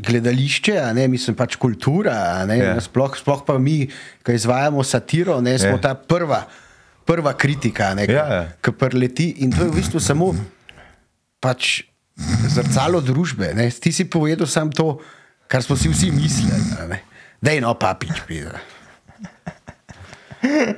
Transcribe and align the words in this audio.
gledališče, 0.00 0.76
a 0.78 0.92
ne, 0.92 1.08
mislim 1.08 1.36
pač 1.36 1.56
kultura, 1.56 2.12
a 2.34 2.46
ne, 2.46 2.58
Ja. 2.58 2.80
sploh, 2.80 3.16
sploh 3.16 3.44
pa 3.46 3.58
mi, 3.58 3.88
ki 4.22 4.32
izvajamo 4.32 4.82
satiro, 4.82 5.40
ne, 5.40 5.58
smo 5.58 5.68
Ja. 5.70 5.80
ta 5.80 5.94
prva, 5.94 6.44
prva 7.04 7.32
kritika, 7.34 7.94
ne, 7.94 8.04
Ja, 8.04 8.26
ja. 8.26 8.42
ki 8.60 8.72
preleti 8.72 9.30
in 9.38 9.50
to 9.50 9.64
je 9.64 9.70
v 9.70 9.74
bistvu 9.74 10.00
samo 10.00 10.34
pač 11.40 11.82
zrcalo 12.48 13.00
družbe. 13.00 13.54
Ne. 13.54 13.70
Ti 13.70 13.92
si 13.92 14.04
povedal 14.04 14.46
samo 14.46 14.70
to, 14.70 15.00
kar 15.48 15.62
smo 15.62 15.76
si 15.76 15.88
vsi 15.88 16.10
mislili. 16.10 17.00
Da 17.42 17.50
je 17.50 17.60
no, 17.60 17.74
papič, 17.74 18.22
pide. 18.28 18.52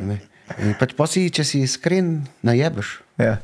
Ne. 0.00 0.20
In 0.58 0.74
pač 0.74 0.92
pa 0.92 1.06
si, 1.06 1.28
če 1.28 1.44
si 1.44 1.60
iskren, 1.60 2.24
najebeš. 2.40 3.00
Ja. 3.18 3.40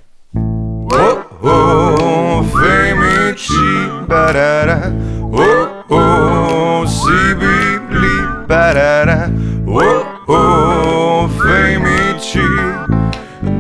Oh, 0.93 1.17
oh, 1.43 2.41
femici, 2.47 3.61
barara. 4.07 4.91
Oh, 5.33 5.85
oh, 5.89 6.87
si 6.89 7.35
bibli, 7.35 8.17
barara. 8.49 9.31
Oh, 9.67 10.05
oh, 10.29 11.31
femici. 11.31 12.47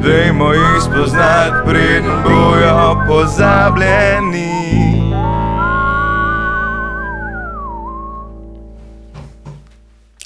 Dajmo 0.02 0.52
jih 0.52 0.82
spoznati, 0.82 1.56
preden 1.66 2.22
bojo 2.24 3.04
pozabljeni. 3.06 4.50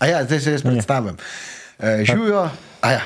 A 0.01 0.07
ja, 0.07 0.25
zdaj 0.25 0.41
se 0.41 0.53
jaz 0.53 0.63
predstavim. 0.63 1.17
Uh, 1.79 1.87
živijo, 2.05 2.49
a 2.81 2.91
ja. 2.91 3.01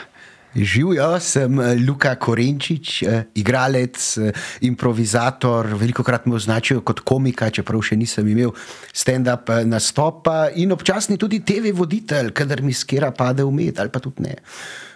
Živijo, 0.54 1.20
sem 1.20 1.60
eh, 1.60 1.76
Luka 1.86 2.14
Korenčič, 2.14 3.02
eh, 3.02 3.24
igralec, 3.34 4.18
eh, 4.18 4.32
improvizator, 4.60 5.66
veliko 5.76 6.02
krat 6.02 6.26
me 6.26 6.34
označijo 6.34 6.80
kot 6.80 7.00
komika, 7.00 7.50
čeprav 7.50 7.82
še 7.84 7.96
nisem 7.96 8.28
imel 8.28 8.54
stand-up 8.92 9.52
nastopa 9.68 10.48
in 10.56 10.72
občasni 10.72 11.18
tudi 11.20 11.42
TV 11.44 11.72
voditelj, 11.76 12.32
kadar 12.32 12.62
mi 12.62 12.72
skera 12.72 13.12
pade 13.12 13.44
v 13.44 13.52
med 13.52 13.78
ali 13.78 13.92
pa 13.92 14.00
tudi 14.00 14.24
ne. 14.24 14.38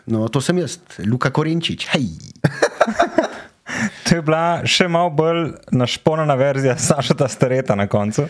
No, 0.07 0.27
to 0.29 0.41
sem 0.41 0.59
jaz, 0.59 0.81
Luka 1.07 1.31
Korenčič. 1.31 1.87
Hej. 1.93 2.09
To 4.09 4.17
je 4.17 4.23
bila 4.23 4.63
še 4.67 4.89
malo 4.91 5.11
bolj 5.11 5.53
našponjena 5.71 6.35
verzija 6.35 6.77
Saša 6.79 7.29
Stareta 7.29 7.75
na 7.75 7.87
koncu. 7.87 8.27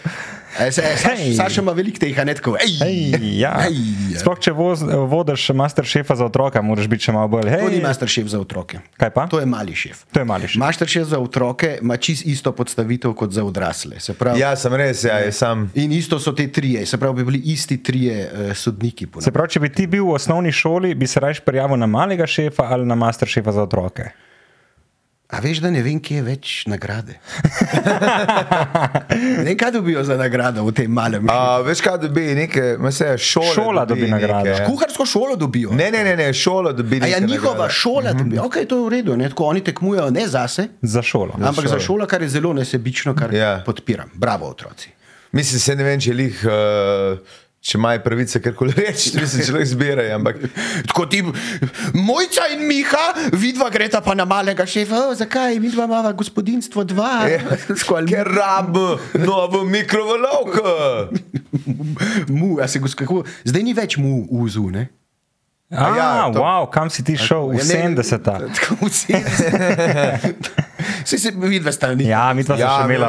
E, 0.60 0.72
se, 0.72 0.82
e, 0.84 0.96
Saš, 0.96 1.18
Hej. 1.18 1.34
Saša 1.34 1.62
ima 1.62 1.72
veliko 1.72 1.98
teh 1.98 2.18
anekov. 2.18 2.58
Ej, 2.60 2.74
Ej, 2.84 3.40
ja. 3.40 3.54
Ej. 3.64 4.18
Sploh 4.20 4.36
če 4.36 4.52
voz, 4.52 4.82
vodiš 4.84 5.48
Masterchefa 5.56 6.16
za 6.18 6.26
otroka, 6.28 6.60
moraš 6.62 6.90
biti 6.92 7.08
še 7.08 7.14
malo 7.16 7.30
bolj. 7.32 7.48
To 7.48 7.70
ni 7.70 7.78
Hej, 7.78 7.84
masterchef 7.86 8.28
za 8.28 8.40
otroke. 8.42 8.82
Kaj 9.00 9.10
pa? 9.14 9.24
To 9.32 9.40
je 9.40 9.48
mali 9.48 9.72
šef. 9.72 10.04
To 10.12 10.20
je 10.20 10.28
mali 10.28 10.50
šef. 10.50 10.60
Masterchef 10.60 11.08
za 11.08 11.20
otroke 11.22 11.78
ima 11.80 11.96
čist 11.96 12.26
isto 12.28 12.52
podstavitev 12.52 13.14
kot 13.16 13.32
za 13.32 13.44
odrasle. 13.44 14.00
Se 14.00 14.14
pravi, 14.14 14.42
Ja, 14.44 14.52
sem 14.56 14.74
res, 14.76 15.04
ja, 15.08 15.22
je 15.24 15.32
sam. 15.32 15.70
In 15.74 15.92
isto 15.96 16.20
so 16.20 16.34
te 16.36 16.48
trije, 16.52 16.84
se 16.86 17.00
pravi, 17.00 17.22
bi 17.22 17.30
bili 17.32 17.40
isti 17.54 17.80
trije 17.82 18.18
uh, 18.28 18.52
sodniki. 18.56 19.06
po 19.06 19.24
Se 19.24 19.32
pravi, 19.32 19.56
če 19.56 19.62
bi 19.64 19.72
ti 19.72 19.86
bil 19.86 20.04
v 20.04 20.18
osnovni 20.18 20.52
šoli, 20.52 20.92
bi 20.94 21.08
se 21.08 21.20
raje 21.20 21.40
prijavil 21.44 21.80
na 21.80 21.88
malega 21.88 22.26
šefa 22.28 22.68
ali 22.76 22.86
na 22.86 22.94
Masterchefa 22.94 23.52
za 23.56 23.64
otroke. 23.64 24.10
A 25.32 25.40
veš, 25.40 25.58
da 25.58 25.70
ne 25.70 25.80
vem, 25.80 25.96
kje 25.98 26.16
je 26.16 26.22
več 26.22 26.50
nagrade. 26.66 27.14
ne 29.10 29.44
vem, 29.44 29.56
kaj 29.56 29.70
dobijo 29.72 30.04
za 30.04 30.16
nagrado 30.16 30.64
v 30.64 30.72
tem 30.72 30.90
malem. 30.90 31.24
A, 31.26 31.58
veš, 31.58 31.80
kaj 31.80 31.98
dobi, 31.98 32.34
neke, 32.34 32.76
ma 32.78 32.90
se 32.90 33.14
šola. 33.18 33.54
Šola 33.54 33.84
dobi 33.84 34.08
nagrado. 34.08 34.44
neke- 34.44 34.66
Kuharsko 34.66 35.06
šolo 35.06 35.36
dobijo. 35.36 35.72
Ne, 35.72 35.90
ne, 35.90 36.04
ne, 36.04 36.16
ne, 36.16 36.32
šola 36.34 36.72
dobi. 36.72 37.00
A 37.00 37.06
ja, 37.06 37.18
njihova 37.20 37.52
nagrade. 37.54 37.72
šola 37.74 38.12
dobi. 38.12 38.36
Okay, 38.38 38.66
to 38.66 38.76
je 38.76 38.84
v 38.84 38.90
redu, 38.90 39.16
ne? 39.16 39.28
tako 39.28 39.44
oni 39.46 39.60
tekmujejo 39.62 40.10
ne 40.10 40.26
zase, 40.28 40.68
Za 40.82 41.02
šolo. 41.02 41.32
ampak 41.40 41.66
za 41.66 41.80
šolo, 41.80 42.06
kar 42.06 42.22
je 42.22 42.28
zelo 42.30 42.52
nesebično, 42.52 43.14
kar 43.14 43.34
Ja. 43.34 43.62
podpiram. 43.66 44.10
Bravo, 44.14 44.46
otroci. 44.48 44.90
Mislim, 45.32 45.60
se 45.60 45.76
ne 45.76 45.84
vem, 45.84 46.00
če 46.00 46.12
jih. 46.12 46.44
Uh, 46.44 47.18
Če 47.62 47.76
imajo 47.78 48.00
pravice, 48.02 48.40
kar 48.42 48.56
koli 48.58 48.72
reči, 48.74 49.12
mislim, 49.14 49.44
če 49.46 49.52
lahko 49.54 49.66
zbirajo. 49.70 50.14
Ampak 50.16 50.40
Tako 50.88 51.04
ti, 51.06 51.20
mojca 51.94 52.48
in 52.50 52.64
Miha, 52.66 53.02
vidva 53.38 53.68
greta 53.70 54.00
pa 54.02 54.16
na 54.18 54.24
malega 54.26 54.66
šefa. 54.66 55.04
O, 55.06 55.14
zakaj? 55.14 55.60
Mi 55.62 55.70
dva 55.70 55.86
imamo 55.86 56.10
gospodinstvo 56.18 56.82
dva. 56.90 57.12
Skoj, 57.70 58.08
ker 58.10 58.26
rabimo 58.26 58.96
novo 59.22 59.62
mikrovalovko. 59.62 60.64
mu, 62.28 62.56
a 62.58 62.66
se 62.66 62.82
kako, 62.82 63.22
zdaj 63.44 63.62
ni 63.62 63.74
več 63.74 63.94
mu 63.96 64.24
v 64.24 64.42
uzu, 64.42 64.66
ne? 64.70 64.88
A, 65.70 65.86
ja, 65.88 65.96
ja, 65.96 66.32
to- 66.34 66.42
wow, 66.42 66.66
kam 66.68 66.90
si 66.90 67.00
ti 67.00 67.14
šel? 67.16 67.48
V 67.48 67.62
Ja, 67.62 67.64
ne, 67.64 67.94
70-ta. 67.96 68.34
Tako 68.58 68.74
v 68.82 68.90
70. 68.90 70.50
Saj 71.08 71.18
se 71.18 71.30
vidva 71.32 71.72
sta 71.72 71.94
ni. 71.94 72.10
Ja, 72.10 72.26
mi 72.34 72.42
smo 72.42 72.58
ja, 72.58 72.82
še 72.82 72.90
imeli. 72.90 73.06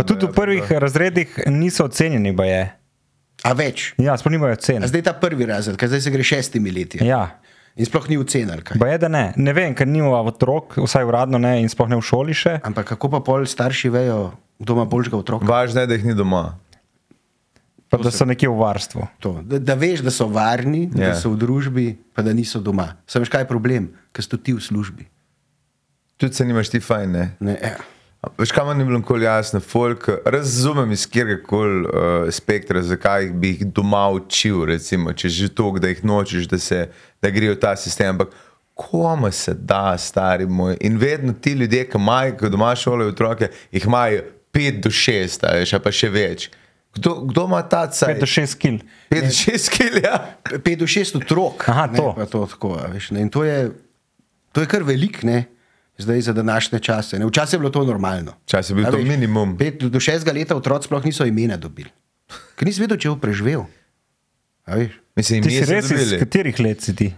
Pa 0.00 0.02
tudi 0.02 0.26
v 0.26 0.32
prvih 0.32 0.72
razredih 0.72 1.36
niso 1.46 1.84
ocenjeni, 1.84 2.32
ba 2.32 2.48
je. 2.48 2.64
A 3.44 3.52
več. 3.52 3.92
Ja, 4.00 4.16
sploh 4.16 4.32
nimajo 4.32 4.56
A 4.56 4.60
cen. 4.60 4.84
zdaj 4.88 5.02
ta 5.04 5.12
prvi 5.12 5.46
razred, 5.46 5.76
zdaj 5.76 6.00
se 6.00 6.10
gre 6.10 6.24
šestimi 6.24 6.72
leti. 6.72 7.02
Ja. 7.04 7.36
In 7.74 7.86
sploh 7.88 8.06
ni 8.08 8.16
ocenil 8.16 8.62
je, 8.62 8.98
da 8.98 9.08
ne. 9.10 9.32
Ne 9.36 9.52
vem, 9.52 9.74
ker 9.74 9.86
nimamo 9.90 10.22
otrok, 10.30 10.78
vsaj 10.78 11.04
uradno 11.04 11.40
ne 11.42 11.58
in 11.60 11.68
sploh 11.68 11.90
ne 11.90 11.98
v 11.98 12.04
šoli 12.06 12.34
še. 12.34 12.60
Ampak 12.62 12.94
kako 12.94 13.10
pa 13.16 13.20
pol 13.26 13.44
starši 13.50 13.90
vejo, 13.90 14.20
kdo 14.62 14.78
ima 14.78 14.84
boljšega 14.86 15.18
otroka? 15.18 15.48
Važno 15.48 15.82
je, 15.82 15.90
da 15.90 15.98
jih 15.98 16.06
ni 16.06 16.14
doma. 16.14 16.54
Pa 17.90 17.98
da 17.98 18.10
so 18.14 18.26
nekje 18.26 18.48
v 18.48 18.58
varstvu. 18.58 19.06
To, 19.22 19.32
da, 19.42 19.58
da 19.58 19.74
veš, 19.78 20.02
da 20.06 20.14
so 20.14 20.26
varni, 20.30 20.86
yeah. 20.88 21.10
Ja. 21.10 21.10
da 21.12 21.18
so 21.18 21.34
v 21.34 21.38
družbi, 21.42 21.86
pa 22.14 22.22
da 22.26 22.32
niso 22.34 22.62
doma. 22.62 22.94
Sam 23.10 23.22
veš, 23.22 23.30
kaj 23.34 23.44
je 23.44 23.50
problem, 23.50 23.90
ker 24.14 24.24
si 24.24 24.38
ti 24.38 24.54
v 24.54 24.62
službi. 24.62 25.10
Tudi 26.18 26.34
se 26.34 26.46
nimaš 26.46 26.70
ti 26.70 26.80
fajn. 26.82 27.10
Ne? 27.10 27.26
Ne, 27.42 27.58
ja. 27.58 27.76
Veš, 28.38 28.52
kam 28.52 28.70
ni 28.78 28.84
bilo 28.84 28.98
nikoli 28.98 29.24
jasno, 29.24 29.60
folk, 29.60 30.08
razumem 30.24 30.92
iz 30.92 31.06
kjerkega 31.10 31.42
koli 31.46 31.84
uh, 31.84 32.30
spektra, 32.30 32.82
zakaj 32.82 33.26
bi 33.26 33.54
jih 33.54 33.66
doma 33.66 34.08
učil, 34.14 34.64
recimo, 34.68 35.12
če 35.12 35.28
že 35.28 35.48
to, 35.54 35.70
da 35.80 35.92
jih 35.92 36.04
nočeš, 36.04 36.48
da, 36.50 36.58
se, 36.58 36.88
da 37.22 37.30
grejo 37.30 37.54
v 37.54 37.60
ta 37.60 37.76
sistem. 37.76 38.14
Ampak 38.14 38.34
komu 38.74 39.30
se 39.32 39.54
da, 39.54 39.98
stari 39.98 40.46
moj. 40.46 40.76
In 40.80 40.98
vedno 40.98 41.32
ti 41.32 41.52
ljudje, 41.52 41.88
ki 41.90 41.98
imajo, 41.98 42.36
ki 42.40 42.50
doma 42.50 42.74
šolajo 42.76 43.14
otroke, 43.14 43.50
jih 43.72 43.86
imajo 43.86 44.22
5 44.52 44.80
do 44.82 44.90
6, 44.90 45.46
a 45.46 45.56
veš, 45.60 45.74
pa 45.82 45.92
še 45.94 46.10
več. 46.10 46.50
Kdo, 46.94 47.14
kdo 47.26 47.46
ima 47.48 47.62
ta 47.62 47.86
cajt? 47.90 48.18
5 48.18 48.20
do 48.20 48.26
6 48.26 48.58
kil. 48.58 48.78
5 49.10 49.26
do 49.26 49.32
6 49.34 49.70
kil, 49.74 49.98
ja. 50.04 50.18
Pet 50.62 50.78
do 50.78 50.86
šest 50.86 51.16
otrok. 51.18 51.66
Aha, 51.68 51.88
ne, 51.90 51.98
to. 51.98 52.12
pa 52.14 52.26
to, 52.30 52.44
tako, 52.50 52.76
a 52.78 52.86
veš, 52.92 53.10
ne, 53.14 53.24
in 53.26 53.32
to 53.34 53.42
je, 53.46 53.72
to 54.54 54.62
je 54.62 54.70
kar 54.70 54.86
velik, 54.86 55.22
ne? 55.26 55.44
Zdaj 55.98 56.20
za 56.20 56.32
današnje 56.32 56.78
čase. 56.80 57.18
Ne? 57.18 57.26
Včasih 57.26 57.52
je 57.52 57.58
bilo 57.58 57.70
to 57.70 57.84
normalno. 57.84 58.32
Včasih 58.44 58.70
je 58.70 58.74
bil 58.76 58.90
to 58.90 58.98
minimum. 59.00 59.56
Pet 59.58 59.82
do 59.84 60.00
šestega 60.00 60.32
leta 60.32 60.56
otroci 60.56 60.86
sploh 60.86 61.04
niso 61.04 61.24
imena 61.24 61.56
dobili. 61.56 61.90
Ker 62.56 62.66
nisi 62.66 62.80
vedel, 62.80 62.96
če 62.96 63.08
bo 63.08 63.16
preživel. 63.18 63.64
Veš? 64.66 64.90
Mislim, 65.14 65.42
Ti 65.42 65.48
mi 65.48 65.54
si 65.54 65.64
res 65.64 65.84
iz 65.84 65.90
dobili. 65.92 66.18
katerih 66.18 66.60
let 66.60 66.80
si 66.80 66.96
ti? 66.96 67.12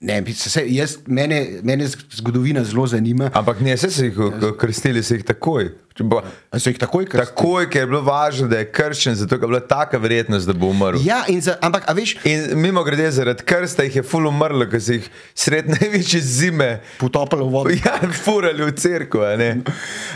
Ne, 0.00 0.24
se, 0.34 0.50
se, 0.50 0.62
jaz, 0.72 0.96
mene, 1.06 1.60
mene 1.62 1.84
zgodovina 2.12 2.64
zelo 2.64 2.86
zanima. 2.86 3.30
Ampak 3.34 3.60
ne, 3.60 3.74
vse 3.76 3.90
so 3.92 4.04
jih 4.06 4.14
k- 4.16 4.52
krstili, 4.56 5.02
so 5.04 5.12
jih 5.12 5.24
takoj. 5.28 5.66
Bo- 6.00 6.22
so 6.56 6.70
jih 6.70 6.78
takoj 6.80 7.04
krstili? 7.04 7.26
Takoj, 7.26 7.66
ker 7.68 7.82
je 7.82 7.88
bilo 7.90 8.00
važno, 8.06 8.46
da 8.48 8.62
je 8.62 8.70
krščen, 8.72 9.18
zato 9.20 9.36
je 9.36 9.42
bila 9.44 9.60
taka 9.60 10.00
verjetnost, 10.00 10.48
da 10.48 10.54
bo 10.56 10.70
umrl. 10.72 11.02
Ja, 11.04 11.18
in 11.28 11.42
za, 11.44 11.58
ampak 11.60 11.84
veš, 11.92 12.14
In 12.24 12.56
mimo 12.62 12.80
grede, 12.84 13.10
zaradi 13.12 13.44
krsta 13.44 13.84
jih 13.84 14.00
je 14.00 14.02
ful 14.02 14.24
umrlo, 14.30 14.64
ker 14.72 14.80
so 14.80 14.96
jih 14.96 15.10
sred 15.36 15.68
največje 15.74 16.20
zime 16.24 16.70
potopalo 16.96 17.44
v 17.50 17.52
vodo. 17.52 17.76
ja, 17.76 18.00
furali 18.24 18.70
v 18.72 19.36
ne. 19.36 19.50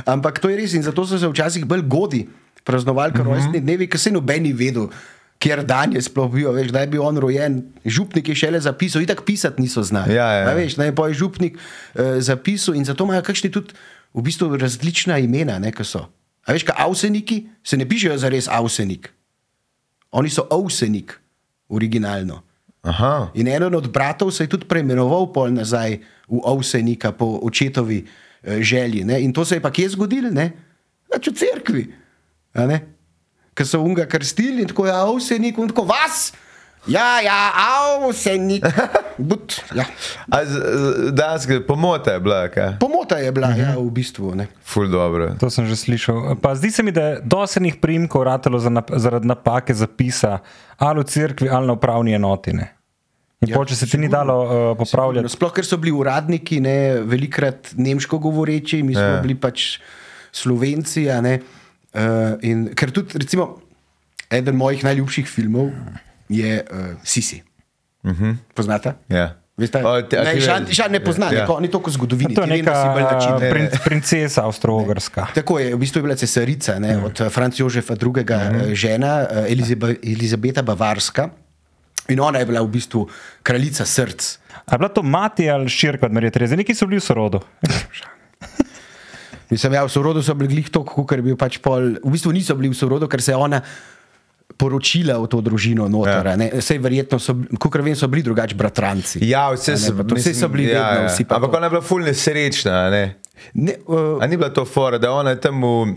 Ampak 0.09 0.41
to 0.41 0.49
je 0.49 0.57
res 0.57 0.73
in 0.73 0.83
zato 0.83 1.05
so 1.05 1.19
se 1.21 1.29
včasih 1.29 1.69
bolj 1.69 1.85
godi 1.85 2.25
praznovali, 2.65 3.13
ker 3.13 3.21
mm 3.21 3.29
-hmm. 3.29 3.35
rojstni 3.35 3.61
dnevi, 3.61 3.87
ker 3.87 4.01
se 4.01 4.11
nobeni 4.11 4.53
vedel. 4.53 4.89
Kjer 5.45 5.61
dan 5.69 5.93
je 5.93 6.01
sploh 6.01 6.31
bil, 6.33 6.49
veš, 6.57 6.71
da 6.73 6.81
je 6.81 6.89
bil 6.95 7.03
on 7.05 7.21
rojen, 7.21 7.59
župnik 7.85 8.31
je 8.33 8.37
šele 8.47 8.61
zapisal, 8.65 9.05
in 9.05 9.11
tako 9.11 9.27
pisati 9.29 9.61
niso 9.61 9.83
znali. 9.85 10.17
Ja, 10.17 10.29
ja. 10.33 10.47
A 10.49 10.55
Veš, 10.57 10.79
da 10.81 10.89
je 10.89 10.95
pa 10.97 11.09
je 11.11 11.19
župnik 11.21 11.59
uh, 11.59 12.17
zapisal 12.25 12.79
in 12.79 12.89
zato 12.89 13.05
imajo 13.05 13.21
kakšni 13.23 13.51
tudi 13.53 13.77
v 14.15 14.25
bistvu 14.25 14.57
različna 14.57 15.19
imena, 15.21 15.59
ne, 15.61 15.69
ki 15.75 15.85
so. 15.85 16.07
A 16.49 16.57
veš, 16.57 16.65
kaj 16.65 16.81
avseniki 16.81 17.43
se 17.61 17.77
ne 17.77 17.85
pišejo 17.89 18.17
za 18.25 18.33
res 18.33 18.49
avsenik. 18.49 19.11
Oni 20.17 20.33
so 20.33 20.47
avsenik, 20.49 21.13
originalno. 21.69 22.41
Aha. 22.85 23.31
In 23.35 23.49
eden 23.49 23.75
od 23.75 23.89
bratov 23.93 24.31
se 24.31 24.45
je 24.45 24.49
tudi 24.49 24.69
preimenoval 24.69 25.33
pol 25.33 25.53
nazaj 25.57 25.99
v 26.29 26.41
Ovsenika 26.45 27.13
po 27.13 27.41
očetovi 27.43 28.05
eh, 28.05 28.61
želji. 28.61 29.05
Ne? 29.05 29.21
In 29.25 29.33
to 29.33 29.45
se 29.45 29.57
je 29.57 29.61
pa 29.61 29.73
kje 29.73 29.89
zgodilo? 29.97 30.31
Ne? 30.31 30.53
Pač 31.09 31.29
v 31.29 31.37
cerkvi. 31.37 31.85
Ker 33.55 33.67
so 33.67 33.81
unga 33.81 34.07
krstili 34.07 34.63
in 34.63 34.69
tako 34.69 34.87
je 34.87 34.95
Ovsenik 34.95 35.59
in 35.59 35.69
tako 35.71 35.87
vas. 35.87 36.33
Ja, 36.87 37.21
ja, 37.21 37.53
Ovsenik. 38.03 38.65
But, 39.19 39.63
ja. 39.75 39.85
Danes 41.13 41.47
pomota 41.67 42.13
je 42.13 42.21
bila, 42.21 42.49
kaj? 42.49 42.77
Pomota 42.81 43.17
je 43.17 43.33
bila 43.33 43.55
ja, 43.57 43.73
v 43.79 43.89
bistvu. 43.91 44.35
Ne? 44.35 44.49
Ful 44.61 44.91
dobro. 44.93 45.33
To 45.41 45.51
sem 45.51 45.65
že 45.67 45.77
slišal. 45.77 46.37
Pa 46.43 46.53
zdi 46.59 46.71
se 46.71 46.83
mi, 46.83 46.93
da 46.93 47.15
je 47.15 47.21
dosenih 47.25 47.79
primkov 47.81 48.27
ratelo 48.27 48.59
za 48.59 48.69
nap 48.69 48.91
zaradi 48.91 49.27
napake 49.27 49.75
zapisa 49.75 50.39
ali 50.77 51.01
v 51.01 51.09
cerkvi 51.09 51.49
ali 51.49 51.67
na 51.67 51.73
upravni 51.73 52.13
enoti. 52.13 52.53
Ne. 52.53 52.75
Ja, 53.45 53.57
ja, 53.57 53.65
če 53.65 53.77
se 53.77 53.87
ti 53.87 53.99
ni 54.01 54.09
dalo 54.09 54.35
uh, 54.43 54.53
popravljati, 54.79 55.29
Sploh, 55.29 55.53
ker 55.53 55.67
so 55.69 55.77
bili 55.77 55.93
uradniki, 55.93 56.63
ne, 56.65 57.05
velikrat 57.05 57.75
nemško 57.77 58.17
govoreči, 58.19 58.81
mi 58.83 58.97
smo 58.97 59.05
Ja. 59.05 59.17
ja. 59.19 59.21
bili 59.21 59.37
pač 59.37 59.79
slovenci. 60.33 61.11
a 61.13 61.21
ne. 61.21 61.35
Uh, 61.41 61.64
in, 62.43 62.75
ker 62.75 62.91
tudi, 62.91 63.19
recimo, 63.19 63.59
eden 64.31 64.57
mojih 64.57 64.85
najljubših 64.85 65.27
filmov 65.29 65.71
je 66.29 66.63
uh, 66.63 66.79
Sisi. 67.05 67.43
Uh 68.03 68.11
Mhm. 68.11 68.25
-huh. 68.25 68.37
Poznate? 68.55 68.95
Ja. 69.09 69.37
Veste, 69.57 69.79
O, 69.79 69.89
a 69.89 70.03
ne, 70.25 70.41
žan, 70.41 70.67
žan 70.69 70.93
ne 70.93 71.01
pozna, 71.01 71.27
Ja. 71.27 71.33
ja. 71.33 71.41
neko, 71.41 71.61
ni 71.61 71.71
toliko 71.71 71.91
zgodovini. 71.91 72.35
To 72.35 72.43
je 72.43 72.47
vem, 72.47 72.59
neka 72.59 72.73
način. 73.13 73.51
prin, 73.51 73.69
princesa 73.85 74.45
avstro-ogrska. 74.45 75.27
Tako 75.35 75.59
je, 75.59 75.75
v 75.75 75.79
bistvu 75.79 75.99
je 75.99 76.03
bila 76.03 76.17
cesarica 76.17 76.79
ne, 76.79 76.97
od 76.99 77.21
eh, 77.21 77.29
Franca 77.31 77.63
Jožefa 77.63 77.95
II. 77.95 78.09
Uh 78.09 78.15
-huh. 78.15 78.75
žena 78.75 79.27
Elizabe, 79.49 79.95
Elizabeta 80.05 80.63
Bavarska. 80.63 81.29
In 82.09 82.21
ona 82.21 82.39
je 82.39 82.47
bila 82.47 82.61
v 82.61 82.67
bistvu 82.69 83.09
kraljica 83.43 83.85
src. 83.85 84.39
A 84.67 84.75
je 84.75 84.79
bila 84.79 84.89
to 84.89 85.03
mati 85.03 85.51
ali 85.51 85.69
širka 85.69 86.07
od 86.07 86.13
Marije 86.13 86.31
Tereze? 86.31 86.57
Neki 86.57 86.75
so 86.75 86.87
bili 86.87 86.99
v 87.01 87.05
sorodu. 87.05 87.41
Mislim, 89.51 89.77
ja, 89.77 89.85
v 89.85 89.93
sorodu 89.93 90.23
so 90.25 90.35
bili 90.39 90.55
glih 90.55 90.71
to, 90.73 90.85
ker 90.85 91.21
je 91.21 91.27
bil 91.27 91.37
pač 91.37 91.59
pol. 91.63 91.97
V 92.01 92.15
bistvu 92.15 92.33
niso 92.33 92.57
bili 92.57 92.73
v 92.73 92.79
sorodu, 92.79 93.09
ker 93.11 93.23
se 93.23 93.35
je 93.35 93.37
ona 93.37 93.61
poročila 94.57 95.19
v 95.19 95.27
to 95.29 95.41
družino 95.43 95.89
noter. 95.91 96.27
Ja. 96.27 96.63
Sej 96.63 96.79
verjetno 96.85 97.19
so, 97.19 97.35
kot 97.59 97.81
vem, 97.81 97.97
so 97.99 98.09
bili 98.13 98.23
drugači 98.23 98.57
bratranci. 98.57 99.23
Ja, 99.27 99.49
vse 99.55 99.75
ne, 99.75 99.83
so, 99.83 99.95
to 100.05 100.19
vse 100.19 100.35
so 100.37 100.49
bili 100.53 100.69
ja, 100.71 100.85
vedno, 100.85 101.09
ja. 101.09 101.13
vsi 101.13 101.27
pa 101.27 101.41
Ampak 101.41 101.51
to. 101.51 101.57
ona 101.59 101.67
je 101.67 101.75
bila 101.75 101.85
fulno 101.85 102.07
nesrečna, 102.07 102.77
ne? 102.93 103.05
Ne, 103.55 103.77
uh, 103.87 104.23
A 104.23 104.29
ni 104.31 104.39
bila 104.39 104.53
to 104.55 104.65
fora, 104.65 104.99
da 104.99 105.13
ona 105.13 105.35
je 105.35 105.41
tam 105.43 105.61
v, 105.61 105.97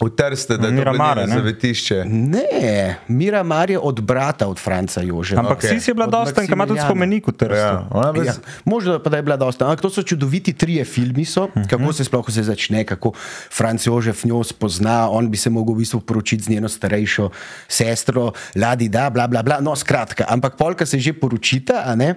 v 0.00 0.10
Trste, 0.10 0.56
da 0.58 0.66
je 0.66 0.76
to 0.76 0.82
bilo 0.82 0.92
Miramare, 0.92 1.20
njeno 1.20 1.34
ne? 1.34 1.40
zavetišče. 1.40 2.04
ne, 2.04 2.96
Mira 3.08 3.42
Mar 3.42 3.70
je 3.70 3.78
od 3.78 4.00
brata 4.00 4.48
od 4.48 4.58
Franca 4.58 5.00
Jožefa. 5.00 5.40
Ampak 5.40 5.62
okay. 5.62 5.80
si 5.80 5.90
je 5.90 5.94
bila 5.94 6.06
dosta, 6.06 6.42
ker 6.42 6.52
ima 6.52 6.66
tudi 6.66 6.80
spomenik 6.80 7.28
v 7.28 7.32
Trstu. 7.32 7.54
Ja, 7.54 8.10
bila 8.12 8.24
Ja, 8.24 8.34
možno 8.64 8.98
pa 8.98 9.10
da 9.10 9.16
je 9.16 9.22
bila 9.22 9.36
dosta. 9.36 9.64
Ampak 9.64 9.80
to 9.80 9.90
so 9.90 10.02
čudoviti 10.02 10.52
trije 10.52 10.84
filmi, 10.84 11.24
so, 11.24 11.44
uh 11.44 11.50
-huh. 11.54 11.68
kako 11.70 11.92
se 11.92 12.04
sploh 12.04 12.28
vse 12.28 12.42
začne, 12.42 12.84
kako 12.84 13.12
Franc 13.50 13.86
Jožef 13.86 14.24
njo 14.24 14.44
spozna, 14.44 15.10
on 15.10 15.30
bi 15.30 15.36
se 15.36 15.50
mogel 15.50 15.74
v 15.74 15.78
bistvu 15.78 16.00
poročiti 16.00 16.42
z 16.42 16.48
njeno 16.48 16.68
starejšo 16.68 17.30
sestro, 17.68 18.32
Ladi, 18.56 18.88
da, 18.88 19.10
bla, 19.10 19.26
bla, 19.26 19.42
bla. 19.42 19.60
No, 19.60 19.76
skratka, 19.76 20.24
ampak 20.28 20.56
polka 20.56 20.86
se 20.86 20.98
že 20.98 21.12
poročita, 21.12 21.82
a 21.86 21.94
ne. 21.94 22.14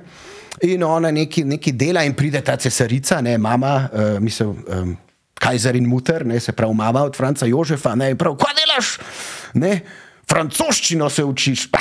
In 0.62 0.83
ona 0.83 1.12
neki, 1.12 1.44
neki 1.44 1.71
dela 1.71 2.03
in 2.03 2.13
pride 2.13 2.41
ta 2.41 2.56
cesarica, 2.56 3.21
ne, 3.21 3.38
mama, 3.38 3.89
uh, 3.94 4.19
mislim, 4.19 4.50
um, 4.50 4.97
Kajzer 5.39 5.75
in 5.75 5.88
Mutter, 5.88 6.25
ne, 6.25 6.39
se 6.39 6.51
pravi 6.51 6.75
mama 6.75 7.04
od 7.04 7.16
Franca 7.16 7.45
Jožefa, 7.45 7.95
ne, 7.95 8.16
prav, 8.16 8.36
kaj 8.42 8.57
delaš? 8.57 8.92
Ne, 9.54 9.80
francoščino 10.30 11.10
se 11.10 11.24
učiš. 11.24 11.68
Pa 11.72 11.80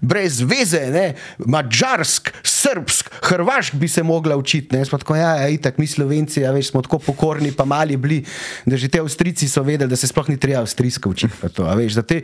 brez 0.00 0.40
veze, 0.40 0.80
ne? 0.88 1.14
mačarsk, 1.40 2.30
srbsk, 2.42 3.10
hrvašk 3.22 3.74
bi 3.74 3.88
se 3.88 4.02
mogla 4.02 4.36
učiti. 4.36 4.76
Ne? 4.76 4.84
Tako, 4.84 5.16
ja, 5.16 5.36
ja, 5.36 5.48
itak, 5.48 5.78
mi 5.78 5.86
slovenci, 5.86 6.40
ja, 6.40 6.52
veš, 6.52 6.70
smo 6.70 6.82
tako 6.82 6.98
pokorni, 7.00 7.52
pa 7.52 7.64
mali 7.64 7.96
bili, 7.96 8.24
da 8.64 8.76
že 8.76 8.88
te 8.88 8.98
avstrici 8.98 9.48
so 9.48 9.62
vedeli, 9.62 9.88
da 9.88 9.96
se 9.96 10.06
sploh 10.06 10.28
ni 10.28 10.36
treba 10.36 10.60
avstrijsko 10.60 11.10
učiti. 11.10 11.34
To, 11.50 11.64
a 11.64 11.74
veš, 11.74 11.92
da 11.92 12.02
te 12.02 12.22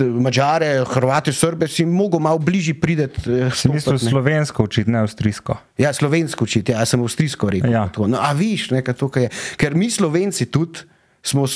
mačare, 0.00 0.84
hrvate, 0.84 1.32
srbe 1.32 1.68
si 1.68 1.84
mogel 1.84 2.18
malo 2.18 2.38
bližje 2.38 2.74
prideti. 2.74 3.20
eh, 3.26 3.50
Si 3.50 3.68
mislil 3.68 3.94
ne. 3.94 3.98
slovensko 4.00 4.64
učiti, 4.64 4.90
ne 4.90 4.98
avstrijsko. 4.98 5.56
Ja, 5.78 5.92
slovensko 5.92 6.44
učiti, 6.44 6.72
ja, 6.72 6.84
sem 6.86 7.00
avstrijsko 7.00 7.50
rekel. 7.50 7.70
Ja. 7.70 7.88
Tako, 7.88 8.06
No, 8.06 8.18
a 8.18 8.32
viš, 8.32 8.70
nekaj 8.70 8.94
tukaj 8.94 9.22
je. 9.22 9.30
Ker 9.56 9.74
mi 9.74 9.90
slovenci 9.90 10.46
tudi 10.46 10.78
smo 11.22 11.46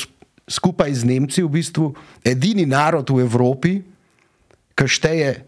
skupaj 0.47 0.95
z 0.95 1.05
Nemci 1.05 1.43
v 1.43 1.49
bistvu 1.49 1.95
edini 2.25 2.67
narod 2.67 3.07
v 3.07 3.21
Evropi, 3.21 3.83
ki 4.75 4.85
šteje 4.85 5.47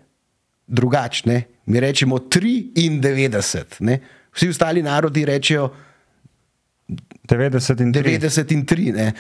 drugačne. 0.73 1.43
Mi 1.67 1.81
rečemo 1.81 2.19
93, 2.19 3.81
ne? 3.81 4.01
vsi 4.33 4.49
ostali 4.49 4.83
narodi 4.83 5.25
rečejo 5.29 5.69
90 7.29 7.83
in 7.83 7.93
3. 7.93 8.19
90 8.19 8.53
in 8.53 8.65
3. 8.67 8.93
Ne? 8.97 9.13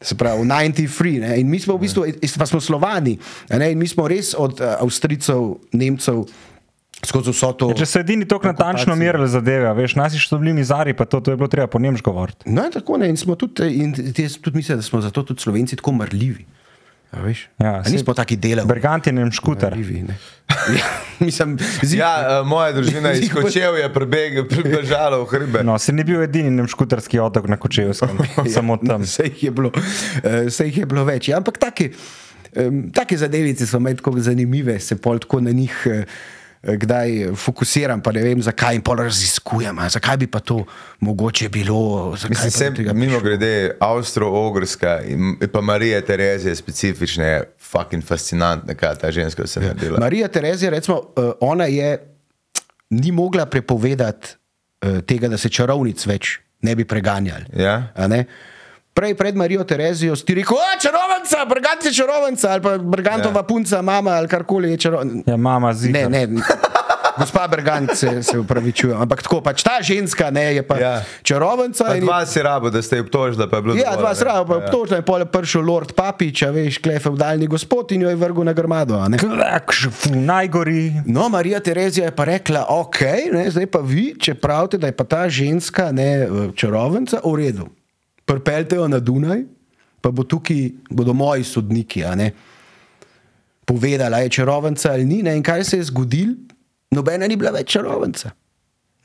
Se 0.00 0.14
pravi, 0.14 0.42
93, 0.42 1.20
ne? 1.20 1.40
in 1.40 1.48
mi 1.48 1.60
smo 1.62 1.78
v 1.78 1.86
bistvu, 1.86 2.04
pa 2.38 2.46
smo 2.46 2.60
slovani, 2.60 3.16
ne? 3.48 3.70
in 3.72 3.78
mi 3.78 3.88
smo 3.88 4.08
res 4.08 4.34
od 4.38 4.60
uh, 4.60 4.82
Avstrijcev, 4.82 5.54
Nemcev 5.72 6.26
skozi 7.04 7.30
vso 7.30 7.52
to. 7.52 7.70
Ja, 7.72 7.78
Če 7.80 7.88
so 7.88 8.02
edini 8.02 8.26
tako 8.28 8.50
natančno 8.50 8.96
merili 8.98 9.28
zadeve, 9.28 9.70
veš, 9.78 9.96
nasi 9.96 10.20
so 10.20 10.38
bili 10.40 10.52
mizari, 10.56 10.92
pa 10.96 11.06
to, 11.08 11.20
to 11.20 11.32
je 11.32 11.40
bilo 11.40 11.48
treba 11.48 11.68
po 11.70 11.80
nemško 11.80 12.12
govoriti. 12.12 12.50
No, 12.50 12.66
in 12.66 12.72
tako 12.74 12.98
ne, 13.00 13.08
in 13.12 13.16
smo 13.20 13.36
tudi, 13.38 13.68
in 13.82 13.94
jaz 14.16 14.38
tudi 14.42 14.60
mislim, 14.60 14.82
da 14.82 14.84
smo 14.84 15.00
zato 15.04 15.22
tudi 15.22 15.44
slovenci 15.44 15.76
tako 15.76 15.96
mrljivi. 15.96 16.46
Ja, 17.12 17.80
A 17.80 17.84
saj- 17.84 17.92
nismo 17.92 18.14
taki 18.14 18.36
delavci. 18.36 18.68
Bergant 18.68 19.06
je 19.06 19.12
nem 19.12 19.30
škuter. 19.32 19.76
Ne. 19.76 20.16
Ja, 20.76 20.86
mislim, 21.20 21.56
zim, 21.82 21.98
Ja, 21.98 22.40
uh, 22.42 22.48
moja 22.48 22.72
družina 22.72 23.12
iz 23.12 23.30
Kočevja 23.32 23.86
je 23.86 23.92
pribežala 24.48 25.18
v 25.18 25.26
hribe. 25.30 25.62
No, 25.64 25.78
se 25.78 25.92
ni 25.92 26.04
bil 26.04 26.22
edini 26.22 26.50
nem 26.50 26.66
škuterski 26.70 27.18
otok 27.18 27.48
na 27.48 27.56
Kočevskem, 27.56 28.18
samo 28.54 28.76
tam. 28.76 29.02
Vse 29.06 29.26
jih 29.30 29.42
je 29.42 29.50
bilo, 29.50 29.70
uh, 29.74 30.46
vse 30.46 30.66
jih 30.66 30.78
je 30.78 30.86
bilo 30.86 31.04
več. 31.04 31.28
Ja, 31.28 31.38
ampak 31.38 31.58
take, 31.58 31.90
um, 32.56 32.90
take 32.94 33.18
zadevice 33.18 33.66
so 33.66 33.80
meni 33.80 33.98
tako 33.98 34.14
zanimive, 34.18 34.78
se 34.80 34.96
pol 34.96 35.18
tako 35.18 35.40
na 35.40 35.50
njih. 35.50 35.74
Uh, 36.62 36.74
Kdaj 36.76 37.34
fokusiram, 37.36 38.00
pa 38.02 38.12
ne 38.12 38.22
vem, 38.22 38.42
zakaj 38.42 38.74
in 38.78 38.82
pol 38.82 38.96
raziskujem, 39.04 39.78
zakaj 39.90 40.16
bi 40.16 40.26
pa 40.30 40.40
to 40.40 40.64
mogoče 41.00 41.48
bilo. 41.48 42.10
Mislim, 42.28 42.50
sem, 42.50 42.74
mimo 42.94 43.20
grede, 43.20 43.76
Avstro-Ogrska 43.80 45.00
in 45.06 45.36
pa 45.52 45.60
Marija 45.60 46.00
Terezija 46.00 46.50
je 46.50 46.56
specifična, 46.56 47.24
je 47.24 47.44
fucking 47.60 48.04
fascinantna, 48.04 48.74
kaj 48.74 48.94
ta 49.02 49.10
ženska 49.10 49.42
vse 49.42 49.60
naredila. 49.60 50.00
Marija 50.00 50.28
Terezija, 50.28 50.70
recimo, 50.70 50.96
uh, 50.98 51.32
ona 51.40 51.64
je 51.64 51.98
ni 52.90 53.12
mogla 53.12 53.46
prepovedati 53.46 54.28
uh, 54.82 55.00
tega, 55.00 55.28
da 55.28 55.38
se 55.38 55.48
čarovnic 55.48 56.06
več 56.06 56.38
ne 56.62 56.74
bi 56.76 56.84
preganjali. 56.84 57.44
Ja. 57.56 57.92
Prej 58.96 59.12
pred 59.14 59.36
Marijo 59.36 59.60
Terezijo 59.62 60.16
si 60.16 60.24
ti 60.24 60.34
rekel, 60.34 60.56
o, 60.56 60.80
čarovnica, 60.80 61.44
brgant 61.44 61.84
je 61.84 61.92
čarovnica, 61.92 62.48
ali 62.48 62.62
pa 62.62 62.78
brgantova 62.78 63.34
Ja. 63.34 63.38
ja. 63.38 63.42
punca, 63.44 63.82
mama 63.82 64.10
ali 64.12 64.24
karkoli 64.26 64.70
je 64.70 64.76
čarovnica. 64.78 65.30
Ja, 65.30 65.36
mama 65.36 65.68
zika. 65.70 66.08
Ne, 66.08 66.26
ne. 66.26 66.40
Gospa 67.16 67.48
Bergant 67.48 67.90
se, 67.94 68.22
se 68.22 68.38
upravičuje, 68.38 68.92
ampak 68.94 69.22
tako 69.22 69.40
pač 69.40 69.62
ta 69.62 69.80
ženska 69.80 70.30
ne, 70.30 70.54
je 70.54 70.62
pa 70.62 70.76
Ja. 70.76 70.90
ja. 70.90 71.02
čarovnica. 71.22 71.84
Pa 71.84 71.94
in- 71.94 72.04
dva 72.04 72.26
si 72.26 72.42
rabo, 72.42 72.68
da 72.68 72.82
ste 72.82 72.96
jo 72.96 73.02
obtožili, 73.02 73.48
pa 73.48 73.56
je 73.56 73.62
bilo. 73.62 73.74
Ja, 73.74 73.82
dovolj, 73.86 73.98
dva 73.98 74.08
ne. 74.08 74.14
srava, 74.14 74.44
pa 74.44 74.54
Ja. 74.54 74.58
obtožila 74.58 74.96
je 74.96 75.02
pole 75.02 75.24
prišel 75.26 75.62
Lord 75.62 75.92
Papič, 75.92 76.42
a 76.42 76.50
veš, 76.50 76.76
klefev 76.78 77.12
daljni 77.14 77.46
gospod 77.46 77.92
in 77.92 78.02
jo 78.02 78.08
je 78.08 78.16
vrgel 78.16 78.44
na 78.44 78.52
grmado. 78.52 79.00
najgori. 80.06 80.92
No, 81.06 81.28
Marija 81.28 81.60
Terezija 81.60 82.04
je 82.04 82.12
pa 82.12 82.24
rekla, 82.26 82.66
ok, 82.70 83.00
ne, 83.32 83.50
zdaj 83.50 83.66
pa 83.66 83.78
vi, 83.78 84.14
če 84.14 84.34
pravite, 84.34 84.78
da 84.78 84.86
je 84.86 84.92
pa 84.94 85.04
ta 85.06 85.28
ženska 85.28 85.92
ne, 85.92 86.28
čarovnica, 86.54 87.20
v 87.24 87.34
redu. 87.36 87.68
Pripeljte 88.26 88.76
jo 88.76 88.88
na 88.88 88.98
Dunaj, 89.00 89.44
pa 90.00 90.10
bo 90.10 90.24
tukaj, 90.26 90.70
bodo 90.90 91.14
moji 91.14 91.44
sodniki, 91.44 92.02
povedala, 93.66 94.22
je 94.22 94.28
čarovnica 94.28 94.92
ali 94.92 95.04
ni. 95.04 95.22
Ne, 95.22 95.36
in 95.36 95.42
kaj 95.42 95.64
se 95.64 95.76
je 95.76 95.84
zgodilo? 95.90 96.34
Nobena 96.90 97.26
ni 97.26 97.36
bila 97.36 97.50
več 97.50 97.74
čarovnica. 97.74 98.30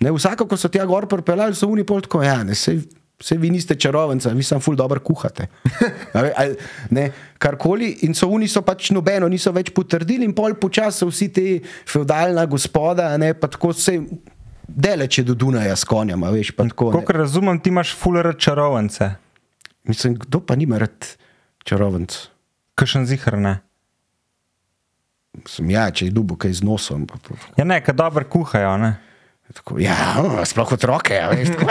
Ne, 0.01 0.11
vsako, 0.13 0.47
ko 0.49 0.57
so 0.57 0.69
tja 0.69 0.85
gor 0.85 1.07
pripeljali, 1.09 1.57
so 1.57 1.69
oni 1.69 1.85
pol 1.85 2.01
tako, 2.05 2.21
ja, 2.25 2.39
ne, 2.45 2.55
sej, 2.57 2.79
sej 3.21 3.37
vi 3.41 3.49
niste 3.53 3.75
čarovnica, 3.77 4.33
vi 4.37 4.45
sam 4.45 4.61
ful 4.61 4.77
dobro 4.77 5.01
kuhate. 5.01 5.47
Ali, 6.17 6.55
ne, 6.93 7.07
karkoli. 7.41 7.91
In 8.07 8.17
so 8.17 8.29
oni 8.33 8.49
so 8.49 8.63
pač 8.65 8.89
nobeno, 8.93 9.29
niso 9.29 9.53
več 9.53 9.73
potrdili, 9.73 10.25
in 10.25 10.33
pol 10.37 10.57
počasi 10.61 11.03
so 11.03 11.09
vsi 11.09 11.29
ti 11.33 11.47
feudalna 11.89 12.45
gospoda, 12.49 13.11
ne, 13.21 13.33
pa 13.37 13.49
tako 13.49 13.73
se 13.77 13.97
deleče 14.75 15.23
do 15.23 15.33
Dunaja 15.33 15.75
s 15.75 15.83
konjem, 15.83 16.23
veš, 16.23 16.53
tako. 16.55 16.91
Kolikor 16.91 17.15
razumem, 17.15 17.59
ti 17.59 17.69
imaš 17.69 17.95
fuler 17.95 18.35
čarovnice. 18.37 19.11
Mislim, 19.83 20.15
kdo 20.15 20.39
pa 20.39 20.55
nima 20.55 20.77
rad 20.77 21.07
čarovnic? 21.63 22.15
Kakšen 22.75 23.05
zihar 23.05 23.37
ne. 23.37 23.59
Sem 25.47 25.69
ja, 25.71 25.87
če 25.91 26.09
je 26.09 26.13
dubo 26.13 26.35
kaj 26.35 26.59
z 26.59 26.63
nosom. 26.63 27.07
Pa, 27.07 27.15
pa, 27.23 27.35
Ja, 27.57 27.63
ne, 27.63 27.79
kad 27.81 27.95
dobro 27.95 28.25
kuhajo, 28.27 28.75
ne. 28.77 28.95
tako, 29.53 29.79
ja, 29.79 29.95
o, 30.19 30.45
sploh 30.45 30.71
otroke, 30.71 31.15
a 31.15 31.29
veš. 31.31 31.51
Tako, 31.55 31.67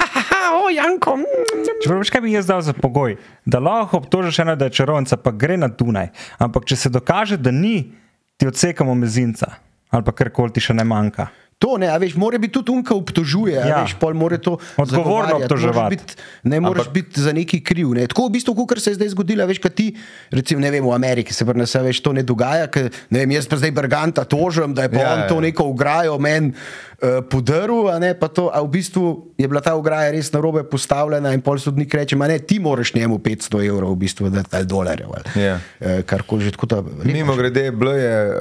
o, 0.58 0.70
Janko. 0.70 1.16
mm, 1.16 1.64
Čeprav 1.82 2.02
veš, 2.02 2.10
kaj 2.10 2.20
bi 2.20 2.32
jaz 2.32 2.46
dal 2.46 2.62
za 2.62 2.74
pogoj? 2.74 3.16
Da 3.44 3.58
lahko 3.58 3.98
obtožiš 3.98 4.38
eno, 4.38 4.56
da 4.56 4.68
je 4.68 4.76
čarovnica, 4.78 5.16
pa 5.16 5.30
gre 5.30 5.56
na 5.56 5.68
Dunaj. 5.68 6.10
Ampak 6.38 6.66
če 6.66 6.76
se 6.76 6.90
dokaže, 6.90 7.38
da 7.38 7.50
ni, 7.50 7.92
ti 8.36 8.46
odsekamo 8.46 8.94
mezinca 8.94 9.54
ali 9.90 10.02
pa 10.04 10.12
karkoli 10.12 10.50
ti 10.52 10.60
še 10.60 10.74
ne 10.74 10.84
manjka. 10.84 11.28
To 11.58 11.78
ne, 11.80 11.88
a 11.88 11.96
veš, 11.96 12.12
mora 12.14 12.36
biti 12.36 12.52
tudi 12.52 12.68
unka 12.68 12.92
obtožuje, 12.92 13.54
ja. 13.54 13.64
Ja. 13.66 13.76
veš, 13.80 13.94
pol 13.96 14.12
mora 14.12 14.36
to 14.36 14.58
Odgovorno 14.76 15.38
obtoževati. 15.38 15.96
Biti, 15.96 16.12
ne 16.44 16.60
moreš 16.60 16.84
Ampak- 16.84 16.92
biti 16.92 17.16
za 17.16 17.32
neki 17.32 17.64
kriv. 17.64 17.94
Ne. 17.96 18.04
Tako 18.06 18.26
v 18.26 18.30
bistvu, 18.30 18.52
kot 18.54 18.76
se 18.76 18.90
je 18.90 18.94
zdaj 18.94 19.08
zgodilo, 19.08 19.46
veš, 19.46 19.58
kaj 19.58 19.72
ti, 19.72 19.86
recimo, 20.30 20.60
ne 20.60 20.68
vem, 20.68 20.84
v 20.84 20.92
Ameriki 20.92 21.32
se 21.32 21.44
a 21.44 21.80
veš, 21.80 22.00
to 22.00 22.12
ne 22.12 22.20
dogaja, 22.22 22.68
ker, 22.68 22.92
ne 23.08 23.18
vem, 23.18 23.30
jaz 23.30 23.48
pa 23.48 23.56
zdaj 23.56 23.72
Berganta 23.72 24.24
tožim, 24.24 24.74
da 24.74 24.84
je 24.84 24.92
pa 24.92 24.96
Ja, 24.96 25.02
ja, 25.02 25.14
on 25.14 25.20
ja. 25.20 25.28
to 25.28 25.40
neko 25.40 25.64
ograjo 25.64 26.18
meni 26.18 26.52
uh, 26.52 27.24
podaril, 27.24 27.88
a 27.88 27.96
ne, 27.98 28.12
pa 28.12 28.28
to, 28.28 28.52
a 28.52 28.60
v 28.60 28.68
bistvu 28.68 29.32
je 29.34 29.48
bila 29.48 29.60
ta 29.60 29.72
ograja 29.74 30.12
res 30.12 30.28
na 30.28 30.40
robe 30.40 30.60
postavljena 30.60 31.32
in 31.32 31.40
pol 31.40 31.56
sodnik 31.56 31.88
reče, 31.88 32.16
ma 32.16 32.28
ne, 32.28 32.36
ti 32.38 32.60
moraš 32.60 32.92
njemu 32.92 33.16
500 33.18 33.64
evrov, 33.64 33.92
v 33.92 33.96
bistvu, 33.96 34.28
da 34.28 34.44
ali 34.52 34.66
dolarjev, 34.66 35.08
ali 35.08 35.24
Ja. 35.40 35.56
uh, 35.80 36.04
karkoli 36.04 36.44
že 36.44 36.52
tako 36.52 36.66
ta. 36.66 36.84
Mimo 37.00 37.32
grede, 37.32 37.70
bilo 37.72 37.96
je, 37.96 38.12
uh, 38.26 38.34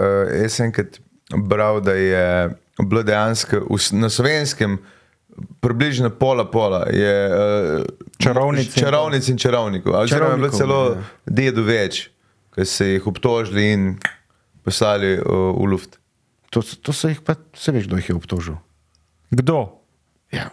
jaz 0.44 0.60
enkrat 0.60 1.00
bral, 1.32 1.80
da 1.80 1.96
je 1.96 2.50
bilo 2.84 3.04
dejansko 3.04 3.64
v 3.70 3.80
na 3.96 4.10
slovenskem 4.10 4.80
približno 5.60 6.10
pola 6.10 6.46
pola 6.52 6.86
je 6.92 7.16
uh, 7.28 7.84
Čarovnic 8.18 8.76
in- 8.76 8.84
čarovnic 8.84 9.28
in 9.28 9.38
čarovnikov. 9.38 9.94
Oziroma 9.94 10.32
je 10.32 10.38
bilo 10.38 10.52
celo 10.52 10.80
ja. 10.96 11.04
dedu 11.26 11.64
več, 11.64 12.10
ki 12.56 12.66
so 12.66 12.88
jih 12.88 13.08
obtožili 13.08 13.72
in 13.74 13.82
poslali 14.64 15.18
uh, 15.20 15.52
v 15.56 15.72
luft. 15.72 16.00
To, 16.56 16.64
to 16.64 16.96
so 16.96 17.12
jih 17.12 17.20
pa, 17.20 17.36
se 17.56 17.72
veš, 17.76 17.90
kdo 17.90 18.00
jih 18.00 18.10
je 18.10 18.16
obtožil. 18.16 18.56
Kdo? 19.36 19.84
Ja. 20.32 20.50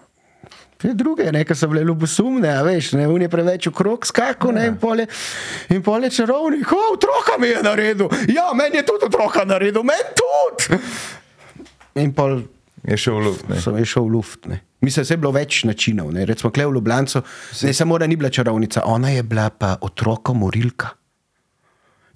Te 0.82 0.90
druge, 0.98 1.28
ne, 1.30 1.44
ki 1.46 1.54
so 1.54 1.68
bile 1.70 1.84
ljubosumne, 1.86 2.50
a 2.50 2.64
veš, 2.66 2.96
ne, 2.98 3.06
on 3.06 3.22
je 3.22 3.30
preveč 3.30 3.68
okrog 3.70 4.02
skakal, 4.06 4.50
ne, 4.56 4.66
in 4.72 4.78
pole, 4.82 5.06
in 5.70 5.82
pole 5.86 6.10
čarovnik, 6.10 6.72
o, 6.74 6.80
otroka 6.96 7.38
mi 7.38 7.52
je 7.52 7.62
naredil, 7.62 8.10
ja, 8.34 8.48
meni 8.58 8.80
je 8.80 8.86
tudi 8.90 9.06
otroka 9.06 9.46
naredil, 9.46 9.86
meni 9.86 10.10
tudi. 10.18 10.82
In 12.00 12.12
pol 12.16 12.42
Je 12.82 12.96
šel 12.98 13.14
v 13.14 13.22
luft. 13.30 13.48
Ne. 13.48 13.60
sem 13.62 13.76
je 13.78 13.86
šel 13.86 14.04
v 14.04 14.10
luft. 14.10 14.46
Ne. 14.50 14.58
Mislim, 14.82 15.06
da 15.06 15.14
je 15.14 15.20
bilo 15.22 15.32
več 15.32 15.62
načinov. 15.64 16.10
Ne. 16.10 16.26
Recimo, 16.26 16.50
kle 16.50 16.66
v 16.66 16.74
Ljubljano, 16.74 17.22
ne 17.62 17.72
samo, 17.72 17.98
da 17.98 18.08
ni 18.10 18.18
bila 18.18 18.30
čarovnica, 18.30 18.82
ona 18.90 19.14
je 19.14 19.22
bila 19.22 19.50
pa 19.50 19.76
otroka 19.80 20.34
morilka. 20.34 20.90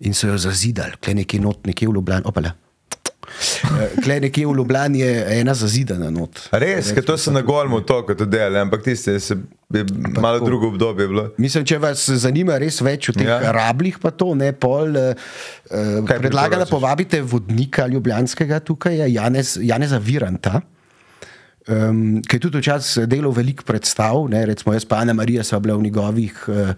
In 0.01 0.15
so 0.15 0.27
jo 0.27 0.39
zazidali, 0.39 0.99
kle 1.01 1.15
nekje 1.23 1.41
not, 1.41 1.63
nekje 1.67 1.89
v 1.89 1.95
Ljubljani. 1.95 2.27
Opala. 2.27 2.51
Kle 4.05 4.21
nekje 4.21 4.47
v 4.47 4.55
Ljubljani 4.57 5.01
je 5.01 5.41
ena 5.41 5.55
zazidana 5.55 6.11
not. 6.11 6.41
Res, 6.53 6.93
ker 6.95 7.05
to 7.05 7.17
so 7.21 7.33
na 7.35 7.43
golmu 7.45 7.81
to, 7.85 8.01
kot 8.09 8.23
delali, 8.29 8.59
ampak 8.59 8.83
tiste 8.87 9.19
se 9.21 9.37
je 9.75 9.83
malo 10.21 10.39
tako. 10.39 10.47
drugo 10.47 10.69
obdobje 10.69 11.09
bilo. 11.09 11.25
Mislim, 11.43 11.65
če 11.67 11.79
vas 11.83 12.05
zanima 12.23 12.59
res 12.63 12.81
več 12.81 13.11
o 13.11 13.17
teh 13.17 13.27
Ja. 13.27 13.53
rablih, 13.53 13.99
pa 14.03 14.11
to 14.11 14.35
ne 14.35 14.53
pol. 14.53 14.95
Uh, 14.97 16.07
Kaj 16.07 16.19
predlagam, 16.23 16.63
da 16.63 16.69
povabite 16.71 17.21
vodnika 17.23 17.87
Ljubljanskega 17.91 18.61
tukaj, 18.61 18.97
je 19.03 19.13
Janez, 19.15 19.57
Janeza 19.61 19.99
Viranta. 19.99 20.63
Um, 21.67 22.23
ki 22.23 22.37
je 22.39 22.41
tudi 22.45 22.61
včasih 22.63 23.09
delal 23.11 23.33
veliko 23.35 23.65
predstav, 23.67 24.29
ne, 24.31 24.45
recimo 24.47 24.71
jaz 24.77 24.85
pa 24.87 25.01
Ana 25.03 25.17
Marija 25.19 25.43
sva 25.43 25.59
bila 25.59 25.75
v 25.75 25.83
njegovih 25.89 26.45
uh, 26.47 26.71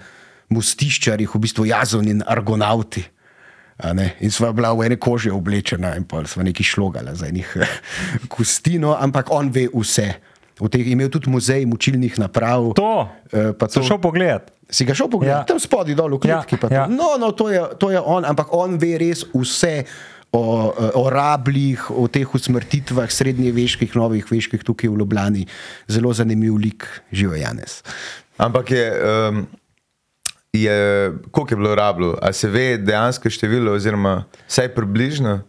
mostiščarjih, 0.48 1.28
v 1.28 1.40
bistvu 1.44 1.66
jazon 1.68 2.08
in 2.08 2.22
argonauti. 2.24 3.04
In 4.20 4.30
sva 4.30 4.50
bila 4.52 4.72
v 4.74 4.88
ene 4.88 4.96
kože 4.98 5.30
oblečena 5.30 5.94
in 5.96 6.02
pa 6.02 6.24
sva 6.26 6.42
neki 6.42 6.64
šlogala 6.66 7.14
za 7.14 7.30
enih 7.30 7.46
kustino, 8.32 8.96
ampak 8.98 9.30
on 9.30 9.50
ve 9.54 9.68
vse. 9.70 10.08
V 10.58 10.66
teh 10.66 10.82
je 10.82 10.90
imel 10.98 11.06
tudi 11.06 11.30
muzej 11.30 11.62
mučilnih 11.70 12.18
naprav. 12.18 12.72
To, 12.74 13.06
eh, 13.30 13.52
pa 13.54 13.68
sem 13.70 13.82
šel 13.86 14.02
pogledat. 14.02 14.50
Si 14.68 14.82
ga 14.84 14.92
šel 14.94 15.06
pogledat, 15.08 15.46
Ja. 15.46 15.46
tam 15.46 15.62
spodaj 15.62 15.94
dol 15.94 16.18
v 16.18 16.26
kletki. 16.26 16.58
Ja, 16.58 16.66
Ja, 16.66 16.74
ja. 16.74 16.82
ja. 16.82 16.84
No, 16.90 17.14
no 17.16 17.30
to, 17.32 17.48
je, 17.48 17.62
to 17.78 17.94
je 17.94 18.00
on, 18.02 18.26
ampak 18.26 18.50
on 18.50 18.74
ve 18.76 18.98
res 18.98 19.22
vse 19.30 19.86
o, 20.34 20.74
o 20.98 21.02
rabljih, 21.08 21.86
o 21.94 22.04
teh 22.10 22.26
usmrtitvah 22.26 23.06
srednjeveških, 23.08 23.94
novih 23.96 24.26
veških 24.26 24.60
tukaj 24.60 24.90
v 24.90 24.98
Ljubljani. 24.98 25.46
Zelo 25.88 26.12
zanimiv 26.12 26.58
lik, 26.58 26.84
živo 27.14 27.38
Janes. 27.38 27.80
Ampak 28.36 28.70
je, 28.70 28.84
um, 28.92 29.46
je 30.52 30.76
koliko 31.30 31.50
je 31.50 31.56
bilo 31.56 31.74
rablo? 31.74 32.18
A 32.18 32.32
se 32.32 32.48
ve 32.48 32.76
dejansko 32.78 33.28
število, 33.28 33.72
oziroma 33.72 34.24
vsaj 34.46 34.68
približno? 34.70 35.40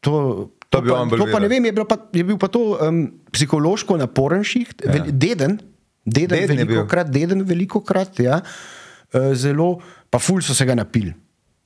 To, 0.00 0.50
To 0.68 0.80
bi 0.80 0.90
pa, 0.90 1.06
to 1.08 1.26
pa 1.28 1.38
ne 1.38 1.46
vem, 1.48 1.64
je, 1.64 1.72
pa, 1.72 1.96
je 2.10 2.24
bil 2.24 2.34
pa 2.34 2.48
to 2.48 2.78
um, 2.80 3.04
psihološko 3.30 3.94
naporen 3.96 4.42
šiht, 4.42 4.82
ja. 4.82 5.04
deden, 5.06 5.60
deden, 6.04 6.34
Deden 6.36 6.56
bil. 6.56 6.66
veliko 6.66 6.86
krat, 6.86 7.06
deden 7.08 7.42
veliko 7.42 7.78
krat, 7.80 8.18
ja, 8.18 8.40
uh, 8.40 9.30
zelo, 9.32 9.78
pa 10.10 10.18
ful 10.18 10.42
so 10.42 10.50
se 10.50 10.64
ga 10.64 10.74
napili. 10.74 11.14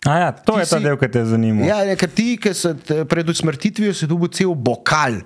A 0.04 0.18
ja, 0.18 0.28
to 0.30 0.52
Ti 0.52 0.58
je 0.58 0.66
ta 0.66 0.76
si- 0.76 0.84
del, 0.84 0.96
ki 0.96 1.08
te 1.08 1.24
zanima. 1.24 1.64
Ja, 1.64 1.80
ne, 1.82 1.96
ker 1.96 2.08
ti, 2.08 2.36
ki 2.36 2.52
se 2.52 2.74
t- 2.76 3.04
pred 3.04 3.24
usmrtitvijo 3.26 3.90
se 3.92 4.06
dobil 4.06 4.28
cel 4.30 4.52
bokal 4.54 5.22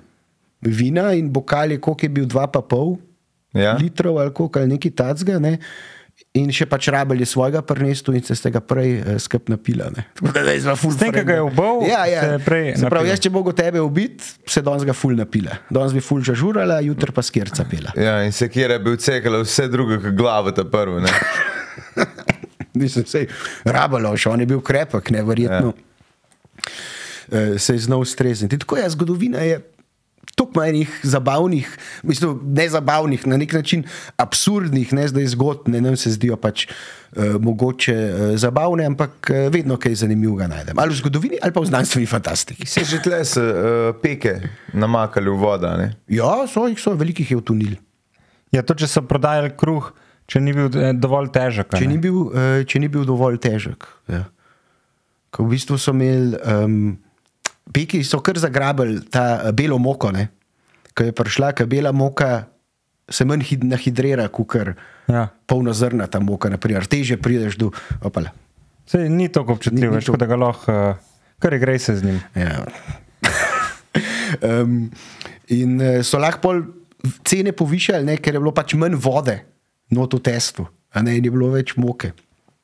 vina 0.63 1.11
in 1.13 1.27
bokal 1.29 1.71
je, 1.71 1.81
koliko 1.81 2.01
je 2.01 2.11
bil, 2.11 2.27
dva 2.27 2.47
pa 2.47 2.63
pol 2.63 2.95
Ja. 3.53 3.75
litrov 3.75 4.17
ali 4.17 4.31
koliko 4.31 4.59
ali 4.59 4.69
nekaj 4.71 4.91
tacga. 4.93 5.37
Ne? 5.39 5.59
In 6.33 6.49
še 6.49 6.65
pač 6.65 6.87
rabelj 6.89 7.27
je 7.27 7.27
svojega 7.29 7.61
prnestu 7.67 8.15
in 8.17 8.23
se 8.25 8.33
ste 8.39 8.49
ga 8.55 8.63
prej 8.65 8.95
uh, 9.03 9.17
skrb 9.21 9.51
napila. 9.53 9.91
Ne? 9.93 10.07
Tako 10.17 10.31
da 10.33 10.45
zdaj 10.47 10.61
sva 10.65 10.77
ful 10.81 10.95
ki 10.97 11.25
ga 11.29 11.37
je 11.37 11.43
ubal, 11.45 11.83
ja, 11.85 12.07
ja. 12.09 12.23
se 12.25 12.55
je 12.57 12.77
Se 12.81 12.89
pravi, 12.89 13.11
jaz, 13.13 13.21
če 13.21 13.33
mogo 13.35 13.53
tebe 13.53 13.83
ubiti, 13.85 14.25
se 14.49 14.63
danes 14.65 14.87
ga 14.89 14.95
ful 14.97 15.13
napila. 15.19 15.59
Danes 15.69 15.93
bi 15.93 16.01
ful 16.01 16.23
žažurala, 16.25 16.79
jutri 16.87 17.13
pa 17.13 17.25
skirca 17.27 17.67
pila. 17.69 17.93
Ja, 18.01 18.23
in 18.25 18.33
se 18.33 18.49
kjer 18.49 18.73
je 18.73 18.79
bil 18.81 18.97
cekala 18.97 19.43
vse 19.45 19.69
drugo, 19.73 20.01
kot 20.01 20.17
glavo 20.17 20.55
ta 20.57 20.65
prvo. 20.65 21.03
Ne? 21.05 21.13
Nisem 22.81 23.05
se 23.05 23.27
rabalo, 23.69 24.15
še 24.17 24.33
on 24.33 24.41
je 24.41 24.49
bil 24.49 24.65
krepek, 24.65 25.13
neverjetno. 25.13 25.75
Ja. 25.77 27.45
Se 27.61 27.77
je 27.77 27.85
znal 27.85 28.07
strezniti. 28.09 28.57
Tako 28.65 28.81
je, 28.81 28.89
zgodovina 28.97 29.45
je. 29.45 29.61
Tukaj 30.37 30.55
ima 30.55 30.69
enih 30.69 31.01
zabavnih, 31.03 31.79
mislim, 32.03 32.41
ne 32.45 32.69
zabavnih, 32.69 33.27
na 33.27 33.37
nek 33.37 33.53
način 33.53 33.83
absurdnih, 34.17 34.93
ne 34.93 35.09
zdaj 35.09 35.27
zgodb, 35.35 35.69
ne 35.69 35.81
nam 35.81 35.97
se 35.97 36.11
zdijo 36.11 36.37
pač 36.37 36.67
uh, 36.67 37.25
mogoče 37.41 37.95
uh, 37.95 38.39
zabavne, 38.39 38.87
ampak 38.87 39.31
uh, 39.31 39.53
vedno 39.53 39.77
kaj 39.77 39.95
zanimivega 39.95 40.47
najdem. 40.47 40.79
Ali 40.79 40.95
v 40.95 41.01
zgodovini, 41.03 41.41
ali 41.43 41.53
pa 41.53 41.61
v 41.61 41.67
znanstveni 41.67 42.07
fantastiki. 42.07 42.67
Se 42.67 42.85
že 42.85 43.03
tle 43.03 43.25
so 43.25 43.43
uh, 43.43 43.93
peke 44.03 44.41
namakali 44.73 45.31
v 45.31 45.37
voda. 45.37 45.77
Ne? 45.77 45.93
Ja, 46.09 46.47
so 46.49 46.69
jih, 46.71 46.81
so 46.81 46.95
velikih 46.95 47.31
je 47.31 47.37
utonili. 47.37 47.77
Ja, 48.53 48.63
to, 48.63 48.77
če 48.79 48.89
so 48.89 49.03
prodajali 49.09 49.53
kruh, 49.57 49.93
če 50.29 50.41
ni 50.41 50.53
bil 50.57 50.69
eh, 50.77 50.93
dovolj 50.93 51.33
težek. 51.35 51.73
Če 51.73 51.89
ni 51.89 51.99
bil, 52.01 52.19
uh, 52.29 52.61
če 52.69 52.81
ni 52.83 52.89
bil 52.93 53.07
dovolj 53.09 53.41
težek. 53.43 53.89
Ja. 54.13 54.27
Ko 55.33 55.47
v 55.49 55.57
bistvu 55.57 55.79
so 55.81 55.95
imeli, 55.97 56.37
um, 56.45 56.95
peki 57.73 58.03
so 58.05 58.19
kar 58.21 58.39
zagrabili 58.39 59.01
ta 59.11 59.43
eh, 59.47 59.53
belo 59.53 59.79
moko, 59.79 60.11
ne? 60.11 60.29
ko 60.93 61.05
je 61.09 61.13
prišla, 61.13 61.53
ker 61.57 61.67
bela 61.67 61.93
moka 61.93 62.49
se 63.09 63.25
manj 63.25 63.45
hid, 63.49 63.65
nahidrira, 63.65 64.29
kot 64.29 64.57
Ja. 65.09 65.29
polnozrnata 65.47 66.21
moka, 66.21 66.49
naprimer. 66.49 66.87
teže 66.87 67.17
prideš 67.17 67.57
do 67.59 67.71
opala. 68.01 68.31
Sej, 68.87 69.09
ni 69.09 69.29
tako 69.29 69.53
občutljiv, 69.57 69.91
Ni- 69.91 69.91
ni 69.91 69.97
več, 69.97 70.09
da 70.19 70.27
ga 70.27 70.37
lahko, 70.37 70.73
uh, 70.73 70.97
kar 71.39 71.53
je 71.53 71.59
grej 71.59 71.79
se 71.79 71.97
z 71.97 72.03
njim. 72.05 72.21
Ja. 72.35 72.65
um, 74.63 74.91
in 75.49 75.81
eh, 75.81 76.03
so 76.03 76.19
lahko 76.19 76.55
cene 77.25 77.53
povišali, 77.53 78.05
ne, 78.05 78.17
ker 78.17 78.35
je 78.35 78.41
bilo 78.41 78.53
pač 78.55 78.75
manj 78.79 78.95
vode 78.97 79.41
not 79.91 80.15
v 80.15 80.21
testu, 80.23 80.67
ne 81.03 81.17
in 81.17 81.25
je 81.25 81.31
bilo 81.31 81.51
več 81.51 81.75
moke. 81.77 82.13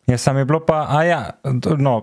Ja, 0.09 0.17
sam 0.19 0.39
je 0.41 0.45
bilo 0.45 0.61
pa, 0.65 0.87
a 0.89 1.03
ja, 1.05 1.31
no, 1.79 1.99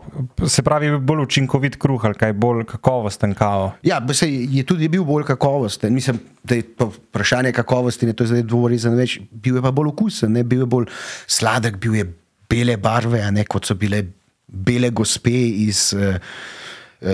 se 0.48 0.62
pravi, 0.64 0.92
bolj 1.02 1.24
učinkovit 1.24 1.76
kruh 1.82 2.04
ali 2.06 2.14
kaj 2.14 2.34
bolj 2.38 2.66
kakovosten 2.70 3.34
kavo. 3.34 3.72
Ja, 3.84 3.98
sej 4.14 4.36
je 4.54 4.64
tudi 4.64 4.90
bil 4.94 5.04
bolj 5.04 5.26
kakovosten. 5.26 5.94
Mislim, 5.94 6.20
da 6.44 6.56
je 6.56 6.68
to 6.78 6.92
vprašanje 6.94 7.52
kakovosti, 7.52 8.06
ne 8.06 8.14
to 8.14 8.24
je 8.24 8.36
zdaj 8.36 8.44
dvorizen 8.46 8.94
več. 8.94 9.18
Bil 9.32 9.58
je 9.58 9.64
pa 9.66 9.72
bolj 9.74 9.90
okusen, 9.96 10.38
ne? 10.38 10.44
bil 10.44 10.68
je 10.68 10.70
bolj 10.70 10.86
sladek, 11.26 11.82
bil 11.82 11.98
je 11.98 12.06
bele 12.50 12.78
barve, 12.78 13.24
ne 13.34 13.48
kot 13.50 13.66
so 13.66 13.74
bile 13.76 14.04
bele 14.46 14.94
gospe 14.94 15.34
iz. 15.66 15.90
Uh, 15.98 16.22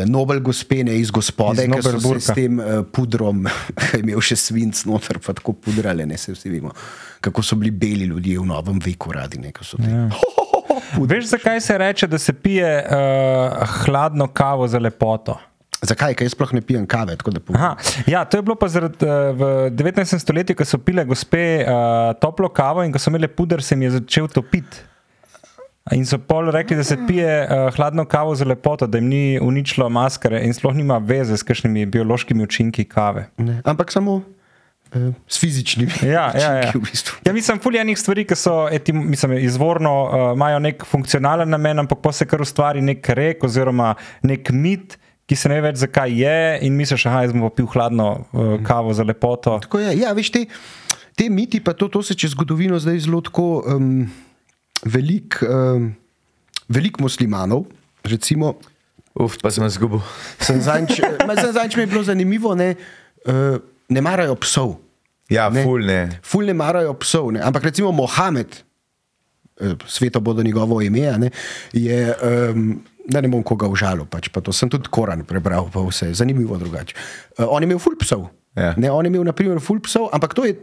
Nobel 0.08 0.40
gospe, 0.46 0.84
ne 0.88 0.94
iz 0.96 1.10
gospode, 1.12 1.66
ki 1.68 1.80
so 1.84 1.98
se 2.00 2.20
s 2.22 2.36
tem 2.38 2.60
uh, 2.62 2.84
pudrom, 2.94 3.42
ki 3.80 3.98
je 3.98 4.04
imel 4.06 4.22
še 4.24 4.38
svinc 4.40 4.84
noter, 4.88 5.20
pa 5.24 5.34
tako 5.36 5.56
pudrale, 5.58 6.06
ne 6.08 6.20
se 6.22 6.36
vsi 6.36 6.52
vemo, 6.54 6.72
kako 7.20 7.44
so 7.44 7.58
bili 7.60 7.74
beli 7.76 8.08
ljudje 8.12 8.38
v 8.40 8.46
novem 8.54 8.80
veku 8.80 9.12
radi. 9.12 9.42
Ne, 9.42 9.52
ko 9.56 9.68
so 9.68 9.80
te- 9.82 9.90
Ja. 9.90 10.06
Veš, 11.00 11.26
zakaj 11.26 11.62
se 11.62 11.78
reče, 11.78 12.08
da 12.08 12.18
se 12.18 12.34
pije 12.34 12.86
uh, 12.86 13.68
hladno 13.86 14.28
kavo 14.28 14.68
za 14.68 14.80
lepoto? 14.80 15.38
Zakaj? 15.82 16.14
Ker 16.14 16.28
jaz 16.28 16.36
sploh 16.36 16.54
ne 16.54 16.62
pijem 16.62 16.86
kave. 16.88 17.16
Aha, 17.54 17.76
ja, 18.08 18.22
to 18.26 18.38
je 18.38 18.46
bilo 18.46 18.56
pa 18.56 18.68
zaradi, 18.70 19.02
uh, 19.06 19.34
v 19.38 19.72
19. 19.74 20.20
stoletju, 20.22 20.56
ko 20.56 20.66
so 20.66 20.78
pile 20.78 21.06
gospe 21.06 21.64
uh, 21.66 22.14
toplo 22.22 22.50
kavo 22.50 22.86
in 22.86 22.94
ko 22.94 23.02
so 23.02 23.10
imele 23.10 23.28
puder, 23.28 23.64
se 23.64 23.76
jim 23.76 23.88
je 23.88 23.96
začel 23.98 24.30
topiti. 24.30 24.86
In 25.92 26.06
so 26.06 26.20
pol 26.22 26.52
rekli, 26.54 26.78
da 26.78 26.84
se 26.86 27.00
pije 27.08 27.32
uh, 27.42 27.74
hladno 27.76 28.06
kavo 28.06 28.36
za 28.36 28.46
lepoto, 28.46 28.88
da 28.88 29.02
jim 29.02 29.08
ni 29.10 29.40
uničilo 29.42 29.90
maskare 29.90 30.44
in 30.46 30.54
sploh 30.54 30.76
nima 30.78 31.00
veze 31.02 31.38
s 31.38 31.44
kakšnimi 31.44 31.86
biološkimi 31.86 32.44
učinki 32.44 32.86
kave. 32.86 33.26
Ne, 33.38 33.62
ampak 33.66 33.92
samo 33.92 34.22
s 35.28 35.40
fizičnimi. 35.40 35.92
Ja, 36.04 36.32
ja, 36.36 36.52
ja. 36.60 36.72
v 36.76 36.82
bistvu. 36.84 37.22
ja 37.26 37.34
mislim, 37.34 37.60
fuljanih 37.64 38.00
stvari, 38.00 38.26
ki 38.28 38.36
so 38.36 38.56
etim, 38.72 39.06
mislim, 39.10 39.38
izvorno 39.40 39.94
uh, 40.04 40.26
imajo 40.36 40.60
nek 40.60 40.84
funkcionalen 40.86 41.50
namen, 41.50 41.80
ampak 41.80 42.02
pa 42.04 42.12
se 42.12 42.28
kar 42.28 42.42
ustvari 42.42 42.82
nek 42.84 43.10
rek 43.10 43.44
oziroma 43.48 43.94
nek 44.28 44.52
mit, 44.52 44.98
ki 45.26 45.38
se 45.40 45.50
ne 45.50 45.62
ve 45.62 45.70
več, 45.70 45.80
zakaj 45.86 46.12
je, 46.12 46.42
in 46.68 46.76
misliš, 46.76 47.08
da 47.08 47.24
je 47.24 47.54
pil 47.56 47.70
hladno 47.72 48.10
uh, 48.20 48.58
kavo 48.68 48.94
za 48.94 49.08
lepoto. 49.08 49.60
Tako 49.64 49.80
je. 49.80 49.96
Ja, 50.02 50.12
veš, 50.18 50.34
te, 50.36 50.46
te 51.16 51.30
miti, 51.32 51.64
pa 51.64 51.74
to, 51.74 51.88
to 51.88 52.04
se 52.04 52.18
čez 52.18 52.36
zgodovino 52.36 52.80
zdaj 52.80 53.00
zelo 53.08 53.22
tako 53.24 53.64
um, 53.64 54.10
veliko 54.84 55.48
um, 55.48 55.92
velik 56.72 57.00
muslimanov. 57.00 57.66
Recimo, 58.04 58.56
Uf, 59.14 59.36
pa 59.44 59.52
sem 59.52 59.68
zgubil. 59.70 60.00
sem 60.40 60.62
zadnjič, 60.64 61.04
ma, 61.28 61.36
zdaj 61.36 61.52
zadnjič 61.60 61.76
mi 61.76 61.84
je 61.84 61.92
bilo 61.92 62.04
zanimivo, 62.04 62.56
ne, 62.56 62.76
uh, 63.28 63.60
ne 63.92 64.02
marajo 64.02 64.36
psov. 64.40 64.78
Ja, 65.32 65.50
Ne. 65.50 65.64
ful 65.64 65.86
ne. 65.88 66.20
Ful 66.24 66.48
ne 66.48 66.54
marajo 66.56 66.94
psov. 67.00 67.32
Ne. 67.36 67.40
Ampak 67.44 67.64
recimo 67.70 67.92
Mohamed, 67.92 68.56
eh, 69.62 69.76
sveto 69.88 70.20
bodo 70.20 70.44
njegovo 70.44 70.82
ime, 70.82 71.12
ne, 71.18 71.30
je. 71.74 72.16
Um, 72.22 72.82
Da 73.02 73.18
ne 73.18 73.28
bom 73.28 73.42
koga 73.44 73.66
užalil, 73.68 74.06
pač, 74.06 74.28
pa 74.30 74.44
to 74.46 74.54
sem 74.54 74.70
tudi 74.70 74.86
Koran 74.88 75.24
prebral, 75.26 75.66
pa 75.74 75.82
vse 75.82 76.12
zanimivo 76.14 76.54
drugače. 76.62 76.94
Uh, 77.34 77.48
on 77.50 77.64
je 77.64 77.66
imel 77.66 77.80
ful 77.82 77.96
psov. 77.98 78.28
Ja. 78.56 78.76
Ne, 78.78 78.92
on 78.94 79.06
je 79.06 79.10
imel, 79.10 79.24
na 79.26 79.34
primer, 79.34 79.58
ful 79.60 79.82
psov, 79.82 80.06
ampak 80.14 80.36
to 80.38 80.46
je 80.46 80.54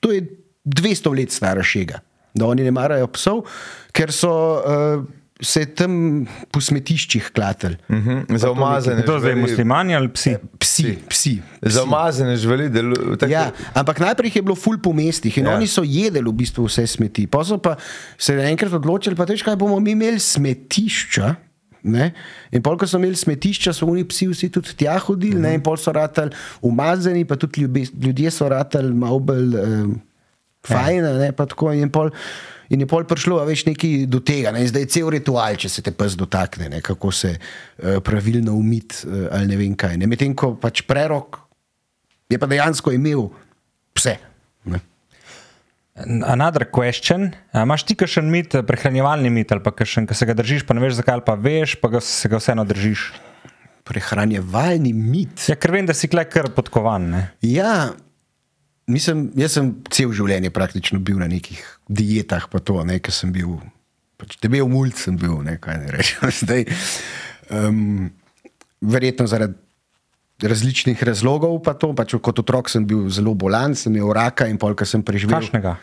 to 0.00 0.10
je 0.10 0.24
200 0.64 1.12
let 1.16 1.30
stara 1.30 1.62
šega, 1.62 2.00
da 2.34 2.46
oni 2.46 2.64
ne 2.64 2.70
marajo 2.70 3.06
psov, 3.12 3.44
ker 3.92 4.12
so 4.12 4.32
uh, 4.32 5.04
se 5.44 5.66
tam 5.66 6.24
po 6.50 6.60
smetiščih 6.60 7.30
klatili. 7.30 7.76
Mhm. 7.88 8.36
Za 8.36 8.50
umazane 8.50 9.02
Kdo 9.02 9.18
zdaj, 9.18 9.32
živali- 9.32 9.40
muslimani 9.40 9.94
ali 9.94 10.08
psi? 10.08 10.36
Psi, 10.58 10.98
psi. 11.08 11.34
Za 11.62 11.84
umazane 11.84 12.36
živali 12.36 12.70
delujejo 12.70 13.16
tako. 13.16 13.32
Ja, 13.32 13.50
ampak 13.74 14.00
najprej 14.00 14.32
je 14.34 14.42
bilo 14.42 14.56
ful 14.56 14.78
po 14.78 14.92
mestih 14.92 15.38
in 15.38 15.44
Ja. 15.44 15.50
ja. 15.50 15.56
oni 15.56 15.66
so 15.66 15.82
jedli 15.84 16.20
v 16.20 16.32
bistvu 16.32 16.64
vse 16.64 16.86
smeti. 16.86 17.26
Pa 17.26 17.44
so 17.44 17.58
pa 17.58 17.76
se 18.18 18.32
enkrat 18.34 18.72
odločili, 18.72 19.16
pa 19.16 19.26
tež 19.26 19.42
kaj 19.42 19.56
bomo 19.56 19.80
mi 19.80 19.92
imeli 19.92 20.18
smetišča. 20.18 21.34
Ne? 21.84 22.14
In 22.50 22.62
pol, 22.64 22.78
ko 22.80 22.86
so 22.88 22.96
imeli 22.96 23.12
smetišča, 23.12 23.74
so 23.76 23.84
oni 23.84 24.06
psi 24.08 24.30
vsi 24.30 24.48
tudi 24.48 24.72
tja 24.72 24.96
hodili, 24.98 25.36
ne? 25.36 25.54
in 25.54 25.60
pol 25.60 25.76
so 25.76 25.92
ratali 25.92 26.32
umazani, 26.64 27.26
pa 27.28 27.36
tudi 27.36 27.60
ljube, 27.60 27.84
ljudje 28.00 28.30
so 28.32 28.48
ratali 28.48 28.88
malo 28.94 29.18
bolj 29.20 29.52
um, 29.60 30.00
fajn. 30.64 31.04
Ne? 31.20 31.32
pa 31.36 31.44
tako, 31.46 31.72
In, 31.76 31.90
pol, 31.92 32.08
in 32.74 32.84
je 32.84 32.88
pol 32.90 33.06
prišlo 33.08 33.38
veš, 33.46 33.64
nekaj 33.70 34.04
do 34.10 34.20
tega. 34.20 34.52
Ne? 34.54 34.64
In 34.64 34.70
zdaj 34.70 34.86
je 34.86 34.92
cel 34.96 35.10
ritual, 35.14 35.56
če 35.60 35.70
se 35.70 35.84
te 35.84 35.94
pes 35.94 36.18
dotakne, 36.18 36.68
ne? 36.72 36.82
kako 36.84 37.12
se 37.14 37.36
uh, 37.36 38.00
pravilno 38.04 38.56
umiti 38.58 39.06
uh, 39.06 39.28
ali 39.32 39.50
ne 39.50 39.60
vem 39.60 39.78
kaj. 39.78 39.98
Medtem 40.10 40.34
ko 40.38 40.54
pač 40.60 40.84
prerok 40.88 41.40
je 42.30 42.40
pa 42.40 42.48
dejansko 42.50 42.92
imel 42.94 43.28
vse. 43.94 44.16
Ne? 44.64 44.80
Another 46.26 46.66
question. 46.66 47.30
A 47.54 47.62
imaš 47.62 47.84
ti 47.86 47.94
kakšen 47.94 48.26
mit, 48.30 48.54
eh, 48.54 48.64
prehranjevalni 48.66 49.30
mit 49.30 49.52
ali 49.52 49.62
pa 49.62 49.70
kakšen, 49.70 50.08
ki 50.10 50.14
se 50.14 50.26
ga 50.26 50.34
držiš, 50.34 50.66
pa 50.66 50.74
ne 50.74 50.82
veš 50.82 50.98
zakaj, 50.98 51.22
pa 51.26 51.36
veš, 51.38 51.76
pa 51.80 51.88
ga, 51.88 52.00
se 52.00 52.28
ga 52.28 52.40
vseeno 52.42 52.64
držiš? 52.66 53.12
Prehranjevalni 53.84 54.92
mit. 54.92 55.38
Ja, 55.48 55.54
ker 55.54 55.70
vem, 55.70 55.86
da 55.86 55.94
si 55.94 56.08
klej 56.08 56.26
kar 56.32 56.50
podkovan. 56.50 57.10
Ne? 57.12 57.22
Ja, 57.46 57.92
mislim, 58.90 59.28
jaz 59.38 59.56
sem 59.58 59.70
cel 59.94 60.12
življenje 60.16 60.52
praktično 60.54 61.00
bil 61.04 61.20
na 61.22 61.28
nekih 61.30 61.60
dietah, 61.88 62.48
pa 62.52 62.60
to, 62.60 62.80
ne, 62.86 62.98
ker 63.02 63.14
sem 63.14 63.32
bil, 63.34 63.58
pač 64.20 64.38
debel 64.42 64.68
mulj 64.70 64.94
sem 65.04 65.18
bil, 65.20 65.40
ne, 65.46 65.56
kaj 65.62 65.80
ne 65.82 65.92
rečem. 65.94 66.32
Zdaj, 66.42 66.66
um, 67.50 68.10
verjetno 68.84 69.28
zaradi 69.30 69.60
različnih 70.44 71.02
razlogov, 71.06 71.60
pa 71.64 71.76
to, 71.78 71.92
pač 71.96 72.16
kot 72.20 72.42
otrok 72.42 72.68
sem 72.68 72.84
bil 72.86 73.06
zelo 73.12 73.36
bolan, 73.38 73.76
sem 73.78 73.94
imel 73.94 74.12
raka 74.16 74.48
in 74.50 74.58
polka 74.60 74.86
sem 74.88 75.04
preživel. 75.06 75.38
Kakšnega? 75.38 75.76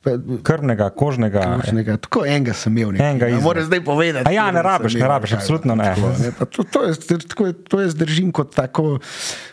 Krvnega, 0.00 0.86
kožnega. 0.96 1.42
Kakšnega, 1.60 1.98
tako 2.00 2.22
enega 2.24 2.54
sem 2.56 2.72
imel. 2.72 2.96
Enega 2.96 3.28
ne. 3.28 3.40
Moram 3.44 3.66
zdaj 3.68 3.82
povedati. 3.84 4.24
A 4.24 4.32
ja, 4.32 4.46
ne 4.48 4.62
rabiš, 4.64 4.96
ne 4.96 5.08
rabiš, 5.08 5.34
absolutno 5.36 5.76
ne. 5.76 5.90
tako, 5.92 6.12
ne, 6.22 6.30
To, 6.40 6.64
to, 6.64 6.84
jaz, 6.88 7.00
tako, 7.28 7.52
to 7.52 7.80
jaz 7.84 7.94
držim 7.94 8.32
kot 8.32 8.54
tako 8.56 8.96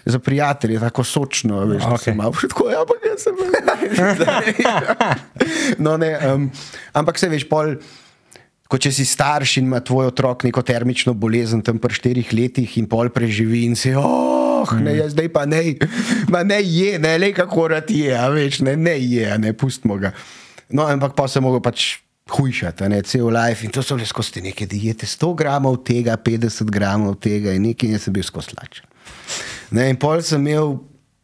za 0.06 0.20
prijatelje, 0.24 0.80
tako 0.80 1.04
sočno. 1.04 1.66
Veš, 1.68 1.84
okay. 1.84 2.16
Malo 2.16 2.32
tako, 2.48 2.70
ja, 2.72 2.80
ampak 2.80 3.04
jaz 3.12 3.28
sem. 3.28 3.36
no, 5.86 5.98
ne, 6.00 6.16
um, 6.32 6.48
ampak 6.94 7.20
se 7.20 7.28
veš, 7.28 7.50
pol. 7.52 7.76
Ko 8.68 8.76
če 8.76 8.92
si 8.92 9.06
starš 9.08 9.62
in 9.62 9.68
ima 9.70 9.80
tvoj 9.80 10.10
otrok 10.10 10.44
neko 10.44 10.60
termično 10.60 11.14
bolezen 11.16 11.62
tam 11.64 11.78
pri 11.80 11.96
štirih 11.96 12.34
letih 12.36 12.74
in 12.80 12.88
pol 12.92 13.08
preživi 13.16 13.64
in 13.64 13.78
si, 13.80 13.94
oh, 13.96 14.57
ne, 14.76 14.98
jaz 14.98 15.12
zdaj 15.16 15.30
pa 15.34 15.46
ne, 15.46 15.76
ma 16.34 16.44
ne 16.44 16.62
je, 16.64 17.00
ne, 17.00 17.18
le 17.18 17.34
kako 17.36 17.68
rad 17.74 17.92
je, 17.92 18.18
a 18.18 18.30
veš, 18.34 18.60
ne, 18.68 18.76
ne 18.76 19.00
je, 19.00 19.38
ne, 19.38 19.54
pustimo 19.54 19.98
ga. 20.02 20.12
No, 20.70 20.88
ampak 20.88 21.16
pa 21.16 21.28
se 21.32 21.40
mogo 21.44 21.60
pač 21.64 21.80
hujšati, 22.32 22.90
ne, 22.92 23.02
cel 23.08 23.28
life 23.32 23.66
in 23.66 23.72
to 23.72 23.82
so 23.84 23.96
le 23.96 24.06
skozi 24.06 24.32
te 24.36 24.42
neke 24.44 24.66
diete, 24.68 25.06
100 25.08 25.36
gramov 25.40 25.78
tega, 25.88 26.18
50 26.20 26.72
gramov 26.74 27.16
tega 27.24 27.54
in 27.56 27.62
nekaj, 27.70 27.88
in 27.88 27.94
jaz 27.96 28.04
sem 28.08 28.14
bil 28.16 28.26
skozi 28.28 28.50
lačen. 28.60 28.86
Ne, 29.72 29.84
in 29.92 29.98
pol 30.00 30.22
sem 30.26 30.42
imel 30.44 30.68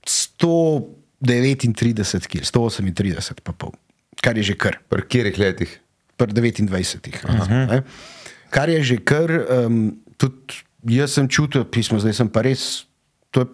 139 0.07 2.27
kg, 2.31 2.41
138 2.47 3.43
pa 3.43 3.51
pol, 3.51 3.71
kar 4.23 4.35
je 4.39 4.43
že 4.51 4.55
kar 4.59 4.75
Pri 4.87 5.01
katerih 5.03 5.37
letih? 5.39 5.83
pri 6.17 6.33
29. 6.33 7.25
Uh 7.27 7.35
-huh. 7.35 7.83
Kar 8.49 8.69
je 8.69 8.83
že 8.83 8.97
kar, 8.97 9.31
um, 9.65 9.97
tudi 10.17 10.53
jaz 10.85 11.13
sem 11.13 11.27
čutil, 11.27 11.65
pismo, 11.65 11.99
zdaj 11.99 12.13
sem 12.13 12.29
pa 12.29 12.41
res. 12.41 12.85
To 13.33 13.45
je 13.45 13.51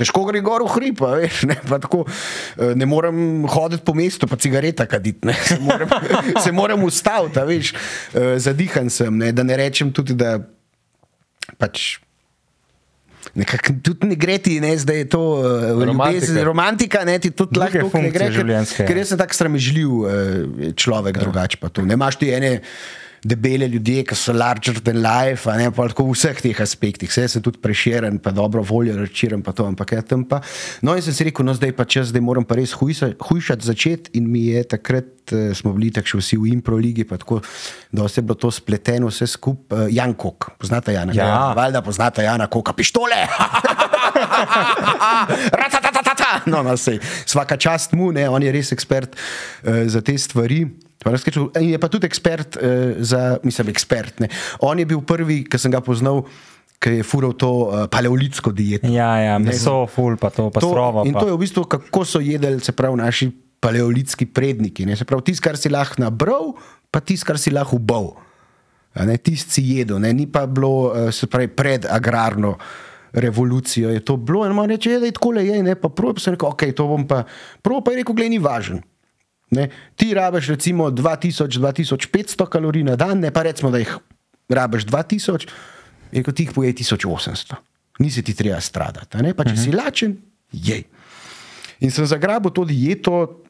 Težko 0.00 0.22
gre 0.24 0.40
gor 0.40 0.62
v 0.64 0.72
hrib, 0.78 1.00
veš, 1.02 1.42
ne, 1.50 1.58
pa 1.68 1.76
tako, 1.82 2.04
eh, 2.08 2.72
ne 2.78 2.86
morem 2.88 3.44
hoditi 3.50 3.84
po 3.84 3.92
mestu, 3.92 4.28
pa 4.30 4.38
cigareta 4.40 4.86
kaditi, 4.88 5.28
ne, 5.28 5.34
se 5.34 5.58
morem, 5.60 5.90
se 6.44 6.52
morem 6.56 6.84
ustaviti, 6.86 7.42
veš, 7.50 7.72
eh, 7.74 8.36
zadihan 8.40 8.88
sem, 8.88 9.12
ne, 9.12 9.32
da 9.36 9.44
ne 9.44 9.58
rečem 9.60 9.92
tudi, 9.92 10.16
da 10.16 10.38
pač 11.60 11.98
Nekako 13.36 13.74
tudi 13.84 14.08
ne 14.08 14.16
gre 14.16 14.38
ti, 14.42 14.56
ne, 14.64 14.72
zdaj 14.80 14.96
je 14.96 15.06
to 15.12 15.20
uh, 15.20 15.82
Romantika. 15.84 16.42
romantika, 16.42 17.02
ne 17.04 17.18
ti 17.20 17.30
tudi 17.30 17.52
Druge 17.54 17.82
lahko 17.84 18.00
ne 18.00 18.10
gre, 18.10 18.30
ker, 18.32 18.48
ker 18.88 19.00
jaz 19.02 19.12
sem 19.12 19.20
tak 19.20 19.36
sramežljiv 19.36 19.90
uh, 19.92 20.08
človek, 20.72 21.20
drugače 21.20 21.60
pa 21.60 21.68
to. 21.68 21.84
Ne 21.86 21.94
imaš 22.00 22.16
ti 22.18 22.32
ene 22.32 22.62
debele 23.24 23.68
ljudje, 23.68 24.04
ki 24.08 24.16
so 24.16 24.32
larger 24.32 24.80
than 24.80 25.00
life, 25.04 25.50
ne 25.58 25.68
pa 25.74 25.88
tako 25.92 26.06
v 26.08 26.16
vseh 26.16 26.40
teh 26.40 26.62
aspektih. 26.64 27.10
Vse 27.10 27.26
sem 27.28 27.44
tudi 27.44 27.60
preširen, 27.60 28.18
pa 28.22 28.32
dobro 28.34 28.62
voljo 28.66 28.96
rečiram, 28.96 29.44
pa 29.44 29.52
to, 29.56 29.66
ampak 29.68 29.92
ja 29.96 30.02
tam 30.02 30.24
pa. 30.28 30.40
No 30.82 30.96
in 30.96 31.04
sem 31.04 31.16
si 31.16 31.28
rekel, 31.28 31.46
no 31.46 31.54
zdaj 31.56 31.74
pa 31.76 31.84
čas, 31.84 32.10
zdaj 32.14 32.24
moram 32.24 32.46
pa 32.48 32.56
res 32.58 32.72
hujsa, 32.80 33.12
hujšati 33.20 33.66
začeti 33.66 34.16
in 34.18 34.30
mi 34.30 34.46
je 34.50 34.64
takrat, 34.64 35.12
uh, 35.32 35.52
smo 35.56 35.74
bili 35.76 35.92
tako 35.94 36.16
še 36.16 36.22
vsi 36.22 36.40
v 36.40 36.54
impro 36.54 36.80
ligi, 36.80 37.04
pa 37.04 37.20
tako, 37.20 37.42
da 37.92 38.08
je 38.08 38.24
bilo 38.24 38.38
to 38.40 38.50
spleteno 38.54 39.12
vse 39.12 39.28
skupaj. 39.28 39.86
Uh, 39.86 39.92
Jan 39.92 40.16
Kok, 40.16 40.52
poznate 40.58 40.96
Jana? 40.96 41.14
Ja. 41.14 41.52
Valjda 41.56 41.84
poznate 41.84 42.24
Jana 42.24 42.48
Koka, 42.48 42.72
pištole! 42.72 43.20
Ratatatatata! 45.60 46.48
No, 46.50 46.64
no, 46.64 46.76
sej, 46.80 46.98
svaka 47.28 47.60
čast 47.60 47.92
mu, 47.92 48.10
ne, 48.16 48.28
on 48.28 48.42
je 48.42 48.52
res 48.54 48.72
ekspert 48.72 49.16
uh, 49.16 49.84
za 49.90 50.00
te 50.00 50.16
stvari. 50.18 50.64
In 51.00 51.68
Je 51.70 51.78
pa 51.80 51.88
tudi 51.88 52.04
ekspert 52.06 52.56
uh, 52.60 52.94
za, 53.00 53.38
mislim, 53.42 53.68
ekspert. 53.72 54.20
Ne. 54.20 54.28
On 54.60 54.78
je 54.78 54.84
bil 54.84 55.00
prvi, 55.00 55.44
ki 55.48 55.58
sem 55.58 55.72
ga 55.72 55.80
poznal, 55.80 56.26
ki 56.80 57.00
je 57.00 57.04
fural 57.04 57.32
to 57.32 57.48
uh, 57.48 57.84
paleolitsko 57.88 58.52
dieto. 58.52 58.88
Ja, 58.92 59.16
ja, 59.16 59.38
meso, 59.40 59.86
ful, 59.88 60.16
pa 60.20 60.28
to, 60.28 60.50
pa 60.52 60.60
To, 60.60 60.68
strovo. 60.68 61.04
in 61.08 61.16
Pa. 61.16 61.24
to 61.24 61.32
je 61.32 61.36
v 61.36 61.40
bistvu, 61.40 61.64
kako 61.64 62.04
so 62.04 62.20
jedli, 62.20 62.60
se 62.60 62.72
pravi, 62.76 63.00
naši 63.00 63.30
paleolitski 63.60 64.26
predniki. 64.26 64.84
Ne? 64.88 64.96
Se 64.96 65.04
pravi, 65.04 65.28
tisto, 65.32 65.44
kar 65.44 65.56
si 65.60 65.72
lahko 65.72 66.00
nabral, 66.00 66.52
pa 66.92 67.00
tisto, 67.00 67.28
kar 67.28 67.40
si 67.40 67.52
lahko 67.52 67.76
ubal. 67.76 68.16
Tisti 69.22 69.52
si 69.52 69.62
jedel, 69.78 70.00
ne? 70.02 70.12
ni 70.12 70.26
pa 70.26 70.46
bilo, 70.50 70.90
eh, 70.96 71.12
se 71.14 71.28
pravi, 71.30 71.48
pred 71.48 71.86
agrarno 71.86 72.56
revolucijo 73.12 73.90
je 73.90 74.00
to 74.04 74.16
bilo. 74.16 74.46
In 74.46 74.56
reče, 74.70 74.90
"Ja, 74.90 74.98
da 74.98 75.06
je 75.06 75.12
tako 75.12 75.30
le 75.30 75.46
je, 75.46 75.62
ne? 75.62 75.74
pa 75.74 75.88
pa 75.88 76.12
sem 76.18 76.34
rekel, 76.34 76.48
ok, 76.48 76.62
to 76.74 76.86
bom 76.86 77.06
pa. 77.06 77.24
Prav 77.62 77.84
pa 77.84 77.90
je 77.90 77.96
rekel, 77.96 78.14
gledaj, 78.14 78.30
ni 78.30 78.38
važen. 78.38 78.82
Ne? 79.50 79.68
Ti 79.96 80.14
rabiš 80.14 80.48
recimo 80.54 80.90
2000-2500 80.90 82.46
kalorij 82.48 82.84
na 82.86 82.96
dan, 82.96 83.18
ne 83.20 83.30
pa 83.34 83.42
recimo, 83.42 83.70
da 83.70 83.78
jih 83.82 83.96
rabiš 84.48 84.86
2000, 84.86 85.48
je 86.12 86.22
kot 86.22 86.40
jih 86.40 86.52
poje 86.54 86.74
1800. 86.74 87.54
Nisi 87.98 88.22
ti 88.22 88.34
treba 88.34 88.60
stradati. 88.60 89.18
ne? 89.22 89.34
Pa 89.34 89.44
če 89.44 89.50
uh 89.50 89.56
-huh. 89.56 89.64
si 89.64 89.72
lačen, 89.72 90.16
jej. 90.52 90.84
In 91.80 91.90
sem 91.90 92.06
zagrabil 92.06 92.50
to 92.50 92.64
dieto, 92.64 93.42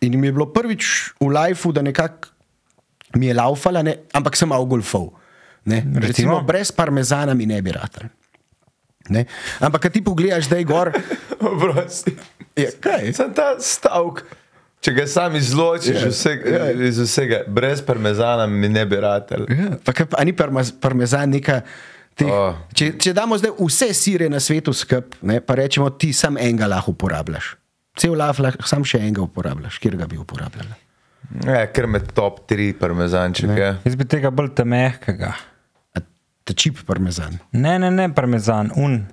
in 0.00 0.20
mi 0.20 0.26
je 0.26 0.32
bilo 0.32 0.46
prvič 0.52 1.12
v 1.20 1.28
lifeu, 1.28 1.72
da 1.72 1.82
nekako 1.82 2.28
mi 3.14 3.26
je 3.26 3.34
laufala, 3.34 3.82
ne? 3.82 3.96
ampak 4.12 4.36
sem 4.36 4.48
malo 4.48 4.64
golfov. 4.64 5.12
Ne? 5.64 5.76
Recimo, 5.76 6.00
Recimo? 6.00 6.40
brez 6.42 6.72
parmezana 6.72 7.34
mi 7.34 7.46
ne 7.46 7.62
bi 7.62 7.72
ratal. 7.72 8.08
Ne? 9.08 9.26
Ampak, 9.60 9.82
kad 9.82 9.92
ti 9.92 10.04
pogledaš 10.04 10.44
zdaj 10.44 10.64
gor, 10.64 10.92
Oprosti. 11.52 12.16
je, 12.56 12.70
kaj? 12.80 13.12
Sem 13.12 13.34
ta 13.34 13.56
stavek. 13.58 14.24
Če 14.82 14.92
ga 14.96 15.04
sam 15.06 15.36
izločiš 15.38 15.94
Ja, 15.94 16.00
yeah, 16.00 16.10
vse, 16.10 16.30
ja. 16.42 16.60
yeah. 16.66 16.84
iz 16.88 16.98
vsega, 16.98 17.42
brez 17.46 17.82
parmezana 17.86 18.46
mi 18.46 18.68
ne 18.68 18.82
bi 18.86 18.98
ratel. 18.98 19.44
Ja, 19.48 19.76
pa, 19.78 19.94
kaj 19.94 20.08
a 20.18 20.24
ni 20.26 20.34
parmez, 20.34 20.72
parmezan 20.74 21.30
neka. 21.30 21.60
Teh, 22.18 22.28
Oh. 22.28 22.56
če, 22.76 22.90
če 23.00 23.12
damo 23.16 23.38
zdaj 23.38 23.54
vse 23.56 23.92
sire 23.94 24.26
na 24.28 24.40
svetu 24.42 24.74
skup, 24.76 25.14
ne, 25.22 25.38
pa 25.40 25.54
rečemo, 25.56 25.86
ti 25.96 26.10
sam 26.12 26.36
enega 26.36 26.66
lahko 26.68 26.92
uporabljaš. 26.92 27.54
Cel 27.96 28.18
laf 28.18 28.40
lahko 28.42 28.66
sam 28.68 28.84
še 28.84 28.98
enega 29.00 29.22
uporabljaš, 29.22 29.78
kjer 29.80 29.96
ga 29.96 30.08
bi 30.10 30.18
uporabljal. 30.20 30.74
Ja, 31.46 31.62
ker 31.72 31.86
me 31.86 32.02
top 32.02 32.42
3 32.50 32.72
parmezanček. 32.76 33.54
Ja. 33.56 33.70
Jaz 33.86 33.96
bi 33.96 34.04
tega 34.04 34.28
bolj 34.34 34.50
temehkega. 34.58 35.30
A 35.96 36.02
Ta 36.44 36.52
čip 36.58 36.82
parmezan. 36.84 37.38
Ne, 37.54 37.78
ne, 37.78 37.88
ne, 37.94 38.08
parmezan, 38.12 38.72
un. 38.76 39.04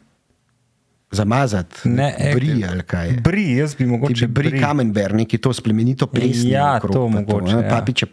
Zamazati, 1.11 1.89
Ne, 1.89 2.15
e, 2.19 2.33
bri 2.35 2.63
ali 2.69 2.83
kaj. 2.85 3.11
Bri, 3.25 3.47
jaz 3.57 3.73
bi 3.73 3.83
Ti 3.83 3.89
mogoče 3.89 4.27
bi 4.27 4.33
bri 4.33 4.59
kamembert, 4.61 5.15
neki 5.17 5.37
to 5.37 5.53
splemenito 5.53 6.07
plesni. 6.07 6.51
Ja, 6.51 6.75
okrog, 6.77 6.93
to 6.93 7.07
mogoče, 7.07 7.55
ne, 7.55 7.63
ja. 7.63 7.69
Papiče. 7.69 8.05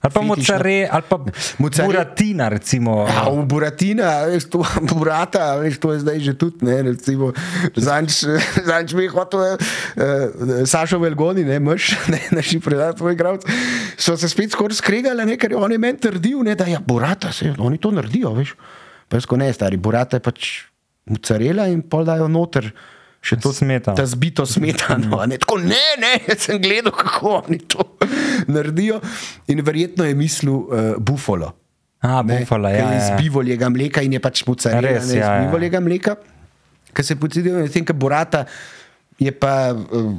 Ali 0.00 0.12
pa 0.12 0.20
mocarela, 0.20 0.88
ali 0.92 1.02
pa 1.08 1.16
Mozzare- 1.64 1.86
buratina, 1.86 2.48
recimo. 2.48 3.06
Ja, 3.08 3.24
v 3.32 3.46
Buratina, 3.48 4.10
veš, 4.28 4.50
to, 4.52 4.60
burata, 4.92 5.56
veš, 5.56 5.80
to 5.80 5.92
je 5.96 6.04
zdaj 6.04 6.20
že 6.20 6.34
tudi, 6.36 6.60
ne, 6.68 6.76
recimo, 6.82 7.32
zanč, 7.72 8.20
mi 8.96 9.08
je 9.08 9.10
hotel, 9.10 9.40
uh, 9.40 10.62
Sašo 10.68 11.00
Velgoni, 11.00 11.44
ne, 11.44 11.56
mrš, 11.56 11.90
ne, 12.12 12.20
naši 12.36 12.60
predati, 12.60 13.00
tvoj 13.00 13.16
igralec, 13.16 13.48
so 13.96 14.12
se 14.16 14.28
spet 14.28 14.52
skoraj 14.52 14.76
skregali, 14.76 15.24
ne, 15.24 15.40
ker 15.40 15.56
on 15.56 15.72
je 15.72 15.80
meni 15.80 15.98
trdil, 15.98 16.44
ne, 16.44 16.54
da 16.54 16.68
je 16.68 16.78
burata, 16.84 17.32
se, 17.32 17.54
oni 17.58 17.80
to 17.80 17.90
naredijo, 17.90 18.36
veš. 18.36 18.52
Pa 19.08 19.16
jaz 19.16 19.24
ko 19.26 19.40
ne, 19.40 19.48
stari, 19.54 19.80
burata 19.80 20.20
je 20.20 20.26
pač 20.28 20.68
mocarela 21.10 21.68
in 21.70 21.82
pol 21.86 22.06
dajo 22.08 22.28
noter 22.28 22.72
Še 23.26 23.38
to 23.42 23.50
Smetano. 23.50 23.96
Ta 23.98 24.04
zbito 24.06 24.44
smetano. 24.46 25.18
Ne, 25.26 25.38
tako 25.42 25.58
ne, 25.58 25.82
ne, 25.98 26.12
jaz 26.28 26.46
sem 26.46 26.60
gledal, 26.62 26.94
kako 26.94 27.40
oni 27.40 27.58
to 27.66 27.82
naredijo. 28.54 29.00
In 29.50 29.62
verjetno 29.66 30.06
je 30.06 30.14
mislil 30.14 30.54
uh, 30.54 30.92
bufalo. 31.02 31.50
A, 32.04 32.20
ne, 32.22 32.44
bufala, 32.44 32.70
ker 32.70 32.84
ja. 32.84 32.92
je 32.92 33.00
iz 33.00 33.08
ja. 33.10 33.18
bivoljega 33.18 33.70
mleka 33.72 34.04
in 34.06 34.14
je 34.14 34.22
pač 34.22 34.44
mocarela 34.46 34.84
Res, 34.84 35.08
ne, 35.08 35.16
iz 35.16 35.24
ja, 35.24 35.32
ja. 35.40 35.48
bivoljega 35.48 35.82
mleka. 35.82 36.14
Ker 36.94 37.08
se 37.08 37.18
pocidijo, 37.18 37.58
medtem 37.64 37.88
ko 37.88 37.96
burata 37.98 38.44
je 39.18 39.32
pa 39.34 39.74
uh, 39.74 40.14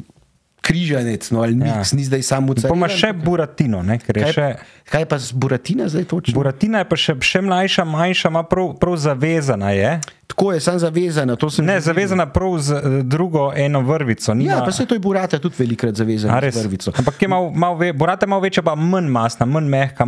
križanec, 0.61 1.31
no, 1.31 1.41
ali 1.41 1.55
ja. 1.59 1.83
ni 1.93 2.03
zdaj 2.03 2.21
samo 2.21 2.47
Pa 2.47 2.53
mocarela. 2.53 2.75
ima 2.75 2.87
še 2.89 3.13
buratino, 3.13 3.83
ne, 3.83 3.99
ker 3.99 4.17
je 4.17 4.23
Kaj, 4.23 4.33
še. 4.33 4.47
kaj 4.91 5.05
pa 5.05 5.17
z 5.17 5.31
buratina 5.31 5.87
zdaj 5.87 6.03
točno? 6.03 6.33
Buratina 6.33 6.81
je 6.83 6.87
pa 6.89 6.95
še, 6.95 7.15
še 7.21 7.41
mlajša, 7.41 7.85
manjša, 7.85 8.29
ima 8.29 8.43
prav, 8.43 8.73
prav 8.75 8.97
zavezana. 8.97 9.71
Je. 9.71 9.91
Tako 10.27 10.51
je, 10.51 10.59
sem 10.59 10.79
zavezana. 10.79 11.37
sem 11.39 11.65
Ne, 11.65 11.79
že 11.79 11.87
zavezana 11.87 12.25
prav 12.27 12.57
z 12.59 12.75
eh, 12.75 13.03
drugo 13.03 13.53
eno 13.55 13.81
vrvico. 13.81 14.33
Nima, 14.33 14.51
Ja, 14.51 14.65
pa 14.65 14.71
se 14.71 14.85
to 14.85 14.93
je 14.93 14.99
burata 14.99 15.39
tudi 15.39 15.55
velikrat 15.57 15.95
zavezana 15.95 16.51
z 16.51 16.59
vrvico. 16.59 16.91
Ampak 16.91 17.21
je 17.21 17.27
malo, 17.27 17.47
malo 17.49 17.75
ve, 17.75 17.93
borata 17.93 18.25
je 18.25 18.29
malo 18.29 18.41
večja, 18.41 18.63
pa 18.63 18.75
manj 18.75 19.07
masna, 19.07 19.45
manj 19.45 19.65
mehka. 19.65 20.05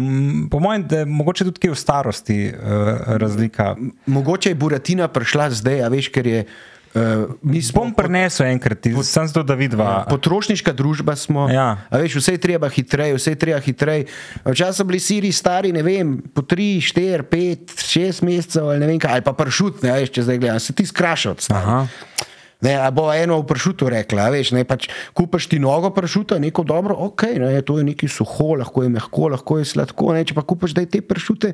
Po 0.51 0.59
mojem, 0.59 0.83
da 0.83 0.97
je 0.97 1.05
mogoče 1.05 1.45
tudi 1.45 1.59
kje 1.59 1.71
v 1.71 1.77
starosti 1.77 2.37
uh, 2.49 2.57
razlika. 3.15 3.75
Mogoče 4.05 4.49
je 4.49 4.55
buratina 4.55 5.07
prišla 5.07 5.49
zdaj, 5.51 5.81
a 5.81 5.87
veš, 5.87 6.11
ker 6.11 6.27
je. 6.27 6.43
Uh, 6.93 7.35
mi 7.41 7.61
smo 7.61 7.83
Bom 7.83 7.91
prenesel 7.93 8.47
enkrat, 8.49 8.87
sem 9.05 9.27
zato, 9.27 9.43
da 9.43 9.53
vidva. 9.53 10.05
Potrošniška 10.09 10.73
družba 10.73 11.13
smo. 11.15 11.45
Ja. 11.51 11.77
Veš, 11.91 12.17
vse 12.17 12.33
je 12.33 12.41
treba 12.41 12.69
hitreje, 12.69 13.13
vse 13.13 13.35
je 13.35 13.39
treba 13.39 13.59
hitreje. 13.61 14.07
Včasih 14.45 14.79
so 14.81 14.87
bili 14.89 14.99
siri 14.99 15.31
stari, 15.31 15.73
ne 15.75 15.83
vem, 15.85 16.17
po 16.33 16.41
3, 16.41 16.81
4, 16.81 17.27
5, 17.29 17.77
6 17.77 18.23
mesecev 18.25 18.71
ali 18.71 18.81
ne 18.81 18.89
vem 18.89 18.99
kaj, 18.99 19.19
ali 19.19 19.25
pa 19.25 19.35
pršut, 19.37 19.83
ne 19.85 19.93
veš, 19.99 20.15
če 20.17 20.25
zdaj 20.25 20.41
gledam, 20.41 20.59
se 20.59 20.73
ti 20.73 20.85
skrašati. 20.89 21.53
Ne, 22.59 22.75
a 22.75 22.91
bo 22.91 23.07
eno 23.15 23.39
v 23.39 23.47
pršutu 23.47 23.87
rekla, 23.87 24.27
veš, 24.35 24.51
ne, 24.51 24.65
pač 24.67 24.89
kupaš 25.15 25.47
ti 25.47 25.61
nogo 25.63 25.93
pršuta, 25.95 26.35
neko 26.43 26.67
dobro, 26.67 26.91
ok, 27.07 27.39
ne, 27.39 27.53
to 27.63 27.77
je 27.79 27.87
neki 27.87 28.11
suho, 28.11 28.57
lahko 28.59 28.83
je 28.83 28.91
mehko, 28.91 29.29
lahko 29.31 29.61
je 29.61 29.69
sladko, 29.69 30.11
ne, 30.11 30.25
če 30.27 30.35
pa 30.35 30.43
kupaš 30.43 30.75
zdaj 30.75 30.89
te 30.91 30.99
pršute, 30.99 31.53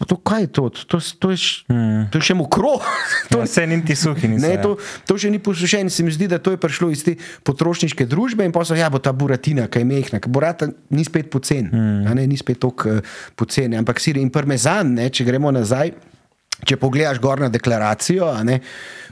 pa 0.00 0.08
to 0.08 0.16
kaj 0.16 0.46
je 0.46 0.48
to, 0.56 0.64
to, 0.88 0.96
to, 0.96 1.32
je, 1.34 1.36
š- 1.36 2.08
to 2.08 2.22
je 2.22 2.24
še 2.24 2.38
mokro. 2.40 2.78
To 3.34 3.44
se 3.44 3.66
niti 3.68 3.92
suhi 3.92 4.32
niso. 4.32 4.46
Ne, 4.46 4.54
ja. 4.56 4.62
to, 4.64 4.80
to 5.04 5.20
še 5.20 5.28
ni 5.28 5.42
posušeno, 5.44 5.92
se 5.92 6.08
mi 6.08 6.14
zdi, 6.14 6.30
da 6.32 6.40
to 6.40 6.56
je 6.56 6.60
prišlo 6.62 6.88
iz 6.88 7.04
te 7.04 7.18
potrošniške 7.44 8.08
družbe 8.08 8.46
in 8.48 8.56
so, 8.64 8.72
ja, 8.78 8.88
bo 8.88 8.96
ta 8.96 9.12
buratina, 9.12 9.68
kaj 9.68 9.84
mehna, 9.84 10.24
burata 10.24 10.72
ni 10.88 11.04
spet 11.04 11.28
pocen, 11.28 11.68
mm. 11.68 12.16
ne, 12.16 12.24
ni 12.24 12.40
spet 12.40 12.64
tako 12.64 12.96
uh, 12.96 13.18
pocen, 13.36 13.76
ampak 13.76 14.00
sir 14.00 14.16
in 14.16 14.32
parmezan, 14.32 14.96
ne, 14.96 15.12
če 15.12 15.28
gremo 15.28 15.52
nazaj. 15.52 15.92
Če 16.66 16.76
pogledaš 16.76 17.20
gor 17.22 17.40
na 17.40 17.48
deklaracijo, 17.52 18.28
ne, 18.44 18.60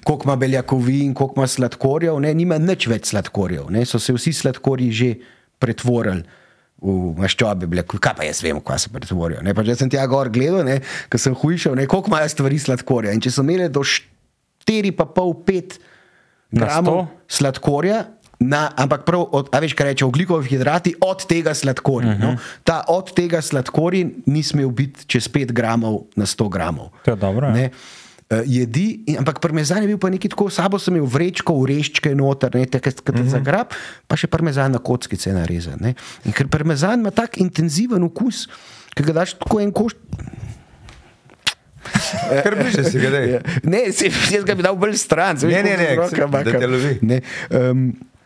koliko 0.05 0.29
ima 0.29 0.37
beljakovin, 0.37 1.15
koliko 1.17 1.41
ima 1.41 1.47
sladkorjev, 1.49 2.19
ne, 2.21 2.35
nima 2.37 2.59
nič 2.61 2.87
več 2.91 3.13
sladkorjev. 3.13 3.71
Ne, 3.75 3.85
so 3.89 4.01
se 4.03 4.13
vsi 4.17 4.33
sladkorji 4.37 4.91
že 4.93 5.09
pretvorili 5.59 6.23
v 6.79 7.15
maščobe, 7.19 7.67
beljakovin. 7.67 8.03
Kaj 8.05 8.15
pa 8.21 8.27
jaz 8.29 8.43
vem, 8.45 8.61
kaj 8.63 8.79
se 8.85 8.93
pretvorijo. 8.95 9.41
Ne, 9.43 9.55
če 9.57 9.75
sem 9.81 9.91
tja 9.91 10.05
gor 10.11 10.31
gledal, 10.31 10.69
ko 11.11 11.19
sem 11.19 11.35
hujšal, 11.35 11.75
ne, 11.81 11.89
koliko 11.91 12.13
imajo 12.13 12.29
stvari 12.35 12.59
sladkorja. 12.63 13.15
In 13.17 13.25
če 13.25 13.33
so 13.35 13.43
imeli 13.47 13.67
do 13.73 13.83
4,5-5 14.69 15.79
Na 16.53 16.65
gramov 16.65 17.03
100? 17.03 17.09
sladkorja. 17.41 17.99
Na, 18.39 18.71
ampak 18.79 19.03
prav, 19.03 19.25
od, 19.35 19.49
a 19.51 19.59
veš, 19.59 19.75
kaj 19.75 19.87
reče, 19.91 20.05
ogljikovi 20.07 20.47
hidrati 20.47 20.95
od 21.03 21.27
tega 21.27 21.55
sladkorja. 21.55 22.13
Uh 22.13 22.17
-huh. 22.17 22.23
no? 22.23 22.37
Ta 22.65 22.85
od 22.89 23.15
tega 23.15 23.43
sladkorja 23.43 24.07
ni 24.27 24.43
smel 24.43 24.71
biti 24.71 25.07
čez 25.07 25.29
5 25.29 25.53
gramov 25.53 26.01
na 26.17 26.27
100 26.27 26.49
gramov. 26.49 26.89
To 27.05 27.11
je 27.11 27.17
dobro, 27.17 27.47
ja. 27.47 27.53
Ne? 27.53 27.71
Uh, 28.31 28.39
jedi, 28.47 29.01
in, 29.07 29.19
ampak 29.19 29.41
parmezan 29.41 29.83
je 29.83 29.89
bil 29.89 29.99
pa 29.99 30.11
nekaj 30.11 30.29
tako, 30.29 30.51
sabo 30.51 30.79
sem 30.79 30.97
imel 30.97 31.09
vrečko, 31.09 31.53
ureščke 31.53 32.15
noter, 32.15 32.55
ne, 32.55 32.67
te, 32.67 32.81
ki 32.81 32.91
te 32.93 33.13
uh 33.13 33.19
-huh. 33.19 33.29
zagrab, 33.29 33.73
pa 34.07 34.17
še 34.17 34.27
parmezan 34.27 34.73
na 34.73 34.79
kockice 34.79 35.33
narezan. 35.33 35.79
Ne. 35.81 35.95
In 36.25 36.33
ker 36.33 36.47
parmezan 36.49 37.01
ima 37.01 37.11
tak 37.11 37.39
intenziven 37.39 38.03
okus, 38.03 38.49
ki 38.95 39.03
ga 39.03 39.13
daš 39.13 39.33
tako 39.35 39.61
en 39.61 39.73
koš. 39.73 39.93
Kar 42.45 42.55
bliže 42.55 42.85
si 42.85 42.99
ga. 42.99 43.09
Ja. 43.09 43.41
Ne, 43.73 43.79
jaz 44.33 44.45
ga 44.45 44.55
bi 44.55 44.63
dal 44.63 44.77
bolj 44.77 44.97
stran, 44.97 45.39
se 45.39 45.47
Ne, 45.47 45.63
veš, 45.63 45.65
ne, 45.65 45.77
ne, 45.77 45.97
koliko 45.97 46.09
z 46.09 46.19
roka 46.19 46.39
da 46.39 46.45
te 46.45 46.53
makam. 46.53 46.71
lovi. 46.71 46.99
Ne, 47.03 47.21
um, 47.51 47.93
pa 47.93 48.18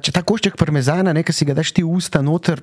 če 0.00 0.14
ta 0.14 0.22
košček 0.24 0.56
parmezana, 0.60 1.12
ne, 1.12 1.24
ki 1.26 1.34
si 1.34 1.48
ga 1.48 1.56
daš 1.58 1.74
ti 1.76 1.84
v 1.84 1.92
usta 1.92 2.22
noter, 2.24 2.62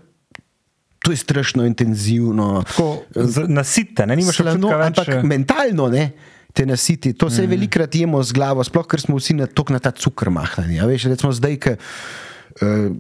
to 1.00 1.14
je 1.14 1.20
strašno 1.20 1.66
intenzivno. 1.68 2.64
Tako, 2.68 3.04
Nasite, 3.48 4.08
ne 4.10 4.18
nimaš 4.20 4.42
Slano, 4.42 4.72
več. 4.74 4.88
ampak 4.90 5.14
eh, 5.20 5.24
mentalno 5.24 5.90
ne. 5.94 6.12
Te 6.50 6.66
nasiti, 6.66 7.14
to 7.14 7.28
se 7.30 7.44
mm. 7.44 7.50
velikrat 7.52 7.94
jemo 7.94 8.18
z 8.26 8.34
glavo, 8.34 8.64
sploh 8.66 8.88
ker 8.90 8.98
smo 8.98 9.20
vsi 9.20 9.36
na, 9.38 9.46
tok 9.46 9.70
na 9.70 9.78
ta 9.78 9.92
cukor 9.94 10.32
mahnjeni. 10.34 10.82
Veš, 10.82 11.06
recimo 11.12 11.30
zdaj, 11.30 11.60
uh, 11.70 11.92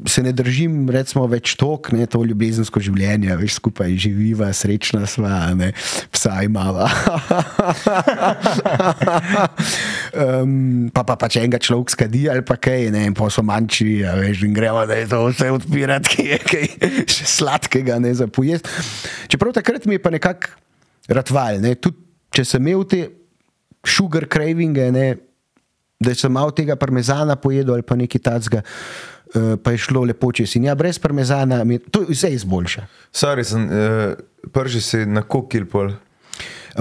se 0.07 0.23
ne 0.23 0.31
držim 0.31 0.89
recimo, 0.89 1.25
več 1.27 1.53
tok, 1.59 1.91
ne 1.91 2.05
to 2.07 2.21
ljubezensko 2.23 2.79
življenje, 2.83 3.35
veš, 3.41 3.57
skupaj 3.59 3.91
živiva, 3.99 4.47
srečna 4.55 5.03
sva, 5.09 5.51
ne, 5.57 5.71
psa 6.15 6.37
imava. 6.47 6.87
um, 10.15 10.87
pa 10.95 11.03
pa 11.03 11.17
pač 11.19 11.39
enega 11.41 11.59
človek 11.59 11.91
skadi 11.95 12.25
ali 12.31 12.45
pa 12.47 12.55
kaj, 12.55 12.87
ne, 12.95 13.05
pa 13.15 13.27
so 13.33 13.43
manjši, 13.45 13.99
a 14.07 14.15
veš, 14.21 14.45
in 14.47 14.55
gremo, 14.55 14.85
da 14.87 14.99
je 15.01 15.09
to 15.11 15.21
vse 15.27 15.51
odpirati, 15.59 16.09
ki 16.15 16.27
je 16.31 16.41
kaj 16.45 16.67
še 17.11 17.31
sladkega, 17.35 17.99
ne 17.99 18.15
za 18.15 18.29
pojesti. 18.31 18.71
Čeprav 19.27 19.55
takrat 19.59 19.87
mi 19.89 19.99
je 19.99 20.03
pa 20.03 20.13
nekako 20.13 20.55
ratval, 21.11 21.59
ne, 21.63 21.75
tudi 21.75 21.99
če 22.35 22.45
sem 22.45 22.63
imel 22.63 22.85
te 22.87 23.07
sugar 23.87 24.27
cravinge, 24.31 24.87
ne, 24.95 25.07
da 25.99 26.15
sem 26.15 26.31
malo 26.31 26.53
tega 26.55 26.77
parmezana 26.79 27.35
pojedel 27.35 27.75
ali 27.75 27.83
pa 27.83 27.97
nekaj 27.99 28.21
tacga. 28.23 28.63
Uh, 29.29 29.53
pa 29.61 29.71
je 29.75 29.77
šlo 29.77 30.03
lepo 30.09 30.31
čez. 30.33 30.55
In 30.57 30.65
ja, 30.65 30.73
brez 30.75 30.97
parmezana, 30.97 31.63
mi, 31.63 31.77
to 31.79 32.01
vse 32.09 32.31
izboljša. 32.33 32.85
Sorry, 33.13 33.43
sem, 33.45 33.67
uh, 33.69 34.49
prži 34.53 34.81
si 34.81 35.03
na 35.05 35.21
kokil 35.21 35.67
pol. 35.69 35.93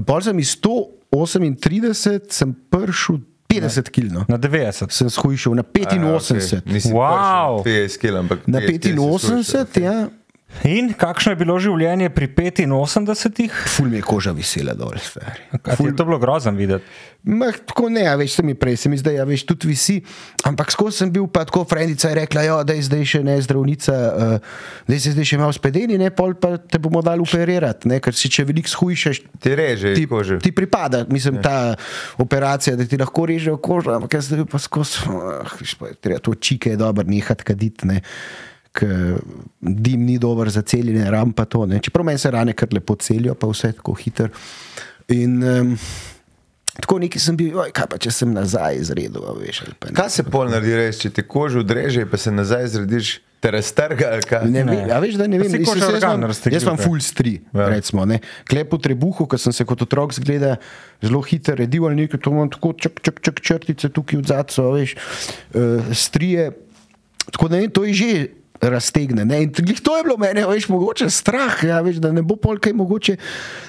Pol 0.07 0.25
sem 0.25 0.39
iz 0.41 0.55
138, 0.57 2.33
sem 2.33 2.55
prišel 2.73 3.21
50 3.49 3.89
kg. 3.89 4.13
No. 4.13 4.25
Na 4.29 4.37
90. 4.37 4.93
Sem 4.93 5.09
shujšal 5.09 5.57
na 5.57 5.65
85. 5.65 6.61
Okay. 6.61 6.73
Nisi 6.73 6.93
Wow. 6.93 7.65
50 7.65 8.01
kg, 8.01 8.15
ampak 8.25 8.39
Na 8.45 8.61
50 8.61 8.85
si 8.85 8.93
skušal, 8.93 9.41
85, 9.73 9.85
ja. 9.85 10.09
In 10.65 10.91
kakšno 10.97 11.33
je 11.33 11.39
bilo 11.39 11.55
življenje 11.61 12.09
pri 12.11 12.27
85? 12.33 13.53
Ful 13.69 13.91
mi 13.93 14.01
je 14.01 14.03
koža 14.03 14.33
visela 14.33 14.73
dol. 14.75 14.97
ti 14.97 15.85
je 15.85 15.95
to 15.97 16.05
bilo 16.09 16.19
grozno 16.19 16.53
videti? 16.57 16.85
Mah, 17.29 17.53
tako 17.69 17.89
ne, 17.93 18.07
a 18.09 18.15
veš, 18.17 18.39
se 18.39 18.43
mi 18.43 18.55
prej, 18.57 18.77
se 18.81 18.89
mi 18.89 18.97
zdaj, 18.97 19.21
a 19.21 19.25
veš, 19.29 19.45
tudi 19.45 19.69
visi. 19.69 19.99
Ampak 20.49 20.73
skozi 20.73 21.03
sem 21.03 21.13
bil 21.13 21.27
pa 21.29 21.45
tako, 21.45 21.65
frendica 21.69 22.09
je 22.09 22.17
rekla, 22.23 22.43
jo, 22.47 22.57
da 22.65 22.77
je 22.79 22.87
zdaj 22.89 23.05
še 23.13 23.21
ne 23.27 23.37
zdravnica, 23.45 23.93
uh, 23.93 24.59
da 24.89 24.99
se 24.99 25.13
zdaj 25.13 25.29
še 25.29 25.41
malo 25.41 25.53
spedeni, 25.53 25.99
ne, 26.01 26.09
pol 26.15 26.33
pa 26.41 26.55
te 26.57 26.81
bomo 26.81 27.03
dali 27.05 27.21
operirati, 27.21 27.91
ne, 27.93 28.01
ker 28.01 28.17
si 28.17 28.33
če 28.33 28.47
veliko 28.49 28.73
shujšaš, 28.73 29.23
Ti 29.45 29.55
reže 29.59 29.93
ti, 29.99 30.07
kožo. 30.09 30.41
ti 30.43 30.55
pripada, 30.55 31.05
mislim, 31.11 31.43
ta 31.45 31.75
operacija, 32.23 32.77
da 32.79 32.89
ti 32.89 32.97
lahko 32.97 33.29
režejo 33.29 33.59
kožo, 33.61 33.93
ampak 33.99 34.17
jaz 34.17 34.33
zdaj 34.33 34.49
pa 34.49 34.63
skozi, 34.63 35.05
ah, 35.13 35.57
viš, 35.61 35.77
pa 35.77 35.93
je 35.93 35.99
treba 36.01 36.23
to 36.25 36.35
čike 36.35 36.73
je 36.73 36.81
dobro 36.81 37.05
nehati 37.05 37.45
kaditi, 37.45 37.91
ne. 37.91 38.01
Ker 38.79 39.19
Dim 39.61 40.05
ni 40.05 40.19
dober 40.19 40.49
za 40.49 40.63
celjenje, 40.63 41.03
ram 41.11 41.33
pa 41.33 41.45
to. 41.45 41.67
Ne. 41.67 41.81
Čeprav 41.81 42.07
meni 42.07 42.19
se 42.19 42.31
rane 42.31 42.53
kar 42.53 42.71
lepo 42.73 42.95
celijo, 42.97 43.35
pa 43.35 43.47
vse 43.47 43.73
tako 43.73 43.93
hitro. 43.95 44.29
In 45.09 45.39
um, 45.43 45.73
tako 46.77 46.99
neki 46.99 47.19
sem 47.19 47.37
bil, 47.37 47.57
"Oj, 47.59 47.73
kaj 47.75 47.89
pa 47.89 47.99
če 47.99 48.11
sem 48.11 48.31
nazaj 48.31 48.77
izredel, 48.77 49.25
a 49.25 49.35
veš. 49.35 49.63
ali 49.65 49.75
pa 49.75 49.89
ne." 49.89 49.95
Kaj 49.95 50.11
se 50.11 50.23
pol 50.23 50.47
naredi 50.47 50.77
res, 50.77 51.01
če 51.01 51.11
ti 51.11 51.25
kožo 51.25 51.61
odreže, 51.61 52.07
pa 52.07 52.17
se 52.17 52.31
nazaj 52.31 52.69
zrediš, 52.69 53.19
te 53.41 53.51
raztrga 53.51 54.21
kaj? 54.21 54.47
Ne, 54.47 54.63
Ne. 54.65 54.77
vem, 54.77 54.91
a 54.91 54.99
veš, 54.99 55.15
da 55.15 55.27
ne 55.27 55.39
vem, 55.39 55.51
si 55.51 55.59
jaz, 55.59 55.69
koža 55.69 55.91
jaz, 56.47 56.63
imam, 56.63 56.79
full 56.79 57.01
stri, 57.01 57.41
Ja. 57.55 57.61
ja. 57.61 57.69
recimo, 57.69 58.05
ne. 58.05 58.21
Klep 58.45 58.71
po 58.71 58.79
trebuhu, 58.79 59.27
ko 59.27 59.39
sem 59.39 59.53
se 59.53 59.65
kot 59.65 59.83
otrok 59.83 60.15
zgleda 60.15 60.57
zelo 61.03 61.23
hitro 61.23 61.55
redil 61.55 61.87
ali 61.87 62.07
nekaj, 62.07 62.21
to 62.21 62.31
imam 62.31 62.51
tako 62.51 62.73
čak, 62.75 63.03
čak, 63.03 63.21
čak 63.23 63.41
črtice 63.41 63.91
tukaj 63.91 64.23
v 64.23 64.27
zadcu, 64.27 64.71
veš, 64.75 64.95
uh, 65.55 65.83
strije. 65.95 66.51
Tako 67.33 67.49
da 67.49 67.57
ne, 67.57 67.61
vem, 67.67 67.71
to 67.71 67.85
je 67.85 67.93
že 67.95 68.11
raztegne. 68.61 69.25
Ne? 69.25 69.43
In 69.43 69.53
to 69.53 69.97
je 69.97 70.03
bilo 70.03 70.17
meni, 70.19 70.45
veš, 70.49 70.69
mogoče 70.69 71.11
strah, 71.11 71.65
ja, 71.65 71.81
veš, 71.85 72.01
da 72.03 72.13
ne 72.13 72.23
bo 72.23 72.37
pol 72.37 72.59
kaj 72.63 72.73
mogoče 72.73 73.17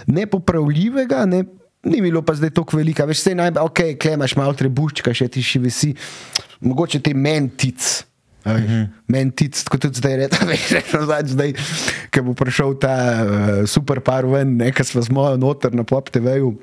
nepopravljivega. 0.08 1.26
Ne? 1.30 1.44
Ni 1.84 2.02
bilo 2.02 2.22
pa 2.26 2.36
zdaj 2.36 2.54
tako 2.58 2.78
velika, 2.78 3.06
veš, 3.08 3.24
vse 3.24 3.36
najbolj, 3.40 3.64
ok, 3.66 3.82
klemaš 4.02 4.36
malo 4.36 4.54
trebuščka, 4.54 5.14
še 5.16 5.30
ti 5.32 5.44
še 5.46 5.62
visi, 5.64 5.94
mogoče 6.66 7.00
te 7.04 7.14
mentic. 7.14 8.06
Uh 8.46 8.56
-huh. 8.56 8.88
Meni 9.08 9.32
ti, 9.36 9.50
kot 9.70 9.82
tudi 9.82 10.00
zdaj, 10.00 10.16
rečemo, 10.18 11.06
zdaj, 11.36 11.54
ki 12.10 12.22
bo 12.22 12.34
prišel 12.34 12.80
ta 12.80 12.96
uh, 13.24 13.68
super 13.68 14.00
par 14.00 14.26
ven, 14.26 14.58
nekaj 14.58 14.86
smo 14.86 15.02
z 15.02 15.12
mojo 15.12 15.38
noter 15.38 15.76
na 15.76 15.84
pop 15.84 16.10
TV-ju. 16.10 16.56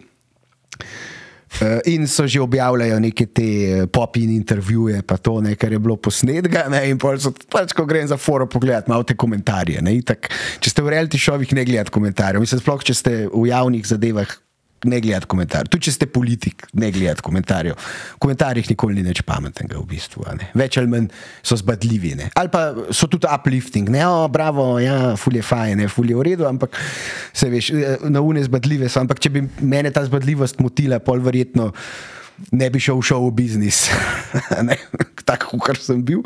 Uh, 1.46 1.78
in 1.86 2.08
so 2.10 2.26
že 2.26 2.40
objavljali 2.42 3.00
neke 3.00 3.26
te 3.26 3.42
eh, 3.42 3.86
pop-in 3.86 4.30
intervjuje, 4.34 5.02
pa 5.06 5.16
to, 5.16 5.40
ne, 5.40 5.54
kar 5.56 5.72
je 5.72 5.78
bilo 5.78 5.96
posnetka. 5.96 6.66
Ne, 6.68 6.82
in 6.90 6.98
pol 6.98 7.16
so, 7.22 7.30
pač, 7.32 7.72
ko 7.72 7.86
grem 7.86 8.08
za 8.10 8.18
foro 8.20 8.48
pogledati, 8.50 8.90
malo 8.90 9.06
te 9.06 9.14
komentarje. 9.16 9.80
Ne, 9.80 9.94
itak, 9.96 10.28
če 10.60 10.74
ste 10.74 10.84
v 10.84 10.92
reality 10.92 11.20
šovih, 11.22 11.54
ne 11.56 11.64
gledate 11.64 11.94
komentarjev. 11.94 12.42
Mislim, 12.42 12.60
sploh 12.60 12.82
če 12.84 12.98
ste 12.98 13.14
v 13.30 13.46
javnih 13.48 13.86
zadevah, 13.88 14.34
ne 14.84 15.00
gledati 15.00 15.26
komentarjev. 15.26 15.70
Tudi 15.72 15.88
če 15.88 15.94
ste 15.94 16.08
politik, 16.10 16.66
ne 16.76 16.90
gledati 16.92 17.24
komentarjev. 17.24 17.76
V 18.16 18.20
komentarjih 18.22 18.68
nikoli 18.70 18.98
ni 18.98 19.06
nič 19.06 19.22
pametnega, 19.26 19.78
v 19.80 19.86
bistvu. 19.88 20.26
Več 20.58 20.76
ali 20.80 20.90
manj 20.92 21.08
so 21.46 21.56
zbadljivi. 21.58 22.14
Ne. 22.18 22.28
Ali 22.36 22.52
pa 22.52 22.68
so 22.90 23.08
tudi 23.10 23.28
uplifting, 23.30 23.88
ne, 23.92 24.04
o, 24.06 24.26
bravo, 24.32 24.74
ja, 24.82 25.14
ful 25.20 25.38
je 25.38 25.44
fajn, 25.46 25.80
ne, 25.82 25.88
ful 25.92 26.10
je 26.10 26.18
v 26.18 26.26
redu, 26.30 26.48
ampak 26.48 26.76
se 27.32 27.48
veš, 27.52 27.70
eh, 27.72 28.04
na 28.10 28.20
une 28.24 28.44
zbadljive 28.44 28.90
so. 28.92 29.00
Ampak 29.02 29.22
če 29.22 29.32
bi 29.32 29.46
mene 29.64 29.92
ta 29.94 30.04
zbadljivost 30.06 30.60
motila, 30.62 31.00
pol 31.00 31.24
verjetno 31.24 31.72
ne 32.52 32.70
bi 32.70 32.80
šel 32.80 33.00
v 33.00 33.06
šov 33.06 33.30
biznis, 33.36 33.86
tako 35.28 35.58
kot 35.58 35.80
sem 35.82 36.02
bil. 36.06 36.22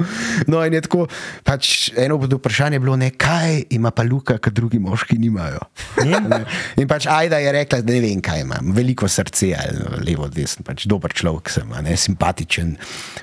No, 0.51 0.61
in 0.67 0.75
je 0.77 0.83
tako, 0.85 1.07
pač 1.47 1.91
eno 1.97 2.19
od 2.21 2.33
vprašanj 2.37 2.77
je 2.77 2.81
bilo, 2.83 2.97
ne, 3.01 3.11
kaj 3.11 3.65
ima 3.73 3.91
pa 3.95 4.05
Luka, 4.05 4.37
kar 4.39 4.53
drugi 4.53 4.79
moški 4.83 5.17
nimajo. 5.19 5.63
Ne. 6.05 6.43
In 6.77 6.89
pač 6.91 7.07
Ajda 7.11 7.41
je 7.41 7.53
rekla, 7.55 7.81
da 7.81 7.95
ne 7.95 8.03
vem, 8.05 8.21
kaj 8.25 8.45
imam, 8.45 8.73
veliko 8.77 9.09
srce, 9.09 9.53
ali 9.57 10.05
levo, 10.11 10.29
desno, 10.29 10.67
pač 10.67 10.85
dober 10.91 11.15
človek 11.17 11.53
sem, 11.53 11.73
a 11.73 11.81
ne 11.85 11.97
simpatičen. 11.97 12.75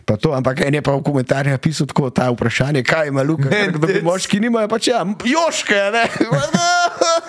Pa 0.07 0.17
to, 0.17 0.33
ampak 0.37 0.63
en 0.65 0.79
je 0.79 0.83
pa 0.85 0.95
v 0.97 1.05
komentarjih 1.05 1.57
napisal 1.57 1.89
tako 1.89 2.09
ta 2.09 2.29
vprašanje, 2.33 2.81
kaj 2.87 3.13
ima 3.13 3.25
Luka, 3.27 3.51
kar 3.51 3.75
drugi 3.75 4.01
moški 4.05 4.41
nimajo, 4.43 4.71
pač 4.71 4.89
ja, 4.93 5.03
joške, 5.05 5.81
ne. 5.93 6.05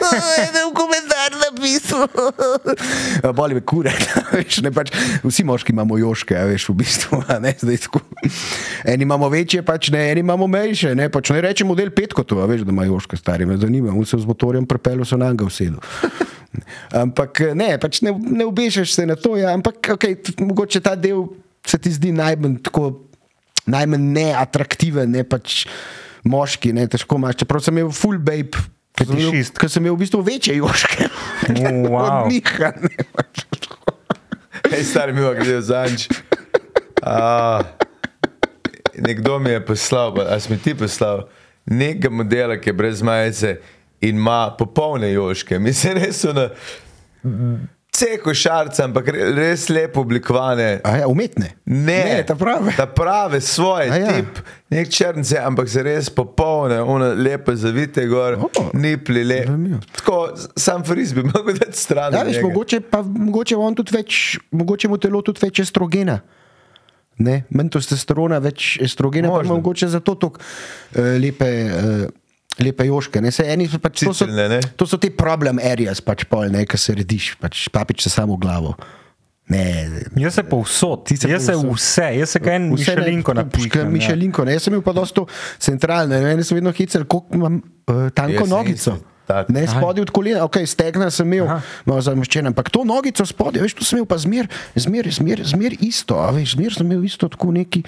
En 0.08 0.54
v 0.54 0.72
komentar 0.72 1.34
napisal. 1.36 2.06
Boli 3.38 3.58
me 3.58 3.62
kure, 3.66 3.92
ne 4.62 4.72
pač 4.72 4.92
vsi 5.24 5.44
moški 5.48 5.72
imamo 5.74 5.98
joške, 5.98 6.37
a 6.37 6.44
veš, 6.48 6.68
v 6.70 6.76
bistvu, 6.82 7.20
ne, 7.44 7.54
zdaj 7.61 7.80
tako. 7.87 8.02
Eni 8.84 9.08
imamo 9.08 9.30
večje, 9.32 9.62
pač 9.66 9.90
ne, 9.94 10.04
eni 10.12 10.24
imamo 10.24 10.46
manjše, 10.50 10.94
ne, 10.98 11.08
pač 11.12 11.32
ne 11.34 11.42
rečem 11.44 11.68
model 11.70 11.90
petko 11.94 12.24
to, 12.24 12.42
a 12.44 12.46
veš, 12.50 12.66
da 12.68 12.74
ima 12.74 12.87
joške 12.88 13.18
stari, 13.18 13.48
me 13.48 13.56
zanima, 13.61 13.94
on 13.94 14.06
se 14.06 14.20
z 14.20 14.28
motorjem 14.28 14.68
prepel, 14.68 15.04
so 15.08 15.18
na 15.20 15.32
njega 15.32 15.48
usedel. 15.48 15.80
Ampak 16.96 17.42
ne, 17.56 17.74
pač 17.80 18.00
ne, 18.04 18.14
ne 18.14 18.46
obešaš 18.48 18.94
se 18.96 19.06
na 19.06 19.16
to, 19.18 19.37
ja, 19.37 19.52
ampak 19.56 19.92
okay, 19.94 20.16
mogoče 20.40 20.80
ta 20.84 20.94
del 20.96 21.26
se 21.66 21.78
ti 21.78 21.92
zdi 21.92 22.12
najmanj 22.16 22.62
tako, 22.68 22.90
najmanj 23.68 24.08
neatraktiven, 24.16 25.12
ne 25.12 25.24
pač 25.28 25.66
moški, 26.28 26.72
ne, 26.76 26.88
težko 26.90 27.20
imaš, 27.20 27.42
čeprav 27.42 27.64
sem 27.64 27.76
imel 27.76 27.92
full 27.94 28.18
babe. 28.18 28.66
Ker 28.98 29.06
sem, 29.70 29.84
imel- 29.84 29.94
v 29.94 30.00
bistvu 30.02 30.24
večje 30.26 30.56
joške. 30.58 31.06
wow. 31.92 32.24
Od 32.24 32.32
njih, 32.32 32.50
ne, 32.82 33.06
pač. 33.14 33.44
Hej, 34.70 34.85
stari 34.85 35.12
mi 35.12 35.20
je 35.20 35.35
gledal 35.35 35.61
zanč. 35.62 36.09
A, 37.02 37.61
nekdo 38.96 39.38
mi 39.38 39.50
je 39.50 39.64
poslal, 39.64 40.14
pa- 40.14 40.22
a 40.24 40.40
si 40.40 40.52
mi 40.52 40.59
ti 40.59 40.74
poslal, 40.74 41.28
nekega 41.66 42.11
modela, 42.11 42.57
ki 42.57 42.68
je 42.68 42.74
brez 42.74 43.02
majice 43.02 43.61
in 44.00 44.16
ima 44.16 44.54
popolne 44.59 45.12
joške. 45.12 45.59
Mislim, 45.59 45.96
res 45.96 46.20
so 46.20 46.33
na 46.33 46.48
vse 47.98 48.18
košarce, 48.18 48.82
ampak 48.82 49.08
re- 49.08 49.32
res 49.34 49.68
lepo 49.68 50.00
oblikovane. 50.00 50.80
A 50.84 50.96
ja, 50.96 51.08
umetne. 51.08 51.50
Ne, 51.64 52.04
ne 52.04 52.22
ta 52.26 52.34
pravi. 52.34 52.72
Ta 52.76 52.87
prave, 52.87 53.40
svoj 53.40 53.90
A 53.90 53.96
ja. 53.96 54.12
tip, 54.12 54.38
nek 54.70 54.88
črnce, 54.88 55.38
ampak 55.38 55.68
se 55.68 55.82
res 55.82 56.11
popolne, 56.11 56.78
one 56.82 57.14
lepe 57.14 57.56
zavite 57.56 58.06
gor, 58.06 58.38
O, 58.38 58.48
ni 58.72 58.96
plile. 58.96 59.42
zanimivo. 59.46 59.80
Tako, 59.92 60.18
sam 60.56 60.84
fris 60.84 61.14
bi 61.14 61.22
mogel 61.22 61.58
dati 61.58 61.78
stran. 61.78 62.14
Ja, 62.14 62.22
veš, 62.22 62.38
mogoče, 62.42 62.80
pa, 62.80 63.02
mogoče, 63.02 63.56
več, 63.92 64.38
mogoče 64.50 64.88
mu 64.88 64.98
telo 64.98 65.22
tudi 65.22 65.42
več 65.42 65.61
estrogena. 65.61 66.20
Ne, 67.18 67.42
manj 67.50 67.72
testosterona, 67.74 68.38
več 68.38 68.76
estrogena, 68.80 69.26
pa 69.28 69.40
Možno. 69.40 69.54
ima 69.54 69.58
mogoče 69.58 69.88
zato 69.90 70.14
tako 70.14 70.38
uh, 70.38 71.02
lepe, 71.18 71.48
uh, 71.66 72.06
lepe 72.60 72.86
joške. 72.86 73.20
Ne, 73.20 73.30
eni 73.44 73.68
pač, 73.78 74.04
to, 74.04 74.12
so, 74.12 74.24
Cicelne, 74.24 74.48
ne? 74.48 74.60
to 74.76 74.86
so 74.86 74.98
te 74.98 75.10
problem 75.10 75.58
areas, 75.58 76.00
pač 76.00 76.24
pol, 76.24 76.48
ne, 76.50 76.64
ki 76.66 76.78
se 76.78 76.94
rediš, 76.94 77.34
pač 77.40 77.66
papič 77.68 78.02
se 78.02 78.10
samo 78.10 78.36
v 78.36 78.42
glavo. 78.42 78.74
Ne, 79.48 79.64
Jaz 80.16 80.34
se 80.34 80.42
povsod, 80.44 81.06
Ti 81.08 81.16
se 81.16 81.28
jaz 81.30 81.46
se 81.46 81.52
povsod. 81.52 81.72
vse, 81.72 82.08
jaz 82.18 82.30
se 82.30 82.40
kaj 82.40 82.56
en 82.56 82.66
mišelinko 82.68 83.32
napišem. 83.34 83.80
ja. 83.80 83.88
Mišelinko, 83.88 84.44
ne. 84.44 84.52
Jaz 84.52 84.66
sem 84.66 84.74
bil 84.76 84.82
pa 84.84 84.92
dosto 84.92 85.24
centralne, 85.58 86.18
ne. 86.20 86.34
Mene 86.34 86.44
so 86.44 86.52
vedno 86.52 86.68
hecali, 86.68 87.06
koliko 87.08 87.34
imam 87.34 87.54
uh, 87.56 88.10
tanko 88.12 88.32
Jaz 88.34 88.44
sem 88.44 88.52
nogico. 88.52 88.92
isto, 88.92 89.17
tak. 89.28 89.52
Ne, 89.52 89.66
spodaj 89.68 90.06
od 90.06 90.12
kolena, 90.14 90.42
ok, 90.48 90.62
stegna 90.64 91.10
sem 91.12 91.28
imel, 91.28 91.44
Aha. 91.44 91.60
malo 91.88 92.00
zameščen, 92.04 92.48
ampak 92.48 92.70
to 92.72 92.84
nogico 92.88 93.26
spodaj, 93.28 93.60
veš, 93.66 93.76
to 93.76 93.84
sem 93.84 94.00
imel 94.00 94.08
pa 94.08 94.16
zmer, 94.20 94.48
zmer, 94.72 95.10
zmer, 95.12 95.44
zmer 95.44 95.76
isto, 95.84 96.16
a 96.16 96.30
veš, 96.32 96.56
zmer 96.56 96.76
sem 96.78 96.88
imel 96.88 97.04
isto 97.04 97.28
tako 97.28 97.52
neki. 97.52 97.84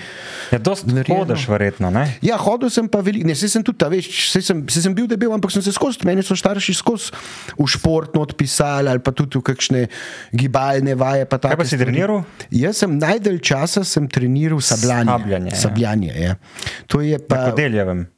Ja, 0.52 0.60
dosti 0.60 0.92
hodeš, 1.08 1.46
verjetno. 1.48 1.88
Ne? 1.94 2.04
Ja, 2.24 2.36
hodil 2.40 2.68
sem 2.72 2.90
pa 2.92 3.00
veliko, 3.04 3.28
ne, 3.30 3.36
saj 3.38 3.54
sem 3.56 3.64
tudi, 3.64 3.80
a 3.86 3.90
veš, 3.92 4.10
saj 4.34 4.46
sem, 4.50 4.62
saj 4.68 4.86
sem 4.88 4.96
bil 4.96 5.08
debel, 5.10 5.32
ampak 5.32 5.54
sem 5.54 5.64
se 5.64 5.72
skozi, 5.72 6.04
meni 6.08 6.24
so 6.26 6.36
starši 6.36 6.76
skozi 6.76 7.16
v 7.56 7.68
športno 7.70 8.20
odpisali 8.26 8.92
ali 8.92 9.00
pa 9.00 9.14
tudi 9.16 9.40
v 9.40 9.44
kakšne 9.46 9.82
gibalne 10.36 10.94
vaje. 10.98 11.24
Pa 11.30 11.40
Kaj 11.40 11.56
pa 11.56 11.66
si 11.66 11.80
treniral? 11.80 12.24
Jaz 12.52 12.84
sem 12.84 13.00
najdalj 13.00 13.40
časa 13.40 13.84
sem 13.86 14.08
treniral 14.10 14.60
sabljanje. 14.60 15.10
Sabljanje, 15.10 15.52
ja. 15.52 15.60
sabljanje 15.64 16.12
ja. 16.20 16.34
To 16.86 17.00
je 17.00 17.18
pa. 17.18 17.50
Po 17.50 17.56
deljevem. 17.56 18.08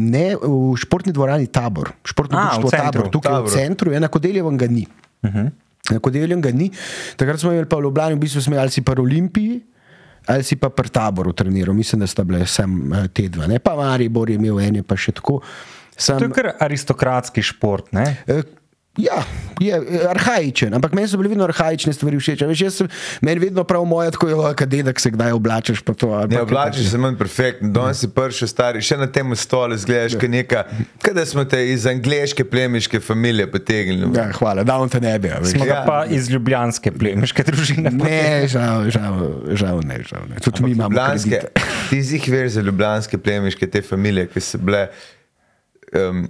Ne, 0.00 0.32
v 0.34 0.48
športni 0.74 1.12
dvorani 1.12 1.46
tabor, 1.46 1.92
športno 2.02 2.34
A, 2.34 2.44
društvo 2.50 2.70
centru. 2.70 2.92
tabor, 2.92 3.10
tukaj 3.10 3.32
Tabor. 3.32 3.44
v 3.44 3.52
centru, 3.52 3.92
je 3.92 4.00
na 4.00 4.08
Kodeljevem 4.08 4.56
ga 4.56 4.66
ni. 4.66 4.86
Uh 5.22 5.28
Mhm. 5.28 5.46
-huh. 5.90 6.40
Ga 6.40 6.50
ni. 6.50 6.70
Takrat 7.16 7.40
smo 7.40 7.50
imeli 7.50 7.66
pa 7.66 7.76
v 7.76 7.82
Ljubljani, 7.82 8.14
v 8.14 8.18
bistvu 8.18 8.40
smo 8.40 8.50
imeli 8.50 8.62
ali 8.62 8.70
si 8.70 8.80
pa 8.80 8.92
v 8.92 9.00
Olimpiji. 9.00 9.60
Ali 10.26 10.42
si 10.42 10.56
pa 10.56 10.68
pri 10.68 10.88
taboru 10.88 11.32
treniral, 11.32 11.74
mislim, 11.74 12.00
da 12.00 12.06
sta 12.06 12.24
bile 12.24 12.46
sem 12.46 12.92
eh, 12.92 13.08
te 13.08 13.28
dva, 13.28 13.46
ne 13.46 13.58
pa 13.58 13.74
Maribor 13.74 14.30
je 14.30 14.36
imel 14.36 14.60
ene, 14.60 14.82
pa 14.82 14.94
še 14.94 15.12
tako. 15.12 15.40
Sem, 15.96 16.18
To 16.18 16.24
je 16.24 16.30
kar 16.30 16.52
aristokratski 16.60 17.42
šport. 17.42 17.92
Ne? 17.92 18.16
Ja, 19.00 19.22
je 19.60 19.72
eh, 19.72 20.04
arhajičen, 20.06 20.74
ampak 20.74 20.92
meni 20.92 21.08
so 21.08 21.16
bile 21.16 21.28
vedno 21.28 21.44
arhajične 21.44 21.92
stvari 21.92 22.16
všeč. 22.16 22.42
Veš, 22.42 22.60
jaz 22.60 22.74
sem, 22.74 22.88
meni 23.20 23.40
vedno 23.40 23.64
prav 23.64 23.84
moja, 23.84 24.10
tako 24.10 24.28
je, 24.28 24.54
kadedek 24.56 25.00
se 25.00 25.10
kdaj 25.10 25.32
oblačiš. 25.32 25.80
pa 25.80 25.94
to, 25.94 26.08
Ne, 26.20 26.28
kaj 26.30 26.42
oblačiš 26.42 26.90
se 26.90 26.98
manj 26.98 27.16
perfektno, 27.16 27.68
danes 27.70 28.00
si 28.00 28.08
prši 28.08 28.46
stari, 28.46 28.82
še 28.82 28.96
na 28.96 29.06
tem 29.06 29.32
stolu 29.36 29.76
zgledaš, 29.76 30.16
kot 30.16 30.28
neka, 30.28 30.64
kot 30.98 31.14
da 31.14 31.24
smo 31.24 31.44
te 31.44 31.60
iz 31.68 31.86
angleške 31.86 32.44
plemiške 32.44 33.00
familije 33.00 33.46
potegnili. 33.48 34.10
Ja, 34.14 34.26
hvala, 34.32 34.64
da 34.64 34.76
on 34.76 34.88
te 34.88 35.00
ne 35.00 35.14
bi. 35.18 35.32
Smo 35.44 35.64
Ja. 35.64 35.82
pa 35.86 36.02
iz 36.06 36.28
ljubljanske 36.28 36.92
plemiške 36.92 37.44
družine. 37.44 37.90
Ne, 37.94 38.20
žal, 38.48 38.90
žal, 38.90 39.20
žal 39.54 39.80
ne. 39.84 40.00
Žal 40.02 40.28
ne. 40.28 40.40
Tudi 40.40 40.62
mi 40.62 40.72
imamo 40.72 40.90
Ljubljanske, 40.90 41.30
kredite. 41.30 41.68
ti 41.90 42.02
zih 42.02 42.28
veš 42.28 42.52
za 42.52 42.60
ljubljanske 42.60 43.18
plemiške 43.18 43.66
te 43.66 43.82
familije, 43.82 44.26
ki 44.26 44.40
so 44.42 44.58
bile. 44.58 44.86
Um, 45.92 46.24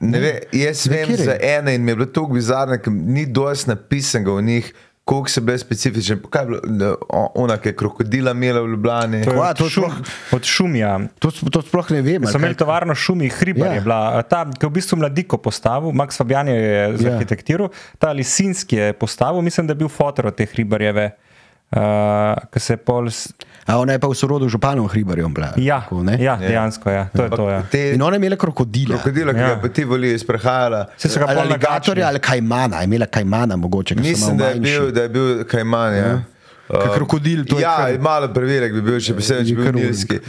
ne 0.00 0.18
ve, 0.18 0.32
jaz 0.52 0.86
vem 0.86 1.06
katere? 1.06 1.24
za 1.24 1.36
ene 1.42 1.74
in 1.74 1.82
mi 1.82 1.90
je 1.90 1.96
bilo 1.96 2.06
to 2.08 2.26
bizarno, 2.26 2.78
ker 2.78 2.92
ni 2.92 3.26
dosti 3.26 3.70
napisanega 3.70 4.32
v 4.32 4.42
njih. 4.44 4.74
Koliko 5.04 5.28
so 5.28 5.40
bile 5.40 5.58
specifične, 5.58 6.16
kaj 6.24 6.42
je 6.42 6.60
bilo, 6.62 6.86
o- 7.10 7.32
ona, 7.36 7.58
ki 7.58 7.68
je 7.68 7.74
krokodila 7.74 8.32
imela 8.32 8.62
v 8.62 8.70
Ljubljani. 8.70 9.18
To 9.20 9.30
je 9.30 9.36
Kva, 9.36 9.50
od, 9.50 9.58
to 9.58 9.66
šum, 9.68 9.92
od 10.32 10.44
šumija. 10.44 10.94
To, 11.18 11.28
to 11.30 11.60
sploh 11.60 11.90
ne 11.90 12.00
vem. 12.00 12.22
Imeli 12.24 12.40
kaj. 12.46 12.54
tovarno 12.54 12.94
šumi, 12.96 13.28
hribar 13.30 13.68
Ja. 13.68 13.74
je 13.74 13.80
bila. 13.80 13.98
Ta, 14.22 14.46
ki 14.46 14.64
je 14.64 14.70
v 14.70 14.72
bistvu 14.72 14.96
mladiko 14.96 15.36
postavil, 15.38 15.92
Max 15.92 16.16
Fabian 16.16 16.48
je 16.48 16.56
Ja. 16.56 16.96
zarhitektiral, 16.96 17.68
ta 17.98 18.12
Lisinski 18.12 18.76
je 18.78 18.92
postavil, 18.94 19.42
mislim, 19.42 19.66
da 19.66 19.72
je 19.72 19.76
bil 19.76 19.88
fotor 19.90 20.26
od 20.26 20.34
te 20.34 20.46
hribarjeve. 20.46 21.10
Uh, 21.74 21.80
ki 22.52 22.60
se 22.60 22.72
je 22.72 22.76
pol. 22.78 23.08
A 23.66 23.78
ona 23.78 23.92
je 23.92 23.98
pa 23.98 24.06
v 24.06 24.14
sorodu 24.14 24.46
županom 24.46 24.86
hribarjem 24.86 25.32
bila. 25.34 25.48
Ja, 25.56 25.80
tako, 25.80 26.02
ne? 26.02 26.14
ja, 26.20 26.36
dejansko 26.36 26.90
je. 26.90 27.06
To 27.12 27.22
je 27.22 27.30
to. 27.30 27.44
Ja. 27.50 27.62
Te 27.64 27.80
In 27.90 28.02
ona 28.02 28.14
je 28.14 28.20
imela 28.20 28.36
krokodila. 28.36 28.94
krokodila, 28.94 29.32
ki 29.32 29.40
Ja. 29.40 29.58
pa 29.58 29.68
ti 29.68 29.84
volijo, 29.84 30.18
sprehajala. 30.18 30.84
Saj 30.96 31.10
so 31.10 31.18
ga 31.18 31.26
Ali 31.28 31.40
aligatorja 31.40 32.06
ali 32.06 32.20
kajmana, 32.20 32.76
je 32.76 32.84
imela 32.84 33.06
kajmana 33.06 33.56
mogoče. 33.56 33.94
Mislim, 33.96 34.36
da 34.36 34.46
je 34.46 34.60
bil, 34.60 34.90
da 34.90 35.02
je 35.02 35.08
bil 35.08 35.44
kajman. 35.44 35.94
Ja. 35.94 36.12
Ker 36.68 36.94
krokodil, 36.94 37.44
to 37.44 37.58
je 37.58 37.62
ja, 37.62 37.76
kar- 37.78 37.98
malo 37.98 38.28
preverek 38.28 38.72
bi 38.72 38.80
bil, 38.82 39.00
če 39.00 39.14
bi 39.14 39.22
se 39.22 39.34
Je 39.34 39.40
več 39.40 39.52
bil 39.52 39.72
nilski. 39.72 40.20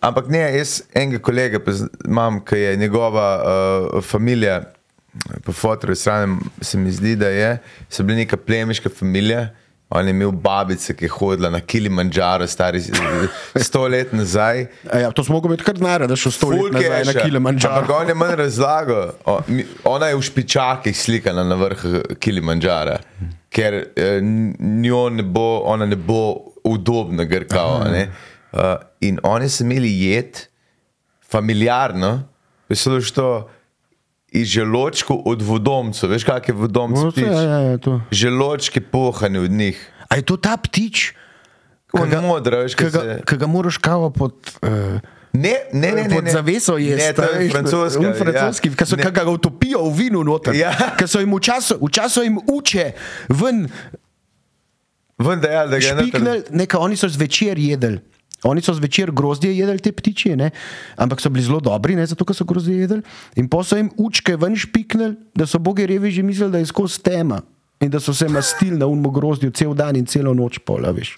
Ampak 0.00 0.28
ne, 0.28 0.42
jaz 0.56 0.82
enega 0.94 1.18
kolega 1.18 1.60
imam, 2.04 2.40
ki 2.40 2.56
je 2.56 2.76
njegova 2.76 3.28
uh, 3.36 4.02
familija, 4.02 4.60
po 5.44 5.52
fotorju 5.52 5.94
strani 5.96 6.36
se 6.60 6.78
mi 6.78 6.92
zdi, 6.92 7.16
da 7.16 7.28
je, 7.28 7.58
so 7.88 8.02
bili 8.02 8.16
neka 8.18 8.36
plemiška 8.36 8.88
familija. 8.90 9.48
On 9.90 10.06
je 10.06 10.10
imel 10.10 10.30
babice, 10.30 10.94
ki 10.94 11.04
je 11.04 11.10
hodila 11.10 11.50
na 11.50 11.60
Kilimandžaro, 11.60 12.46
stari 12.46 12.78
sto 13.56 13.88
let 13.88 14.12
nazaj. 14.12 14.66
A 14.92 14.98
Ja, 14.98 15.10
to 15.10 15.24
smo 15.24 15.34
mogli 15.34 15.50
imeti 15.50 15.66
kar 15.66 15.74
denar, 15.74 16.06
da 16.06 16.16
še 16.16 16.30
sto 16.30 16.52
let 16.52 16.70
nazaj 16.72 17.04
na 17.08 17.12
keša. 17.12 17.24
Kilimandžaro. 17.26 17.80
Ampak 17.80 17.96
on 17.96 18.12
je 18.12 18.14
manj 18.14 18.36
razlagal. 18.38 19.10
Ona 19.90 20.12
je 20.12 20.20
v 20.20 20.22
špičakih 20.28 20.94
slikana 20.96 21.42
na 21.44 21.58
vrhu 21.58 22.04
Kilimandžara, 22.22 23.00
ker 23.50 23.80
eh, 23.82 24.20
njo 24.60 25.08
ne 25.10 25.26
bo, 25.26 25.48
ona 25.66 25.90
ne 25.90 25.98
bo 25.98 26.22
udobna 26.64 27.24
grkava. 27.24 27.90
Uh, 28.50 28.76
in 29.00 29.18
oni 29.22 29.48
so 29.48 29.64
imeli 29.64 29.90
jed, 30.04 30.38
familiarno, 31.30 32.22
veselo 32.68 33.00
što 33.00 33.50
iz 34.32 34.48
želočkov 34.48 35.22
od 35.26 35.42
vodomcev. 35.42 36.10
Veš, 36.10 36.24
kak 36.24 36.48
je 36.48 36.54
vodomc 36.54 36.98
No, 36.98 37.12
ja, 37.16 37.42
ja, 37.42 37.58
ja, 37.70 37.78
to. 37.78 38.00
Želočki 38.10 38.80
pohani 38.80 39.38
od 39.38 39.50
njih. 39.50 39.78
A 40.08 40.16
je 40.16 40.22
to 40.22 40.36
ta 40.36 40.56
ptič, 40.56 41.12
On 41.92 42.06
modra, 42.22 42.62
veš, 42.62 42.74
kaj 42.78 42.90
ga, 42.90 43.00
se... 43.00 43.14
ki 43.26 43.36
ga 43.36 43.46
moraš 43.50 43.78
kavo 43.82 44.10
pod, 44.14 44.34
uh, 44.62 45.00
Ne, 45.32 45.54
ne, 45.72 45.92
ne, 45.92 46.02
ne, 46.08 46.14
Pod 46.14 46.26
zaveso 46.26 46.74
je 46.78 46.96
Ne, 46.96 47.12
to 47.14 47.22
je 47.22 47.50
francoska. 47.50 48.00
Un 48.02 48.14
francoski, 48.18 48.68
ja. 48.68 48.74
ki 48.74 48.86
so 48.86 48.96
kakega 48.98 49.30
utopijo 49.30 49.84
v 49.86 49.92
vinu 49.94 50.24
noter. 50.26 50.54
Ja. 50.58 50.74
Ker 50.98 51.06
so 51.06 51.22
jim 51.22 51.34
včasih 51.38 52.22
jim 52.24 52.38
uče 52.50 52.92
ven 53.28 53.68
Ven 55.20 55.40
da 55.40 55.48
je, 55.48 55.54
da 55.54 55.66
ga 55.66 55.76
je 55.76 55.82
špiknili, 55.82 56.42
nekaj 56.50 56.80
oni 56.80 56.96
so 56.96 57.08
zvečer 57.08 57.58
jedli. 57.58 58.00
Oni 58.44 58.62
so 58.64 58.74
zvečer 58.74 59.12
grozdje 59.12 59.52
jedli, 59.56 59.78
te 59.78 59.92
ptiči, 59.92 60.36
ne? 60.36 60.50
ampak 60.96 61.20
so 61.20 61.30
bili 61.30 61.44
zelo 61.44 61.60
dobri, 61.60 61.96
ne? 61.96 62.06
zato 62.06 62.24
ker 62.24 62.36
so 62.36 62.44
grozdje 62.48 62.80
jedli. 62.80 63.02
In 63.36 63.48
pa 63.52 63.62
so 63.64 63.76
jim 63.76 63.90
učke 64.00 64.36
ven 64.40 64.56
špiknili, 64.56 65.16
da 65.36 65.46
so 65.46 65.60
bogi 65.60 65.86
reveži 65.86 66.22
mislili, 66.22 66.52
da 66.52 66.62
je 66.62 66.70
skozi 66.72 67.02
tema. 67.04 67.42
In 67.80 67.88
da 67.88 68.00
so 68.00 68.12
se 68.14 68.28
mastili 68.28 68.76
na 68.76 68.86
unmo 68.86 69.10
grozdju 69.10 69.50
cel 69.56 69.72
dan 69.74 69.96
in 69.96 70.04
celo 70.06 70.34
noč 70.36 70.58
pol, 70.68 70.84
a 70.84 70.90
veš. 70.92 71.14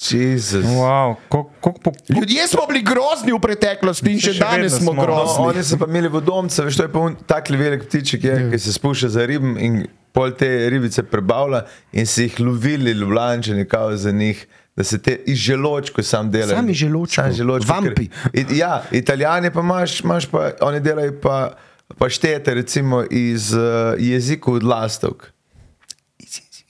Wow, 0.63 1.17
koliko 1.29 1.73
po, 1.83 1.91
Ljudje 2.09 2.47
smo 2.49 2.67
bili 2.69 2.85
grozni 2.87 3.35
v 3.35 3.41
preteklosti 3.43 4.13
in 4.13 4.21
še 4.23 4.37
Še 4.37 4.45
danes 4.45 4.77
smo 4.77 4.93
smo. 4.93 4.95
No, 4.95 5.07
grozni. 5.09 5.47
oni 5.49 5.65
so 5.67 5.79
pa 5.81 5.89
imeli 5.91 6.13
vodomce, 6.13 6.63
veš, 6.63 6.79
to 6.79 6.87
je 6.87 6.93
pa 6.95 7.03
takli 7.27 7.59
velik 7.59 7.89
ptiček, 7.89 8.25
je, 8.25 8.37
ki 8.55 8.63
se 8.63 8.77
spušča 8.79 9.11
za 9.11 9.27
ribem 9.27 9.59
in 9.59 9.81
pol 10.15 10.31
te 10.39 10.47
ribice 10.71 11.03
prebavlja 11.03 11.65
in 11.99 12.07
si 12.07 12.29
jih 12.29 12.39
lovili, 12.47 12.95
ljubljančani, 12.95 13.67
kao 13.67 13.97
za 13.99 14.15
njih. 14.15 14.47
Da 14.73 14.85
se 14.85 14.97
te 14.99 15.19
iz 15.27 15.37
želočkov 15.39 16.01
sam 16.03 16.31
delajo. 16.31 16.57
Sami 16.57 16.73
želočkov. 16.73 17.25
Sami 17.25 17.35
želočkov, 17.35 17.69
Vampi. 17.69 18.09
ker- 18.09 18.57
Ja, 18.57 18.83
italijani 18.91 19.51
pa 19.51 19.61
imaš, 19.61 20.01
imaš 20.01 20.27
pa, 20.27 20.51
oni 20.61 20.81
delajo 20.81 21.13
pa, 21.21 21.53
pa 21.99 22.09
štete 22.09 22.55
recimo 22.55 23.05
iz 23.05 23.53
uh, 23.53 23.61
jezikov 23.99 24.55
od 24.55 24.65
lastovk. 24.65 25.29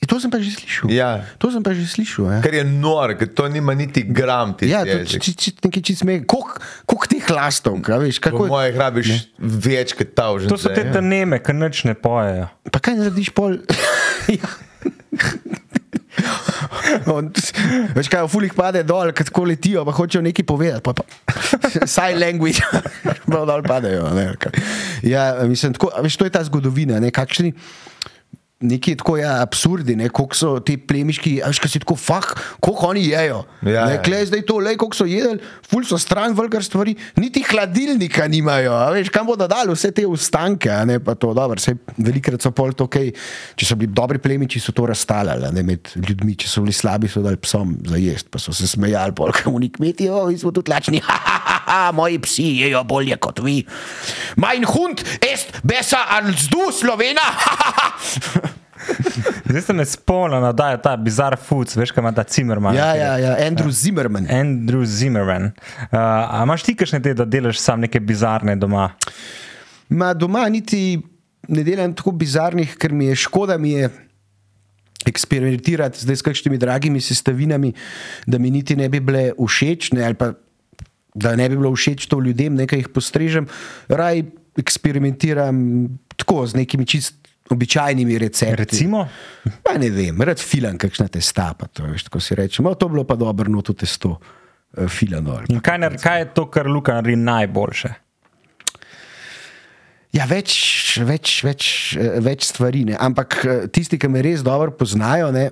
To 0.03 0.19
sem 0.21 0.29
pa 0.29 0.43
že 0.43 0.51
slišal. 0.51 0.91
Ja. 0.91 1.25
To 1.39 1.47
sem 1.49 1.63
pa 1.63 1.71
že 1.73 1.87
slišal. 1.87 2.27
Ja. 2.27 2.39
Kar 2.43 2.53
je 2.53 2.65
nor, 2.67 3.15
ker 3.15 3.31
to 3.31 3.47
nima 3.49 3.71
niti 3.73 4.03
gram 4.03 4.51
Ja, 4.61 4.83
to 4.83 4.99
jezik. 4.99 5.23
je 5.25 5.53
nekaj 5.63 5.83
čist 5.83 6.03
me. 6.05 6.27
Koliko 6.27 7.07
teh 7.09 7.23
lastov, 7.31 7.79
a 7.81 7.97
veš, 7.97 8.19
kako 8.19 8.45
je. 8.45 8.49
moje 8.51 8.69
hrabiš 8.75 9.09
več 9.39 9.95
kot 9.95 10.11
ta 10.13 10.35
že. 10.37 10.51
to 10.51 10.59
so 10.59 10.69
te 10.69 10.83
neme, 11.01 11.39
ki 11.39 11.55
nič 11.55 11.87
ne 11.87 11.95
pojejo. 11.95 12.51
Pa 12.67 12.79
kaj 12.83 12.99
narediš 12.99 13.31
pol? 13.31 13.63
ja. 14.37 14.51
Veš 17.97 18.09
kaj, 18.13 18.25
v 18.27 18.31
fulih 18.31 18.53
pade 18.57 18.83
dol, 18.87 19.13
kad 19.17 19.29
tako 19.29 19.47
letijo, 19.49 19.85
pa 19.89 19.95
hočejo 19.97 20.23
nekaj 20.25 20.45
povedati. 20.45 20.85
Pa, 20.85 20.93
pa. 20.93 21.05
Sign 21.95 22.21
language, 22.21 22.61
pa 23.33 23.45
dol 23.49 23.65
padejo. 23.65 24.11
Ne, 24.17 24.33
ja, 25.07 25.33
mislim, 25.49 25.77
tako, 25.77 25.93
veš, 26.05 26.21
to 26.21 26.29
je 26.29 26.35
ta 26.35 26.45
zgodovina, 26.45 27.01
ne, 27.01 27.11
kakšni. 27.15 27.53
Neki 28.63 28.95
tako 29.01 29.17
ja, 29.19 29.41
absurdi, 29.43 29.97
ne, 29.99 30.07
koliko 30.09 30.37
so 30.39 30.53
ti 30.63 30.77
plemiški, 30.79 31.33
veš, 31.43 31.59
kaj 31.63 31.71
si 31.73 31.81
tako, 31.83 31.97
fah, 31.99 32.29
koliko 32.63 32.93
oni 32.93 33.03
jejo. 33.09 33.41
Ja, 33.67 33.87
ne, 33.89 33.97
ja. 33.97 34.03
klej 34.05 34.29
zdaj 34.31 34.45
to, 34.47 34.61
le 34.63 34.77
koliko 34.79 34.99
so 35.01 35.07
jedli, 35.09 35.41
ful 35.67 35.83
so 35.89 35.99
stran 35.99 36.37
vlgar 36.39 36.63
stvari, 36.63 36.95
niti 37.19 37.43
hladilnika 37.49 38.29
nimajo, 38.31 38.77
veš, 38.95 39.11
kam 39.15 39.27
bodo 39.27 39.49
dali 39.51 39.75
vse 39.75 39.91
te 39.97 40.07
ustanke, 40.07 40.71
ne 40.87 41.01
pa 41.03 41.17
to, 41.19 41.33
dobro, 41.35 41.59
sej 41.63 41.75
velikrat 41.99 42.45
so 42.45 42.53
pol 42.55 42.71
to, 42.79 42.87
okay, 42.87 43.11
če 43.59 43.67
so 43.67 43.79
bili 43.81 43.91
dobri 43.91 44.23
plemiči, 44.23 44.63
so 44.63 44.75
to 44.77 44.87
razstalali, 44.91 45.51
ne 45.57 45.67
med 45.67 45.93
ljudmi, 45.99 46.37
če 46.39 46.53
so 46.53 46.63
bili 46.63 46.77
slabi, 46.77 47.11
so 47.11 47.25
dali 47.25 47.41
psom 47.43 47.75
za 47.91 47.99
jesti, 47.99 48.31
pa 48.31 48.43
so 48.43 48.55
se 48.55 48.71
smejali, 48.71 49.17
pol, 49.19 49.35
kam 49.35 49.59
oni 49.59 49.73
kmeti, 49.75 50.07
o, 50.13 50.29
mi 50.31 50.39
smo 50.39 50.55
tudi 50.55 50.71
lačni, 50.71 51.03
ha, 51.09 51.19
ha, 51.27 51.37
ha, 51.51 51.61
ha, 51.67 51.83
moji 51.99 52.23
psi 52.23 52.49
jejo 52.63 52.87
bolje 52.87 53.19
kot 53.19 53.43
vi. 53.43 53.59
Mein 54.39 54.67
hund 54.71 55.03
est 55.21 55.51
besser 55.67 55.99
als 56.15 56.47
du, 56.53 56.71
Slovena, 56.71 57.27
ha, 57.45 57.59
ha, 57.59 57.75
ha. 57.77 58.52
Zdaj 59.49 59.63
se 59.63 59.73
me 59.73 59.85
spomnim, 59.85 60.45
da 60.57 60.71
je 60.71 60.83
ta 60.83 60.97
bizar 60.97 61.37
foods, 61.37 61.77
veš, 61.77 61.93
kaj 61.93 62.03
ima 62.03 62.13
ta 62.13 62.25
Zimmerman. 62.29 62.77
Ja, 62.77 62.95
ja, 62.97 63.17
ja, 63.19 63.37
Andrew 63.45 63.71
Zimmerman. 63.71 64.27
Andrew 64.31 64.85
Zimmerman. 64.85 65.45
Uh, 65.45 65.99
a 65.99 66.43
imaš 66.43 66.63
ti 66.67 66.75
kakšne 66.79 67.03
te, 67.03 67.15
da 67.15 67.25
delaš 67.25 67.61
sam 67.61 67.81
neke 67.85 68.01
bizarne 68.01 68.57
doma? 68.57 68.91
Ma 69.93 70.13
doma 70.15 70.47
niti 70.49 71.01
ne 71.49 71.65
delam 71.67 71.95
tako 71.95 72.15
bizarnih, 72.17 72.77
ker 72.79 72.95
mi 72.95 73.11
je 73.11 73.19
škoda, 73.27 73.59
mi 73.59 73.75
je 73.77 73.91
eksperimentirati 75.07 76.01
zdaj 76.01 76.17
s 76.17 76.23
kakšnimi 76.23 76.59
dragimi 76.59 77.01
sestavinami, 77.01 77.73
da 78.27 78.39
mi 78.39 78.51
niti 78.51 78.77
ne 78.77 78.89
bi 78.89 79.01
bile 79.01 79.33
všeč, 79.39 79.93
ne, 79.93 80.05
ali 80.07 80.15
pa 80.15 80.33
da 81.15 81.35
ne 81.37 81.49
bi 81.49 81.57
bilo 81.57 81.73
všeč 81.75 82.07
to 82.07 82.21
ljudem, 82.21 82.55
nekaj 82.55 82.85
jih 82.85 82.89
postrežem. 82.95 83.49
Raj 83.89 84.23
eksperimentiram 84.59 85.59
tako 86.17 86.47
z 86.47 86.61
nekimi 86.61 86.87
čist 86.87 87.22
običajnimi 87.51 88.19
recepti. 88.19 88.57
Recimo? 88.57 89.09
Pa 89.63 89.79
ne 89.79 89.91
vem, 89.91 90.23
rad 90.23 90.41
filam 90.41 90.79
kakšna 90.79 91.09
testa, 91.09 91.53
pa 91.59 91.67
to 91.67 91.87
veš, 91.91 92.07
tako 92.09 92.21
si 92.21 92.35
rečemo. 92.39 92.75
To 92.75 92.87
je 92.87 92.91
bilo 92.91 93.05
pa 93.05 93.17
dobro, 93.17 93.51
no 93.51 93.63
to 93.63 93.73
testo 93.73 94.19
eh, 94.19 94.89
filano. 94.89 95.41
In 95.49 95.61
kaj, 95.61 95.79
nar- 95.79 95.99
kaj 96.03 96.21
je 96.21 96.31
to, 96.35 96.47
kar 96.51 96.71
Luka 96.71 96.95
naredi 96.95 97.17
najboljše? 97.17 97.93
Ja, 100.13 100.27
več, 100.29 100.55
več, 101.01 101.41
več, 101.45 101.67
eh, 101.97 102.21
več 102.21 102.47
stvari. 102.51 102.85
Ne. 102.93 102.97
Ampak 103.01 103.39
eh, 103.45 103.67
tisti, 103.73 103.99
ki 103.99 104.11
me 104.13 104.23
res 104.25 104.45
dobro 104.45 104.75
poznajo, 104.77 105.33
ne, 105.33 105.51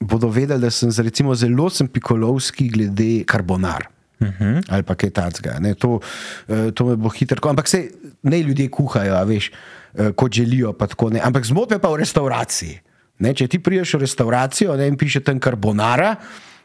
bodo 0.00 0.30
vedeli, 0.32 0.60
da 0.60 0.70
sem 0.72 0.90
recimo, 1.04 1.34
zelo 1.38 1.68
sem 1.70 1.88
pikolovski 1.88 2.68
glede 2.72 3.24
karbonar. 3.28 3.88
Uh 4.22 4.28
-huh. 4.40 4.62
Ali 4.68 4.82
pa 4.82 4.94
kaj 4.94 5.10
takega. 5.10 5.58
ne. 5.60 5.74
To, 5.74 6.00
eh, 6.48 6.70
to 6.70 6.84
me 6.84 6.96
bo 6.96 7.08
hitro. 7.08 7.50
Ampak 7.50 7.68
se 7.68 7.90
ne 8.22 8.42
ljudje 8.42 8.68
kuhajo, 8.68 9.24
veš, 9.24 9.50
eh, 9.94 10.12
kot 10.12 10.32
želijo. 10.32 10.74
Ampak 11.22 11.44
zmotme 11.44 11.78
pa 11.78 11.88
v 11.88 11.96
restavraciji. 11.96 12.78
Ne, 13.18 13.34
če 13.34 13.48
ti 13.48 13.58
priješ 13.58 13.94
v 13.94 13.98
restauracijo 13.98 14.76
ne, 14.76 14.88
in 14.88 14.96
piše 14.96 15.20
tam 15.20 15.38
karbonara. 15.40 16.16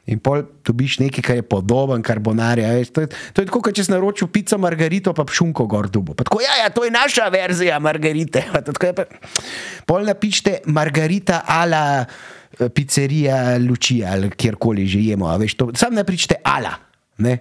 In 0.07 0.19
pol 0.19 0.43
dobiš 0.65 0.99
nekaj, 0.99 1.21
kar 1.21 1.35
je 1.35 1.41
podoben 1.41 2.01
karbonari. 2.01 2.61
veš, 2.61 2.89
To 2.89 3.01
je, 3.01 3.07
to 3.33 3.41
je 3.41 3.45
tako, 3.45 3.61
kot 3.61 3.75
če 3.75 3.83
si 3.83 3.91
naročil 3.91 4.27
pico 4.27 4.57
margarito, 4.57 5.13
pa 5.13 5.25
šunko 5.27 5.67
gor 5.67 5.89
dubo. 5.89 6.13
Pa 6.13 6.23
Tako, 6.23 6.39
ja, 6.41 6.63
ja, 6.63 6.69
to 6.69 6.85
je 6.85 6.91
naša 6.91 7.27
verzija 7.27 7.79
margarite. 7.79 8.43
Pa 8.53 8.61
tako 8.61 8.85
je 8.85 8.93
pa- 8.93 9.05
Pol 9.85 10.03
napišite 10.05 10.57
margarita 10.65 11.43
ala 11.45 12.05
eh, 12.59 12.69
pizzerija 12.69 13.57
Lučija 13.57 14.11
ali 14.11 14.29
kjerkoli 14.29 14.87
že 14.87 14.99
jemo. 14.99 15.37
Veš, 15.37 15.53
to, 15.53 15.71
sam 15.75 15.93
ne 15.93 16.03
pričite 16.03 16.35
ala. 16.43 16.86
Ne? 17.23 17.37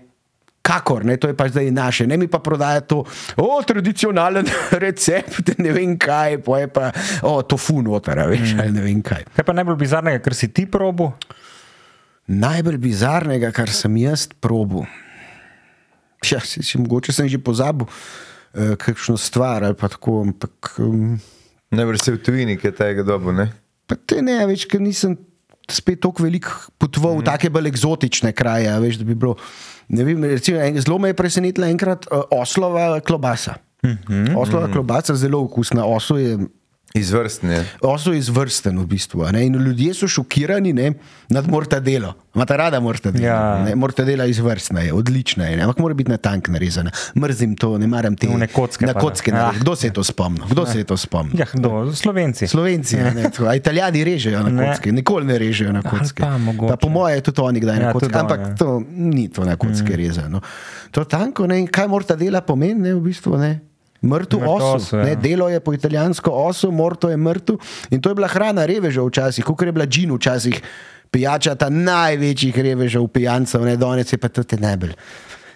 Kakor, 0.67 1.05
ne, 1.07 1.15
to 1.15 1.31
je 1.31 1.37
pač 1.39 1.53
zdaj 1.55 1.69
naše, 1.71 2.07
ne 2.11 2.17
mi 2.19 2.27
pa 2.27 2.41
prodaja 2.43 2.83
to, 2.83 3.05
o, 3.39 3.49
tradicionalen 3.63 4.49
recept, 4.85 5.53
ne 5.63 5.71
vem 5.71 5.95
kaj, 5.95 6.41
pa 6.43 6.59
je 6.59 6.71
pa, 6.75 6.91
o, 7.23 7.39
tofu 7.47 7.79
noter, 7.87 8.19
a 8.19 8.27
veš, 8.27 8.57
mm. 8.57 8.63
ali 8.65 8.75
ne 8.75 8.83
vem 8.83 9.03
kaj. 9.07 9.29
Kaj 9.37 9.47
pa 9.47 9.55
najbolj 9.55 9.79
bizarnega, 9.79 10.23
kar 10.25 10.35
si 10.35 10.51
ti 10.51 10.67
probo? 10.67 11.13
Najbolj 12.27 12.81
bizarnega, 12.83 13.53
kar 13.55 13.71
sem 13.71 13.95
jaz 14.03 14.27
probil. 14.43 14.89
Ja, 16.27 16.41
si, 16.43 16.65
si, 16.67 16.81
mogoče 16.83 17.15
sem 17.15 17.29
že 17.31 17.39
pozabil 17.39 17.87
uh, 17.87 18.75
kakšno 18.81 19.15
stvar 19.21 19.63
ali 19.63 19.77
pa 19.79 19.87
tako, 19.93 20.25
ampak 20.27 20.75
um, 20.83 21.15
Najbrž 21.71 22.03
se 22.03 22.13
v 22.17 22.23
tujini, 22.23 22.57
ki 22.59 22.71
je 22.71 22.75
tega 22.75 23.07
dobo, 23.07 23.31
ne? 23.35 23.51
pa 23.87 23.95
te 23.95 24.19
ne, 24.23 24.41
več, 24.51 24.67
ker 24.71 24.83
nisem 24.83 25.15
spet 25.71 26.01
tako 26.01 26.23
veliko 26.23 26.51
potoval 26.79 27.19
v 27.21 27.27
take 27.27 27.51
bolj 27.51 27.71
eksotične 27.73 28.33
kraje. 28.37 28.71
Veš, 28.81 28.99
bi 29.05 29.15
bilo, 29.15 29.37
vem, 29.89 30.25
recimo, 30.25 30.61
en, 30.63 30.81
zelo 30.81 30.99
me 30.99 31.13
je 31.13 31.19
presenetila 31.19 31.71
enkrat 31.73 32.07
uh, 32.11 32.27
oslova 32.31 33.01
klobasa. 33.01 33.57
Uh 33.83 33.91
-huh, 33.91 34.37
oslova 34.37 34.65
uh 34.65 34.71
-huh. 34.71 34.73
klobasa 34.73 35.13
je 35.13 35.17
zelo 35.17 35.41
okusna, 35.43 35.85
oslo 35.85 36.19
je 36.19 36.39
Izvrsten 36.95 37.51
je. 37.51 37.65
Oslo 37.83 38.13
je 38.13 38.19
izvrsten 38.19 38.79
v 38.79 38.87
bistvu. 38.87 39.23
a 39.23 39.33
ne, 39.33 39.47
In 39.47 39.55
ljudje 39.55 39.95
so 39.95 40.09
šokirani 40.09 40.73
ne, 40.73 40.93
nad 41.29 41.49
mortadelo. 41.49 42.15
Imate 42.35 42.57
rada 42.57 42.81
mortadelo? 42.81 43.25
Ja. 43.25 43.65
Ne, 43.65 43.75
mortadela 43.75 44.25
je 44.25 44.31
izvrstna, 44.31 44.81
je, 44.81 44.93
odlična 44.93 45.45
je, 45.45 45.57
ne, 45.57 45.63
ampak 45.63 45.79
mora 45.79 45.95
biti 45.95 46.11
na 46.11 46.17
tank 46.17 46.49
narezana. 46.49 46.91
Mrzim 47.15 47.57
to, 47.57 47.79
ne 47.79 47.87
maram 47.87 48.17
te 48.17 48.29
One 48.29 48.47
kocke 48.47 48.87
Na 48.87 48.93
ne. 48.93 49.01
kocke. 49.01 49.33
Ah. 49.33 49.37
Ah. 49.39 49.53
Kdo 49.61 49.77
se 49.77 49.87
je 49.87 49.93
to 49.93 50.05
spomnil? 50.05 50.45
Kdo 50.47 50.67
se 50.67 50.79
je 50.79 50.85
to 50.85 50.97
spomnil? 50.97 51.39
Ja, 51.39 51.47
kdo? 51.53 51.93
Slovenci. 51.93 52.47
Slovenci, 52.47 52.97
ne, 52.97 53.23
tako, 53.25 53.45
a 53.45 53.55
italijani 53.55 54.05
režejo 54.05 54.41
na 54.41 54.49
Ne. 54.51 54.67
kocke, 54.67 54.93
nikoli 54.93 55.27
ne 55.27 55.39
režejo 55.39 55.73
na 55.73 55.83
kocke. 55.83 56.23
pa. 56.23 56.39
Pa 56.69 56.77
po 56.77 56.89
moje 56.89 57.15
je 57.15 57.21
tudi 57.23 57.41
oni 57.41 57.61
kdaj 57.61 57.77
na 57.77 57.83
Ja, 57.83 57.93
kocke, 57.93 58.07
tudi 58.07 58.15
on, 58.15 58.21
ampak 58.21 58.41
ja. 58.41 58.55
to 58.55 58.69
ni 58.89 59.29
to 59.29 59.45
na 59.45 59.57
kocke 59.57 59.93
mm. 59.93 59.97
rezano. 59.97 60.41
To 60.91 61.05
tanko, 61.05 61.47
ne, 61.47 61.67
kaj 61.67 61.89
mortadela 61.89 62.41
pomeni, 62.41 62.81
ne, 62.81 62.95
v 62.95 63.01
bistvu 63.03 63.37
ne. 63.37 63.61
Mrtev 64.03 64.43
osu, 64.43 64.97
ja. 64.97 65.05
ne, 65.05 65.15
delo 65.17 65.49
je 65.49 65.61
po 65.61 65.73
italijansko 65.73 66.31
osu, 66.31 66.71
morto 66.71 67.09
je 67.09 67.17
mrtev. 67.17 67.57
In 67.91 68.01
to 68.01 68.09
je 68.09 68.15
bila 68.15 68.29
hrana 68.29 68.67
revežev 68.67 69.07
včasih, 69.07 69.45
kot 69.45 69.63
je 69.63 69.73
bila 69.73 69.87
džin 69.87 70.13
včasih, 70.13 70.61
pijača 71.11 71.55
ta 71.55 71.69
največjih 71.69 72.59
revežev, 72.61 73.07
pijancev, 73.09 73.63
ne, 73.63 73.77
danes 73.77 74.13
je 74.13 74.19
pa 74.19 74.29
to 74.29 74.43
te 74.43 74.57
najbolj. 74.57 74.93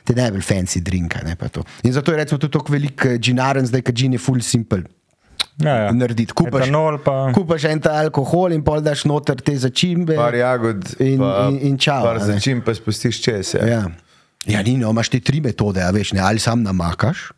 Te 0.03 0.15
najbolj 0.15 0.41
fancy 0.43 0.81
drinka. 0.81 1.21
Ne, 1.23 1.37
pa 1.37 1.49
to. 1.49 1.63
in 1.83 1.93
zato 1.93 2.13
je 2.13 2.17
recimo 2.17 2.39
tudi 2.39 2.53
tako 2.53 2.73
velik 2.73 3.05
eh, 3.05 3.19
džinaren, 3.19 3.67
zdaj, 3.67 3.83
ker 3.83 3.95
džin 3.95 4.13
je 4.13 4.19
full 4.19 4.41
simple 4.41 4.83
Ja, 5.59 5.75
ja. 5.77 5.93
narediti. 5.93 6.33
Kupaš, 6.33 6.63
Etanol 6.63 6.99
pa. 6.99 7.33
kupaš 7.35 7.65
en 7.65 7.81
ta 7.81 7.91
alkohol 7.95 8.53
in 8.53 8.63
pol 8.63 8.81
daš 8.81 9.05
noter 9.05 9.37
te 9.37 9.53
začimbe. 9.55 10.17
Par 10.17 10.35
jagod 10.35 10.87
In- 10.99 11.19
pa, 11.19 11.49
in- 11.51 11.59
in 11.61 11.79
čau, 11.79 12.01
Par 12.03 12.17
a 12.17 12.19
ne. 12.19 12.33
začim 12.33 12.63
pa 12.63 12.73
spustiš 12.75 13.21
čez. 13.21 13.55
Ja. 13.55 13.67
Ja, 13.67 13.83
ja 14.47 14.63
ni, 14.63 14.77
no, 14.77 14.89
imaš 14.91 15.09
te 15.09 15.21
tri 15.21 15.41
metode, 15.41 15.83
a 15.83 15.91
veš, 15.91 16.13
ne, 16.13 16.21
ali 16.21 16.39
sam 16.39 16.63
namakaš, 16.63 17.33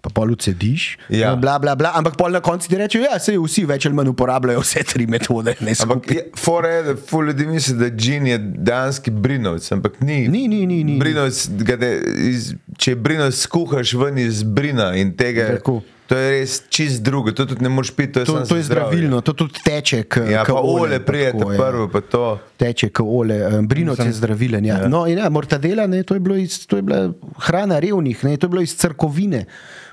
pa 0.00 0.10
pol 0.14 0.30
ucediš, 0.30 0.98
Ja. 1.10 1.34
bla, 1.36 1.58
bla, 1.58 1.74
bla, 1.74 1.90
ampak 1.94 2.14
pol 2.16 2.30
na 2.30 2.40
koncu 2.40 2.68
ti 2.70 2.78
rečejo, 2.78 3.02
ja, 3.02 3.18
se 3.18 3.34
vsi 3.34 3.64
več 3.66 3.86
ali 3.86 3.98
manj 3.98 4.12
uporabljajo 4.12 4.62
vse 4.62 4.84
tri 4.86 5.06
metode. 5.10 5.56
Ampak 5.58 6.10
je, 6.10 6.22
je, 6.70 6.82
da 6.86 6.94
ful 6.96 7.26
ljudi 7.26 7.46
misli, 7.46 7.74
da 7.74 7.90
džin 7.90 8.26
je 8.26 8.38
dejanski 8.38 9.10
brinovc, 9.10 9.66
ampak 9.72 9.98
ni. 10.00 10.28
Ni, 10.28 10.46
ni, 10.48 10.66
ni, 10.66 10.84
ni. 10.84 10.98
Brinovc, 11.02 11.48
ga 11.66 11.76
de, 11.76 11.92
iz, 12.30 12.52
če 12.78 12.94
brinovc 12.94 13.34
skuhaš 13.34 13.96
ven 13.98 14.18
iz 14.22 14.42
brina 14.46 14.92
in 14.94 15.10
tega, 15.18 15.48
Tako. 15.58 15.80
to 16.06 16.16
je 16.16 16.30
res 16.30 16.60
čist 16.70 17.02
drugo, 17.02 17.34
to 17.34 17.48
tudi 17.50 17.66
ne 17.66 17.72
moreš 17.74 17.90
piti, 17.90 18.12
to 18.12 18.22
je, 18.22 18.28
To, 18.30 18.36
samo 18.38 18.46
to 18.46 18.56
je 18.56 18.68
zdravilno, 18.70 19.18
to 19.26 19.34
tudi 19.34 19.64
teče. 19.66 20.04
K, 20.06 20.28
Ja, 20.30 20.44
k 20.46 20.54
pa 20.54 20.62
ole 20.62 21.02
pa 21.02 21.10
prijete 21.10 21.42
ja. 21.42 21.58
prvo, 21.58 21.88
pa 21.90 22.00
to. 22.00 22.22
Teče 22.56 22.92
kot 22.94 23.10
ole, 23.18 23.40
um, 23.50 23.66
brinovci 23.66 24.06
je 24.06 24.14
zdravilen. 24.22 24.62
Ja. 24.70 24.78
Ja. 24.84 24.88
No, 24.88 25.08
in 25.10 25.18
ja, 25.18 25.26
mortadela, 25.28 25.90
ne, 25.90 26.04
to, 26.06 26.14
je 26.14 26.22
bilo 26.22 26.38
iz, 26.38 26.62
to 26.70 26.78
je 26.78 26.86
bila 26.86 27.08
hrana 27.50 27.82
revnih, 27.82 28.24
ne, 28.24 28.36
to 28.38 28.46
je 28.46 28.54
bilo 28.54 28.62
iz 28.62 28.78
crkovine 28.78 29.42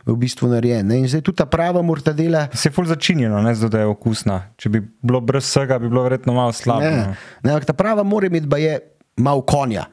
v 0.05 0.15
bistvu 0.15 0.49
narejeno. 0.49 0.89
ne. 0.89 0.99
In 1.01 1.07
zdaj 1.09 1.21
tudi 1.25 1.37
ta 1.41 1.45
prava 1.49 1.81
mortadela. 1.81 2.47
Se 2.53 2.69
je 2.69 2.73
ful 2.73 2.85
začinjeno, 2.85 3.41
ne 3.41 3.55
zato, 3.55 3.73
da 3.73 3.79
je 3.83 3.89
okusna. 3.89 4.41
Če 4.57 4.69
bi 4.69 4.81
bilo 5.01 5.21
brez 5.21 5.47
vsega, 5.49 5.79
bi 5.79 5.89
bilo 5.89 6.03
verjetno 6.05 6.33
malo 6.33 6.53
slabo. 6.53 6.85
Ne, 6.85 6.91
no. 6.91 7.15
ne, 7.43 7.51
ampak 7.51 7.65
ta 7.65 7.73
prava 7.73 8.03
mora 8.03 8.29
imeti 8.29 8.49
pa 8.49 8.61
je 8.61 8.77
malo 9.17 9.41
konja, 9.41 9.87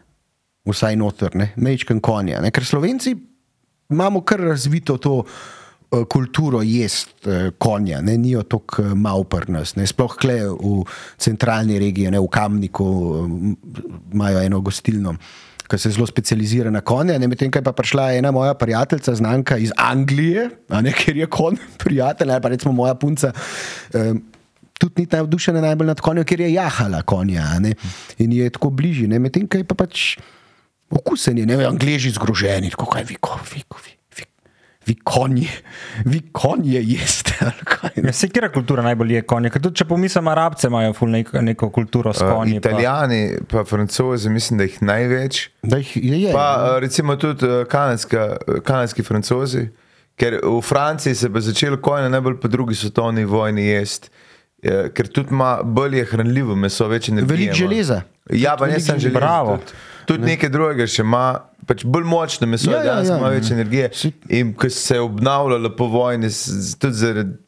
vsaj 0.68 0.96
noter, 1.00 1.36
ne, 1.38 1.52
mečken 1.56 2.00
konja. 2.04 2.42
Ne, 2.44 2.52
ker 2.52 2.64
Slovenci 2.66 3.16
imamo 3.92 4.22
kar 4.24 4.40
razvito 4.52 4.98
to. 4.98 5.22
eh, 5.92 6.04
Kulturo 6.08 6.62
jest 6.62 7.26
eh, 7.26 7.50
konja, 7.58 8.00
ne, 8.00 8.16
nijo 8.18 8.42
tako 8.42 8.82
malo 8.94 9.24
prnas. 9.24 9.74
Sploh 9.76 10.16
kle 10.16 10.38
v 10.48 10.84
centralni 11.20 11.76
regiji, 11.78 12.10
ne, 12.10 12.20
v 12.20 12.28
Kamniku, 12.32 12.86
eh, 12.88 13.54
imajo 14.14 14.40
eno 14.40 14.60
gostilno, 14.60 15.12
ki 15.73 15.79
se 15.79 15.91
zelo 15.91 16.05
specializira 16.05 16.68
na 16.68 16.83
konje. 16.83 17.16
Medtem 17.18 17.49
ko 17.49 17.59
je 17.59 17.64
pa 17.64 17.73
prišla 17.73 18.11
ena 18.12 18.29
moja 18.31 18.53
prijateljica, 18.55 19.14
znanka 19.14 19.57
iz 19.57 19.73
Anglije, 19.75 20.51
ne, 20.70 20.93
ker 20.93 21.16
je 21.16 21.27
konj 21.27 21.57
prijatelj, 21.83 22.29
ali 22.31 22.41
pa 22.41 22.49
recimo 22.49 22.73
moja 22.75 22.93
punca. 22.95 23.33
eh, 23.91 24.12
tudi 24.75 24.99
ni 24.99 25.09
navdušena 25.09 25.61
najbolj 25.62 25.87
nad 25.87 26.01
konjem, 26.01 26.25
ker 26.25 26.41
je 26.41 26.53
jahala 26.53 27.03
konja 27.03 27.59
ne, 27.59 27.73
in 28.18 28.33
je 28.35 28.51
tako 28.51 28.70
bližje. 28.70 29.09
Medtem 29.09 29.47
ko 29.47 29.57
je 29.57 29.64
pa 29.64 29.75
pač 29.77 30.18
okusen, 30.91 31.39
je, 31.39 31.47
ne 31.47 31.57
vem, 31.57 31.68
angliži 31.68 32.11
zgroženi, 32.11 32.68
tako 32.68 32.87
kaj 32.87 33.05
vi, 33.05 33.16
ko- 33.16 33.41
vi, 33.47 33.62
ko- 33.64 33.81
vi, 33.81 33.95
vi, 34.87 34.95
konje, 34.97 35.49
vi 36.05 36.20
konje 36.33 36.80
jeste. 36.83 37.35
ne. 37.97 38.03
Ja, 38.03 38.12
se 38.12 38.28
kera 38.28 38.49
kultura 38.49 38.83
najbolj 38.83 39.12
je 39.12 39.22
konje? 39.24 39.51
Ker 39.51 39.61
tudi 39.61 39.76
če 39.76 39.85
pomislim, 39.85 40.28
arabce 40.28 40.66
imajo 40.66 40.93
ful 40.93 41.11
nek, 41.11 41.33
neko 41.35 41.70
kulturo 41.70 42.12
s 42.12 42.20
Uh, 42.20 42.30
konji. 42.30 42.61
pa- 42.61 42.68
Italijani, 42.68 43.20
pa 43.49 43.64
francozi, 43.64 44.30
mislim, 44.30 44.59
da 44.59 44.64
jih 44.64 44.83
največ. 44.83 45.43
Da 45.62 45.76
jih 45.76 45.97
je, 45.99 46.22
je. 46.22 46.33
Pa 46.33 46.47
uh, 46.59 46.78
recimo 46.78 47.16
tudi 47.16 47.47
uh, 47.47 47.64
kanadska, 47.66 48.26
uh, 48.39 48.61
kanadski 48.61 49.03
francozi, 49.03 49.68
ker 50.14 50.41
v 50.41 50.61
Franciji 50.62 51.14
se 51.14 51.26
je 51.26 51.33
pa 51.33 51.41
začelo 51.43 51.76
konje 51.78 52.09
najbolj 52.09 52.37
po 52.37 52.49
drugi 52.49 52.74
svetovni 52.76 53.24
vojni 53.26 53.64
jesti. 53.64 54.11
eh, 54.62 54.91
Ker 54.91 55.09
tudi 55.09 55.28
ima 55.30 55.61
bolj 55.64 55.97
je 55.97 56.05
hranljivo 56.05 56.55
meso, 56.57 56.87
več 56.87 57.09
energije. 57.09 57.28
Veliko 57.28 57.55
železa. 57.57 58.03
Ja, 58.33 58.57
pa 58.57 58.66
ne 58.66 58.80
samo 58.80 58.99
železa. 58.99 59.18
Bravo. 59.18 59.57
Tudi, 59.57 59.72
tudi 60.07 60.22
nekaj 60.24 60.49
drugega 60.49 60.87
še 60.87 61.03
ima, 61.03 61.24
pač 61.64 61.84
bolj 61.84 62.04
močno 62.04 62.46
meso, 62.46 62.70
Ja, 62.70 62.76
ja, 62.76 62.82
ja, 62.82 62.92
danes 62.92 63.08
ja. 63.08 63.16
ima 63.16 63.28
več 63.28 63.50
energije. 63.50 63.90
In 64.30 64.52
ko 64.52 64.68
se 64.68 64.94
je 64.94 65.00
obnavljalo 65.02 65.70
po 65.72 65.86
vojni, 65.86 66.28
tudi 66.76 66.94
zaradi 66.96 67.38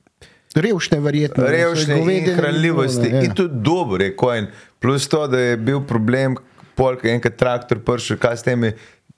Revšne, 0.56 1.00
verjetno. 1.00 1.44
revšne 1.44 1.94
in 2.08 2.28
hranljivosti. 2.30 3.00
ni 3.00 3.08
bilo, 3.08 3.18
ne, 3.18 3.24
In 3.24 3.32
tudi 3.32 3.54
dober 3.60 4.00
je 4.00 4.16
kojen. 4.16 4.46
Plus 4.78 5.08
to, 5.08 5.26
da 5.26 5.38
je 5.40 5.56
bil 5.58 5.80
problem, 5.82 6.36
polk 6.74 7.02
je 7.02 7.10
enkrat 7.10 7.36
traktor 7.36 7.78
prišel, 7.80 8.16
kaj 8.18 8.36
s 8.36 8.42
temi. 8.44 8.72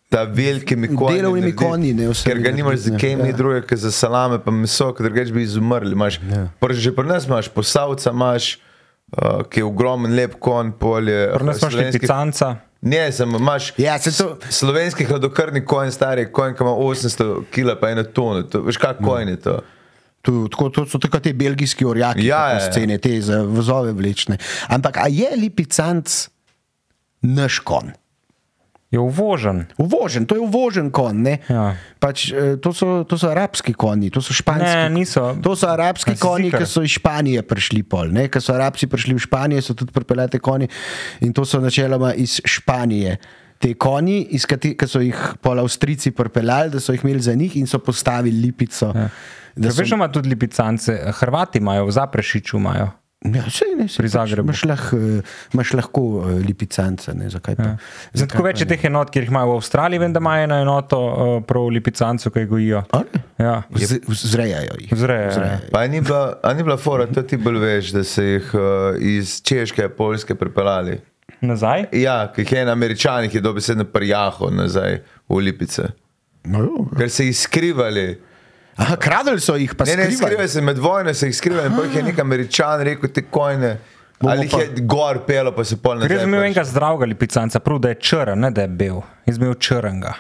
Ta 0.09 0.23
velikimi 0.25 0.87
konji. 0.89 1.17
Delovnimi 1.17 1.41
narediti, 1.43 1.59
konji, 1.59 1.93
ne, 1.93 2.09
vse 2.09 2.25
Ker 2.25 2.39
ga 2.39 2.51
nimaš 2.53 2.77
za 2.79 2.93
ne. 2.93 2.99
kaj, 2.99 3.17
ni 3.17 3.29
Ja. 3.29 3.35
drugega, 3.35 3.67
kot 3.67 3.79
za 3.79 3.91
salame, 3.93 4.39
pa 4.39 4.51
meso, 4.53 4.93
ker 4.93 5.03
drugače 5.05 5.33
bi 5.33 5.43
izumrli. 5.43 5.93
Imaš, 5.93 6.21
Ja. 6.23 6.45
pr, 6.59 6.73
že 6.75 6.93
pri 6.93 7.05
nas 7.05 7.27
imaš 7.27 7.49
posavca, 7.51 8.11
imaš, 8.13 8.59
uh, 9.13 9.43
ki 9.45 9.61
je 9.61 9.65
ogromen, 9.65 10.15
lep 10.15 10.39
konj, 10.39 10.71
polje. 10.75 11.19
Pri 11.35 11.45
nas 11.45 11.59
imaš 11.59 11.75
lipicanca. 11.75 12.53
Ne, 12.87 13.09
sem 13.11 13.31
imaš. 13.33 13.73
Ja, 13.77 13.97
se 13.99 14.13
to- 14.13 14.37
Slovenski 14.49 15.05
hladokrvni 15.05 15.65
konj, 15.65 15.91
stari 15.91 16.29
konj, 16.29 16.55
ki 16.55 16.63
ima 16.63 16.71
800 16.73 17.25
kg, 17.51 17.75
pa 17.81 17.91
eno 17.91 18.05
tono. 18.05 18.43
To, 18.45 18.63
veš, 18.63 18.79
kak 18.79 19.01
konj 19.01 19.29
je 19.29 19.41
to? 19.41 19.57
To, 20.23 20.47
tako, 20.49 20.69
to 20.71 20.85
so 20.87 20.99
tako 20.99 21.21
te 21.21 21.33
belgijski 21.33 21.85
orjaki, 21.85 22.25
Ja, 22.25 22.39
ja, 22.39 22.49
ja, 22.49 22.55
ja. 22.57 22.65
scene, 22.67 22.99
te 22.99 23.21
za 23.21 23.43
vozove 23.43 23.93
vlečne. 23.93 24.39
Ampak 24.69 24.97
a 24.97 25.07
je 25.09 25.29
lipicanc 25.37 26.29
naš 27.23 27.59
kon? 27.61 27.91
Je 28.97 29.01
uvožen. 29.01 29.67
Uvožen, 29.77 30.25
to 30.25 30.35
je 30.35 30.41
uvožen 30.41 30.89
kon. 30.91 31.21
ne. 31.23 31.39
Ja. 31.49 31.77
Pač, 32.01 32.33
eh, 32.33 32.57
to, 32.57 32.73
so, 32.73 33.05
to 33.05 33.19
so 33.21 33.29
arabski 33.29 33.77
konji, 33.77 34.09
to 34.11 34.25
so 34.25 34.33
španski. 34.33 34.89
Ne, 34.89 34.89
niso. 34.89 35.37
To 35.45 35.53
so 35.53 35.69
arabski 35.69 36.15
A 36.15 36.17
si 36.17 36.23
konji, 36.25 36.49
ki 36.53 36.65
so 36.65 36.81
iz 36.81 36.97
Španije 36.97 37.45
prišli 37.45 37.85
pol. 37.85 38.09
Ne? 38.13 38.29
Ker 38.33 38.41
so 38.41 38.57
arabci 38.57 38.89
prišli 38.89 39.17
v 39.17 39.21
Španijo, 39.21 39.61
so 39.61 39.77
tudi 39.77 39.93
pripeljati 39.93 40.41
konji 40.41 40.69
in 41.21 41.37
to 41.37 41.45
so 41.45 41.61
načeloma 41.61 42.15
iz 42.17 42.41
Španije. 42.41 43.21
Te 43.61 43.73
konji, 43.77 44.29
kateri 44.49 44.89
so 44.89 45.01
jih 45.01 45.17
pol 45.41 45.61
Avstrijci 45.61 46.13
pripeljali, 46.13 46.73
da 46.73 46.81
so 46.81 46.93
jih 46.93 47.05
imeli 47.05 47.25
za 47.25 47.33
njih 47.37 47.57
in 47.57 47.69
so 47.69 47.81
postavili 47.81 48.41
lipico. 48.49 48.93
Ja. 48.95 49.09
Veš, 49.57 49.89
da 49.89 49.97
ima 49.97 50.09
tudi 50.13 50.29
lipicance, 50.29 50.93
Hrvati 51.21 51.59
imajo, 51.59 51.89
v 51.89 51.97
Zaprešiču 51.97 52.61
imajo. 52.61 52.91
Ja, 53.25 53.43
sej, 53.51 53.73
ne, 53.79 53.89
sej, 53.89 54.05
Pri 54.05 54.09
Zagrebu. 54.13 54.45
Imaš 54.53 54.63
lahko, 54.69 54.97
eh, 55.57 55.71
lahko 55.75 56.03
eh, 56.21 56.35
lipicance, 56.47 57.15
ne, 57.17 57.31
zakaj 57.33 57.57
pa? 57.57 57.63
Ja. 57.63 57.77
Zdaj, 58.13 58.29
tako 58.29 58.45
več 58.45 58.61
je 58.61 58.67
teh 58.69 58.85
enot, 58.85 59.09
ki 59.11 59.23
jih 59.23 59.31
imajo 59.33 59.55
v 59.55 59.57
Avstraliji, 59.57 60.03
vem, 60.05 60.13
da 60.13 60.21
imajo 60.21 60.45
eno 60.45 60.59
enoto 60.63 60.99
uh, 61.01 61.31
prav 61.49 61.67
lipicancev, 61.73 62.31
ki 62.35 62.45
gojijo. 62.47 62.85
Ja. 63.41 63.63
Z- 63.73 64.05
Zrejajo 64.05 64.77
jih. 64.83 64.93
Vzrejajo, 64.93 65.43
ja. 65.43 65.57
Pa 65.73 65.83
a 65.83 65.89
ni 65.89 66.01
bila, 66.01 66.37
ni 66.53 66.63
bila 66.63 66.77
fora, 66.77 67.09
to 67.09 67.25
ti 67.25 67.41
bolj 67.41 67.59
veš, 67.65 67.91
da 67.97 68.05
se 68.05 68.25
jih 68.25 68.53
uh, 68.55 69.01
iz 69.01 69.41
Češke, 69.43 69.89
Poljske 69.89 70.37
pripeljali. 70.37 71.01
Nazaj? 71.41 71.89
Ja, 71.97 72.21
ki 72.33 72.45
jih 72.45 72.53
je 72.53 72.63
en 72.63 72.69
američan, 72.69 73.31
ki 73.33 73.41
je 73.41 73.45
dobesedno 73.45 73.89
prijaho 73.89 74.53
nazaj 74.53 75.01
v 75.29 75.41
Lipice. 75.41 75.89
No, 76.45 76.63
jo. 76.63 76.87
Ker 76.95 77.11
se 77.11 77.27
jih 77.27 77.37
skrivali. 77.39 78.07
Aha, 78.77 78.97
kradli 78.97 79.41
so 79.41 79.57
jih, 79.57 79.75
pa 79.75 79.85
Ne, 79.85 79.97
ne, 79.97 80.05
skrivali. 80.05 80.17
skrivali 80.17 80.49
se 80.49 80.61
med 80.61 80.79
vojno, 80.79 81.15
se 81.15 81.27
jih 81.27 81.37
skrivali, 81.37 81.67
in 81.67 81.77
potem 81.77 81.91
jih 81.91 81.97
je 81.97 82.03
nek 82.03 82.19
američan 82.19 82.81
rekel, 82.81 83.09
te 83.11 83.23
kojne. 83.23 83.79
Ali 84.21 84.47
jih 84.47 84.51
pa- 84.53 84.61
je 84.61 84.83
gor 84.83 85.19
pelo, 85.27 85.53
pa 85.53 85.65
se 85.65 85.77
pol 85.77 86.01
Ker 86.01 86.11
jaz 86.11 86.21
sem 86.21 86.29
imel 86.29 86.45
enega 86.45 86.65
zdravega 86.65 87.05
lipicanca, 87.05 87.61
prav 87.61 87.79
da 87.79 87.89
je 87.89 87.99
črn, 88.01 88.39
ne 88.39 88.51
da 88.51 88.63
je 88.63 88.69
bil. 88.69 89.03
Jaz 89.27 89.37
sem 89.37 89.43
imel 89.43 89.55
črnga. 89.57 90.15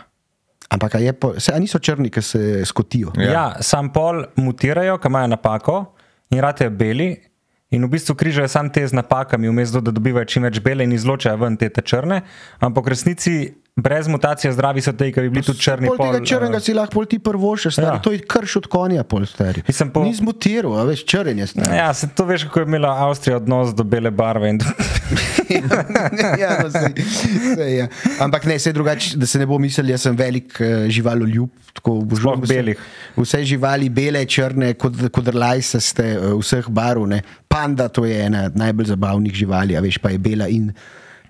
Ampak 0.68 0.94
a 0.94 0.98
je 0.98 1.12
po, 1.12 1.34
se, 1.40 1.52
niso 1.60 1.78
črni, 1.78 2.10
ki 2.10 2.22
se 2.22 2.40
skotijo. 2.64 3.12
Ja. 3.16 3.30
ja, 3.30 3.46
sam 3.60 3.88
pol 3.88 4.24
mutirajo, 4.36 4.98
ki 4.98 5.08
imajo 5.08 5.26
napako 5.28 5.76
in 6.30 6.40
ratejo 6.40 6.70
beli. 6.70 7.16
In 7.70 7.84
v 7.84 7.88
bistvu 7.88 8.14
križajo 8.14 8.48
samo 8.48 8.70
te 8.70 8.86
z 8.86 8.92
napakami, 8.92 9.48
vmes 9.48 9.70
do, 9.70 9.80
da 9.80 9.90
dobivajo 9.90 10.24
čim 10.24 10.42
več 10.42 10.60
bele 10.60 10.84
in 10.84 10.92
izločajo 10.92 11.36
ven 11.36 11.56
te, 11.56 11.68
te 11.68 11.82
črne. 11.82 12.20
Ampak 12.60 12.84
v 12.86 12.88
resnici 12.88 13.34
brez 13.76 14.08
mutacije 14.08 14.52
zdravi 14.52 14.80
so 14.80 14.92
te, 14.92 15.10
ki 15.12 15.20
bi 15.20 15.30
bili 15.30 15.42
tudi 15.42 15.60
črni. 15.60 15.86
Pol 15.86 15.98
tega 15.98 16.12
pol, 16.14 16.26
črnega 16.26 16.56
eh, 16.56 16.60
si 16.60 16.72
lahko 16.72 16.94
pol 16.94 17.04
ti 17.04 17.18
prvo 17.20 17.50
še 17.54 17.70
stari. 17.70 17.90
Ja. 17.90 18.00
To 18.00 18.10
je 18.10 18.22
krš 18.24 18.56
od 18.56 18.66
konja, 18.66 19.04
pol 19.04 19.26
stari. 19.26 19.60
Mislim, 19.62 19.90
po- 19.90 20.02
Ni 20.02 20.14
zmutiral, 20.14 20.72
a 20.74 20.84
veš, 20.84 21.04
črn 21.04 21.38
je 21.38 21.46
stari. 21.46 21.76
Ja, 21.76 21.90
se 21.92 22.08
to 22.08 22.24
veš, 22.24 22.44
kako 22.44 22.60
je 22.60 22.66
imela 22.66 22.94
Avstrija 23.04 23.36
odnos 23.36 23.74
do 23.74 23.84
bele 23.84 24.10
barve. 24.10 24.48
In, 24.48 24.60
ja, 26.42 26.56
no, 26.58 26.70
sej, 26.70 26.96
sej, 27.52 27.76
ja. 27.76 27.86
Ampak 28.18 28.44
ne, 28.44 28.58
se 28.58 28.72
drugače, 28.72 29.16
da 29.16 29.26
se 29.26 29.38
ne 29.38 29.46
bo 29.46 29.58
mislili, 29.58 29.92
jaz 29.92 30.02
sem 30.02 30.16
velik 30.16 30.56
uh, 30.56 30.88
živaloljub. 30.88 31.50
tako 31.72 31.98
obožujem 31.98 32.22
Sploh 32.32 32.42
vse- 32.42 32.54
belih. 32.54 32.78
Vse 33.16 33.44
živali, 33.44 33.88
bele, 33.90 34.24
črne, 34.26 34.72
kot 34.74 34.96
kodrlajsaste, 35.12 36.14
uh, 36.16 36.40
vseh 36.40 36.64
barv. 36.70 37.04
Ne. 37.06 37.20
Panda, 37.46 37.88
to 37.88 38.04
je 38.04 38.24
ena 38.24 38.48
najbolj 38.48 38.86
zabavnih 38.86 39.34
živali, 39.34 39.76
a 39.76 39.80
veš, 39.80 39.98
pa 39.98 40.10
je 40.10 40.18
bela 40.18 40.48
in, 40.48 40.72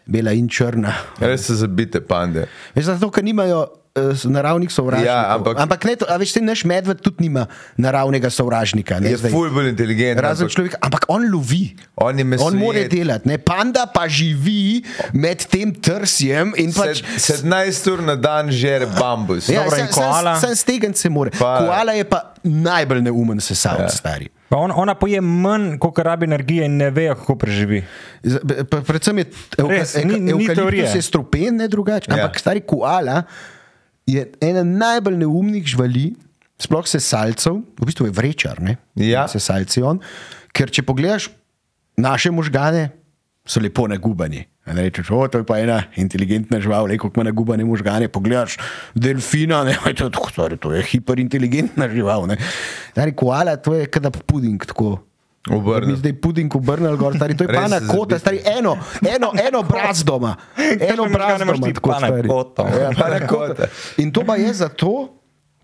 bela 0.07 0.33
in 0.33 0.49
črna. 0.49 0.95
Res 1.21 1.43
so 1.43 1.55
zabite 1.55 2.01
pande. 2.01 2.47
Veš, 2.73 2.85
zato, 2.87 3.11
ker 3.11 3.23
nimajo 3.23 3.65
uh, 3.65 4.15
naravnih 4.25 4.69
sovražnikov. 4.69 5.09
Ja, 5.09 5.35
ampak- 5.35 5.59
ampak 5.59 5.85
ne, 5.85 5.97
to, 5.97 6.07
a 6.07 6.15
veš, 6.15 6.33
se 6.33 6.41
naš 6.41 6.63
medved 6.65 7.01
tudi 7.01 7.25
nima 7.25 7.47
naravnega 7.77 8.31
sovražnika. 8.31 9.01
Ne, 9.01 9.11
Je 9.11 9.19
ful 9.27 9.51
bolj 9.51 9.69
inteligenten. 9.69 10.23
Razen 10.23 10.45
ampak 10.45 10.55
človek, 10.55 10.75
ampak 10.81 11.03
on 11.09 11.27
lovi. 11.27 11.75
On 11.97 12.15
On 12.39 12.55
mora 12.55 12.85
delati. 12.85 13.27
Ne? 13.27 13.39
Panda 13.39 13.87
pa 13.87 14.07
živi 14.07 14.85
med 15.13 15.43
tem 15.47 15.75
trsjem 15.75 16.55
in 16.57 16.71
pač. 16.71 17.03
Sed- 17.17 17.43
17 17.43 17.91
ur 17.91 18.03
na 18.05 18.15
dan 18.17 18.51
žere 18.53 18.87
bambus. 18.89 19.49
Ja, 19.49 19.65
Dobro, 19.65 19.77
in 19.77 19.89
koala? 19.89 20.37
Sem 20.39 20.55
stegen 20.55 20.95
se 20.95 21.09
more. 21.09 21.31
Pa- 21.33 21.59
Koala 21.59 21.93
je 21.93 22.05
pa 22.05 22.35
najbolj 22.45 23.03
neumen 23.03 23.41
sesalec, 23.41 23.91
ja. 23.91 23.97
stari. 23.97 24.29
Pa 24.49 24.57
on, 24.57 24.71
ona 24.71 24.95
poje 24.95 25.21
manj, 25.21 25.79
kot 25.79 25.99
rabi 25.99 26.25
energije 26.25 26.65
in 26.65 26.77
ne 26.77 26.91
ve, 26.91 27.09
kako 27.11 27.37
preživi. 27.37 27.81
Z- 28.23 28.41
b- 28.41 28.65
p- 28.65 28.83
Predvsem 28.83 29.19
je 29.19 29.27
Res, 29.61 29.95
ni- 29.97 30.21
ni 30.21 30.47
teorije. 30.47 30.53
evkaliptus 30.53 30.95
je 30.95 31.03
strupen, 31.03 31.57
ne 31.57 31.69
drugače. 31.69 32.09
Ja. 32.09 32.15
Ampak 32.17 32.39
stari 32.39 32.61
koala 32.61 33.23
je 34.07 34.23
ena 34.41 34.63
najbolj 34.63 35.17
neumnih 35.17 35.67
živali, 35.67 36.15
sploh 36.57 36.85
sesalcev, 36.85 37.59
v 37.75 37.85
bistvu 37.85 38.07
je 38.07 38.13
vrečar, 38.13 38.61
ne? 38.61 38.77
Ja. 38.95 39.27
Sesalci 39.27 39.83
on. 39.83 39.99
Ker 40.51 40.71
če 40.71 40.83
pogledaš 40.83 41.27
naše 41.97 42.31
možgane, 42.31 42.91
so 43.47 43.61
lepo 43.61 43.87
nagubani. 43.87 44.43
Ne 44.67 44.83
rečeš, 44.83 45.11
o, 45.11 45.29
to 45.29 45.39
je 45.39 45.45
pa 45.45 45.59
ena 45.59 45.83
inteligentna 45.95 46.59
žival, 46.59 46.85
le 46.85 46.99
kako 46.99 47.13
ima 47.15 47.25
nagubane 47.25 47.65
možgane. 47.65 48.09
Pogledaš 48.09 48.57
delfina, 48.93 49.63
ne, 49.63 49.79
"Aj, 49.79 49.95
to, 49.95 50.11
to, 50.11 50.21
sorry, 50.29 50.57
to 50.57 50.73
je 50.73 50.83
hiperinteligentna 50.85 51.87
žival. 51.89 52.27
Ne. 52.27 52.37
Stari 52.91 53.15
koala, 53.15 53.57
to 53.57 53.75
je 53.75 53.87
kada 53.87 54.11
puding 54.11 54.59
tako. 54.61 54.99
Obrnil. 55.47 55.89
Mi 55.89 55.97
zdaj 55.97 56.13
puding 56.15 56.51
obrnili, 56.51 56.99
gor, 56.99 57.15
stari, 57.15 57.37
to 57.37 57.45
je 57.45 57.55
pana 57.55 57.79
kota, 57.81 58.19
stari 58.19 58.41
eno, 58.45 58.75
eno, 59.07 59.31
eno 59.39 59.63
braz 59.63 60.03
doma. 60.03 60.35
Eno 60.91 61.07
braz 61.07 61.39
doma. 61.39 61.55
tako 61.71 61.95
stari. 61.95 62.29
kota? 62.29 62.63
Ja, 62.75 62.91
pana 62.93 63.21
kota. 63.31 63.71
In 63.97 64.11
to 64.11 64.27
pa 64.27 64.35
je 64.35 64.51
zato, 64.55 65.15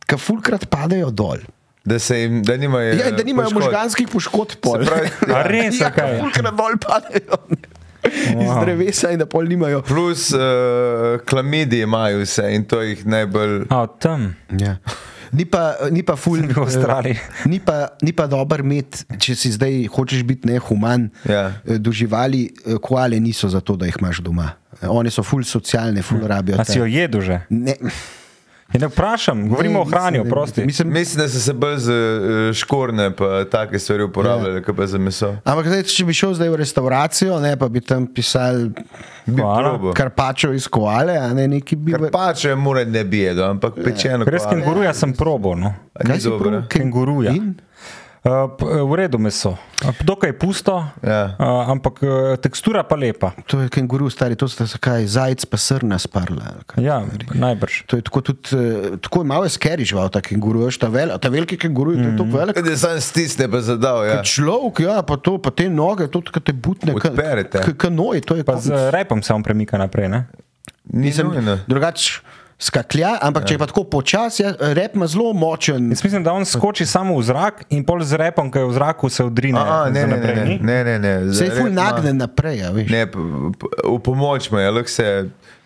ker 0.07 0.19
fulkrat 0.19 0.71
padejo 0.71 1.11
dol. 1.11 1.43
Da, 1.83 1.99
se 1.99 2.15
jim, 2.17 2.43
da 2.43 2.55
nimajo, 2.57 2.95
Ja, 2.95 3.11
da 3.11 3.25
nimajo 3.25 3.51
poškodb. 3.51 3.65
možganskih 3.65 4.07
poškodb. 4.09 4.55
pol. 4.63 4.79
Se 4.79 4.87
pravi, 4.87 5.09
A 5.35 5.43
res, 5.43 5.81
ja, 5.81 5.91
kaj? 5.91 6.21
fulkrat 6.21 6.55
dol 6.55 6.79
padejo. 6.79 7.39
Iz 8.05 8.49
Wow. 8.49 8.61
drevesa 8.65 9.11
in 9.13 9.19
da 9.19 9.27
pol 9.27 9.45
nimajo. 9.47 9.83
Plus 9.83 10.33
uh, 10.33 10.41
klamidije 11.25 11.83
imajo 11.83 12.21
vse 12.23 12.49
in 12.55 12.65
to 12.65 12.81
jih 12.83 13.07
najbolj. 13.07 13.67
A, 13.71 13.87
tam. 13.87 14.35
Ja. 14.59 14.77
Ni 15.33 15.45
pa, 15.45 15.61
ni 15.91 16.03
pa 16.03 16.17
ful, 16.17 16.43
v 16.45 16.59
Avstraliji. 16.61 17.13
eh, 17.13 17.49
Ni 17.49 17.61
pa, 17.61 17.89
ni 18.03 18.13
pa 18.13 18.27
dober 18.27 18.61
imeti, 18.61 19.07
če 19.19 19.35
si 19.35 19.53
zdaj 19.53 19.87
hočeš 19.89 20.23
biti 20.23 20.45
nehuman 20.47 21.07
Ja. 21.25 21.53
eh, 21.65 21.79
do 21.79 21.89
živali, 21.91 22.51
eh, 22.67 22.77
koale 22.77 23.17
niso 23.17 23.49
zato, 23.49 23.77
da 23.77 23.87
jih 23.87 23.97
imaš 24.01 24.21
doma. 24.21 24.51
Eh, 24.83 24.89
One 24.89 25.11
so 25.11 25.23
ful 25.23 25.41
socialne, 25.43 26.03
ful 26.03 26.21
rabijo. 26.21 26.61
A 26.61 26.65
si 26.65 26.79
jo 26.79 26.85
te- 26.85 26.91
jedel 26.91 27.21
že? 27.21 27.41
Ne, 27.49 27.77
Ja, 28.73 28.81
ne 28.81 28.87
vprašam, 28.87 29.49
govorimo 29.49 29.81
o 29.81 29.85
ne, 29.85 29.91
hrani, 29.91 30.19
mislim, 30.19 30.25
da- 30.25 30.29
oprosti. 30.29 30.65
Mislim, 30.65 30.93
Mislim, 30.93 31.23
da 31.23 31.29
so 31.29 31.41
se 31.41 31.53
bolj 31.53 31.77
za 31.77 31.93
uh, 31.93 32.55
škorne 32.55 33.11
pa 33.17 33.45
take 33.45 33.79
stvari 33.79 34.03
uporabljali, 34.03 34.55
ja. 34.55 34.63
kot 34.63 34.77
pa 34.77 34.87
za 34.87 34.99
meso. 34.99 35.37
ampak 35.45 35.67
zdaj, 35.67 35.83
če 35.83 36.05
bi 36.05 36.15
šel 36.15 36.35
zdaj 36.35 36.49
v 36.49 36.57
restauracijo, 36.57 37.41
ne, 37.41 37.57
pa 37.57 37.69
bi 37.69 37.81
tam 37.81 38.07
pisal 38.07 38.55
karpačo 39.95 40.53
iz 40.53 40.69
koale, 40.69 41.17
a 41.17 41.33
ne 41.35 41.49
neki 41.49 41.77
bi. 41.77 41.93
Karpače 41.93 42.55
mora 42.55 42.85
ne 42.85 43.05
bi 43.05 43.19
jedel, 43.19 43.45
ampak 43.51 43.75
pečeno. 43.85 44.25
Res 44.25 44.43
kenguruja 44.51 44.95
sem 44.95 45.13
probo. 45.13 45.55
No. 45.55 45.75
Kaj 46.07 46.21
si 46.21 46.29
dobro? 46.29 46.63
Kenguruja. 46.69 47.31
In? 47.31 47.55
Uh, 48.23 48.47
v 48.87 48.95
redu 48.95 49.19
meso. 49.19 49.59
Dokaj 50.07 50.39
pusto, 50.39 50.87
Ja. 51.03 51.35
uh, 51.43 51.67
ampak 51.67 51.99
uh, 52.07 52.39
tekstura 52.39 52.87
pa 52.87 52.95
lepa. 52.95 53.35
To 53.51 53.59
je 53.59 53.67
kenguru, 53.67 54.07
stari, 54.15 54.39
to 54.39 54.47
sta 54.47 54.63
kaj, 54.63 55.11
zajec 55.11 55.43
pa 55.43 55.59
srna 55.59 55.99
sparla. 55.99 56.55
ali 56.55 56.63
kaj. 56.63 56.85
Ja, 56.87 57.03
najbrž. 57.35 57.83
To 57.91 57.99
je 57.99 58.03
tako, 58.07 58.23
tudi, 58.23 58.47
eh, 58.55 58.95
tako 59.03 59.27
malo 59.27 59.43
je 59.43 59.51
skeri 59.51 59.83
žival, 59.83 60.07
ta 60.07 60.23
kenguru, 60.23 60.63
veš, 60.71 60.79
ta, 60.79 60.87
vel, 60.87 61.11
ta 61.19 61.27
veliki 61.35 61.59
kenguru, 61.59 61.99
mm. 61.99 61.99
to 61.99 62.07
je 62.07 62.17
tako 62.23 62.39
velik. 62.39 62.63
Da 62.63 62.77
sam 62.79 63.01
stisne 63.03 63.51
pa 63.51 63.59
zadal. 63.59 64.07
Ja. 64.07 64.23
Človek, 64.23 64.87
ja, 64.87 65.03
pa, 65.03 65.19
to, 65.19 65.43
pa 65.43 65.51
te 65.51 65.67
noge, 65.67 66.07
to 66.07 66.23
kot 66.23 66.47
te 66.47 66.55
butne, 66.55 66.95
kanoj, 67.75 68.23
to 68.23 68.39
je 68.39 68.47
Pa 68.47 68.55
konc. 68.55 68.63
z 68.63 68.95
repom 68.95 69.19
se 69.19 69.35
on 69.35 69.43
premika 69.43 69.75
naprej. 69.75 70.07
Ne? 70.07 70.31
Ni 70.95 71.11
nujno. 71.11 71.59
Skaklja, 72.63 73.17
ampak 73.19 73.43
ja. 73.43 73.49
če 73.51 73.55
je 73.57 73.59
pa 73.59 73.67
tako 73.67 73.83
počasi, 73.91 74.43
ja, 74.45 74.53
rep 74.77 74.95
ima 74.95 75.09
zelo 75.11 75.33
močen. 75.35 75.89
Jaz 75.91 76.05
mislim, 76.05 76.23
da 76.23 76.35
on 76.37 76.45
skoči 76.47 76.87
samo 76.87 77.17
v 77.19 77.25
zrak 77.27 77.65
in 77.75 77.83
pol 77.83 78.05
z 78.07 78.21
repom, 78.21 78.53
ki 78.55 78.63
je 78.63 78.69
v 78.69 78.77
zraku, 78.77 79.11
se 79.11 79.25
odrine. 79.27 79.59
A, 79.59 79.89
ne, 79.91 80.05
za 80.05 80.07
ne, 80.07 80.13
naprej, 80.15 80.37
ne, 80.37 80.45
ni? 80.47 80.59
ne, 80.63 80.77
ne, 80.87 80.95
ne. 81.03 81.15
Se 81.35 81.49
je 81.49 81.57
ful 81.57 81.73
nagne 81.75 82.13
naprej, 82.15 82.61
ja, 82.63 82.71
veš. 82.71 82.93
Ne, 82.93 83.03
v 83.11 83.97
pomoč 84.07 84.47
mu 84.55 84.63
je, 84.63 84.71
lahko 84.79 84.95
se 84.95 85.09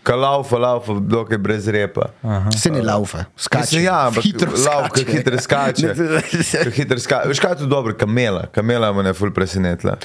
kalaufa, 0.07 0.57
laufa, 0.63 0.97
dokaj 1.01 1.39
brez 1.39 1.69
repa. 1.69 2.09
Se 2.57 2.73
ne 2.73 2.81
laufa, 2.83 3.27
skače. 3.37 3.67
Mislim, 3.67 3.85
ja, 3.85 3.99
ampak 4.07 4.25
hitro 4.25 4.51
lauf, 4.57 4.89
skače. 4.89 5.13
hitro 5.13 5.43
skače. 5.45 5.93
Hitro 6.79 6.99
skače. 6.99 7.29
Veš 7.29 7.45
kaj 7.45 7.57
je 7.59 7.61
tu 7.65 7.69
dobro? 7.69 7.93
Kamela. 7.99 8.47
Kamela 8.55 8.93
me 8.97 9.05
je 9.11 9.15
ful 9.19 9.35
presenetila. 9.37 9.99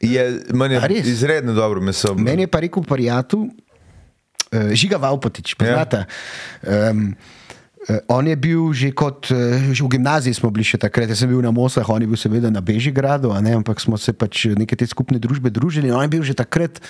Je, 0.00 0.26
A 0.82 0.86
je 0.90 1.00
izredno 1.06 1.52
dobro 1.52 1.80
meso. 1.80 2.14
Meni 2.14 2.42
je 2.42 2.50
pa 2.50 2.60
rekel 2.60 2.82
prijatelj, 2.82 3.48
Žiga 4.52 4.96
Valpotič, 4.96 5.54
poznata. 5.58 6.06
Ja. 6.64 6.92
Um, 6.92 7.12
on 8.08 8.26
je 8.26 8.36
bil 8.36 8.72
že 8.72 8.92
kot, 8.92 9.28
uh, 9.32 9.72
že 9.72 9.84
v 9.84 9.92
gimnaziji 9.96 10.36
smo 10.36 10.50
bili 10.52 10.64
še 10.66 10.80
takrat, 10.80 11.08
jaz 11.08 11.20
sem 11.20 11.30
bil 11.30 11.40
na 11.44 11.52
Mosah, 11.54 11.86
on 11.88 12.02
je 12.02 12.08
bil 12.08 12.20
seveda 12.20 12.52
na 12.52 12.64
Bežigradu, 12.64 13.32
ne, 13.40 13.54
ampak 13.56 13.80
smo 13.80 13.96
se 14.00 14.12
pač 14.12 14.48
neke 14.56 14.76
te 14.76 14.88
skupne 14.88 15.20
družbe 15.20 15.52
družili. 15.52 15.92
On 15.92 16.04
je 16.04 16.12
bil 16.12 16.24
že 16.24 16.36
takrat 16.36 16.80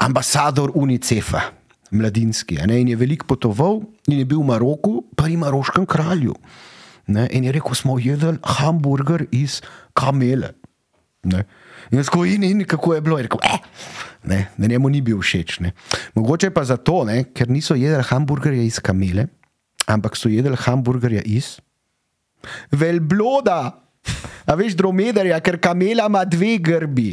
ambasador 0.00 0.72
UNICEF-a, 0.78 1.52
mladinski, 1.90 2.60
ne, 2.64 2.82
in 2.84 2.92
je 2.92 2.96
veliko 2.96 3.28
potoval 3.28 3.82
in 4.08 4.20
je 4.20 4.26
bil 4.28 4.40
v 4.40 4.48
Maroku, 4.52 4.94
pri 5.16 5.36
Maroškem 5.40 5.88
kralju. 5.88 6.36
Ne, 7.08 7.24
in 7.32 7.48
je 7.48 7.52
rekel, 7.56 7.72
smo 7.72 7.96
jedli 7.96 8.36
hamburger 8.44 9.24
iz 9.32 9.62
kamele. 9.96 10.52
Ne. 11.24 11.44
In 11.90 12.04
tako, 12.04 12.24
in, 12.28 12.44
in 12.44 12.64
kako 12.68 12.94
je 12.94 13.00
bilo, 13.00 13.16
je 13.16 13.24
rekel, 13.24 13.40
eh, 13.42 13.58
ne, 14.28 14.40
da 14.56 14.70
njemu 14.70 14.90
ni 14.92 15.02
bil 15.04 15.20
všeč. 15.24 15.58
Ne. 15.64 15.72
Mogoče 16.14 16.52
pa 16.54 16.64
zato, 16.68 17.02
ne, 17.08 17.24
ker 17.34 17.50
niso 17.50 17.76
jedli 17.78 18.04
hamburgerja 18.10 18.62
iz 18.62 18.80
kamele, 18.84 19.28
ampak 19.88 20.16
so 20.16 20.30
jedli 20.32 20.56
hamburgerja 20.56 21.24
iz 21.26 21.56
velbloda. 22.72 23.60
A 24.48 24.54
veš, 24.56 24.72
dromedarja, 24.78 25.36
ker 25.44 25.58
kamela 25.60 26.06
ima 26.08 26.22
dve 26.24 26.54
grbi. 26.64 27.10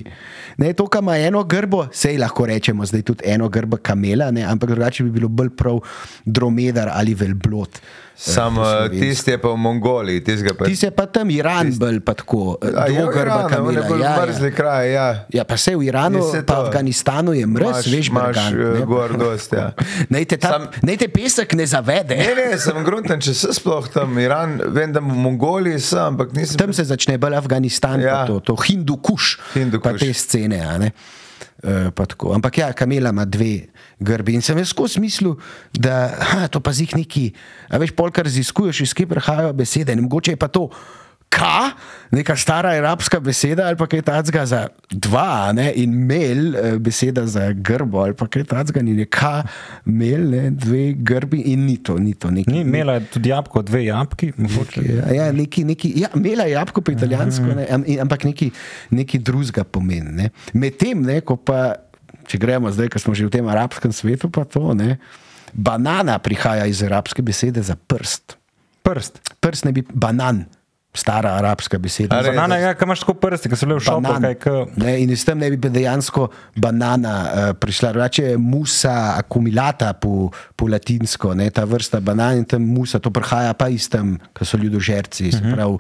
Ne, 0.62 0.72
to, 0.78 0.86
kar 0.88 1.04
ima 1.04 1.18
eno 1.20 1.42
grbo, 1.44 1.82
sej 1.92 2.16
lahko 2.22 2.46
rečemo, 2.48 2.86
zdaj 2.88 3.04
tudi 3.04 3.28
eno 3.28 3.50
grbo 3.52 3.82
kamela, 3.84 4.30
ne, 4.32 4.46
ampak 4.48 4.72
drugače 4.72 5.04
bi 5.04 5.12
bilo 5.18 5.28
bolj 5.28 5.52
prav 5.58 5.82
dromedar 6.24 6.94
ali 6.94 7.16
velblod. 7.18 7.82
Sam 8.18 8.58
uh, 8.58 8.64
slovensko. 8.64 8.96
tisti 8.98 9.32
je 9.32 9.38
pa 9.38 9.50
v 9.50 9.58
Mongoliji, 9.58 10.20
tistega 10.22 10.54
pa 10.54 10.66
Ti 10.66 10.76
se 10.76 10.92
pa 10.92 11.06
tam 11.06 11.28
Iran 11.30 11.68
bolj 11.74 12.00
pa 12.00 12.14
tako, 12.14 12.56
A, 12.58 12.88
je 12.88 12.94
v 12.94 13.02
dvogrba 13.02 13.42
je 13.42 13.50
kamela. 13.50 13.82
bolj 13.84 14.02
Ja, 14.02 14.10
ja. 14.10 14.22
mrzli 14.22 14.52
kraj, 14.52 14.86
ja. 14.90 15.08
Ja, 15.30 15.44
pa 15.44 15.58
se 15.58 15.76
v 15.76 15.84
Iranu, 15.84 16.18
Je 16.18 16.32
se 16.32 16.40
pa 16.42 16.54
to. 16.54 16.62
v 16.62 16.66
Afganistanu 16.66 17.34
je 17.34 17.46
mrz, 17.46 17.84
veš, 17.86 18.08
imaš, 18.08 18.26
Bergan, 18.26 18.54
eh, 18.56 18.80
ne. 18.80 18.86
gor 18.86 19.12
dost, 19.14 19.52
ja. 19.52 19.72
Naj 20.10 20.26
te, 20.26 20.38
ta, 20.38 20.50
Sam- 20.50 20.70
naj 20.82 20.98
te 20.98 21.08
pesek 21.08 21.54
ne 21.54 21.66
zavede. 21.66 22.16
Ne, 22.16 22.32
ne, 22.34 22.58
sem 22.58 22.80
grunten, 22.82 23.20
če 23.20 23.34
se 23.34 23.52
sploh 23.52 23.84
tam 23.90 24.16
Iran, 24.16 24.62
vem, 24.66 24.90
da 24.90 25.00
v 25.00 25.12
Mongoliji 25.12 25.80
sem, 25.82 26.00
ampak 26.06 26.32
nisem. 26.32 26.56
Tam 26.56 26.72
se 26.72 26.84
začne 26.84 27.18
bolj 27.18 27.36
Afganistan, 27.36 28.00
ja. 28.00 28.08
Ja. 28.08 28.26
to, 28.26 28.40
to 28.40 28.56
Hindukuš, 28.56 29.40
Hindukuš. 29.54 29.84
pa 29.84 30.00
te 30.00 30.14
scene. 30.14 30.64
a 30.64 30.78
ne. 30.78 30.92
Tako. 31.96 32.34
Ampak 32.36 32.58
ja, 32.58 32.74
kamela 32.78 33.10
ima 33.10 33.26
dve 33.26 33.68
grbi 34.00 34.36
in 34.38 34.44
sem 34.46 34.58
jaz 34.62 34.70
skozi 34.70 35.02
mislil, 35.02 35.34
da 35.74 36.12
ha, 36.14 36.48
to 36.52 36.62
pa 36.62 36.74
zih 36.76 36.92
neki, 36.94 37.32
a 37.70 37.80
veš, 37.82 37.96
polkar 37.98 38.28
raziskuješ, 38.28 38.84
iz 38.86 38.94
kje 38.94 39.08
prihajajo 39.10 39.54
besede. 39.58 39.96
In 39.96 40.06
mogoče 40.06 40.36
je 40.36 40.42
pa 40.42 40.48
to. 40.48 40.68
Ka, 41.30 41.72
neka 42.16 42.36
stara 42.40 42.70
arabska 42.80 43.20
beseda, 43.20 43.66
ali 43.68 43.76
pa 43.76 43.88
kaj 43.92 44.02
takega 44.08 44.46
za 44.48 44.60
dva, 44.92 45.52
ne? 45.56 45.68
in 45.76 45.92
mel, 46.08 46.56
eh, 46.56 46.78
beseda 46.80 47.26
za 47.28 47.50
grbo, 47.52 48.00
ali 48.06 48.16
pa 48.16 48.28
kaj 48.32 48.46
takega, 48.54 48.84
ni 48.86 48.94
neka 48.96 49.44
mel, 49.86 50.30
ne? 50.32 50.44
dve 50.56 50.94
grbi, 50.96 51.42
in 51.52 51.66
ni 51.68 51.76
to, 51.84 51.98
ni 52.00 52.14
to. 52.14 52.32
Neki, 52.32 52.52
Ni 52.52 52.64
imela 52.64 52.96
je 53.00 53.06
tudi 53.18 53.34
jabko, 53.34 53.66
dve 53.68 53.84
jabki. 53.86 54.32
Ja, 54.86 55.12
ja, 55.14 55.28
neki, 55.36 55.66
neki, 55.68 55.92
ja, 56.00 56.14
mela 56.16 56.48
je 56.48 56.56
jabko 56.56 56.82
po 56.82 56.96
italijansko, 56.96 57.52
ne, 57.60 57.68
ampak 58.00 58.24
neki, 58.24 58.52
neki 58.96 59.20
drugega 59.20 59.68
pomeni. 59.68 60.16
Ne. 60.16 60.32
Medtem, 60.54 61.04
ko 61.26 61.36
pa, 61.36 61.68
če 62.30 62.40
gremo 62.40 62.72
zdaj, 62.72 62.94
ko 62.94 63.02
smo 63.02 63.16
že 63.18 63.28
v 63.28 63.36
tem 63.36 63.48
arabskem 63.52 63.92
svetu, 63.92 64.32
pa 64.32 64.48
to, 64.48 64.72
ne, 64.78 65.02
banana 65.54 66.20
prihaja 66.20 66.66
iz 66.66 66.84
arabske 66.84 67.24
besede 67.26 67.64
za 67.64 67.76
prst. 67.76 68.38
Prst. 68.86 69.20
Prst 69.42 69.66
ne 69.66 69.72
bi 69.76 69.84
banan, 69.94 70.46
stara 70.96 71.36
arabska 71.38 71.78
beseda. 71.80 72.22
Res? 72.22 72.34
Banana, 72.36 72.58
ja, 72.62 72.74
kaj 72.74 72.88
imaš 72.88 73.04
tako 73.04 73.14
prsti, 73.20 73.52
ki 73.52 73.60
so 73.60 73.68
bile 73.68 73.80
v. 73.80 74.66
Ne, 74.80 74.96
in 75.04 75.12
s 75.16 75.28
tem 75.28 75.40
ne 75.40 75.50
bi 75.52 75.60
dejansko 75.70 76.30
banana 76.56 77.16
uh, 77.24 77.50
prišla. 77.60 77.92
Drugače 77.96 78.24
je 78.32 78.38
musa 78.38 79.16
akumulata 79.20 79.94
po, 79.94 80.30
po 80.56 80.68
latinsko, 80.72 81.34
ne, 81.36 81.50
ta 81.52 81.66
vrsta 81.68 82.00
banan 82.00 82.42
in 82.42 82.46
tam 82.46 82.64
musa, 82.64 83.00
to 83.00 83.12
prihaja 83.14 83.54
pa 83.54 83.70
iz 83.70 83.90
tam, 83.90 84.16
ki 84.36 84.48
so 84.48 84.58
ljudožerci, 84.58 85.32
se 85.32 85.42
pravi 85.54 85.78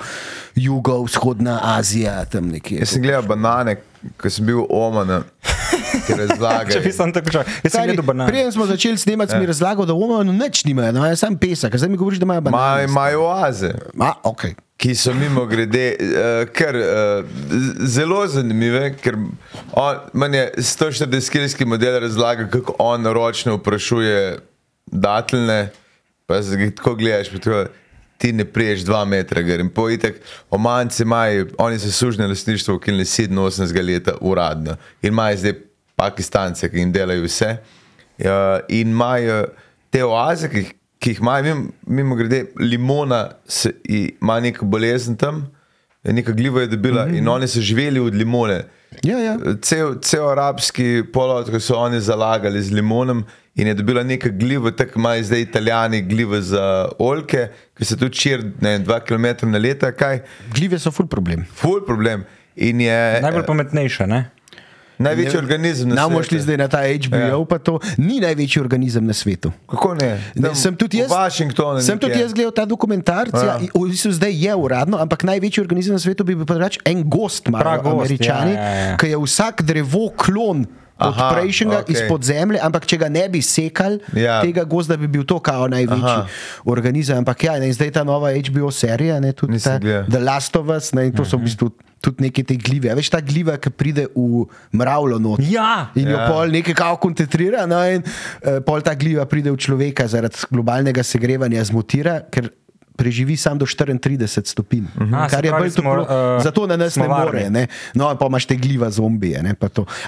jugovzhodna 0.56 1.60
Azija, 1.78 2.26
tam 2.26 2.48
nekje. 2.52 2.80
Jaz 2.80 2.90
sem 2.96 3.04
gledal 3.04 3.24
banane, 3.28 3.78
ko 4.22 4.30
sem 4.30 4.46
bil 4.46 4.64
v 4.64 4.68
Omanu, 4.70 5.22
ki 6.06 6.18
Če 6.74 6.82
bi 6.84 6.92
sem 6.94 7.14
tako 7.16 7.34
čakal. 7.40 7.52
Jaz 7.66 7.72
sem 7.76 7.88
gledal 7.90 8.06
banane. 8.08 8.30
Preden 8.32 8.52
smo 8.56 8.68
začeli 8.70 8.98
snemati, 8.98 9.34
si 9.34 9.40
mi 9.42 9.50
razlagal, 9.50 9.88
da 9.88 9.96
v 9.96 10.06
Omanu 10.08 10.36
nič 10.36 10.64
nimajo, 10.68 10.94
no, 10.96 11.06
je 11.08 11.18
sam 11.20 11.38
pesek, 11.40 11.76
zdaj 11.76 11.92
mi 11.92 11.98
govoriš, 12.00 12.22
da 12.22 12.28
imajo 12.30 12.46
Imajo 12.46 12.52
banane. 12.58 12.84
imajo 12.92 13.26
oaze, 13.30 13.74
Ma, 13.94 14.14
okay. 14.24 14.56
Ki 14.78 14.96
so 14.96 15.14
mimo 15.14 15.46
grede, 15.46 15.96
uh, 16.00 16.42
kar 16.54 16.76
uh, 16.76 17.26
zelo 17.88 18.28
zanimive, 18.28 18.92
ker 19.02 19.16
on, 19.72 20.34
je 20.34 20.52
140-kilski 20.58 21.66
model 21.66 22.00
razlaga, 22.04 22.50
kako 22.52 22.76
on 22.80 23.06
ročno 23.06 23.56
vprašuje 23.56 24.38
dateljne, 24.92 25.70
pa 26.26 26.42
se 26.44 26.58
ga 26.58 26.70
tako 26.76 26.96
gledaš, 26.96 27.30
tako, 27.30 27.66
ti 28.18 28.34
ne 28.34 28.46
priješ 28.46 28.86
dva 28.88 29.06
metra, 29.06 29.42
in 29.42 29.70
pojitek, 29.70 30.22
omanci 30.50 31.04
imajo, 31.04 31.48
oni 31.58 31.80
so 31.80 31.92
sužne 31.92 32.28
lastništvo, 32.28 32.80
ki 32.80 32.92
ne 32.92 33.04
87 33.04 33.86
leta 33.86 34.18
uradno 34.22 34.78
in 35.02 35.08
imajo 35.14 35.38
zdaj 35.38 35.54
pakistance, 35.96 36.70
ki 36.72 36.78
jim 36.78 36.92
delajo 36.92 37.24
vse. 37.24 37.58
Ja, 38.18 38.60
in 38.70 38.92
imajo 38.92 39.46
te 39.90 40.04
oaze, 40.04 40.50
ki, 40.50 40.58
jih- 40.64 40.74
ki 41.06 41.12
jih 41.14 41.20
imajo, 41.22 41.44
mimo, 41.44 41.70
mimo 41.88 42.16
grede, 42.16 42.46
limona 42.58 43.30
se, 43.48 43.76
ima 43.86 44.40
neko 44.40 44.66
bolezen 44.66 45.16
tam, 45.16 45.44
neka 46.04 46.32
gliva 46.32 46.62
je 46.62 46.68
dobila 46.68 47.06
mm 47.06 47.12
-hmm. 47.12 47.18
in 47.18 47.28
oni 47.28 47.48
so 47.48 47.62
živeli 47.62 48.00
od 48.00 48.16
limone. 48.16 48.64
Ja, 49.04 49.20
ja. 49.20 49.38
Cel, 49.62 50.00
cel 50.02 50.30
arabski 50.30 51.04
polotok 51.14 51.62
so 51.62 51.76
oni 51.76 52.02
zalagali 52.02 52.62
z 52.62 52.74
limonom 52.74 53.24
in 53.56 53.68
je 53.68 53.74
dobila 53.74 54.04
neka 54.04 54.30
gliva, 54.30 54.72
tako 54.72 55.00
imajo 55.00 55.24
zdaj 55.24 55.42
italijani 55.42 56.02
glive 56.02 56.42
za 56.42 56.90
oljke, 57.00 57.48
ki 57.78 57.86
se 57.86 57.98
tudi 57.98 58.16
širi 58.16 58.44
2 58.62 59.00
km 59.00 59.50
na 59.50 59.58
leto. 59.58 59.92
Kaj? 59.98 60.20
Glive 60.56 60.80
so 60.80 60.92
ful 60.92 61.08
problem. 61.08 61.46
Ful 61.56 61.86
problem. 61.86 62.24
In 62.56 62.82
je 62.82 63.22
Najbolj 63.22 63.46
pametnejša, 63.46 64.06
ne? 64.06 64.30
Največji 64.98 65.38
organizem 65.38 65.90
na 65.90 65.96
Namo 65.98 66.16
svetu. 66.16 66.30
šli 66.30 66.40
zdaj 66.42 66.58
na 66.58 66.68
ta 66.68 66.80
HBO, 66.82 67.16
ja. 67.18 67.46
pa 67.46 67.58
to 67.58 67.80
ni 67.98 68.20
največji 68.20 68.60
organizem 68.60 69.04
na 69.04 69.14
svetu. 69.14 69.52
Kako 69.66 69.96
ne? 69.96 70.22
Ne, 70.34 70.42
Tam 70.42 70.56
sem 70.56 70.76
tudi 70.76 70.98
jaz, 70.98 71.10
V 71.10 71.14
Washingtonu. 71.14 71.82
sem 71.82 71.98
tudi 71.98 72.20
jaz 72.20 72.34
gledal 72.34 72.52
ta 72.52 72.66
dokumentarc, 72.66 73.34
ja. 73.34 73.44
Ja. 73.46 73.56
Ja, 73.58 73.70
v 73.74 73.88
bistvu 73.88 74.12
zdaj 74.12 74.34
je 74.34 74.54
uradno, 74.56 74.98
ampak 74.98 75.24
največji 75.24 75.62
organizem 75.62 75.94
na 75.94 76.00
svetu 76.00 76.24
bi 76.24 76.36
bil 76.36 76.46
pa 76.46 76.56
reč 76.56 76.80
en 76.84 77.04
gost, 77.04 77.44
Prav 77.46 77.82
gost, 77.82 77.94
američani, 77.94 78.52
ja, 78.52 78.62
ja, 78.62 78.86
ja. 78.86 78.96
ki 78.98 79.08
je 79.08 79.18
vsak 79.18 79.62
drevo 79.62 80.10
klon. 80.10 80.66
Od 80.98 81.12
Aha, 81.12 81.28
prejšnjega, 81.30 81.84
okay. 81.84 81.92
izpod 81.92 82.24
zemlje, 82.24 82.60
ampak 82.60 82.86
če 82.86 82.98
ga 82.98 83.10
ne 83.10 83.28
bi 83.28 83.42
sekali, 83.42 84.00
Ja. 84.14 84.40
tega 84.40 84.64
gozda 84.64 84.96
bi 84.96 85.08
bil 85.08 85.24
to 85.24 85.40
kao 85.40 85.68
največji 85.68 86.08
Aha. 86.08 86.28
Organizem. 86.64 87.18
Ampak 87.18 87.44
ja, 87.44 87.60
ne, 87.60 87.68
zdaj 87.68 87.92
ta 87.92 88.04
nova 88.04 88.32
HBO 88.32 88.72
serija, 88.72 89.20
ne, 89.20 89.32
tudi 89.32 89.52
Nisem 89.54 89.74
ta 89.74 89.80
gledal. 89.80 90.08
The 90.08 90.22
Last 90.22 90.56
of 90.56 90.68
Us, 90.68 90.94
ne, 90.94 91.12
to 91.12 91.26
so 91.26 91.36
v 91.36 91.44
bistvu 91.44 91.68
tudi 92.00 92.24
neke 92.24 92.44
te 92.44 92.56
glive. 92.56 92.88
A 92.88 92.96
Veš, 92.96 93.10
ta 93.10 93.20
gliva, 93.20 93.58
ki 93.58 93.70
pride 93.70 94.08
v 94.10 94.46
mravljo 94.72 95.20
not. 95.20 95.40
Ja, 95.42 95.92
In 95.96 96.08
jo 96.08 96.16
Ja. 96.16 96.28
pol 96.28 96.48
nekaj 96.50 96.74
kao 96.74 96.96
koncentrira, 96.96 97.66
no, 97.66 97.84
in 97.84 98.00
uh, 98.00 98.62
pol 98.62 98.80
ta 98.80 98.96
gliva 98.96 99.26
pride 99.26 99.52
v 99.52 99.58
človeka 99.58 100.08
zaradi 100.08 100.48
globalnega 100.48 101.04
segrevanja, 101.04 101.60
zmotira, 101.66 102.22
ker 102.24 102.56
preživi 102.96 103.38
samo 103.38 103.56
do 103.56 103.66
34 103.66 104.46
stopinj. 104.46 104.86
Uh 104.96 105.14
A, 105.14 105.30
se 105.30 105.36
kar 105.36 105.46
je 105.46 105.52
bolj 105.52 105.72
toplo. 105.72 106.02
eh, 106.02 106.44
Zato 106.44 106.68
na 106.68 106.78
nas 106.78 106.96
ne 106.96 107.08
varni. 107.08 107.26
more. 107.26 107.50
Ne? 107.50 107.68
No, 107.94 108.16
pa 108.18 108.26
imaš 108.26 108.46
te 108.46 108.56
gliva 108.56 108.90
zombije. 108.90 109.44
Ne. 109.44 109.56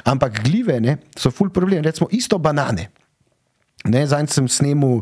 Ampak 0.04 0.44
glive 0.44 0.80
ne, 0.80 0.98
so 1.16 1.32
ful 1.32 1.50
problem. 1.50 1.84
Recimo 1.84 2.08
isto 2.12 2.38
banane. 2.38 2.90
Ne, 3.86 4.08
Zanj 4.08 4.28
sem 4.28 4.48
snemal 4.48 5.02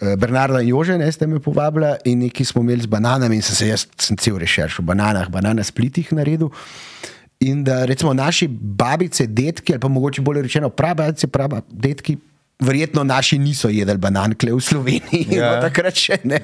eh, 0.00 0.16
Bernarda 0.16 0.60
in 0.60 0.68
Jože, 0.68 0.98
ne 0.98 1.12
ste 1.12 1.26
me 1.26 1.40
povabili 1.40 1.96
in 2.04 2.18
neki 2.18 2.44
smo 2.44 2.62
imeli 2.62 2.82
z 2.82 2.86
bananami 2.86 3.36
in 3.36 3.42
sem 3.42 3.54
se 3.54 3.68
jaz 3.68 3.86
sem 3.96 4.16
cel 4.16 4.36
rešerš 4.36 4.78
o 4.78 4.82
bananah, 4.82 5.28
banana 5.28 5.62
splitih 5.64 6.12
naredil. 6.12 6.50
In 7.40 7.64
da 7.64 7.84
recimo 7.84 8.12
naši 8.12 8.48
babice, 8.50 9.26
detki, 9.26 9.72
ali 9.72 9.80
pa 9.80 9.88
mogoče 9.88 10.22
bolje 10.22 10.42
rečeno, 10.42 10.68
prababice, 10.68 11.28
detki. 11.70 12.16
Verjetno 12.58 13.04
naši 13.06 13.38
niso 13.38 13.68
jedli 13.70 13.94
banan, 14.02 14.32
kle 14.34 14.50
v 14.52 14.60
Sloveniji, 14.60 15.26
Ja. 15.38 15.52
no, 15.54 15.60
takrat 15.62 15.94
še 15.94 16.16
ne. 16.26 16.40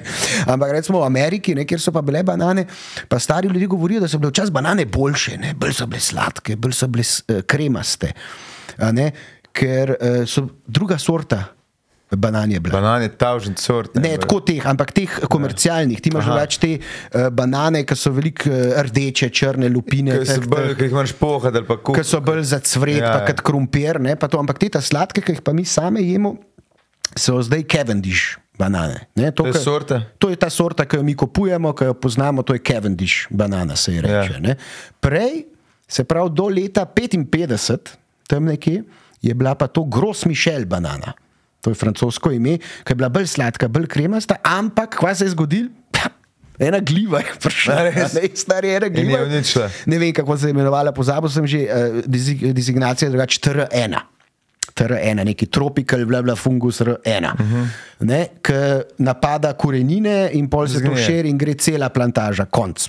Ampak 0.47 0.71
recimo 0.77 1.01
v 1.01 1.09
Ameriki, 1.09 1.55
ne, 1.55 1.65
kjer 1.67 1.81
so 1.83 1.91
pa 1.91 1.99
bile 2.05 2.21
banane, 2.23 2.63
pa 3.11 3.19
stari 3.19 3.49
ljudje 3.51 3.67
govorijo, 3.67 4.03
da 4.05 4.07
so 4.07 4.19
bile 4.21 4.31
včasih 4.31 4.53
banane 4.55 4.85
boljše, 4.85 5.37
ne, 5.41 5.51
bolj 5.59 5.73
so 5.75 5.87
bile 5.91 5.99
sladke, 5.99 6.55
bolj 6.55 6.77
so 6.77 6.87
bile 6.87 7.03
uh, 7.03 7.41
kremaste. 7.43 8.13
Ne, 8.95 9.09
ker 9.55 9.91
uh, 9.95 10.23
so 10.27 10.45
druga 10.67 10.97
sorta 10.99 11.41
banan 12.11 12.51
je 12.51 12.59
bila. 12.59 12.77
Banan 12.77 13.01
je 13.01 13.09
tavžen 13.09 13.57
sort. 13.57 13.95
Ne, 13.95 14.17
tako 14.17 14.39
teh, 14.39 14.61
ampak 14.61 14.91
teh 14.91 15.09
komercialnih. 15.25 15.97
Ti 15.97 16.09
imaš 16.09 16.27
več 16.29 16.57
te 16.57 16.71
uh, 16.77 17.27
banane, 17.29 17.81
ki 17.83 17.95
so 17.95 18.11
veliko 18.11 18.45
uh, 18.45 18.77
rdeče, 18.81 19.29
črne 19.29 19.69
lupine. 19.69 20.19
Ki 20.19 20.37
ki 20.75 20.83
jih 20.83 20.91
imaš 20.91 21.13
pohati 21.13 21.57
ali 21.57 21.65
pa 21.65 21.77
kuhati. 21.77 21.97
ki 21.97 22.07
so 22.07 22.21
bolj 22.21 22.43
za 22.45 22.59
cvret, 22.59 22.97
Ja, 22.97 23.03
ja, 23.03 23.11
pa 23.11 23.19
ja. 23.19 23.27
kot 23.27 23.41
krompir, 23.41 23.99
ne, 23.99 24.15
pa 24.15 24.27
to, 24.27 24.37
ampak 24.37 24.57
te 24.57 24.69
ta 24.69 24.79
sladke, 24.79 25.21
ki 25.21 25.31
jih 25.31 25.41
pa 25.41 25.51
mi 25.51 25.65
same 25.65 25.99
jemo, 25.99 26.35
so 27.13 27.41
zdaj 27.41 27.65
Cavendish 27.65 28.37
banane. 28.53 29.09
Ne, 29.15 29.31
to, 29.31 29.43
To 29.43 29.47
je 29.47 29.53
ke- 29.53 29.59
sorta? 29.59 29.97
To 30.15 30.29
je 30.29 30.37
ta 30.37 30.49
sorta, 30.49 30.85
ki 30.85 30.97
jo 30.97 31.03
mi 31.03 31.13
kupujemo, 31.13 31.73
ki 31.73 31.85
jo 31.85 31.93
poznamo, 31.95 32.39
to 32.41 32.53
je 32.53 32.61
Cavendish 32.61 33.27
banana, 33.29 33.75
se 33.75 33.91
ji 33.91 34.01
reče. 34.01 34.39
Ja. 34.39 34.39
Ja. 34.45 34.55
Prej, 34.99 35.43
se 35.83 36.03
pravi 36.03 36.29
do 36.31 36.47
leta 36.47 36.85
55, 36.85 37.97
tam 38.25 38.45
nekje, 38.45 38.83
je 39.21 39.33
bila 39.33 39.55
pa 39.55 39.67
to 39.67 39.83
Gros 39.83 40.25
Michel 40.25 40.65
banana. 40.65 41.13
To 41.65 41.73
je 41.73 41.79
francosko 41.79 42.29
ime, 42.31 42.59
ki 42.61 42.93
je 42.93 42.99
bila 42.99 43.09
bolj 43.09 43.31
sladka, 43.33 43.67
bolj 43.67 43.89
kremasta, 43.89 44.37
ampak 44.45 44.99
kaj 45.01 45.15
se 45.17 45.25
je 45.25 45.33
zgodilo? 45.33 45.69
Ena 46.61 46.79
gliva 46.79 47.19
je 47.19 47.33
prišla, 47.41 47.75
ne, 47.83 48.29
stari 48.35 48.69
In 48.75 48.93
gliva. 48.93 49.19
je 49.19 49.25
uničila. 49.25 49.69
Ne 49.85 49.97
vem, 49.99 50.13
kako 50.13 50.37
se 50.37 50.47
je 50.47 50.55
imenovala, 50.55 50.91
pozabil 50.91 51.29
sem 51.29 51.47
že, 51.47 51.65
uh, 51.65 52.53
designacija 52.53 53.07
je 53.07 53.11
drugače 53.11 53.39
TR1. 53.39 53.97
TR1, 54.75 55.23
neki 55.25 55.45
tropical, 55.45 56.05
bla, 56.05 56.21
bla, 56.21 56.35
fungus 56.35 56.81
R1, 56.81 57.33
uh. 57.33 57.39
-huh. 57.39 58.27
ki 58.41 58.53
napada 58.97 59.53
korenine 59.53 60.29
in 60.33 60.47
pol 60.49 60.67
se 60.67 60.83
to 60.83 60.95
širi 60.95 61.29
in 61.29 61.37
gre 61.37 61.53
cela 61.53 61.89
plantaža, 61.89 62.45
konc. 62.45 62.87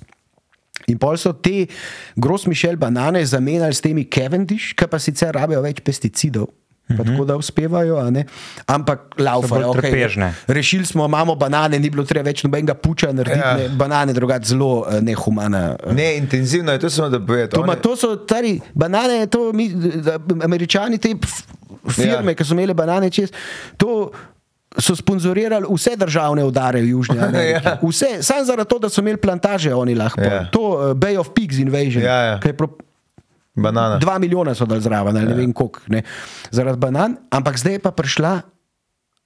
In 0.86 0.98
pol 0.98 1.16
so 1.16 1.32
te 1.32 1.66
Gros 2.16 2.46
Michel 2.46 2.76
banane 2.76 3.26
zamenjali 3.26 3.74
s 3.74 3.80
temi 3.80 4.04
Cavendish, 4.04 4.74
ki 4.74 4.86
pa 4.86 4.98
sicer 4.98 5.34
rabijo 5.34 5.62
več 5.62 5.80
pesticidov. 5.80 6.46
Pa 6.88 7.04
tako 7.04 7.24
da 7.24 7.36
uspevajo, 7.36 7.98
ampak 8.66 9.00
laufajo. 9.18 9.72
bolj 9.72 9.80
trpežne. 9.80 10.34
Rešili 10.46 10.86
smo, 10.86 11.04
imamo 11.04 11.34
banane, 11.34 11.78
ni 11.78 11.90
bilo 11.90 12.04
treba 12.04 12.24
več 12.24 12.44
nobenega 12.44 12.74
puča 12.74 13.12
narediti, 13.12 13.38
Ja. 13.40 13.56
ne, 13.56 13.68
banane 13.70 14.12
drugače 14.12 14.44
zelo 14.46 14.86
eh, 14.86 15.00
nehumana. 15.00 15.76
eh, 15.80 15.92
Ne, 15.92 16.16
intenzivno 16.16 16.72
je 16.72 16.78
to 16.78 16.90
samo 16.90 17.08
da 17.08 17.18
povedati. 17.18 17.50
To, 17.52 17.60
Oni- 17.62 17.76
to 17.76 17.96
so 17.96 18.14
stari 18.18 18.60
banane, 18.72 19.26
to 19.26 19.52
mi, 19.52 19.70
američani, 20.40 20.98
te 20.98 21.14
firme, 21.88 22.06
Ja. 22.24 22.34
ki 22.34 22.44
so 22.44 22.54
imele 22.54 22.74
banane 22.74 23.10
čez. 23.10 23.32
To, 23.76 24.10
So 24.78 24.92
sponzorirali 24.92 25.64
vse 25.66 25.96
državne 25.96 26.44
udare 26.44 26.80
v 26.80 26.88
Južni 26.88 27.16
Ameriki. 27.22 27.64
Ja. 27.64 27.78
Vse, 27.82 28.06
samo 28.20 28.44
tega, 28.46 28.78
da 28.78 28.88
so 28.90 29.00
imeli 29.00 29.16
plantaže, 29.16 29.72
oni 29.72 29.94
lahko. 29.94 30.20
Ja. 30.20 30.44
To 30.46 30.60
uh, 30.60 30.92
Bay 30.92 31.16
of 31.16 31.30
Pigs 31.30 31.56
invasion. 31.56 32.02
Ja, 32.02 32.16
ja. 32.22 32.40
ki 32.40 32.48
je 32.48 32.52
pro- 32.52 32.76
Banana. 33.56 33.98
Dva 33.98 34.18
milijona 34.18 34.54
so 34.54 34.66
dal 34.68 34.80
zraven, 34.80 35.16
ali 35.16 35.26
ne 35.26 35.34
vem 35.34 35.52
koliko, 35.52 35.80
ne, 35.88 36.02
zaradi 36.50 36.78
banan, 36.78 37.16
ampak 37.30 37.58
zdaj 37.58 37.78
je 37.78 37.82
pa 37.82 37.90
prišla 37.90 38.40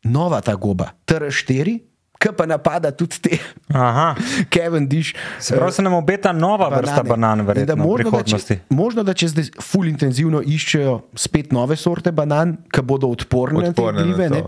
nova 0.04 0.40
ta 0.40 0.54
goba, 0.54 0.92
TR4, 1.06 1.78
ki 2.20 2.32
pa 2.36 2.44
napada 2.46 2.92
tudi 2.92 3.16
te 3.20 3.38
Aha. 3.72 4.14
Cavendish. 4.54 5.16
Se 5.40 5.56
pravi, 5.56 5.72
se 5.72 5.82
nam 5.82 5.94
obeta 5.96 6.32
nova 6.32 6.68
vrsta 6.68 7.02
banan, 7.02 7.38
da 7.38 7.48
verjetno, 7.48 7.74
v 7.74 7.86
možno, 7.86 8.10
da 8.10 8.22
če, 8.22 8.58
možno, 8.68 9.04
da 9.04 9.14
če 9.16 9.28
zdaj 9.32 9.52
ful 9.64 9.88
intenzivno 9.88 10.42
iščejo 10.44 10.98
spet 11.16 11.54
nove 11.56 11.80
sorte 11.80 12.12
banan, 12.12 12.58
ki 12.72 12.84
bodo 12.84 13.08
odporne, 13.08 13.72
Odporne 13.72 14.04
na 14.04 14.16
te 14.16 14.28
ne. 14.36 14.42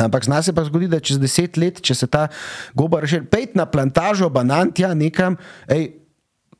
Ampak 0.00 0.24
zna 0.24 0.40
se 0.42 0.54
pa 0.56 0.64
zgodi, 0.64 0.88
da 0.88 1.02
čez 1.04 1.20
deset 1.20 1.58
let, 1.60 1.82
če 1.84 1.94
se 1.94 2.08
ta 2.08 2.26
goba 2.74 3.02
reši, 3.04 3.20
pejt 3.28 3.58
na 3.60 3.68
plantažo 3.68 4.30
banan 4.32 4.72
tja 4.72 4.94
nekam. 4.96 5.36
Ej, 5.68 5.90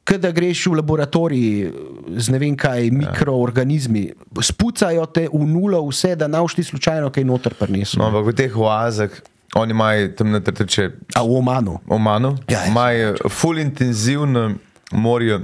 Kaj 0.05 0.19
da 0.19 0.31
greš 0.31 0.67
v 0.67 0.75
laboratorij 0.75 1.71
z 2.17 2.29
ne 2.29 2.39
vem 2.39 2.57
kaj, 2.57 2.91
mikroorganizmi, 2.91 4.09
spucajo 4.43 5.07
te 5.07 5.29
v 5.29 5.47
nulo, 5.47 5.79
vse, 5.87 6.17
da 6.17 6.27
nauš 6.27 6.55
ti 6.55 6.65
slučajno 6.65 7.11
kaj 7.11 7.25
noter 7.25 7.55
prinesel. 7.55 8.03
No, 8.03 8.07
ampak 8.07 8.27
v 8.27 8.35
teh 8.35 8.57
oazah, 8.57 9.11
oni 9.55 9.71
imajo 9.71 10.09
tam 10.09 10.31
na 10.31 10.41
trče 10.41 10.91
A 11.15 11.23
v 11.23 11.37
Omanu. 11.37 11.79
Omanu, 11.89 12.37
Ja, 12.49 12.59
ja. 12.59 12.67
imajo 12.67 13.15
full 13.29 13.59
intenzivno 13.59 14.55
morajo 14.93 15.41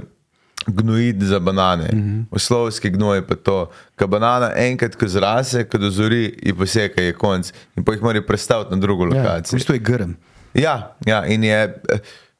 gnojiti 0.67 1.25
za 1.25 1.39
banane. 1.39 1.89
Mm. 1.93 1.99
-hmm. 1.99 2.23
Oslovski 2.31 2.89
gnoj 2.89 3.17
je 3.17 3.27
pa 3.27 3.35
to, 3.35 3.69
ko 3.95 4.07
banana 4.07 4.51
enkrat, 4.57 4.95
ko 4.95 5.07
zrase, 5.07 5.63
ko 5.63 5.77
dozori, 5.77 6.39
je 6.43 6.53
poseka, 6.55 7.01
je 7.01 7.13
konc. 7.13 7.47
In 7.75 7.83
pa 7.83 7.91
jih 7.91 8.01
morajo 8.03 8.23
prestaviti 8.27 8.71
na 8.71 8.77
drugo 8.77 9.03
Ja, 9.03 9.09
v 9.09 9.13
lokacijo. 9.15 9.55
bistvu 9.55 9.73
je 9.73 9.79
grm. 9.79 10.11
Ja, 10.53 10.95
ja, 11.05 11.25
in 11.25 11.43
je, 11.43 11.63
eh, 11.89 11.99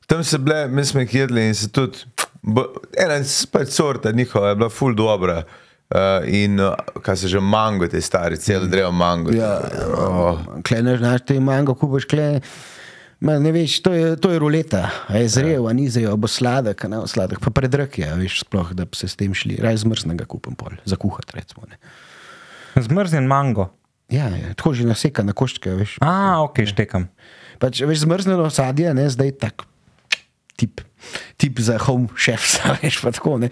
tam 0.10 0.24
so 0.26 0.40
bile, 0.42 0.68
mi 0.68 0.86
smo 0.86 1.04
jih 1.06 1.16
jedli 1.22 1.48
in 1.48 1.56
se 1.56 1.70
tudi, 1.72 2.04
bo- 2.42 2.68
ena 2.98 3.22
spet 3.24 3.72
sorta 3.74 4.12
njihova 4.12 4.50
je 4.50 4.56
bila 4.56 4.70
full 4.70 4.96
dobra. 4.98 5.44
Uh, 5.90 6.22
in 6.30 6.60
uh, 6.62 6.76
kaj 7.02 7.16
se 7.18 7.28
že 7.32 7.40
mango, 7.42 7.88
te 7.90 7.98
stari, 8.02 8.38
cel 8.38 8.68
drevo 8.70 8.92
mango. 8.94 9.32
Ja, 9.34 9.56
oh. 9.98 10.38
Kle 10.62 10.84
ne 10.86 10.94
znaš, 11.00 11.24
te 11.26 11.40
mango 11.42 11.74
kupaš, 11.74 12.06
kle. 12.06 12.28
Ma, 13.26 13.40
ne 13.42 13.50
veš, 13.52 13.80
to 13.84 13.92
je, 13.98 14.12
to 14.22 14.30
je 14.32 14.38
ruleta, 14.40 14.84
a 15.10 15.18
je 15.18 15.32
zrel, 15.34 15.66
a 15.68 15.74
ni 15.74 15.88
zrel, 15.90 16.14
a 16.14 16.20
bo 16.20 16.30
sladek, 16.30 16.86
ne 16.88 17.02
sladek, 17.10 17.42
pa 17.42 17.50
predrk 17.52 17.98
je, 18.00 18.12
veš, 18.22 18.38
sploh, 18.46 18.70
da 18.78 18.86
bi 18.86 18.96
se 19.02 19.10
s 19.10 19.18
tem 19.18 19.34
šli. 19.34 19.58
Raj 19.66 19.82
zmrznega 19.82 20.30
kupam 20.30 20.54
pol, 20.56 20.78
za 20.86 20.96
kuhati, 20.96 21.36
recimo. 21.42 21.66
Ne. 21.68 21.82
Zmrznjen 22.78 23.26
mango. 23.28 23.72
Ja, 24.14 24.30
ja, 24.30 24.54
tako 24.54 24.76
že 24.78 24.86
naseka 24.88 25.26
na 25.26 25.34
koščke, 25.34 25.74
veš. 25.74 25.98
A, 26.06 26.38
ok, 26.46 26.64
štekam. 26.70 27.10
Pač, 27.60 27.82
veš, 27.82 28.06
zmrznjeno 28.06 28.46
sadje, 28.54 28.94
ne, 28.94 29.10
zdaj 29.10 29.36
tak 29.42 29.66
tip. 30.60 30.82
Tip 31.40 31.62
za 31.64 31.78
home 31.80 32.10
chefs, 32.20 32.58
a 32.68 32.76
veš 32.82 33.00
pa 33.00 33.12
tako. 33.16 33.38
ne. 33.40 33.50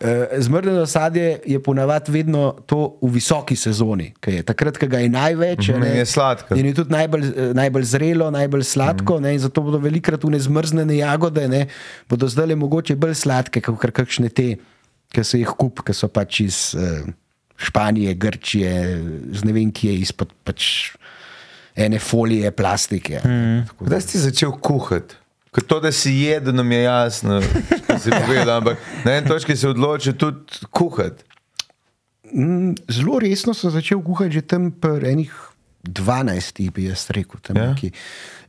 Eh, 0.00 0.40
Zmrznjeno 0.40 0.86
sadje 0.88 1.40
je 1.44 1.60
ponavadi 1.62 2.12
vedno 2.12 2.56
to 2.66 2.96
v 3.02 3.10
visoki 3.18 3.56
sezoni, 3.56 4.08
ki 4.20 4.38
je 4.38 4.46
takrat, 4.48 4.80
ko 4.80 4.88
ga 4.88 5.02
je 5.04 5.10
največ. 5.12 5.68
Mhm, 5.68 5.84
ne, 5.84 5.90
je 6.00 6.06
sladko. 6.08 6.56
In 6.56 6.70
je 6.70 6.74
tudi 6.80 6.96
najbolj, 6.96 7.26
eh, 7.28 7.52
najbolj 7.54 7.84
zrelo, 7.92 8.30
najbolj 8.32 8.64
sladko, 8.64 9.20
ne, 9.20 9.34
in 9.36 9.44
zato 9.44 9.62
bodo 9.66 9.82
velikrat 9.82 10.24
v 10.24 10.32
nezmrznjene 10.38 10.96
jagode, 11.02 11.44
ne, 11.52 11.66
bodo 12.08 12.30
zdaj 12.32 12.48
le 12.54 12.58
mogoče 12.64 12.96
bolj 12.96 13.14
sladke, 13.26 13.60
kot 13.60 13.92
kakšne 14.00 14.32
te, 14.32 14.56
ki 15.12 15.24
se 15.24 15.44
jih 15.44 15.52
kup, 15.60 15.84
ki 15.84 15.94
so 15.94 16.08
pač 16.08 16.40
iz 16.42 16.58
uh, 16.74 17.04
Španije, 17.56 18.14
Grčije, 18.20 18.72
z 19.32 19.44
ne 19.44 19.52
vem 19.52 19.70
kje, 19.72 19.94
izpod 20.02 20.32
pač 20.44 20.96
ene 21.76 22.00
folije, 22.00 22.50
plastike. 22.56 23.20
Mm. 23.24 23.68
Kdaj 23.80 24.00
si 24.00 24.20
začel 24.20 24.56
kuhati? 24.60 25.20
Kot 25.56 25.64
to, 25.64 25.80
da 25.80 25.88
si 25.88 26.12
jedel, 26.20 26.52
nam 26.52 26.68
je 26.68 26.82
jasno, 26.82 27.40
da 27.88 27.96
si 27.96 28.12
povedal, 28.12 28.58
ampak 28.58 28.76
na 29.04 29.14
eni 29.14 29.24
točki 29.24 29.56
se 29.56 29.68
odloči 29.68 30.12
tudi 30.12 30.66
kuhati. 30.68 31.24
Mm, 32.28 32.74
Zelo 32.86 33.16
resno 33.18 33.54
sem 33.54 33.70
začel 33.70 34.02
kuhati 34.02 34.34
že 34.34 34.42
tam 34.44 34.68
pri 34.70 35.14
enih 35.14 35.32
12, 35.82 36.70
bi 36.70 36.90
jaz 36.90 37.06
rekel. 37.08 37.40
tam 37.40 37.56
Ja. 37.56 37.70
nekje. 37.72 37.94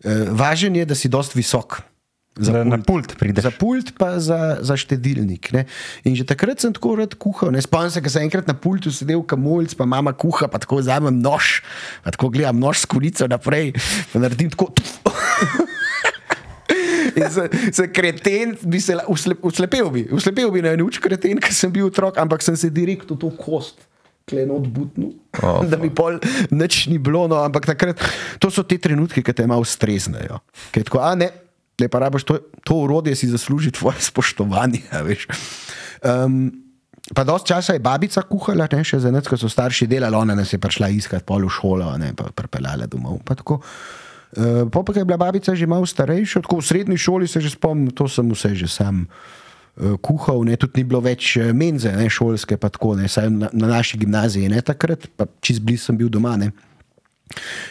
Eh, 0.04 0.28
Važen 0.34 0.76
je, 0.76 0.84
da 0.84 0.96
si 0.96 1.08
dost 1.08 1.32
visok. 1.32 1.80
Za 2.38 2.52
Da 2.52 2.64
na 2.64 2.78
pult 2.78 3.16
prideš. 3.18 3.44
Za 3.44 3.52
pult, 3.52 3.94
pa 3.98 4.20
za, 4.20 4.58
za 4.62 4.78
štedilnik. 4.78 5.50
Ne? 5.54 5.66
In 6.04 6.14
že 6.14 6.22
takrat 6.22 6.60
sem 6.60 6.74
tako 6.74 6.96
rad 6.96 7.16
kuhal. 7.18 7.50
Ne 7.50 7.62
spomnim 7.62 7.90
se, 7.90 8.02
ko 8.02 8.10
sem 8.10 8.28
enkrat 8.28 8.46
na 8.46 8.54
pultu 8.54 8.92
sedel, 8.94 9.24
kamulc, 9.26 9.74
pa 9.74 9.86
mama 9.90 10.14
kuha, 10.14 10.46
pa 10.46 10.60
tako 10.62 10.78
vzamem 10.78 11.18
nož, 11.18 11.62
pa 12.04 12.12
tako 12.14 12.30
gledam 12.30 12.60
nož 12.62 12.84
s 12.84 12.86
kulico 12.86 13.26
naprej, 13.26 13.74
pa 14.14 14.20
naredim 14.20 14.52
tako. 14.54 14.70
Za, 17.36 17.48
za 17.74 17.86
kreten 17.88 18.56
bi 18.62 18.82
se 18.82 18.96
la- 18.96 19.06
usle- 19.10 19.38
uslepel, 19.42 19.90
bi, 19.90 20.06
uslepel 20.14 20.52
bi 20.54 20.62
na 20.62 20.76
en 20.76 20.84
uč 20.86 21.00
kreten, 21.02 21.40
ker 21.42 21.54
sem 21.54 21.72
bil 21.72 21.88
otrok, 21.90 22.18
ampak 22.18 22.44
sem 22.46 22.56
se 22.56 22.70
direkt 22.70 23.10
v 23.10 23.18
to 23.18 23.32
kost. 23.34 23.82
Kleno 24.28 24.58
odbutno, 24.60 25.14
Oh, 25.40 25.62
da 25.72 25.78
mi 25.78 25.88
pol 25.90 26.18
nič 26.52 26.88
ni 26.92 26.98
bilo, 27.00 27.28
no, 27.32 27.38
ampak 27.40 27.66
takrat 27.66 28.02
to 28.42 28.50
so 28.52 28.62
te 28.62 28.76
trenutke, 28.78 29.22
ki 29.24 29.34
te 29.34 29.46
malo 29.48 29.64
streznejo. 29.64 30.42
Ker 30.74 30.84
tako, 30.84 31.00
a 31.00 31.14
ne, 31.16 31.30
ne 31.80 31.88
pa 31.88 32.02
rabiš 32.02 32.26
to, 32.28 32.36
to 32.66 32.76
urodje 32.84 33.16
si 33.16 33.30
zasluži 33.30 33.72
tvoje 33.72 34.02
spoštovanje. 34.10 34.84
Um, 36.04 36.52
pa 37.16 37.24
dosti 37.24 37.54
časa 37.54 37.74
je 37.74 37.80
babica 37.80 38.22
kuhala, 38.28 38.68
ne, 38.72 38.84
še 38.84 39.00
za 39.00 39.12
nas, 39.14 39.30
ko 39.30 39.38
so 39.40 39.48
starši 39.48 39.88
delali, 39.88 40.18
ona 40.18 40.36
nas 40.36 40.52
je 40.52 40.60
prišla 40.60 40.90
iskat 40.92 41.24
pol 41.24 41.48
v 41.48 41.54
šolo, 41.54 41.88
ne, 41.98 42.12
pa 42.12 42.28
pripeljala 42.36 42.86
domov. 42.86 43.22
Pa 43.24 43.38
tako. 43.40 43.62
Uh, 44.36 44.68
pa, 44.68 44.84
ko 44.84 44.92
je 44.92 45.08
bila 45.08 45.18
babica 45.18 45.56
že 45.56 45.68
malo 45.68 45.88
starejša, 45.88 46.44
tako 46.44 46.60
v 46.60 46.68
srednji 46.68 46.98
šoli 47.00 47.28
se 47.28 47.40
že 47.40 47.56
spomnim, 47.56 47.96
to 47.96 48.12
sem 48.12 48.28
vse 48.28 48.56
že 48.60 48.68
sam 48.68 49.08
uh, 49.08 49.96
kuhal, 50.04 50.44
ne, 50.44 50.58
tudi 50.60 50.82
ni 50.82 50.84
bilo 50.84 51.00
več 51.00 51.38
eh, 51.40 51.54
menze, 51.56 51.88
ne, 51.96 52.10
šolske, 52.12 52.60
pa 52.60 52.68
tako, 52.68 52.98
ne, 53.00 53.08
saj 53.08 53.32
na, 53.32 53.48
na 53.56 53.72
naši 53.72 53.98
gimnaziji, 54.04 54.52
ne 54.52 54.60
takrat, 54.60 55.08
pa 55.16 55.32
čez 55.40 55.64
blizu 55.64 55.88
sem 55.88 55.98
bil 55.98 56.12
doma. 56.12 56.36
Ne. 56.36 56.52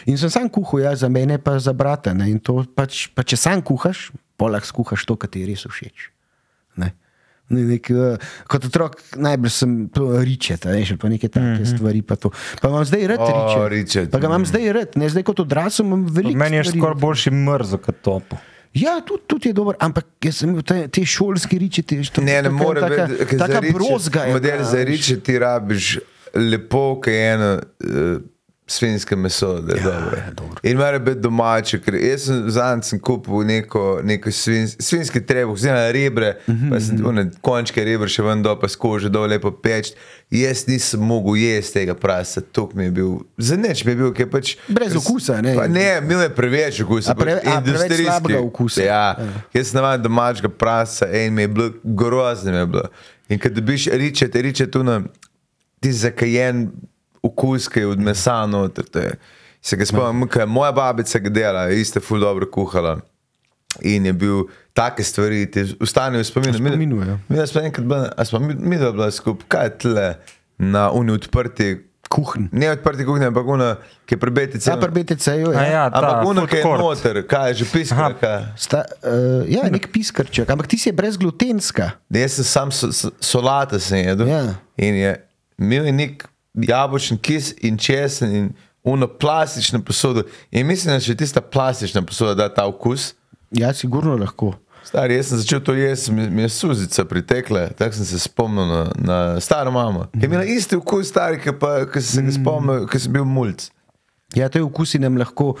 In 0.09 0.17
sem 0.17 0.33
sam 0.33 0.49
kuhal, 0.49 0.87
ja, 0.87 0.95
za 0.95 1.09
mene 1.09 1.37
pa 1.37 1.57
za 1.61 1.73
brata. 1.77 2.13
Ne, 2.17 2.29
in 2.33 2.41
to 2.41 2.63
pač, 2.73 3.07
pa 3.13 3.21
če 3.21 3.37
sam 3.37 3.61
kuhaš, 3.61 4.09
polah 4.37 4.63
skuhaš 4.63 5.05
to, 5.05 5.17
kar 5.17 5.29
ti 5.29 5.43
je 5.43 5.49
res 5.51 5.65
všeč. 5.65 6.09
Ne. 6.81 6.93
Ne, 7.49 7.61
nek, 7.63 7.87
uh, 7.95 8.17
kot 8.51 8.65
otrok 8.67 8.97
najbolj 9.15 9.53
sem 9.55 9.75
ričet, 10.19 10.65
veš, 10.67 10.97
pa 10.99 11.07
neke 11.07 11.29
take 11.29 11.45
mm 11.45 11.63
-hmm. 11.63 11.75
stvari. 11.77 12.01
Pa, 12.01 12.15
to. 12.15 12.31
pa 12.61 12.67
imam 12.67 12.85
zdaj 12.85 13.07
rad 13.07 13.19
O, 13.19 13.67
ričet. 13.67 14.11
Pa 14.11 14.19
ga 14.19 14.27
imam 14.27 14.45
zdaj 14.45 14.73
rad, 14.73 14.97
ne 14.99 15.09
zdaj 15.09 15.23
kot 15.23 15.39
odrasel 15.39 15.85
imam 15.85 16.05
veliko. 16.11 16.37
Meni 16.37 16.57
je 16.57 16.63
skoraj 16.63 16.95
boljši 16.95 17.31
mrzo 17.31 17.77
kot 17.77 17.95
topo. 18.01 18.37
Ja, 18.73 19.01
tudi, 19.01 19.23
tudi 19.27 19.49
je 19.49 19.53
dober, 19.53 19.75
ampak 19.79 20.05
jaz 20.23 20.41
sem 20.41 20.49
imel 20.49 20.61
te, 20.61 20.87
te 20.87 21.05
šolske 21.05 21.57
ričete. 21.57 21.97
veš, 21.97 22.09
to- 22.09 22.21
Ne, 22.21 22.41
ne 22.41 22.49
more 22.49 22.81
biti, 22.81 23.25
ker 23.25 23.39
Taka 23.39 23.61
brozga 23.73 24.23
je. 24.23 24.33
Model 24.33 24.57
bila, 24.57 24.69
za 24.69 24.83
riče 24.83 25.19
ti 25.19 25.39
rabiš 25.39 25.99
lepo, 26.35 27.01
ki 27.01 27.09
je 27.11 27.33
eno 27.33 27.53
uh, 27.55 28.21
svinjsko 28.67 29.15
meso, 29.15 29.61
da 29.61 29.73
je 29.73 29.79
ja, 29.79 29.83
dobro. 29.83 30.17
dobro. 30.33 30.59
In 30.63 30.77
mora 30.77 30.99
biti 30.99 31.19
domače, 31.19 31.79
ker 31.79 31.95
jaz 31.95 32.25
sem 32.25 32.49
zadnjič 32.51 33.01
kupil 33.01 33.45
neko, 33.47 33.99
neko 34.03 34.31
svin, 34.31 34.67
svinjski 34.67 35.25
trebuh, 35.25 35.57
zdaj 35.57 35.91
rebre, 35.91 36.37
mm 36.47 36.53
-hmm. 36.53 36.69
pa 36.69 36.79
sem 36.79 37.05
one 37.05 37.29
končke 37.41 37.85
rebre 37.85 38.09
še 38.09 38.23
ven 38.23 38.43
dol, 38.43 38.59
pa 38.59 38.67
skože 38.67 39.09
dol 39.09 39.29
lepo 39.29 39.51
peč. 39.51 39.93
Jaz 40.29 40.67
nisem 40.67 40.99
mogel 40.99 41.35
jesti 41.35 41.73
tega 41.73 41.93
prasa, 41.95 42.41
tok 42.41 42.73
mi 42.73 42.83
je 42.83 42.91
bil, 42.91 43.19
za 43.37 43.55
nič 43.55 43.85
mi 43.85 43.91
je 43.91 43.95
bil, 43.95 44.13
ker 44.13 44.29
pač. 44.29 44.57
Brez 44.67 44.95
okusa, 44.95 45.41
ne? 45.41 45.55
Pa 45.55 45.67
ne, 45.67 46.01
imel 46.03 46.21
je 46.21 46.29
preveč 46.35 46.81
okusa. 46.81 47.15
Pre- 47.15 47.35
pač 47.35 47.47
a, 47.47 47.61
preveč 47.61 47.69
industrijski. 47.69 48.05
slabega 48.05 48.39
okusa. 48.39 48.81
Ja, 48.83 49.15
jaz 49.53 49.67
sem 49.67 49.77
navaden 49.79 50.03
domačega 50.03 50.49
prasa 50.49 51.07
in 51.07 51.33
mi 51.33 51.41
je 51.41 51.47
bilo 51.47 51.69
grozno. 51.83 52.51
mi 52.51 52.57
Je 52.57 52.65
bilo. 52.65 52.83
In 53.29 53.39
ko 53.39 53.49
dobiš 53.49 53.87
riče, 53.87 54.27
te 54.27 54.41
riče 54.41 54.71
tu 54.71 54.83
na 54.83 55.01
ti 55.79 55.91
zakajen 55.93 56.71
je 57.75 57.87
od 57.87 57.99
mesa 57.99 58.45
noter. 58.45 59.17
Se 59.61 59.75
ga 59.75 59.85
spomnim, 59.85 60.27
ko 60.27 60.39
je 60.39 60.45
moja 60.45 60.71
babica 60.71 61.19
ga 61.19 61.29
dela, 61.29 61.61
je 61.61 61.81
iste 61.81 61.99
ful 61.99 62.19
dobro 62.19 62.45
kuhala. 62.45 62.99
In 63.81 64.05
je 64.05 64.13
bil 64.13 64.43
take 64.73 65.03
stvari, 65.03 65.51
ti 65.51 65.75
ustanejo 65.79 66.21
v 66.21 66.25
spominu. 66.25 66.95
Mi- 66.95 67.07
ja. 67.07 67.17
Mi 67.29 67.47
smo 67.47 67.61
enkrat 67.61 67.85
bili, 67.85 68.07
a 68.17 68.25
smo 68.25 68.39
mi, 68.39 68.55
mi 68.55 68.77
dva 68.77 68.91
bila 68.91 69.11
skupaj, 69.11 69.47
kaj 69.47 69.65
je 69.65 69.77
tle 69.77 70.15
na 70.57 70.91
uni 70.91 71.11
odprti 71.11 71.87
Kuhinj. 72.07 72.47
Ne 72.51 72.71
odprti 72.71 73.05
kuhinje, 73.05 73.27
ampak 73.27 73.45
una, 73.45 73.75
ki 74.05 74.15
je 74.15 74.19
prebeti 74.19 74.57
Ja, 74.57 74.61
celo. 74.61 74.81
pri 74.81 75.03
BTC-ju 75.03 75.51
A 75.51 75.61
je. 75.61 75.71
ja, 75.71 75.89
ta 75.91 75.97
Ampak 75.99 76.23
food 76.23 76.49
ki 76.49 76.57
je 76.57 76.63
noter, 76.63 77.27
kaj 77.27 77.47
je 77.49 77.53
že 77.53 77.65
kaj. 78.19 78.37
Sta, 78.55 78.85
uh, 79.03 79.43
ja, 79.43 79.67
nek 79.67 79.91
piskrček, 79.91 80.47
ampak 80.49 80.67
ti 80.67 80.77
si 80.79 80.87
je 80.89 80.95
brezglutenska. 80.95 81.99
Jaz 82.07 82.39
sem 82.39 82.43
sam 82.47 82.71
so, 82.71 83.11
solata 83.19 83.79
sem 83.79 84.07
jedel. 84.07 84.27
Ja. 84.27 84.55
In 84.79 84.95
je 84.95 85.11
imel 85.59 85.85
je 85.85 85.91
nek 85.91 86.15
jabolčni 86.57 87.17
kis 87.17 87.53
in 87.61 87.77
česen 87.77 88.35
in 88.35 88.49
uno 88.83 89.07
plastično 89.07 89.81
posodo. 89.83 90.23
In 90.51 90.67
mislim, 90.67 90.95
da 90.95 90.99
še 91.03 91.15
tista 91.15 91.41
plastična 91.41 92.01
posoda 92.01 92.33
da 92.35 92.53
ta 92.53 92.65
okus. 92.67 93.13
Ja, 93.51 93.73
sigurno 93.73 94.15
lahko. 94.15 94.53
Stari, 94.87 95.17
jaz 95.17 95.27
sem 95.27 95.39
začel 95.41 95.59
to 95.59 95.73
jesti, 95.75 96.11
mi, 96.15 96.29
mi 96.31 96.41
je 96.45 96.49
suzica 96.49 97.03
pritekla, 97.05 97.65
tako 97.75 97.97
sem 97.97 98.05
se 98.05 98.19
spomnil 98.23 98.69
na, 98.69 98.83
na 98.95 99.17
staro 99.43 99.71
mamo. 99.71 100.05
Ki 100.13 100.21
je 100.23 100.29
imela 100.29 100.45
isti 100.47 100.77
okus, 100.79 101.09
stari, 101.11 101.41
ki 101.43 101.51
ki 101.91 102.01
sem 102.01 102.21
se 102.21 102.23
ga 102.23 102.35
spomnil, 102.37 102.85
ko 102.87 102.99
sem 102.99 103.11
bil 103.17 103.27
mulj. 103.27 103.67
Ja, 104.35 104.47
te 104.51 104.61
okusi 104.63 104.99
nam 104.99 105.17
lahko 105.19 105.57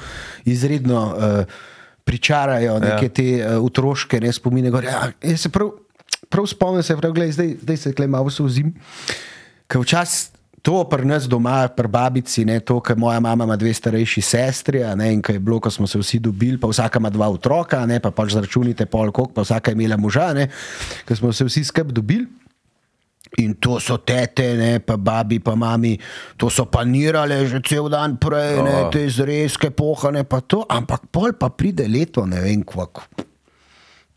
izredno 0.47 1.01
uh, 1.11 1.59
pričarajo 2.07 2.79
neke 2.79 3.09
Ja. 3.09 3.13
te 3.19 3.27
uh, 3.41 3.65
otroške 3.65 4.21
ne, 4.23 4.31
spomine. 4.33 4.71
Gor. 4.71 4.87
Ja, 4.87 5.11
jaz 5.23 5.43
se 5.43 5.51
prav, 5.51 5.73
prav 6.29 6.47
spomnim, 6.47 6.83
se 6.83 6.95
prav, 6.95 7.11
glej, 7.11 7.35
zdaj, 7.35 7.53
zdaj 7.61 7.77
se 7.77 7.93
klej 7.93 8.07
malo 8.07 8.31
sozim. 8.31 8.71
Ker 9.67 9.83
včasih 9.83 10.36
to 10.61 10.83
pri 10.89 11.05
nas 11.05 11.27
doma, 11.29 11.67
pri 11.69 11.87
babici, 11.87 12.45
ne, 12.45 12.59
to, 12.59 12.79
ker 12.81 12.97
moja 12.97 13.19
mama 13.19 13.45
ima 13.45 13.55
dve 13.55 13.73
starejši 13.73 14.21
sestri, 14.21 14.81
ne, 14.95 15.13
in 15.13 15.21
ko 15.21 15.31
je 15.31 15.39
bilo, 15.39 15.59
ko 15.59 15.71
smo 15.71 15.87
se 15.87 15.99
vsi 15.99 16.19
dobili, 16.19 16.57
pa 16.59 16.67
vsaka 16.67 16.99
ima 16.99 17.09
dva 17.09 17.29
otroka, 17.29 17.85
ne, 17.85 17.99
pa 18.03 18.11
pač 18.11 18.33
zračunite 18.35 18.85
pol 18.85 19.11
kok, 19.15 19.31
pa 19.33 19.45
vsaka 19.45 19.71
je 19.71 19.77
imela 19.77 19.97
moža, 19.97 20.33
ne, 20.33 20.49
ker 21.07 21.17
smo 21.17 21.31
se 21.33 21.45
vsi 21.47 21.63
skupaj 21.63 21.93
dobili. 21.93 22.27
In 23.43 23.57
to 23.59 23.75
so 23.83 23.97
tete, 23.99 24.55
ne, 24.55 24.79
pa 24.79 24.95
babi, 24.95 25.39
pa 25.43 25.51
mami, 25.55 25.97
to 26.39 26.47
so 26.49 26.63
panirale 26.71 27.43
že 27.45 27.59
cel 27.59 27.89
dan 27.91 28.15
prej, 28.17 28.63
ne, 28.63 28.75
Oh. 28.87 28.89
te 28.89 29.03
zrezke, 29.03 29.69
pohane, 29.69 30.23
pa 30.23 30.39
to, 30.41 30.63
ampak 30.63 31.11
pol 31.11 31.35
pa 31.35 31.51
pride 31.51 31.87
leto, 31.91 32.25
ne 32.25 32.39
vem, 32.39 32.63
kvak. 32.63 33.03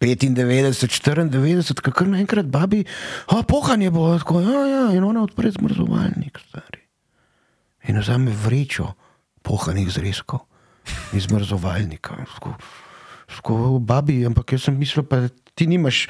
95, 0.01 0.89
94, 1.29 1.93
kar 1.93 2.09
naenkrat 2.09 2.49
babi, 2.49 2.85
a 3.29 3.43
pohanje 3.45 3.91
bo, 3.93 4.09
tako, 4.19 4.41
ja, 4.41 4.63
ja, 4.67 4.85
in 4.97 5.05
ona 5.05 5.23
odpre 5.23 5.51
zmrzovalnik, 5.51 6.41
stari. 6.41 6.81
In 7.85 8.01
vzame 8.01 8.33
vrečo 8.33 8.93
pohanih 9.43 9.89
zrezkov 9.89 10.41
iz 11.13 11.29
zmrzovalnika. 11.29 12.17
Tako, 13.29 13.79
babi, 13.79 14.25
ampak 14.25 14.53
jaz 14.53 14.65
sem 14.65 14.75
mislil, 14.75 15.05
pa 15.05 15.29
ti 15.55 15.69
nimaš, 15.69 16.09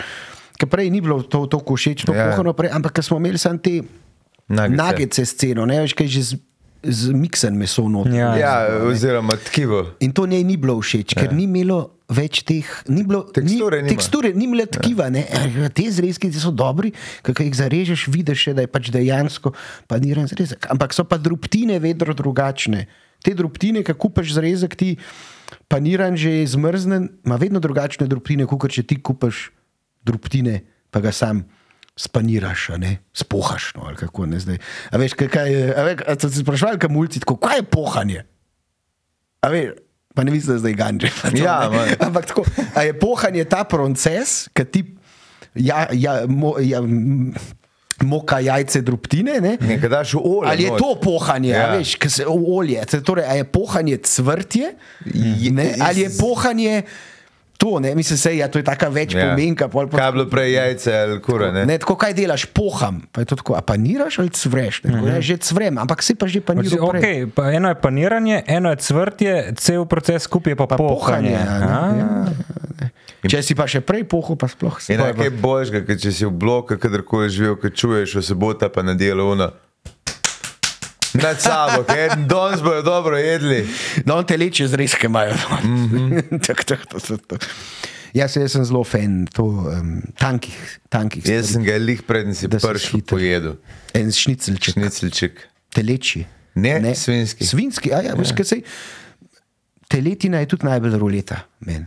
ker 0.54 0.70
prej 0.70 0.88
ni 0.88 1.00
bilo 1.00 1.22
to 1.22 1.46
tako 1.46 1.74
všeč, 1.74 2.06
to 2.06 2.14
Ja. 2.14 2.30
pohano 2.30 2.54
prej, 2.54 2.70
ampak 2.70 3.02
smo 3.02 3.18
imeli 3.18 3.38
samo 3.38 3.58
te 3.58 3.82
Nagice. 4.48 4.76
nagice 4.76 5.22
sceno, 5.24 5.66
ne 5.66 5.80
veš, 5.80 5.94
kaj 5.94 6.06
že 6.06 6.22
z, 6.82 7.12
miksen 7.12 7.56
meso 7.56 7.88
noter. 7.88 8.14
Ja. 8.14 8.30
Ja, 8.36 8.54
oziroma 8.88 9.36
tkivo. 9.36 9.84
In 10.00 10.12
to 10.12 10.26
njej 10.26 10.44
ni 10.44 10.56
bilo 10.56 10.78
všeč, 10.80 11.14
ker 11.14 11.32
ni 11.32 11.44
imelo 11.44 11.90
več 12.10 12.42
teh, 12.42 12.66
ni 12.90 13.04
bilo, 13.06 13.22
Teksture 13.30 13.78
ni, 13.78 13.86
nima. 13.86 13.92
teksture, 13.94 14.30
ni 14.34 14.46
bilo 14.50 14.64
tkiva. 14.66 15.06
Ne? 15.14 15.22
Eh, 15.30 15.68
Te 15.70 15.84
zrezki 15.86 16.30
ti 16.32 16.40
so 16.42 16.50
dobri, 16.50 16.90
ker 17.22 17.36
jih 17.38 17.54
zarežeš, 17.54 18.08
vidiš, 18.10 18.48
še, 18.48 18.54
da 18.58 18.64
je 18.66 18.70
pač 18.72 18.90
dejansko 18.90 19.52
paniran 19.86 20.26
zrezek. 20.26 20.66
Ampak 20.72 20.96
so 20.96 21.04
pa 21.06 21.20
drobtine 21.20 21.78
vedno 21.78 22.10
drugačne. 22.16 22.88
Te 23.20 23.36
drobtine, 23.36 23.84
ki 23.84 23.94
kupaš 23.94 24.32
zrezek, 24.34 24.74
ti 24.74 24.96
paniran 25.68 26.16
že 26.16 26.42
zmrznen, 26.48 27.10
ima 27.26 27.36
vedno 27.36 27.60
drugačne 27.60 28.08
drobtine, 28.08 28.48
kot 28.48 28.72
če 28.72 28.82
ti 28.82 28.96
kupaš 28.96 29.50
drobtine, 30.02 30.64
pa 30.90 31.04
ga 31.04 31.12
sam. 31.12 31.44
Spaniraš, 32.00 32.68
ne 32.80 32.96
spohaš. 33.12 33.74
No, 33.76 33.82
ali 33.86 33.96
kako 34.00 34.26
ne 34.26 34.40
zdaj. 34.40 34.56
A 34.90 34.96
veš, 34.96 35.12
kaj, 35.20 35.28
kaj 35.28 35.52
je. 35.52 35.64
A 35.76 35.84
veš, 35.84 36.04
a 36.08 36.16
se 36.16 36.40
sprašvali, 36.40 36.80
kaj 36.80 36.92
mulci, 36.92 37.20
tako, 37.20 37.36
kaj 37.36 37.60
je 37.60 37.66
pohanje? 37.68 38.22
A 39.44 39.50
veš, 39.52 39.74
pa 40.14 40.24
ne 40.24 40.32
mislim, 40.32 40.56
da 40.56 40.62
zdaj 40.64 40.76
to, 40.76 41.36
Ja, 41.36 41.68
ne. 41.68 41.96
Ampak 42.06 42.32
tako, 42.32 42.44
a 42.74 42.86
je 42.88 42.96
pohanje 42.98 43.44
ta 43.44 43.64
proces, 43.68 44.48
ki 44.56 44.64
ti 44.64 44.84
ja, 45.54 45.86
ja, 45.92 46.24
mo, 46.26 46.54
ja, 46.60 46.80
moka 48.02 48.40
jajce 48.40 48.80
drobtine, 48.80 49.40
ne? 49.40 49.56
Nekaj 49.60 49.88
daš 49.88 50.14
olje. 50.14 50.50
Ali 50.50 50.62
je 50.62 50.76
to 50.78 50.94
pohanje, 51.02 51.50
ja. 51.52 51.68
Veš, 51.76 51.94
ki 52.00 52.10
se 52.10 52.26
olje, 52.26 52.84
torej, 53.04 53.28
a 53.28 53.36
je 53.40 53.44
pohanje 53.44 53.96
cvrtje, 53.96 54.72
ne? 55.52 55.74
ali 55.80 56.00
je 56.00 56.10
pohanje 56.20 56.82
to, 57.60 57.76
ne? 57.78 57.92
mislim, 57.92 58.16
se, 58.16 58.32
ja, 58.32 58.48
to 58.48 58.56
je 58.56 58.64
taka 58.64 58.88
več 58.88 59.12
ja. 59.12 59.26
pomenka. 59.26 59.68
pol 59.68 59.84
pa- 59.84 59.98
Kaj 59.98 60.06
je 60.06 60.12
bilo 60.12 60.26
prej 60.26 60.50
jajce 60.50 60.90
ali 60.94 61.20
kura? 61.20 61.50
Ne? 61.52 61.66
Ne, 61.66 61.76
tako 61.76 61.92
kaj 61.94 62.14
delaš, 62.14 62.48
poham. 62.48 63.02
Pa 63.06 63.20
je 63.20 63.26
to 63.26 63.36
tako, 63.36 63.52
a 63.52 63.62
paniraš 63.62 64.16
ali 64.16 64.30
cvreš? 64.30 64.80
Ne, 64.82 64.90
tako, 64.90 65.04
ne, 65.06 65.20
že 65.20 65.36
cvrem, 65.38 65.76
ampak 65.76 66.00
si 66.00 66.14
pa 66.14 66.24
že 66.26 66.40
paniral. 66.40 66.88
prej. 66.88 66.96
Okay, 66.96 67.16
pa 67.28 67.52
eno 67.52 67.68
je 67.68 67.76
paniranje, 67.76 68.40
eno 68.48 68.70
je 68.70 68.78
cvrtje, 68.78 69.32
cel 69.54 69.84
proces 69.84 70.24
skupaj 70.24 70.50
je 70.50 70.56
pa, 70.56 70.66
Pa 70.66 70.74
pohanje. 70.74 71.36
pohanje. 71.36 71.36
a 71.36 71.54
ne, 71.54 71.68
A, 71.68 71.80
ja. 71.92 72.88
Če 73.22 73.42
si 73.42 73.52
pa 73.52 73.68
še 73.68 73.82
prej 73.82 74.04
pohod, 74.04 74.34
pa 74.34 74.48
sploh 74.48 74.80
se 74.80 74.90
In 74.90 74.98
nekaj 74.98 75.28
božga, 75.36 75.82
ker 75.82 75.92
če 75.94 76.08
si 76.10 76.24
v 76.24 76.32
bloku, 76.32 76.74
kadarkoli 76.74 77.28
živel, 77.28 77.52
ki 77.54 77.68
čuješ, 77.70 78.16
v 78.16 78.24
sobota 78.24 78.66
pa 78.66 78.80
na 78.80 78.94
delo 78.94 79.28
una. 79.28 79.52
Nad 81.14 81.40
sabo, 81.42 81.82
ker 81.84 82.14
danes 82.28 82.62
bojo 82.62 82.82
dobro 82.82 83.18
jedli. 83.18 83.64
No, 84.06 84.22
te 84.22 84.36
leče 84.36 84.68
zrezke 84.68 85.06
imajo. 85.06 85.34
Mm 85.64 85.88
-hmm. 85.88 86.22
tak, 86.46 86.64
tak, 86.64 86.86
to, 86.86 87.00
to, 87.00 87.16
to. 87.16 87.36
Jaz, 88.14 88.36
jaz 88.36 88.52
sem 88.52 88.64
zelo 88.64 88.84
fan 88.84 89.26
to, 89.26 89.44
um, 89.44 90.02
tankih, 90.18 90.78
tankih 90.88 91.26
Jaz 91.26 91.46
stvari. 91.46 91.52
sem 91.52 91.64
ga 91.64 91.84
lih 91.84 92.02
prednji 92.02 92.34
si 92.34 92.48
pršil 92.48 93.00
pojedel. 93.06 93.54
En 93.94 94.12
šnicelček, 94.12 94.74
Šniclček. 94.74 95.48
teleči. 95.74 96.24
Ne, 96.54 96.94
svinjski. 96.94 97.46
Svinski, 97.46 97.92
a 97.94 98.02
ja, 98.02 98.14
veš, 98.14 98.32
kaj 98.32 98.44
sej. 98.44 98.62
Teletina 99.88 100.38
je 100.38 100.46
tudi 100.46 100.66
najbolj 100.66 100.98
ruleta, 100.98 101.46
meni. 101.60 101.86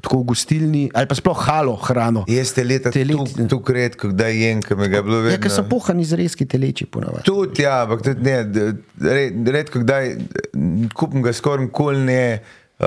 Tako 0.00 0.20
v 0.20 0.24
gostilni, 0.24 0.82
ali 0.94 1.06
pa 1.06 1.14
sploh 1.14 1.40
halo 1.48 1.74
hrano. 1.76 2.24
Jaz 2.30 2.52
te 2.54 2.62
leta 2.64 2.90
Teletina. 2.90 3.48
tu 3.48 3.58
redko, 3.66 4.12
kdaj 4.12 4.36
jem, 4.36 4.60
ker 4.62 4.76
me 4.76 4.88
ga 4.88 5.00
je 5.00 5.02
bilo 5.02 5.18
Ja, 5.26 5.38
ker 5.38 5.50
so 5.50 5.62
vedno. 5.62 5.70
pohani 5.70 6.04
zrezki 6.04 6.46
teleči 6.46 6.86
ponavadi. 6.86 7.24
Tudi, 7.24 7.62
ja, 7.62 7.82
ampak 7.82 8.04
tudi 8.06 8.22
ne, 8.22 8.36
redko 9.52 9.80
kdaj 9.80 10.12
m, 10.54 10.88
kupim 10.94 11.22
ga 11.22 11.32
skoraj 11.32 11.66
nikoli 11.66 12.04
ne. 12.04 12.22
Uh, 12.78 12.86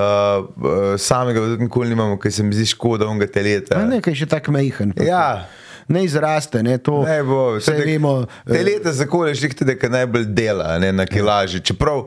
uh, 0.56 0.94
samega 0.96 1.40
tudi 1.42 1.66
nikoli 1.66 1.90
nimamo, 1.90 2.16
ker 2.16 2.32
se 2.32 2.40
mi 2.42 2.54
zdi 2.56 2.64
škoda 2.66 3.04
onega 3.06 3.26
teleta. 3.28 3.76
A 3.76 3.84
Nekaj 3.84 4.14
še 4.16 4.26
tako 4.26 4.54
mehen. 4.54 4.94
Ja. 5.04 5.44
Ne 5.84 6.04
izraste, 6.06 6.62
ne 6.62 6.78
to. 6.78 7.02
Ne 7.04 7.18
bo, 7.22 7.58
vse 7.58 7.74
vemo. 7.76 8.12
Eh, 8.46 8.62
leta 8.64 8.92
za 8.92 9.04
kole 9.04 9.34
šli 9.34 9.50
tudi, 9.52 9.74
ki 9.76 9.90
najbolj 9.92 10.24
dela, 10.32 10.78
ne 10.78 10.92
na 10.92 11.04
kilaži. 11.04 11.60
Čeprav, 11.60 12.06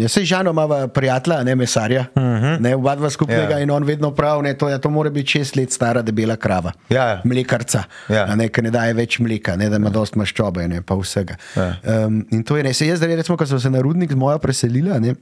Ja, 0.00 0.08
sej 0.08 0.24
žano 0.24 0.50
ima 0.50 0.88
prijatelja, 0.88 1.42
ne 1.44 1.54
mesarja, 1.54 2.06
uh 2.14 2.22
-huh. 2.22 2.60
ne 2.60 2.74
oba 2.74 2.94
dva 2.96 3.10
skupnega 3.10 3.42
Mhm. 3.42 3.50
Ja. 3.50 3.56
ja. 3.56 3.62
in 3.62 3.70
on 3.70 3.84
vedno 3.84 4.10
pravi, 4.10 4.42
ne, 4.42 4.54
to, 4.54 4.68
ja, 4.68 4.78
to 4.78 4.90
mora 4.90 5.10
biti 5.10 5.28
šest 5.28 5.56
let 5.56 5.72
stara 5.72 6.02
debela 6.02 6.36
krava. 6.36 6.72
Ja. 6.88 7.20
Mlekarca, 7.24 7.82
Ja. 8.08 8.34
ne, 8.34 8.48
ki 8.48 8.62
ne 8.62 8.70
daje 8.70 8.94
več 8.94 9.18
mleka, 9.18 9.56
ne, 9.56 9.68
da 9.68 9.76
ima 9.76 9.90
dost 9.90 10.14
maščobe 10.14 10.68
ne, 10.68 10.82
pa 10.82 10.94
vsega. 10.94 11.34
Ja. 11.56 11.74
Um, 12.06 12.26
in 12.30 12.42
to 12.42 12.56
je 12.56 12.62
ne, 12.62 12.74
se 12.74 12.86
jaz 12.86 13.02
recimo, 13.02 13.36
ko 13.36 13.46
sem 13.46 13.60
se 13.60 13.70
na 13.70 13.80
rudnik 13.80 14.10
z 14.10 14.16
mojo 14.16 14.38
preselila, 14.38 14.98
ne, 14.98 15.14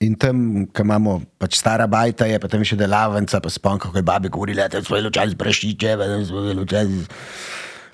In 0.00 0.14
tam, 0.14 0.66
ko 0.66 0.82
imamo 0.82 1.22
pač 1.38 1.54
stara 1.56 1.86
bajta, 1.86 2.26
je 2.26 2.38
pa 2.38 2.48
tam 2.48 2.64
še 2.64 2.76
delavnica, 2.76 3.40
pa 3.40 3.50
spomnim, 3.50 3.78
kako 3.78 3.96
je 3.96 4.02
babi 4.02 4.28
govorili, 4.28 4.62
da 4.70 4.82
smo 4.82 4.96
imeli 4.96 5.08
včasih 5.08 5.36
prašiče, 5.36 5.96
pa 5.98 6.06
da 6.06 6.24
smo 6.24 6.38
imeli 6.38 6.62
včasih 6.62 7.06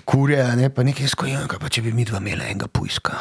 kurje, 0.04 0.56
ne, 0.56 0.70
pa 0.70 0.82
nekaj 0.82 1.06
skojenka, 1.06 1.58
pa 1.60 1.68
če 1.68 1.82
bi 1.82 1.92
mi 1.92 2.04
dva 2.04 2.18
imela 2.18 2.44
enega 2.44 2.66
pujska. 2.66 3.12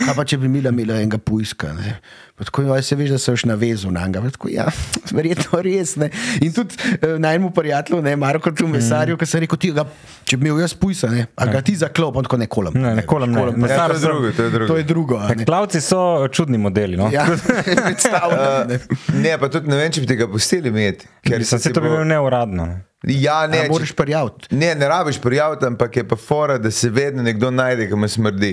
Ne. 0.00 0.06
Kaj 0.06 0.14
pa 0.16 0.24
če 0.24 0.38
bi 0.38 0.48
imela, 0.48 0.70
enega 0.96 1.18
pujska? 1.18 1.72
Ne? 1.72 1.98
Pa 2.34 2.44
Tako, 2.44 2.62
joj, 2.62 2.82
se 2.82 2.96
veš, 2.96 3.10
da 3.10 3.18
se 3.18 3.32
boš 3.32 3.44
navezal 3.44 3.92
na 3.92 4.06
njega. 4.06 4.22
Pa 4.22 4.30
Tako, 4.30 4.48
ja, 4.48 4.64
verjetno 5.12 5.60
res. 5.60 5.96
Ne? 5.96 6.08
In 6.40 6.52
tudi 6.52 6.74
eh, 6.94 7.18
najmu 7.18 7.50
prijatelju, 7.50 8.00
ne, 8.02 8.16
Marko, 8.16 8.48
tu 8.50 8.64
mesarju, 8.66 9.16
ki 9.16 9.26
sem 9.26 9.40
rekel, 9.40 9.58
ti 9.58 9.72
ga, 9.72 9.84
če 10.24 10.36
bi 10.36 10.48
imel 10.48 10.60
jaz 10.60 10.72
pujsa, 10.74 11.10
ne, 11.10 11.26
a 11.36 11.46
ga 11.46 11.60
ti 11.60 11.76
zaklop, 11.76 12.16
on 12.16 12.24
tako 12.24 12.36
ne 12.36 12.48
kolem. 12.48 12.74
Ne, 12.74 12.94
ne 12.94 13.04
kolem 13.04 13.28
ne. 13.30 13.42
Ne, 13.42 13.44
pa- 13.44 13.50
ja, 13.50 13.52
to 13.52 13.60
Mesar 13.60 13.90
je 13.90 13.98
sem- 13.98 14.08
drugo, 14.08 14.32
to 14.32 14.42
je 14.42 14.50
drugo. 14.50 14.66
To 14.66 14.76
je 14.76 14.84
drugo. 14.84 15.18
a 15.18 15.28
ne. 15.34 15.44
Klavci 15.44 15.80
so 15.80 16.00
čudni 16.28 16.58
modeli. 16.58 16.96
No? 16.96 17.10
Ja, 17.12 17.26
predstavljam. 17.86 18.68
ne. 18.68 18.78
ne, 19.14 19.38
pa 19.38 19.48
tudi 19.48 19.68
ne 19.68 19.76
vem, 19.76 19.92
če 19.92 20.00
bi 20.00 20.06
tega 20.06 20.28
pustili 20.28 20.68
imeti. 20.68 21.06
Ker 21.20 21.38
Mislim, 21.38 21.58
se 21.58 21.68
se 21.68 21.72
to 21.72 21.80
bi 21.80 21.88
imel 21.88 22.04
neuradno. 22.06 22.66
Ne? 22.66 22.80
Ja, 23.04 23.46
ne, 23.46 23.62
Ne, 23.62 23.68
moraš 23.68 23.92
prijaviti. 23.92 24.48
Ne, 24.54 24.74
ne 24.74 24.88
rabiš 24.88 25.20
prijaviti, 25.20 25.64
ampak 25.66 25.96
je 25.96 26.04
pa 26.04 26.16
fora, 26.18 26.58
da 26.58 26.70
se 26.70 26.90
vedno 26.90 27.22
nekdo 27.22 27.50
najde, 27.50 27.88
ki 27.88 27.96
me 27.96 28.08
smrdi. 28.08 28.52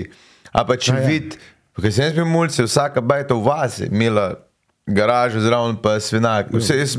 A 0.52 0.64
pa 0.64 0.76
če 0.76 0.92
Ja, 0.94 1.00
ja. 1.00 1.06
vidi, 1.08 1.38
ker 1.78 1.92
sem 1.92 2.08
jaz 2.08 2.14
bil 2.16 2.26
mulci, 2.28 2.62
vsaka 2.64 3.00
bajta 3.00 3.34
v 3.34 3.44
vasi, 3.44 3.88
imela 3.92 4.34
garažo 4.88 5.40
zraven, 5.40 5.76
pa 5.82 5.98
svinak. 6.00 6.52
Ja. 6.52 6.58
Vse 6.58 6.78
jaz 6.78 6.96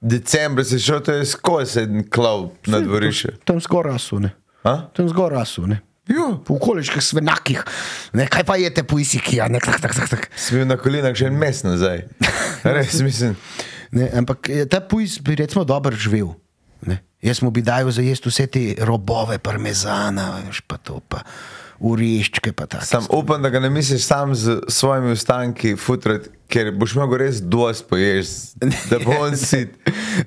decembra 0.00 0.64
se 0.64 0.78
šel, 0.82 1.00
to 1.00 1.12
je 1.12 1.26
skozi 1.26 1.72
se 1.72 1.82
en 1.86 2.02
klav 2.10 2.48
na 2.66 2.80
dvorišče. 2.80 3.36
Tam 3.44 3.60
zgoraj 3.60 3.92
rasu, 3.92 4.18
ne. 4.20 4.32
A? 4.64 4.88
Tam 4.96 5.08
zgoraj 5.08 5.38
rasu, 5.38 5.66
ne. 5.66 5.80
Jo, 6.10 6.40
V 6.48 6.56
okoliških 6.56 6.98
svenakih. 7.02 7.60
Ne, 8.18 8.26
kaj 8.26 8.42
pa 8.44 8.56
jete 8.58 8.82
pujsiki, 8.82 9.36
ja, 9.38 9.46
ne, 9.48 9.60
tak, 9.62 9.78
tak, 9.80 9.94
tak, 9.94 10.08
tak. 10.10 10.24
sem 10.34 10.58
bil 10.58 10.66
na 10.66 10.74
kolinah 10.76 11.14
že 11.14 11.28
en 11.30 11.38
mesec 11.38 11.68
nazaj. 11.70 12.02
Res 12.74 12.98
mislim. 13.06 13.36
Ne, 13.94 14.08
ampak 14.18 14.50
eh, 14.50 14.66
ta 14.66 14.80
pujs 14.82 15.20
bi 15.22 15.36
recimo 15.38 15.62
dobro 15.64 15.94
živel. 15.94 16.32
Ne. 16.82 16.98
Jaz 17.22 17.38
mu 17.42 17.52
bi 17.54 17.62
dal 17.62 17.86
za 17.94 18.02
jesti 18.02 18.26
vse 18.28 18.46
te 18.50 18.62
robove, 18.82 19.38
parmezana, 19.38 20.42
veš, 20.48 20.64
pa 20.66 20.80
to, 20.82 20.98
pa 21.06 21.22
ureščke. 21.82 22.52
Sam 22.86 23.06
upam, 23.10 23.42
da 23.42 23.50
ga 23.50 23.60
ne 23.60 23.70
misliš 23.70 24.06
sam 24.06 24.34
z 24.34 24.60
svojimi 24.68 25.12
ostanki 25.12 25.74
futrati, 25.76 26.30
ker 26.48 26.70
boš 26.76 26.94
mogel 26.94 27.24
res 27.24 27.42
dosti 27.42 27.88
pojesti, 27.90 28.70
da 28.90 29.00
bo 29.02 29.18
on 29.26 29.36
sit. 29.48 29.74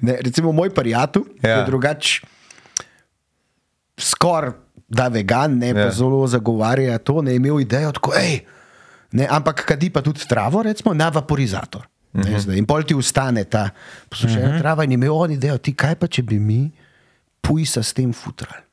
Ne, 0.01 0.17
recimo 0.21 0.51
moj 0.51 0.73
prijatelj 0.75 1.23
ja. 1.41 1.59
Je 1.59 1.65
drugač 1.65 2.19
skoraj 3.97 4.51
da 4.87 5.07
vegan, 5.07 5.57
ne, 5.57 5.67
ja. 5.67 5.87
Pa 5.87 5.91
zelo 5.91 6.27
zagovarja 6.27 6.97
to, 6.97 7.21
ne, 7.25 7.35
imel 7.35 7.59
idejo 7.63 7.91
tako, 7.97 8.13
hej, 8.17 8.43
ne, 9.17 9.27
ampak 9.29 9.65
kadi 9.65 9.89
pa 9.89 10.03
tudi 10.05 10.27
travo, 10.29 10.63
recimo 10.63 10.93
na 10.93 11.09
vaporizator. 11.09 11.87
Uh 12.13 12.21
-huh. 12.21 12.39
zdaj, 12.39 12.57
in 12.57 12.65
pol 12.65 12.83
ti 12.83 12.95
ustane 12.95 13.43
ta 13.43 13.69
poslušajna 14.09 14.49
uh 14.49 14.55
-huh. 14.55 14.59
trava 14.59 14.83
in 14.83 14.91
je 14.91 14.95
imel 14.95 15.11
on 15.11 15.31
idejo, 15.31 15.57
ti 15.57 15.73
kaj 15.73 15.95
pa 15.95 16.07
če 16.07 16.23
bi 16.23 16.39
mi 16.39 16.71
pujsa 17.41 17.83
s 17.83 17.93
tem 17.93 18.13
futrali. 18.13 18.64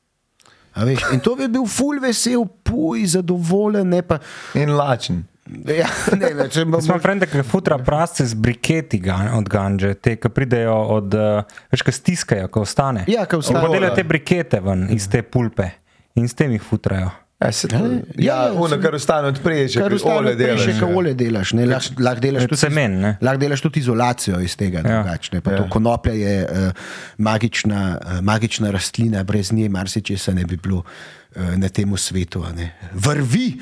A 0.73 0.87
Veš, 0.89 1.05
in 1.12 1.20
to 1.20 1.35
bi 1.37 1.49
bil 1.53 1.66
ful 1.68 2.01
vesel, 2.01 2.47
puj, 2.64 3.05
zadovoljen, 3.16 3.89
ne 3.93 4.01
pa. 4.07 4.18
In 4.59 4.73
lačen. 4.77 5.25
Ja, 5.66 5.89
ne, 6.14 6.31
ne, 6.39 6.47
če 6.49 6.62
Jaz 6.62 6.87
imam 6.87 7.01
frende, 7.03 7.27
ki 7.29 7.43
futra 7.45 7.77
prasce 7.83 8.25
z 8.31 8.39
briketi 8.39 9.01
gan, 9.03 9.27
od 9.37 9.51
ganže, 9.51 9.93
te, 9.99 10.14
ki 10.16 10.31
pridejo 10.33 10.77
od, 10.97 11.16
uh, 11.18 11.59
veš, 11.73 11.83
ki 11.85 11.95
stiskajo, 11.97 12.49
ko 12.53 12.62
ostane. 12.64 13.05
Ja, 13.11 13.27
ko 13.29 13.43
ostane. 13.43 13.61
Pa 13.64 13.73
delajo 13.75 13.97
te 13.99 14.07
brikete 14.07 14.62
ven 14.64 14.87
iz 14.95 15.11
te 15.12 15.25
pulpe 15.27 15.68
in 16.16 16.31
s 16.31 16.39
tem 16.39 16.55
jih 16.55 16.62
futrajo. 16.62 17.11
Ja, 17.45 17.53
se 17.53 17.68
Ja, 17.72 17.84
ja, 18.18 18.53
ono, 18.53 18.78
kar 18.80 18.95
ostane 18.95 19.28
od 19.28 19.40
prej, 19.43 19.68
če 19.74 19.82
Kar 19.82 19.95
ostane 19.97 20.16
olje 20.16 20.34
delaš. 20.38 20.64
Še 20.64 20.74
ja. 20.76 20.88
olje 20.97 21.14
delaš, 21.18 21.53
ne, 21.59 21.66
lahko 21.66 22.05
lah 22.05 22.20
delaš 22.22 22.47
Je 22.47 22.51
tudi 22.53 22.61
semen, 22.61 22.99
ne? 23.03 23.12
Lahko 23.24 23.43
delaš 23.43 23.64
tudi 23.64 23.82
izolacijo 23.82 24.40
iz 24.40 24.57
tega, 24.57 24.82
Ja. 24.82 25.03
drugačne. 25.03 25.40
Pa 25.40 25.55
ja. 25.55 25.62
to 25.62 25.68
konoplja 25.72 26.14
je 26.14 26.36
uh, 26.45 26.90
magična, 27.18 27.82
uh, 27.99 28.20
magična 28.22 28.70
rastlina, 28.74 29.24
brez 29.24 29.53
nje 29.53 29.68
marsikčesa 29.68 30.34
ne 30.34 30.45
bi 30.45 30.57
bilo 30.57 30.82
uh, 30.84 31.55
na 31.57 31.68
tem 31.68 31.97
svetu. 31.97 32.45
a 32.47 32.53
ne. 32.53 32.72
Vrvi, 32.95 33.59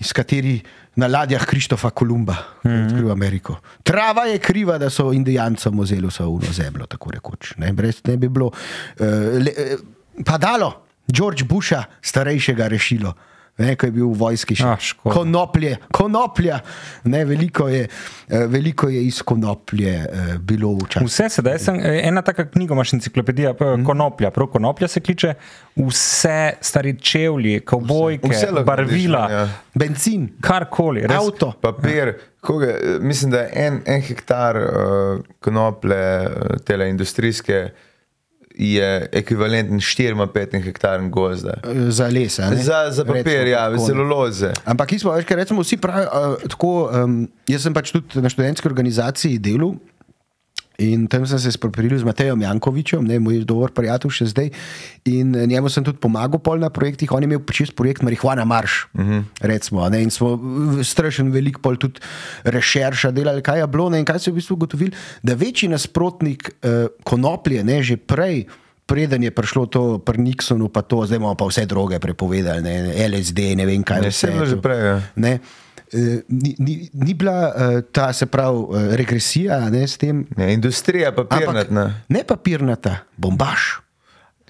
iz 0.00 0.12
kateri 0.16 0.60
na 0.96 1.06
ladjah 1.06 1.44
Krištofa 1.46 1.90
Kolumba 1.90 2.32
mm 2.32 2.70
-hmm. 2.70 2.86
odkril 2.86 3.10
Ameriko. 3.12 3.56
Trava 3.82 4.24
je 4.24 4.38
kriva, 4.38 4.78
da 4.78 4.90
so 4.90 5.12
indijancem 5.12 5.80
vzeli 5.80 6.06
vso 6.06 6.28
uno 6.28 6.52
zemljo, 6.52 6.86
tako 6.86 7.10
rekoč. 7.10 7.56
Ne, 7.56 7.72
brez 7.72 8.00
ne 8.06 8.16
bi 8.16 8.28
bilo. 8.28 8.46
Uh, 8.46 9.06
le, 9.44 9.52
uh, 9.74 10.24
padalo, 10.24 10.89
George 11.12 11.44
Busha, 11.44 11.84
starejšega, 12.02 12.68
rešilo. 12.68 13.14
Ne, 13.60 13.74
ko 13.76 13.86
je 13.86 13.92
bil 13.92 14.06
v 14.08 14.16
vojski 14.16 14.56
še 14.56 14.64
Ah, 14.64 14.78
škoda. 14.80 15.14
konoplje, 15.14 15.74
konoplja. 15.92 16.60
Ne, 17.04 17.24
veliko, 17.28 17.68
je, 17.68 17.88
eh, 18.28 18.46
veliko 18.48 18.88
je 18.88 19.02
iz 19.04 19.18
konoplje 19.22 19.90
eh, 20.00 20.38
bilo 20.38 20.70
včasih. 20.78 21.04
Vse 21.04 21.28
sedaj 21.28 21.58
sem, 21.58 21.76
eh, 21.76 22.00
ena 22.08 22.22
taka 22.22 22.46
knjiga, 22.48 22.72
imaš 22.74 22.94
enciklopedija, 22.96 23.52
mm. 23.52 23.84
konoplja, 23.84 24.30
prav 24.30 24.48
konoplja 24.54 24.88
se 24.88 25.00
kliče, 25.00 25.34
vse 25.76 26.52
stari 26.60 26.94
čevlji, 27.00 27.60
kavbojke, 27.60 28.32
Vse 28.32 28.48
lahko 28.50 28.64
barvila, 28.64 29.26
ja. 29.30 29.44
Benzin, 29.74 30.30
karkoli. 30.40 31.04
Res, 31.04 31.18
avto. 31.18 31.52
Papir, 31.60 32.14
koga, 32.40 32.72
mislim, 33.00 33.30
da 33.30 33.44
je 33.44 33.66
en, 33.66 33.82
en 33.86 34.00
hektar 34.08 34.56
uh, 34.56 35.20
konoplje, 35.40 36.00
uh, 36.24 36.56
tele 36.64 36.88
industrijske, 36.88 37.68
je 38.60 39.08
ekvivalenten 39.12 39.80
4-5 39.80 40.60
hektarjem 40.62 41.08
gozda. 41.10 41.54
eh, 41.64 41.90
Za 41.90 42.08
les. 42.12 42.36
Za, 42.36 42.90
za 42.90 43.04
papir, 43.04 43.46
ja, 43.48 43.68
ne. 43.72 43.78
celuloze. 43.80 44.52
Ampak, 44.64 44.92
smo, 45.00 45.14
veš, 45.16 45.24
kaj 45.24 45.36
recimo, 45.36 45.64
vsi 45.64 45.78
pravijo, 45.80 46.08
uh, 46.12 46.42
tako, 46.44 46.90
um, 46.92 47.22
jaz 47.48 47.64
sem 47.64 47.74
pač 47.74 47.92
tudi 47.94 48.20
na 48.20 48.28
študentski 48.28 48.68
organizaciji 48.68 49.38
delal. 49.40 49.74
In 50.80 51.06
tam 51.12 51.26
sem 51.28 51.38
se 51.38 51.52
spopril 51.52 51.92
z 51.98 52.06
Matejem 52.08 52.40
Jankovičem, 52.40 53.04
ne, 53.04 53.18
moj 53.20 53.44
dober 53.44 53.72
prijatelj 53.76 54.12
še 54.16 54.26
zdaj. 54.32 54.48
In 55.12 55.34
eh, 55.36 55.44
njemu 55.46 55.68
sem 55.68 55.84
tudi 55.84 56.00
pomagal 56.00 56.40
na 56.56 56.70
projektih. 56.72 57.12
On 57.12 57.20
je 57.20 57.28
imel 57.28 57.44
čist 57.52 57.76
projekt 57.76 58.02
Marihuana 58.02 58.44
Marš. 58.44 58.88
Uh 58.94 59.04
-huh. 59.04 59.22
recimo, 59.40 59.88
ne, 59.88 60.02
in 60.02 60.10
smo 60.10 60.36
v- 60.36 60.84
strašen 60.84 61.30
velik 61.32 61.58
pol 61.60 61.76
tudi 61.76 62.00
rešerša 62.44 63.10
delali, 63.10 63.42
kaj 63.42 63.60
je 63.60 63.66
bilo. 63.66 63.90
Ne, 63.90 63.98
in 63.98 64.04
kaj 64.04 64.18
so 64.18 64.30
v 64.30 64.34
bistvu 64.34 64.54
ugotovili, 64.54 64.92
da 65.22 65.34
večji 65.34 65.68
nasprotnik 65.68 66.50
uh, 66.62 66.88
konoplje, 67.04 67.64
ne, 67.64 67.82
že 67.82 67.96
prej. 67.96 68.46
Preden 68.86 69.22
je 69.22 69.30
prišlo 69.30 69.66
to 69.66 69.98
pri 69.98 70.18
Nixonu, 70.18 70.68
pa 70.68 70.82
to, 70.82 71.06
zdaj 71.06 71.16
imamo 71.16 71.34
pa 71.34 71.46
vse 71.46 71.66
droge 71.66 71.98
prepovedali, 71.98 72.62
ne, 72.62 73.08
LSD, 73.08 73.54
ne 73.54 73.66
vem 73.66 73.82
kaj. 73.82 74.00
Ne, 74.00 74.10
vse 74.10 74.26
je 74.26 74.34
je 74.34 74.46
že 74.46 74.56
prej, 74.56 74.78
ja. 74.78 75.02
Eh, 75.92 76.22
ni, 76.28 76.54
ni, 76.58 76.90
ni 76.92 77.14
bila 77.14 77.48
uh, 77.48 77.80
ta, 77.92 78.12
se 78.12 78.26
pravi, 78.26 78.58
uh, 78.58 78.94
regresija 78.94 79.70
ne, 79.70 79.82
s 79.82 79.98
tem. 79.98 80.26
Ne, 80.36 80.52
industrija 80.54 81.10
papirnatna. 81.12 82.04
ne 82.08 82.24
papirnata, 82.24 82.98
bombaž. 83.16 83.58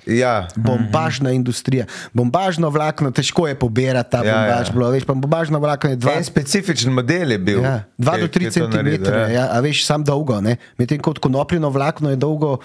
Ja. 0.06 0.48
Bombažna 0.56 1.30
industrija. 1.30 1.84
Bombažno 2.12 2.68
vlakno, 2.68 3.10
težko 3.10 3.48
je 3.48 3.54
pobirati 3.54 4.10
ta 4.10 4.24
Ja, 4.24 4.34
bombaž. 4.34 4.68
ja. 4.68 4.72
Bilo, 4.72 4.90
veš, 4.90 5.04
pa 5.04 5.14
bombažno 5.14 5.58
vlakno 5.58 5.90
je 5.90 5.96
dva. 5.96 6.14
En 6.16 6.24
specifičen 6.24 6.92
model 6.92 7.32
je 7.32 7.38
bil. 7.38 7.62
Ja, 7.62 7.84
2 7.98 8.14
ki- 8.14 8.20
do 8.20 8.28
ki 8.28 8.38
3 8.38 8.44
je 8.44 8.50
to 8.50 8.68
naredil, 8.68 9.04
cm, 9.04 9.12
ja. 9.12 9.28
ja, 9.28 9.44
a 9.52 9.60
veš, 9.60 9.84
sam 9.86 10.04
dolgo. 10.04 10.40
ne. 10.40 10.56
Medtem 10.78 10.98
ko 10.98 11.14
konopljino 11.14 11.70
vlakno 11.70 12.10
je 12.10 12.16
dolgo 12.16 12.58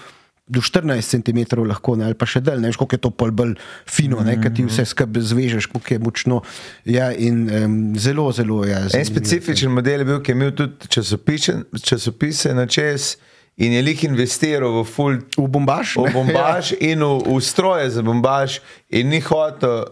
do 0.46 0.60
14 0.60 1.02
cm, 1.02 1.58
lahko, 1.66 1.96
ne, 1.96 2.06
ali 2.06 2.14
pa 2.14 2.26
še 2.26 2.40
dalj, 2.40 2.60
ne 2.62 2.70
veš, 2.70 2.78
koliko 2.78 2.94
je 2.94 3.02
to 3.02 3.10
pol 3.10 3.30
bolj 3.34 3.54
fino, 3.86 4.20
-hmm. 4.22 4.42
ker 4.42 4.54
ti 4.54 4.64
vse 4.64 4.84
skupaj 4.84 5.22
zvežeš, 5.22 5.66
koliko 5.66 5.94
je 5.94 5.98
močno. 5.98 6.42
Ja, 6.84 7.12
in 7.12 7.50
um, 7.50 7.98
zelo, 7.98 8.32
zelo 8.32 8.64
je. 8.64 8.70
Ja, 8.70 8.86
En 8.94 9.04
specifičen 9.04 9.72
model 9.72 10.00
je 10.00 10.04
bil, 10.04 10.20
ki 10.22 10.30
je 10.30 10.34
imel 10.34 10.50
tudi 10.54 10.88
časopise, 10.88 11.62
časopise 11.82 12.54
na 12.54 12.66
čez 12.66 13.16
in 13.56 13.72
je 13.72 13.82
lih 13.82 14.04
investiral 14.04 14.82
v 14.82 14.84
full 14.84 15.18
V 15.36 15.48
bombaž? 15.48 15.96
v 15.96 16.04
ne? 16.04 16.12
bombaž 16.12 16.72
ja. 16.72 16.92
in 16.92 17.00
v, 17.02 17.36
v 17.36 17.40
stroje 17.40 17.90
za 17.90 18.02
bombaž 18.02 18.60
in 18.90 19.08
ni 19.08 19.20
hotel. 19.20 19.84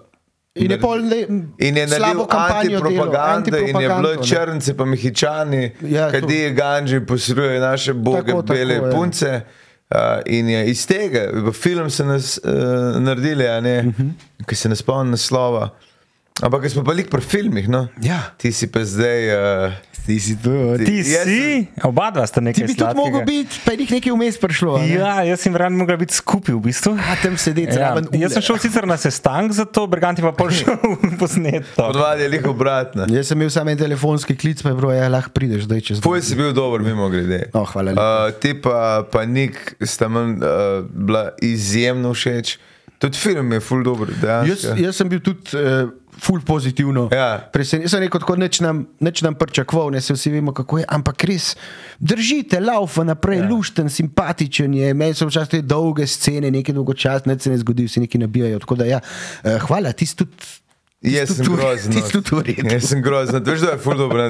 In 0.55 0.71
je 0.71 0.79
pol 0.79 1.03
ne, 1.03 1.27
In 1.59 1.77
je 1.77 1.87
naredil 1.87 2.27
antipropagando, 2.31 3.59
in 3.59 3.81
je 3.81 3.89
bilo 3.89 4.15
ne. 4.15 4.23
črnce, 4.23 4.75
pa 4.75 4.85
mehičani, 4.85 5.73
Ja, 5.83 6.07
ja, 6.07 6.11
kadi 6.11 6.55
ganži, 6.55 7.01
posredujejo 7.01 7.61
naše 7.61 7.93
boge, 7.93 8.31
Tako, 8.31 8.43
tako, 8.43 8.55
bele 8.55 8.75
tako, 8.75 8.87
ja. 8.87 9.43
Uh, 9.91 10.21
in 10.27 10.49
je 10.49 10.71
iz 10.71 10.87
tega, 10.87 11.53
film 11.53 11.91
so 11.91 12.05
nas 12.05 12.39
uh, 12.45 13.01
naredili, 13.01 13.45
uh 13.45 13.51
-huh. 13.51 13.87
Mhm. 13.87 14.09
ki 14.47 14.55
se 14.57 14.69
ne 14.69 14.77
spomnim 14.77 15.11
naslova. 15.11 15.71
Ampak 16.43 16.71
smo 16.71 16.85
pa 16.85 16.93
lik 16.93 17.11
pri 17.11 17.21
filmih, 17.21 17.69
no? 17.69 17.89
Ja. 18.03 18.35
ti 18.39 18.53
si 18.53 18.67
pa 18.67 18.85
zdaj. 18.85 19.29
Uh, 19.67 19.73
Ti 20.05 20.21
si 20.21 20.37
to. 20.37 20.77
Ti 20.77 20.97
Jaz 21.01 21.25
si, 21.25 21.65
oba 21.81 22.11
dva 22.13 22.27
sta 22.29 22.41
Ti 22.41 22.45
nekaj 22.45 22.67
bi 22.69 22.75
tudi 22.77 22.93
mogel 22.93 23.25
sladkega. 23.25 23.25
biti, 23.25 23.61
pa 23.65 23.73
je 23.73 23.79
jih 23.81 23.93
nekaj 23.97 24.13
vmes 24.13 24.37
prišlo. 24.37 24.75
a 24.77 24.81
ne? 24.85 24.89
Ja, 24.93 25.13
jaz 25.25 25.41
sem 25.41 25.57
rad 25.57 25.73
mogla 25.73 25.97
biti 25.97 26.13
skupaj 26.13 26.53
v 26.53 26.61
bistvu. 26.61 26.93
A 27.01 27.17
tam 27.23 27.39
sedeti 27.41 27.79
Ja, 27.81 27.97
jaz 28.13 28.37
sem 28.37 28.45
šel 28.45 28.61
sicer 28.61 28.85
na 28.85 28.99
sestank 29.01 29.57
za 29.57 29.65
to, 29.65 29.87
Berganti 29.89 30.21
pa 30.21 30.35
pol 30.37 30.53
šel 30.53 30.77
posnet 31.21 31.65
to. 31.73 31.89
Odvad 31.89 32.21
je 32.21 32.29
lih 32.29 32.45
obratno. 32.45 33.09
Jaz 33.09 33.33
sem 33.33 33.41
imel 33.41 33.49
samo 33.51 33.73
en 33.73 33.81
telefonski 33.81 34.37
klic, 34.37 34.61
pa 34.61 34.75
je 34.75 34.77
bilo, 34.77 34.93
ja, 34.93 35.09
lahko 35.09 35.33
prideš 35.33 35.65
zdaj 35.65 35.81
čez 35.81 36.05
Tvoj 36.05 36.21
si 36.21 36.37
bil 36.37 36.53
dober, 36.53 36.85
mimo 36.85 37.09
grede. 37.09 37.49
Oh, 37.57 37.65
hvala 37.73 37.97
lepa. 37.97 38.05
Uh, 38.05 38.37
ti 38.37 38.53
pa, 38.61 39.09
pa 39.09 39.25
Nik 39.25 39.57
sta 39.81 40.13
meni 40.13 40.37
uh, 40.37 40.85
bila 40.85 41.31
izjemno 41.41 42.13
všeč. 42.13 42.59
Tudi 43.01 43.19
film 43.19 43.53
je 43.53 43.61
full 43.61 43.83
dobro. 43.85 44.13
Jaz, 44.23 44.69
jaz 44.77 44.97
sem 44.97 45.09
bil 45.09 45.21
tudi 45.25 45.57
uh, 45.57 45.89
ful 46.19 46.41
pozitivno. 46.47 47.09
Ja. 47.13 47.39
Presenečen. 47.53 47.89
Sem 47.89 48.05
rekel, 48.05 48.23
tako 48.23 48.37
neč 48.41 48.61
nam, 48.65 48.85
neč 49.01 49.23
nam 49.25 49.37
pričakoval, 49.39 49.93
ne 49.95 50.01
se 50.01 50.17
vsi 50.17 50.33
vemo, 50.35 50.55
kako 50.57 50.81
je, 50.81 50.89
ampak 50.89 51.25
res 51.29 51.53
držite, 51.99 52.61
laufa 52.61 53.05
naprej, 53.05 53.43
ja. 53.43 53.49
lušten, 53.49 53.91
simpatičen 53.91 54.75
je. 54.75 54.95
Meni 54.95 55.15
so 55.15 55.29
včasih 55.29 55.59
te 55.59 55.63
dolge 55.63 56.07
scene, 56.11 56.51
nekaj 56.55 56.75
dolgočasne, 56.75 57.39
se 57.39 57.51
ne 57.53 57.59
zgodi, 57.63 57.89
vsi 57.89 58.05
neki 58.07 58.19
nabijajo. 58.25 58.63
Tako 58.65 58.81
da 58.83 58.91
ja, 58.91 59.01
uh, 59.01 59.59
hvala, 59.69 59.93
ti 59.93 60.09
tudi. 60.17 60.63
Jaz 61.05 61.37
sem 61.37 61.45
grozen. 61.45 61.93
Ti 61.93 62.01
si 62.01 62.13
tudi 62.13 62.33
v 62.33 62.43
redu. 62.49 62.71
Jaz 62.73 62.89
sem 62.89 63.03
grozen. 63.05 63.43
Veš, 63.45 63.61
da 63.61 63.75
je 63.75 63.79
ful 63.85 63.99
dobro. 63.99 64.25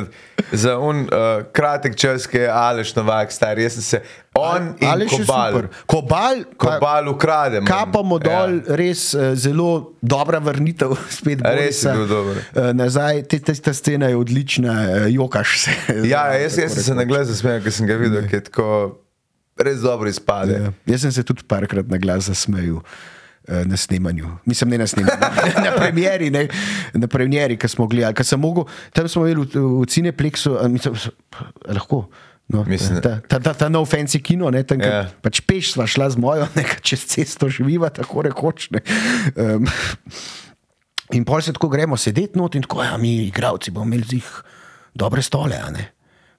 Za 0.52 0.74
un 0.82 1.04
uh, 1.06 1.44
kratek 1.54 1.94
čas, 1.96 2.26
ki 2.26 2.40
je 2.42 2.48
Aleš 2.50 2.94
Novak 2.98 3.32
star, 3.32 3.58
jaz 3.62 3.76
sem 3.78 3.84
se 3.86 4.00
on 4.34 4.72
in 4.82 4.88
Ali 4.90 5.06
še 5.08 5.20
Kobal. 5.22 5.52
super. 5.54 5.68
Kobal, 5.86 6.42
Kobal 6.58 7.10
ukradem. 7.12 7.68
kapamo 7.68 8.18
dol, 8.18 8.58
ja. 8.58 8.78
res 8.80 9.06
uh, 9.14 9.30
zelo 9.38 9.94
dobra 10.02 10.42
vrnitev, 10.42 10.96
spet 11.18 11.44
Res 11.46 11.78
je 11.78 11.86
Borisa, 11.86 11.94
bil 11.94 12.10
dober. 12.10 12.42
Uh, 12.50 12.72
nazaj, 12.74 13.22
te, 13.30 13.38
te, 13.38 13.54
ta 13.54 13.74
scena 13.76 14.10
je 14.10 14.18
odlična, 14.18 14.74
uh, 14.74 15.08
jokaš 15.14 15.58
se. 15.66 15.78
Ja, 16.12 16.26
jaz, 16.34 16.58
jaz 16.58 16.74
sem 16.74 16.90
se 16.90 16.98
na 16.98 17.06
glas 17.06 17.30
zasmejal, 17.30 17.62
ker 17.62 17.72
sem 17.72 17.86
ga 17.86 17.96
videl, 18.02 18.26
ki 18.26 18.40
je 18.40 18.46
tako 18.50 18.68
res 19.62 19.78
dobro 19.86 20.10
izpade. 20.10 20.58
Ja. 20.58 20.74
Jaz 20.94 21.06
sem 21.06 21.14
se 21.14 21.22
tudi 21.22 21.46
parkrat 21.46 21.86
na 21.86 22.02
glas 22.02 22.26
zasmejal. 22.26 22.82
Eh, 23.48 23.64
Na 23.64 23.76
snemanju, 23.76 24.28
mislim, 24.44 24.70
ne 24.70 24.78
na 24.78 24.86
snemanju, 24.86 25.18
na 25.64 25.72
premjeri, 25.76 26.30
ne, 26.30 26.48
na 26.94 27.06
premjeri, 27.06 27.56
ki 27.56 27.68
smo 27.68 27.86
gledali. 27.86 28.24
Sem 28.24 28.40
mogel, 28.40 28.64
tam 28.92 29.08
smo 29.08 29.26
imeli 29.26 29.46
v, 29.54 29.64
v 29.82 29.86
Cineplexu, 29.86 30.56
a 30.60 30.68
mislim, 30.68 30.94
lahko. 31.68 32.08
No, 32.48 32.60
Mislim, 32.68 33.00
ta, 33.00 33.20
ta, 33.24 33.38
ta, 33.40 33.54
ta 33.56 33.68
nov 33.72 33.86
fancy 33.88 34.20
kino, 34.20 34.50
ne, 34.52 34.60
tam, 34.68 34.76
Ja. 34.80 34.86
yeah. 34.86 35.12
pač 35.24 35.40
peš 35.40 35.72
sva 35.72 35.86
šla 35.88 36.10
z 36.12 36.20
mojo, 36.20 36.44
nekaj 36.58 36.82
čez 36.84 37.06
cesto 37.08 37.48
živiva, 37.48 37.88
tako 37.88 38.20
rekoč. 38.26 38.68
Ne. 38.70 38.82
Um, 39.32 39.64
in 41.16 41.24
pol 41.24 41.40
se 41.40 41.54
tako 41.56 41.68
gremo 41.72 41.96
sedeti 41.96 42.36
not 42.38 42.54
in 42.54 42.62
tako, 42.68 42.82
ja, 42.84 42.98
mi, 43.00 43.14
igravci, 43.30 43.72
bomo 43.72 43.88
imeli 43.88 44.04
zih 44.18 44.28
dobre 44.92 45.22
stole. 45.24 45.56
ne. 45.72 45.93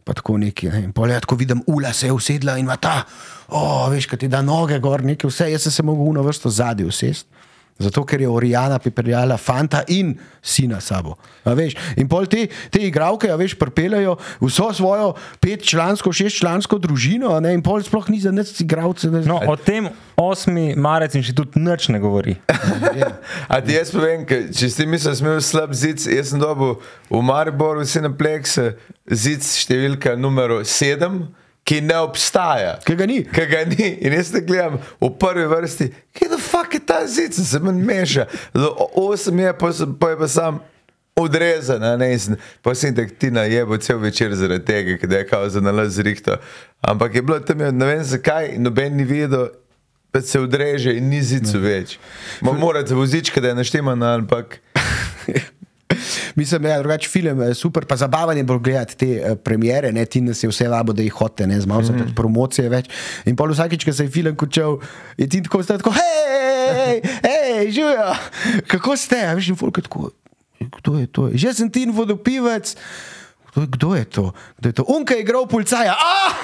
Pa 0.05 0.13
tako 0.13 0.37
neki. 0.37 0.69
Ne. 0.69 0.83
In 0.85 0.91
pol 0.93 1.09
je 1.09 1.19
tako 1.19 1.35
vidim, 1.35 1.63
ula 1.67 1.93
se 1.93 2.07
je 2.07 2.13
usedla 2.13 2.59
in 2.59 2.67
ima 2.67 2.77
ta, 2.77 2.99
o, 3.47 3.89
veš, 3.89 4.05
kaj 4.11 4.21
ti 4.21 4.27
da 4.29 4.43
noge 4.45 4.77
gor, 4.79 5.03
nekaj 5.03 5.31
vse. 5.31 5.49
Jaz 5.51 5.65
sem 5.65 5.73
se 5.73 5.83
mogel 5.83 6.05
uno 6.11 6.21
vrsto 6.23 6.49
zadnji 6.53 6.85
usesti. 6.85 7.34
Zato, 7.75 8.05
ker 8.07 8.21
je 8.23 8.29
Orijana 8.31 8.77
pripeljala 8.79 9.35
fanta 9.37 9.81
in 9.91 10.13
sina 10.41 10.79
sabo. 10.81 11.17
A 11.43 11.51
Veš, 11.53 11.73
in 11.99 12.07
pol 12.07 12.23
te, 12.31 12.45
te 12.71 12.79
igravke, 12.87 13.27
a 13.27 13.35
veš, 13.35 13.57
pripeljajo 13.59 14.13
vso 14.39 14.69
svojo 14.73 15.09
petčlansko, 15.43 16.13
šestčlansko 16.15 16.79
družino, 16.79 17.33
a 17.35 17.41
ne, 17.43 17.51
in 17.57 17.63
pol 17.65 17.83
sploh 17.83 18.07
ni 18.13 18.21
za 18.23 18.31
nas 18.31 18.53
igravce. 18.63 19.11
Ne, 19.11 19.25
No, 19.27 19.41
o 19.43 19.57
tem 19.59 19.89
8. 20.15 20.55
marec 20.79 21.17
inštitut 21.19 21.59
nič 21.59 21.89
ne 21.91 21.99
govori. 21.99 22.37
A 23.53 23.59
ti 23.59 23.75
jaz 23.75 23.91
povem, 23.91 24.23
če 24.23 24.69
si 24.69 24.75
ti 24.77 24.85
misliš, 24.87 25.09
da 25.09 25.15
sem 25.19 25.27
imel 25.27 25.41
slab 25.43 25.73
zid, 25.75 25.99
jaz 26.07 26.31
sem 26.31 26.39
dobil 26.39 26.77
v 27.11 27.21
Mariboru, 27.27 27.83
vsi 27.83 28.05
na 28.05 28.13
plekse, 28.15 28.71
zid 29.11 29.43
številka 29.43 30.15
numero 30.15 30.61
7, 30.63 31.25
ki 31.65 31.81
ne 31.81 31.97
obstaja. 31.97 32.77
Ki 32.85 32.95
ga 32.95 33.05
ni. 33.09 33.23
Ki 33.25 33.45
ga 33.49 33.63
ni. 33.65 33.87
In 34.05 34.13
jaz 34.13 34.29
te 34.31 34.41
gledam 34.41 34.77
v 35.01 35.09
prvi 35.19 35.47
vrsti, 35.49 35.87
kje 36.13 36.29
da 36.29 36.37
fuk 36.37 36.73
je 36.73 36.81
ta 36.85 37.01
zid, 37.07 37.33
se 37.33 37.59
meni 37.59 37.81
meša. 37.81 38.27
8 38.53 39.39
je, 39.39 39.53
pa, 39.57 39.73
sem- 39.73 39.97
pa 39.97 40.09
je 40.09 40.17
pa 40.17 40.27
sam. 40.27 40.61
Odrezan, 41.15 41.79
ne, 41.99 42.09
in 42.11 42.35
pa 42.61 42.73
sem 42.75 42.91
tako 42.95 43.13
ti 43.15 43.29
najebo 43.31 43.77
cel 43.77 43.97
večer 43.97 44.33
zaradi 44.35 44.65
tega, 44.65 44.97
ker 44.97 45.11
je 45.11 45.27
kao 45.27 45.49
za 45.49 45.61
nalaz 45.61 45.93
zrihto. 45.95 46.35
Ampak 46.81 47.15
je 47.15 47.21
bilo 47.21 47.39
tam, 47.39 47.57
ne 47.57 47.85
vem 47.85 48.03
zakaj, 48.03 48.57
noben 48.59 48.97
ni 48.97 49.03
vedel, 49.03 49.47
da 50.13 50.21
se 50.21 50.39
odreže 50.39 50.91
in 50.97 51.07
ni 51.09 51.21
zicu 51.23 51.59
več. 51.59 51.95
Morate 52.41 52.93
vozička, 52.93 53.41
da 53.41 53.47
je 53.47 53.55
našteman, 53.55 54.03
ampak 54.03 54.59
Mislim, 56.39 56.61
da 56.61 56.73
je 56.73 56.79
drugačen 56.79 57.11
film, 57.11 57.41
eh, 57.41 57.53
super, 57.53 57.85
pa 57.85 57.95
zabaven 57.95 58.37
je 58.37 58.43
bilo 58.43 58.59
gledati 58.59 58.97
te 58.97 59.31
uh, 59.31 59.37
premiere, 59.37 59.91
ne 59.91 60.05
ti 60.05 60.21
nas 60.21 60.43
je 60.43 60.49
vse 60.49 60.67
vabo, 60.67 60.93
da 60.93 61.03
jih 61.03 61.13
hote, 61.13 61.47
ne 61.47 61.61
zmalo 61.61 61.81
mm. 61.81 62.15
promocije 62.15 62.69
več. 62.69 62.89
In 63.25 63.35
pol 63.35 63.53
vsakič, 63.53 63.85
ko 63.85 63.93
se 63.93 64.07
je 64.07 64.11
film 64.11 64.35
končal, 64.35 64.79
je 65.17 65.29
ti 65.29 65.43
tako 65.43 65.63
tako, 65.63 65.93
hej, 65.93 67.01
hej, 67.23 67.71
živijo, 67.71 68.13
kako 68.67 68.97
ste, 68.97 69.21
a 69.27 69.33
veš, 69.37 69.53
in 69.53 69.59
folk 69.59 69.77
je 69.77 69.85
tako, 69.87 70.09
kdo 70.79 70.97
je 70.99 71.07
to? 71.07 71.29
Že 71.33 71.53
sem 71.53 71.69
ti 71.71 71.83
in 71.85 71.93
vodopivec. 71.93 72.75
Kdo 73.55 73.95
je- 73.95 74.05
to? 74.05 74.33
Kdo 74.59 74.69
je 74.69 74.73
to? 74.73 74.83
Unka 74.83 75.13
je 75.15 75.21
igral 75.21 75.47
policaja. 75.47 75.95
Ah! 75.95 76.35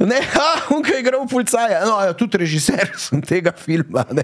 Ne, 0.00 0.16
ah, 0.16 0.70
unka 0.70 0.94
je 0.94 1.00
igral 1.00 1.26
policaja. 1.26 1.82
No, 1.84 2.00
ja, 2.00 2.12
tudi 2.14 2.38
režiser 2.38 2.94
sem 3.04 3.20
tega 3.22 3.52
filma, 3.52 4.06
ne, 4.12 4.22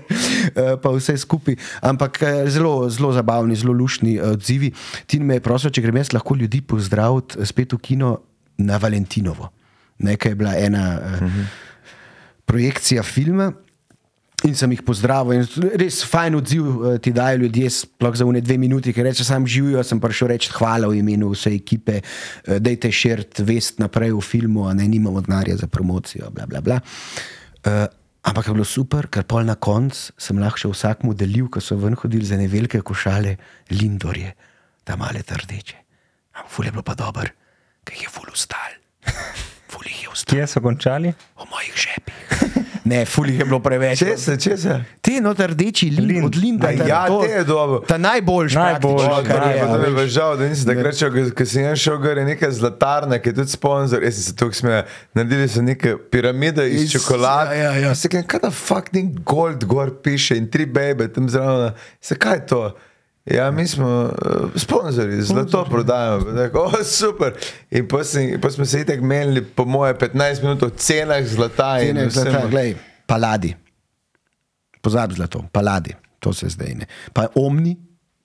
Eh, 0.55 0.77
pa 0.83 0.89
vse 0.95 1.19
skupaj. 1.19 1.57
Ampak 1.83 2.23
eh, 2.23 2.47
zelo, 2.51 2.89
zelo 2.89 3.13
zabavni, 3.13 3.57
zelo 3.57 3.73
lušni 3.73 4.17
eh, 4.17 4.23
odzivi. 4.31 4.71
Tin 5.07 5.27
me 5.27 5.35
je 5.37 5.41
prosil, 5.41 5.71
če 5.71 5.83
grem 5.83 5.97
jaz 5.97 6.13
lahko 6.13 6.35
ljudi 6.35 6.63
pozdraviti 6.63 7.43
spet 7.47 7.73
v 7.73 7.79
kino 7.79 8.19
na 8.59 8.77
Valentinovo. 8.79 9.51
Nekaj 9.99 10.31
je 10.33 10.35
bila 10.35 10.55
ena 10.57 10.97
uh 10.97 11.21
-huh. 11.21 11.45
projekcija 12.47 13.03
filma. 13.03 13.53
In 14.49 14.55
sem 14.57 14.73
jih 14.73 14.81
pozdravil, 14.81 15.43
in 15.43 15.71
res 15.77 15.99
fajn 16.09 16.39
odziv 16.39 16.65
eh, 16.65 16.99
ti 17.05 17.13
dajo 17.13 17.43
ljudje, 17.43 17.71
sploh 17.75 18.15
za 18.17 18.25
une 18.25 18.41
dve 18.41 18.57
minuti, 18.57 18.95
ki 18.97 19.05
reče: 19.05 19.25
Sam 19.25 19.45
živijo, 19.47 19.83
sem 19.85 20.01
prišel 20.01 20.31
reči 20.33 20.53
hvala 20.55 20.89
v 20.89 20.97
imenu 21.03 21.29
vse 21.35 21.53
ekipe, 21.53 21.99
eh, 22.01 22.61
dajte 22.63 22.89
širiti 22.89 23.45
vest 23.45 23.83
naprej 23.83 24.15
v 24.17 24.25
filmu, 24.25 24.65
a 24.69 24.73
ne 24.75 24.89
nimamo 24.89 25.21
denarja 25.21 25.59
za 25.61 25.69
promocijo. 25.69 26.31
Bla, 26.33 26.47
bla, 26.49 26.63
bla. 26.65 26.81
Uh, 27.61 27.85
ampak 28.25 28.47
je 28.49 28.55
bilo 28.57 28.65
super, 28.65 29.11
ker 29.13 29.27
pol 29.29 29.45
na 29.45 29.59
koncu 29.61 30.15
sem 30.17 30.39
lahko 30.41 30.63
še 30.63 30.71
vsakmu 30.73 31.13
delil, 31.13 31.51
ko 31.53 31.61
so 31.61 31.77
ven 31.77 31.99
hodili 32.01 32.25
za 32.25 32.41
ne 32.41 32.49
velike 32.49 32.81
košale, 32.81 33.37
lindorje, 33.77 34.33
ta 34.89 34.97
male 34.97 35.21
trdeče. 35.21 35.77
Ampak 36.41 36.49
ful 36.49 36.65
je 36.65 36.73
bilo 36.73 36.87
pa 36.87 36.97
dober, 36.97 37.29
ker 37.85 37.99
jih 37.99 38.09
je 38.09 38.15
ful 38.17 38.33
ustal. 38.33 38.81
Ful 39.71 39.85
jih 39.87 40.07
je 40.07 40.09
ustal 40.11 40.33
Kje 40.33 40.49
so 40.49 40.65
končali? 40.65 41.13
v 41.13 41.45
mojih 41.53 41.77
žepih. 41.77 42.10
Ne, 42.85 43.05
ful 43.05 43.29
jih 43.29 43.39
je 43.39 43.45
bilo 43.45 43.59
preveč. 43.61 43.99
če 43.99 44.17
se, 44.17 44.37
če 44.37 44.57
se. 44.57 44.75
Te 45.01 45.21
noter 45.21 45.51
rdeči 45.51 45.91
lin, 45.91 46.25
od 46.25 46.37
Linda. 46.37 46.69
A 46.69 46.73
ja, 46.73 47.01
te 47.21 47.29
je 47.29 47.45
dobro. 47.45 47.81
Ta 47.85 47.99
najboljši, 47.99 48.57
Najboljši, 48.57 49.07
praktično, 49.07 49.35
kar 49.35 49.87
je. 49.87 49.95
Pa 49.97 50.07
žal, 50.07 50.37
da 50.37 50.49
nisem 50.49 50.81
rečel, 50.81 51.11
ker 51.31 51.47
sem 51.47 51.65
jaz 51.65 51.79
šel 51.79 51.99
gor, 51.99 52.19
je 52.19 52.25
neka 52.25 52.51
zlatarna, 52.51 53.19
ki 53.19 53.29
je 53.29 53.35
tudi 53.35 53.51
sponzor, 53.51 54.03
jaz 54.03 54.15
sem 54.15 54.23
se 54.23 54.37
tukaj 54.37 54.55
smejal. 54.55 54.83
Naredili 55.15 55.49
so 55.49 55.63
neke 55.63 55.97
piramide 56.11 56.69
iz, 56.71 56.83
Iz- 56.83 56.93
čokolade. 56.93 57.59
ja, 57.59 57.73
ja, 57.73 57.89
ja. 57.89 57.95
Se 57.95 58.09
kaj, 58.09 58.23
kaj 58.23 58.41
da 58.41 58.51
fuck 58.51 58.93
ni 58.93 59.07
gold 59.25 59.65
gor 59.65 59.93
piše 60.03 60.37
in 60.37 60.49
tri 60.51 60.67
bebe 60.67 61.09
tam 61.09 61.29
zraven. 61.29 61.73
Se 62.01 62.15
kaj 62.15 62.35
je 62.35 62.47
to? 62.47 62.63
Ja, 63.27 63.51
mi 63.51 63.67
smo 63.67 63.87
uh, 64.03 64.11
sponzorji, 64.57 65.23
zlato 65.23 65.65
prodajamo. 65.65 66.25
Pa 66.25 66.33
Tako, 66.33 66.59
oh, 66.61 66.83
super. 66.83 67.33
In 67.71 67.89
pa, 68.41 68.51
smo 68.51 68.65
se 68.65 68.81
itek 68.81 69.01
menili, 69.03 69.45
po 69.45 69.65
moje, 69.65 69.95
15 69.95 70.15
minut 70.43 70.63
o 70.63 70.71
cenah 70.71 71.25
zlata. 71.25 71.79
Cene 71.79 72.11
zlata, 72.11 72.47
glej, 72.49 72.75
paladi. 73.07 73.55
Pozabi 74.81 75.15
zlato, 75.15 75.45
paladi, 75.53 75.93
to 76.19 76.33
se 76.33 76.49
zdaj 76.49 76.75
ne. 76.75 76.87
Pa 77.13 77.27
omni 77.35 77.77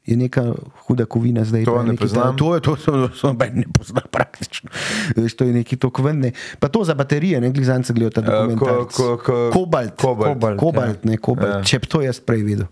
je 0.05 0.15
neka 0.15 0.53
huda 0.77 1.05
kovina 1.05 1.43
zdaj. 1.43 1.65
To 1.65 1.75
ne 1.75 1.91
nekaj 1.91 2.05
poznam. 2.05 2.37
To 2.37 2.55
je 2.55 2.61
to, 2.61 2.75
to, 2.77 2.91
to 3.09 3.27
noben 3.27 3.51
ne 3.55 3.65
pozna 3.69 4.01
praktično. 4.15 4.69
Veš, 5.15 5.33
to 5.33 5.43
je 5.43 5.53
neki 5.53 5.75
to 5.75 5.89
kvenne. 5.89 6.31
Pa 6.59 6.67
to 6.67 6.83
za 6.83 6.93
baterije, 6.93 7.41
ne 7.41 7.51
glizance 7.51 7.93
gledajo 7.93 8.09
ta 8.11 8.21
ko- 8.21 8.31
dokumentarec. 8.31 8.93
ko- 8.93 9.17
ko- 9.17 9.49
Kobalt. 9.51 9.95
Kobalt. 9.95 10.31
Kobalt, 10.31 10.59
Kobalt, 10.59 11.03
ne, 11.03 11.17
kobalt. 11.17 11.53
Ja. 11.53 11.63
Če 11.63 11.79
bi 11.79 11.87
to 11.87 12.01
jaz 12.01 12.19
prej 12.19 12.43
videl. 12.43 12.65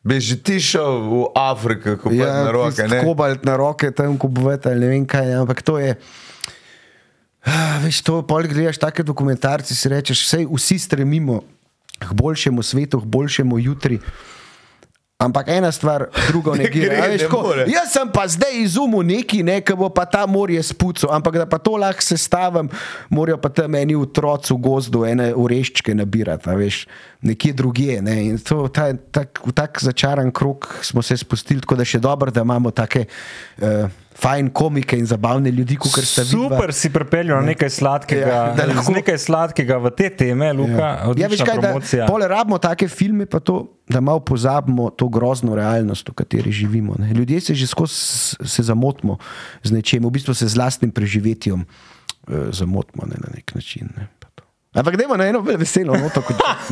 Bi 0.00 0.16
že 0.20 0.40
ti 0.40 0.56
šel 0.56 1.04
v 1.04 1.14
Afriko, 1.36 1.96
ko 2.00 2.12
ja, 2.14 2.48
na 2.48 2.50
roke? 2.54 2.80
Kobalt 3.04 3.44
na 3.44 3.54
roke, 3.60 3.92
tam 3.92 4.16
kupovati 4.16 4.72
ali 4.72 4.80
ne 4.80 4.88
vem 4.88 5.04
kaj, 5.04 5.34
ampak 5.44 5.60
to 5.60 5.76
je. 5.76 5.92
Ah, 7.44 7.80
Veš, 7.84 8.00
to 8.04 8.20
pol 8.24 8.44
gledaš 8.48 8.80
take 8.80 9.04
dokumentarce, 9.04 9.76
si 9.76 9.88
rečeš, 9.88 10.24
vse 10.24 10.44
vsi 10.48 10.76
stremimo 10.80 11.40
k 12.00 12.12
boljšemu 12.16 12.64
svetu, 12.64 13.00
k 13.00 13.08
boljšemu 13.08 13.58
jutri. 13.58 14.00
Ampak 15.20 15.48
ena 15.52 15.68
stvar, 15.72 16.06
druga 16.28 16.54
ne 16.56 16.64
gre. 16.72 16.88
Veš, 16.88 17.12
ne 17.12 17.18
tako, 17.26 17.42
more. 17.42 17.66
Jaz 17.68 17.92
sem 17.92 18.08
pa 18.08 18.24
zdaj 18.28 18.56
izumil 18.62 19.04
neki, 19.04 19.42
ne, 19.44 19.58
ki 19.60 19.76
bo 19.76 19.90
pa 19.92 20.06
ta 20.08 20.24
morje 20.24 20.62
spucal, 20.64 21.12
ampak 21.12 21.36
da 21.42 21.46
pa 21.46 21.60
to 21.60 21.76
lahko 21.76 22.00
sestavim, 22.00 22.70
morajo 23.12 23.36
pa 23.36 23.52
tam 23.52 23.76
eni 23.76 23.98
otroci 24.00 24.54
v 24.56 24.60
gozdu 24.64 25.04
ene 25.04 25.30
ureščke 25.36 25.92
nabirati, 25.94 26.48
veš, 26.56 26.86
nekje 27.20 27.52
drugje. 27.52 28.00
Ne. 28.00 28.16
In 28.32 28.40
to, 28.40 28.64
ta, 28.72 28.94
tak, 29.12 29.44
v 29.44 29.52
tak 29.52 29.82
začaran 29.84 30.32
krok 30.32 30.72
smo 30.80 31.04
se 31.04 31.20
spustili, 31.20 31.60
tako 31.60 31.76
da 31.76 31.84
še 31.84 32.00
dobro, 32.00 32.32
da 32.32 32.40
imamo 32.40 32.72
take 32.72 33.04
uh, 33.04 33.92
fajn 34.20 34.50
komike 34.50 34.94
in 34.94 35.06
zabavne 35.06 35.50
ljudi, 35.50 35.76
kot 35.76 35.96
ste 35.96 36.22
vi. 36.22 36.28
Super 36.30 36.72
si 36.72 36.90
pripeljal 36.90 37.40
na 37.40 37.46
nekaj 37.46 37.70
sladkega, 37.70 38.26
Ja, 38.28 38.42
da 38.52 38.62
ja, 38.62 38.68
lahko- 38.70 38.92
nekaj 38.92 39.18
sladkega 39.18 39.78
v 39.78 39.90
te 39.90 40.10
teme, 40.12 40.52
Luka. 40.52 40.74
Ja, 40.76 40.98
veš 41.00 41.08
odlična 41.08 41.46
kaj, 41.46 41.56
da 41.56 41.68
promocija. 41.68 42.06
pole 42.06 42.28
rabimo 42.28 42.58
take 42.58 42.88
filme, 42.88 43.26
pa 43.26 43.40
to, 43.40 43.56
da 43.86 44.00
malo 44.00 44.20
pozabimo 44.20 44.90
to 44.90 45.08
grozno 45.08 45.54
realnost, 45.54 46.04
v 46.06 46.14
kateri 46.14 46.52
živimo. 46.52 46.94
Ne. 46.98 47.10
Ljudje 47.10 47.40
se 47.40 47.54
že 47.54 47.66
skozi 47.66 47.94
se 48.38 48.62
zamotimo 48.62 49.16
z 49.62 49.72
nečem, 49.72 50.04
v 50.04 50.10
bistvu 50.10 50.34
se 50.34 50.46
z 50.46 50.54
lastnim 50.54 50.90
preživetjem 50.90 51.60
uh, 51.60 52.34
zamotimo 52.50 53.06
ne, 53.06 53.16
na 53.18 53.28
nek 53.34 53.54
način. 53.54 53.88
Ne. 53.96 54.08
Ampak 54.72 54.94
dajmo 54.96 55.16
na 55.16 55.26
eno 55.26 55.40
veselo 55.40 55.96
noto 55.96 56.22
kot 56.22 56.36
jaz. 56.38 56.70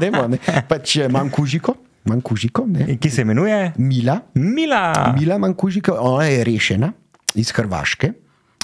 Dajmo, 0.00 0.26
ne. 0.28 0.38
Pač 0.66 0.96
eh, 0.96 1.06
imam 1.06 1.30
kužiko, 1.30 1.76
imam 2.06 2.20
kužiko, 2.20 2.64
ne. 2.66 2.96
Ki 2.96 3.10
se 3.10 3.22
imenuje 3.22 3.72
Mila, 3.76 4.20
Mila. 4.34 5.12
Mila 5.12 5.36
imam 5.36 5.54
kužiko, 5.54 5.92
ona 5.92 6.24
je 6.24 6.44
rešena 6.44 6.92
iz 7.34 7.50
Hrvaške, 7.50 8.12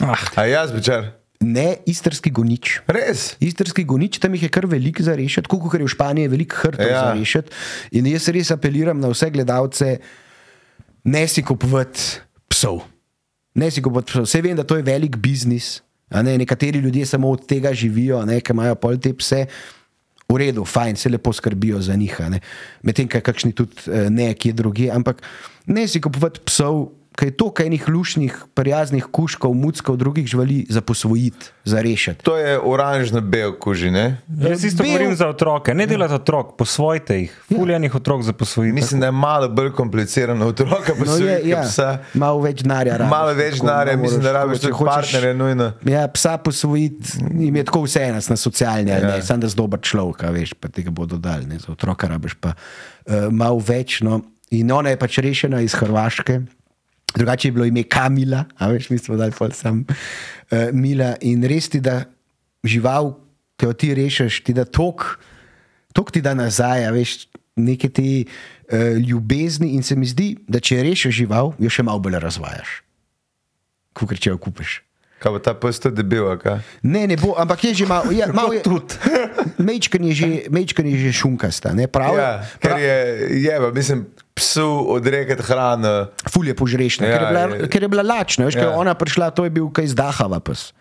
Ah, 0.01 0.17
A 0.35 0.45
jaz 0.47 0.73
večer. 0.73 1.11
ne 1.41 1.77
istrski 1.87 2.31
gonič. 2.31 2.81
Res? 2.87 3.37
Istrski 3.39 3.85
gonič, 3.85 4.19
tam 4.19 4.35
jih 4.35 4.43
je 4.43 4.49
kar 4.49 4.67
veliko 4.67 5.03
za 5.03 5.13
rešiti, 5.13 5.47
kot 5.47 5.75
je 5.75 5.85
v 5.85 5.89
Španiji 5.89 6.29
veliko 6.29 6.57
hrtov 6.57 6.87
ja. 6.87 7.01
Za 7.01 7.13
rešiti. 7.13 7.51
In 7.93 8.07
jaz 8.07 8.29
res 8.29 8.51
apeliram 8.51 8.99
na 8.99 9.09
vse 9.09 9.31
gledalce, 9.31 9.99
ne 11.05 11.29
si 11.29 11.43
kupovati 11.43 12.01
psov. 12.49 12.83
Ne 13.55 13.71
si 13.71 13.83
kupovati 13.83 14.11
psov. 14.11 14.25
Vse 14.25 14.41
vem, 14.41 14.57
da 14.57 14.65
to 14.65 14.77
je 14.77 14.83
velik 14.83 15.17
biznis. 15.17 15.83
a 16.11 16.23
Ne, 16.23 16.39
nekateri 16.39 16.79
ljudje 16.79 17.07
samo 17.07 17.31
od 17.31 17.47
tega 17.47 17.73
živijo, 17.73 18.25
ne, 18.25 18.41
ki 18.41 18.53
imajo 18.53 18.75
pol 18.75 18.97
te 18.97 19.13
pse. 19.13 19.47
V 20.33 20.41
redu, 20.41 20.65
fajn, 20.65 20.97
se 20.97 21.11
lepo 21.13 21.33
skrbijo 21.33 21.81
za 21.85 21.97
njih, 21.97 22.17
medtem 22.83 23.09
ko 23.09 23.21
kakšni 23.21 23.53
tudi 23.53 23.77
eh, 23.93 24.09
ne, 24.11 24.33
kje 24.35 24.53
drugje. 24.57 24.91
Ampak 24.91 25.21
ne 25.67 25.85
si 25.89 26.01
kupovati 26.01 26.41
psov, 26.49 26.87
ki 27.13 27.25
je 27.25 27.31
toliko 27.33 27.63
enih 27.63 27.89
lušnih, 27.89 28.33
prijaznih 28.55 29.05
kuškov, 29.07 29.55
muckov, 29.55 29.97
drugih 29.97 30.27
živali 30.27 30.67
za 30.69 30.81
posvojiti, 30.81 31.37
za 31.65 31.79
rešiti. 31.79 32.23
To 32.23 32.37
je 32.37 32.59
oranžno-bel 32.59 33.53
kuži, 33.55 33.91
ne? 33.91 34.19
Jaz 34.41 34.65
isto 34.65 34.83
Bil- 34.83 34.93
govorim 34.93 35.17
za 35.17 35.29
otroke. 35.29 35.75
Ne 35.75 35.87
delate 35.87 36.15
otrok, 36.15 36.57
posvojite 36.57 37.19
jih. 37.19 37.35
Fuljanih 37.49 37.95
otrok 37.95 38.23
za 38.23 38.33
posvojitev. 38.33 38.75
Mislim, 38.75 39.01
da 39.01 39.07
je 39.07 39.13
malo 39.13 39.49
bolj 39.51 39.73
komplicirano 39.73 40.47
otroka 40.47 40.73
No, 40.89 40.95
je, 40.95 40.99
posvojiti, 40.99 41.49
ja, 41.49 41.59
ja. 41.59 41.63
psa. 41.63 41.99
malo 42.15 42.41
več 42.41 42.63
denarja. 42.63 42.97
rabiš, 42.97 43.11
Malo 43.11 43.35
več 43.35 43.61
denarja, 43.61 43.97
mislim, 43.97 44.21
da 44.23 44.33
rabiš 44.33 44.61
tudi 44.61 44.75
partnerje, 44.81 45.35
nujno. 45.35 45.73
Ja, 45.85 46.09
psa 46.09 46.39
posvojiti 46.39 47.09
jim 47.37 47.57
je 47.57 47.65
tako 47.65 47.83
vseeno, 47.83 48.21
na 48.23 48.37
socialni 48.39 48.93
ali 48.93 49.03
Ja. 49.03 49.09
ne, 49.11 49.23
samo 49.23 49.39
da 49.39 49.49
si 49.49 49.57
dober 49.57 49.81
človek, 49.81 50.23
veš, 50.31 50.55
pa 50.55 50.69
tega 50.69 50.91
bodo 50.93 51.17
dali. 51.19 51.47
Ne, 51.47 51.59
za 51.59 51.73
otroka 51.73 52.09
rabiš 52.09 52.35
pa 52.35 52.49
uh, 52.49 53.13
malo 53.31 53.59
več. 53.61 54.01
No. 54.01 54.21
In 54.51 54.69
ona 54.71 54.91
je 54.91 54.97
pač 54.97 55.19
rešena 55.19 55.61
iz 55.61 55.75
Hrvaške. 55.75 56.41
Drugače 57.15 57.49
je 57.49 57.53
bilo 57.53 57.65
ime 57.65 57.83
Kamila, 57.83 58.45
a 58.59 58.69
veš, 58.73 58.91
mi 58.91 58.99
smo 58.99 59.17
dali 59.17 59.33
sam 59.53 59.85
uh, 59.85 60.59
Mila. 60.73 61.15
In 61.21 61.45
res 61.45 61.69
ti 61.69 61.81
da 61.81 62.05
žival, 62.65 63.15
ki 63.57 63.67
jo 63.67 63.73
ti 63.73 63.95
rešiš, 63.95 64.43
ti 64.45 64.53
da 64.53 64.65
tok, 64.65 65.19
tok 65.93 66.13
ti 66.13 66.21
da 66.21 66.35
nazaj, 66.35 66.91
veš, 66.93 67.29
neke 67.57 67.89
te 67.89 68.25
uh, 68.25 68.97
ljubezni. 68.97 69.75
In 69.77 69.83
se 69.83 69.97
mi 69.97 70.07
zdi, 70.07 70.37
da 70.49 70.61
če 70.61 70.83
rešiš 70.83 71.15
žival, 71.25 71.53
jo 71.59 71.71
še 71.71 71.85
malo 71.85 72.01
bolj 72.01 72.19
razvajaš, 72.23 72.81
kot 73.93 74.17
če 74.17 74.33
jo 74.33 74.41
kupiš. 74.41 74.81
Kaj 75.23 75.31
bo 75.31 75.39
ta 75.39 75.55
pes 75.55 75.79
a 75.79 76.35
kaj? 76.35 76.59
Ne, 76.83 77.07
ne 77.07 77.17
bo, 77.17 77.37
ampak 77.39 77.65
je 77.65 77.75
že 77.75 77.87
malo, 77.87 78.11
ja, 78.11 78.27
malo 78.35 78.53
je, 78.53 78.63
Tudi. 78.67 78.99
mečken 79.69 80.03
je 80.11 80.15
že, 80.15 80.29
mečken 80.51 80.87
je 80.87 80.99
že 80.99 81.13
šunkasta, 81.15 81.71
ne 81.75 81.87
prav? 81.87 82.19
Ja, 82.19 82.43
ker 82.59 82.75
je, 82.83 82.97
je 83.39 83.55
pa, 83.63 83.71
mislim, 83.71 84.07
psu 84.35 84.65
odrekati 84.89 85.43
hrano. 85.43 86.07
Ful 86.27 86.47
je 86.47 86.55
požrešna, 86.55 87.07
ja, 87.07 87.11
Ja, 87.11 87.19
ker, 87.19 87.23
je 87.23 87.31
bila, 87.31 87.57
je- 87.57 87.69
ker 87.69 87.83
je 87.83 87.89
bila 87.89 88.03
lačna. 88.05 88.45
Veš, 88.45 88.55
ja. 88.55 88.63
Ja. 88.65 88.71
Ona 88.75 88.95
prišla, 88.95 89.31
to 89.31 89.45
je 89.45 89.51
bil 89.51 89.69
kaj 89.69 89.87
zdahava 89.89 90.41
pes. 90.41 90.73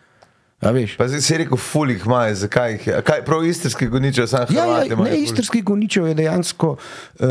Pa 0.62 0.70
zdaj 1.08 1.22
si 1.22 1.38
rekel, 1.38 1.58
fulih 1.58 2.04
imajo, 2.06 2.36
zakaj 2.38 2.72
jih 2.72 2.88
je. 2.88 3.02
Kaj, 3.02 3.26
prav 3.26 3.42
istrski 3.42 3.88
goničev, 3.88 4.28
sam 4.28 4.46
Ja, 4.48 4.62
Hrvati 4.62 4.62
ja, 4.84 4.94
imajo 4.94 5.04
ne, 5.04 5.12
ful. 5.12 5.24
istrskih 5.24 5.64
goničev 5.64 6.06
je 6.06 6.14
dejansko 6.14 6.70
uh, 6.70 7.28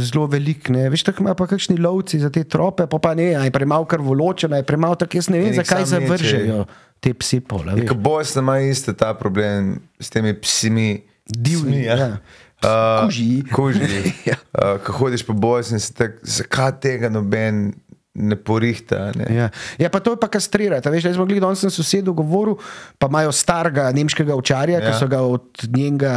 zelo 0.00 0.24
velik. 0.26 0.68
Ne. 0.68 0.88
Veš, 0.88 1.02
tako 1.02 1.22
ima 1.22 1.34
pa 1.34 1.44
kakšni 1.46 1.76
lovci 1.76 2.18
za 2.18 2.30
te 2.30 2.40
trope, 2.40 2.86
pa, 2.86 2.98
pa 2.98 3.12
ne, 3.14 3.36
je 3.36 3.50
premalo 3.50 3.84
krvoločena, 3.84 4.56
je 4.56 4.64
premalo 4.64 4.96
tako, 4.96 5.12
jaz 5.14 5.28
ne 5.28 5.38
vem, 5.38 5.52
jih 5.52 5.60
zakaj 5.60 5.84
zavržejo 5.86 6.64
te 7.00 7.12
psi 7.12 7.40
pol. 7.42 7.68
Ker 7.78 7.94
Bosna 7.94 8.40
ima 8.40 8.58
isto 8.60 8.92
ta 8.92 9.12
problem 9.14 9.76
s 10.00 10.08
temi 10.08 10.32
psimi. 10.34 11.04
Divji, 11.26 11.62
psmi, 11.62 11.84
ja. 11.84 12.16
Uh, 12.60 13.04
Kužiji. 13.06 13.44
Kužiji. 13.52 14.12
Ja. 14.28 14.36
uh, 14.52 14.80
ko 14.84 14.92
hodiš 14.92 15.24
po 15.24 15.32
Bosni, 15.32 15.80
si 15.80 15.94
tak, 15.96 16.20
zakaj 16.22 16.76
tega 16.80 17.08
noben 17.08 17.72
ne 18.14 18.36
porihta. 18.36 19.12
Ne? 19.14 19.26
Ja. 19.30 19.46
ja, 19.78 19.88
pa 19.88 20.00
to 20.02 20.12
je 20.12 20.20
pa 20.20 20.28
kastrirati. 20.28 20.90
Veš, 20.90 21.06
jaz 21.08 21.16
sem 21.16 21.24
gledal, 21.24 21.50
danes 21.50 21.62
sem 21.62 21.72
sosedu 21.72 22.12
govoril, 22.16 22.58
pa 22.98 23.06
imajo 23.06 23.32
starega 23.32 23.86
nemškega 23.94 24.34
ovčarja, 24.34 24.80
ja. 24.80 24.90
ki 24.90 24.98
so 24.98 25.08
ga 25.10 25.22
od 25.22 25.64
njenega 25.70 26.14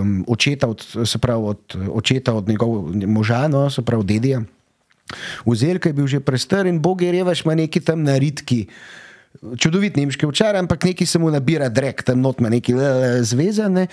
um, 0.00 0.18
očeta, 0.28 0.68
od, 0.68 0.82
se 0.82 1.22
pravi 1.22 1.54
od 1.54 1.78
očeta, 1.94 2.34
od 2.34 2.50
njegovega 2.50 3.06
moža, 3.06 3.46
no, 3.48 3.70
se 3.70 3.84
pravi 3.86 4.04
dedija, 4.04 4.42
vzeli, 5.46 5.80
ki 5.80 5.94
je 5.94 5.96
bil 5.96 6.10
že 6.10 6.20
prestar 6.20 6.66
in 6.66 6.82
bog 6.82 7.02
je 7.02 7.14
revaš, 7.14 7.46
ima 7.46 7.54
neki 7.54 7.80
tam 7.80 8.02
naritki. 8.02 8.66
Čudovit 9.58 9.96
nemški 9.96 10.26
ovčar, 10.26 10.56
ampak 10.56 10.84
neki 10.84 11.06
se 11.06 11.18
mu 11.18 11.30
nabira 11.30 11.68
drek, 11.68 12.02
tam 12.02 12.20
not 12.20 12.40
ima 12.40 12.48
neki 12.48 12.74
zvezane 13.20 13.86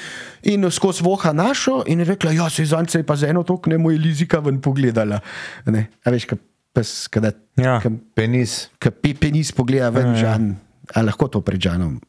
in 0.44 0.70
skozi 0.72 1.04
voha 1.04 1.34
našo 1.34 1.84
in 1.88 2.00
je 2.00 2.06
rekla, 2.06 2.32
ja, 2.32 2.50
se 2.50 2.66
zance 2.66 3.00
je 3.00 3.04
pa 3.04 3.16
za 3.16 3.28
eno 3.28 3.44
tok 3.44 3.68
ne 3.68 3.78
moj 3.78 3.98
lizika 3.98 4.40
ven 4.40 4.62
pogledala. 4.62 5.20
Ne, 5.66 5.88
a 6.04 6.10
veš, 6.14 6.26
kaj 6.26 6.38
pes, 6.74 7.08
kada, 7.08 7.32
Ja. 7.58 7.80
kaj 7.82 7.92
Penis. 8.16 8.70
ki 8.80 8.90
pe, 8.92 9.14
penis 9.14 9.52
pogleda 9.52 9.90
ven, 9.90 10.16
žan, 10.18 10.56
ali 10.96 11.06
lahko 11.06 11.28
to 11.28 11.42
pred 11.42 11.62
žanom 11.62 12.00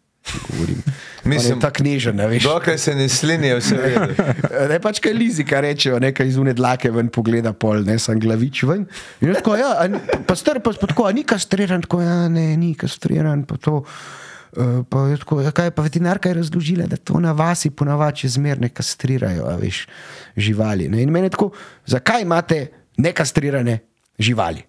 govorim. 0.49 0.83
Mislim- 1.25 1.61
tako 1.61 1.83
nežen, 1.83 2.21
a 2.21 2.27
veš. 2.27 2.43
Dokaj 2.43 2.79
se 2.79 2.95
ne 2.95 3.09
slinijo, 3.09 3.59
vse 3.59 3.77
vedo. 3.77 4.09
Ne 4.71 4.81
pač 4.81 5.01
kaj 5.01 5.13
lizika 5.13 5.61
rečejo, 5.61 5.99
nekaj 5.99 6.27
iz 6.27 6.37
une 6.37 6.53
dlake 6.53 6.91
ven 6.91 7.09
pogleda 7.09 7.53
pol, 7.53 7.81
ne 7.81 7.99
sem 7.99 8.21
glavič 8.21 8.63
ven. 8.63 8.85
In 9.21 9.35
tako, 9.35 9.57
ja, 9.57 9.71
a 9.75 9.89
pa 10.23 10.37
star 10.37 10.61
pa, 10.61 10.73
tako, 10.73 11.07
a 11.07 11.13
ni 11.13 11.25
kastriran, 11.25 11.81
tako, 11.81 12.03
ja, 12.03 12.29
ne, 12.29 12.57
ni 12.57 12.75
kastriran, 12.75 13.45
pa 13.45 13.57
to. 13.57 13.85
eh, 14.57 14.83
Pa 14.89 15.09
je 15.09 15.17
tako, 15.19 15.41
ja, 15.41 15.51
kaj 15.51 15.71
pa 15.71 15.83
veterinarka 15.83 16.29
je 16.29 16.35
razložila, 16.35 16.87
da 16.87 16.97
to 16.97 17.19
na 17.21 17.33
vasi 17.33 17.71
ponavadi 17.71 18.29
zmerne 18.29 18.69
kastrirajo, 18.69 19.47
a 19.47 19.57
veš, 19.57 19.87
živali. 20.37 20.89
Ne? 20.89 21.03
In 21.03 21.11
meni 21.11 21.27
je 21.27 21.31
tako, 21.31 21.51
zakaj 21.87 22.23
imate 22.23 22.67
nekastrirane 22.97 23.79
živali? 24.19 24.63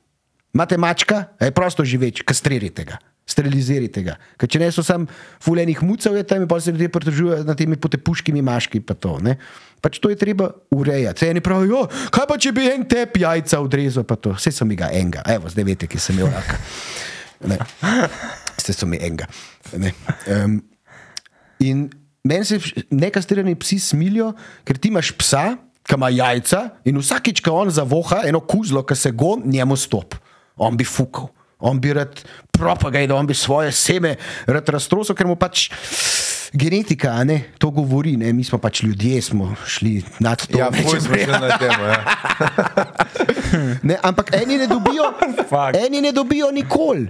Imate 0.54 0.78
mačka, 0.78 1.24
a 1.40 1.46
je 1.46 1.52
prosto 1.52 1.86
živeč, 1.86 2.22
kastrirajte 2.22 2.84
ga. 2.84 2.98
Sterilizirajte 3.26 4.04
ga. 4.06 4.20
Ker 4.38 4.50
če 4.54 4.60
ne 4.62 4.68
so 4.74 4.84
sam 4.86 5.08
fulejnih 5.42 5.80
mucev, 5.82 6.14
je 6.20 6.26
tam 6.30 6.44
in 6.46 6.50
pa 6.50 6.60
se 6.62 6.74
ljudje 6.74 6.92
pritožujejo 6.94 7.46
nad 7.48 7.58
temi 7.58 7.78
potepuškimi 7.82 8.44
maški. 8.46 8.84
Pa 8.86 8.94
to, 8.94 9.18
ne. 9.26 9.40
pač 9.86 10.00
to 10.02 10.10
je 10.10 10.18
treba 10.18 10.50
urejati. 10.74 11.30
Eni 11.30 11.44
pravijo, 11.46 11.84
kaj 12.14 12.26
pa 12.30 12.38
če 12.42 12.54
bi 12.56 12.66
en 12.72 12.86
tep 12.90 13.20
jajca 13.22 13.60
odrezal, 13.62 14.06
pa 14.08 14.18
to. 14.18 14.34
Vse 14.34 14.54
so 14.56 14.66
mi 14.66 14.78
ga 14.80 14.90
enega, 14.94 15.22
evo, 15.30 15.52
zdaj 15.52 15.68
veste, 15.68 15.90
ki 15.90 16.02
sem 16.02 16.18
imel 16.18 16.34
raka. 16.34 16.58
Ne. 17.46 17.60
Vse 18.58 18.74
so 18.74 18.90
mi 18.90 18.98
enega. 18.98 19.28
Ne. 19.78 19.94
Um, 20.32 20.58
in 21.62 21.86
meni 22.26 22.48
se 22.50 22.58
nekastirani 22.90 23.54
psi 23.62 23.78
smilijo, 23.92 24.32
ker 24.66 24.82
ti 24.82 24.90
imaš 24.90 25.14
psa, 25.20 25.44
ki 25.86 26.00
ima 26.00 26.10
jajca 26.10 26.64
in 26.90 26.98
vsakič, 26.98 27.44
ko 27.46 27.54
on 27.62 27.70
zavoha 27.70 28.24
eno 28.26 28.42
kuzlo, 28.42 28.82
ki 28.88 28.98
se 28.98 29.14
gon, 29.14 29.46
njemu 29.46 29.78
stop. 29.78 30.18
On 30.58 30.74
bi 30.74 30.88
fukal. 30.88 31.30
On 31.60 31.80
bi 31.80 31.94
rad 31.94 32.20
propagajal, 32.52 33.16
on 33.16 33.28
bi 33.28 33.34
svoje 33.34 33.72
seme 33.72 34.16
rad 34.48 34.70
raztrosil, 34.70 35.16
ker 35.16 35.28
mu 35.28 35.36
pač 35.40 35.70
Genetika, 36.56 37.24
ne, 37.24 37.52
to 37.60 37.68
govori, 37.72 38.16
ne, 38.18 38.32
mi 38.34 38.44
smo 38.44 38.58
pač 38.58 38.84
ljudje, 38.84 39.22
smo 39.22 39.56
šli 39.68 40.04
nad 40.24 40.40
to. 40.48 40.60
Ja, 40.60 40.70
če 40.72 41.00
smo 41.02 41.16
šli 41.16 41.26
na 41.28 41.58
temo. 41.58 41.84
Ja. 41.84 42.00
Ne, 43.84 43.96
ampak 44.04 44.34
eni 44.36 44.58
ne 44.58 44.68
dobijo, 44.68 45.04
eni 45.86 46.02
ne 46.02 46.12
dobijo 46.12 46.52
nikoli. 46.52 47.08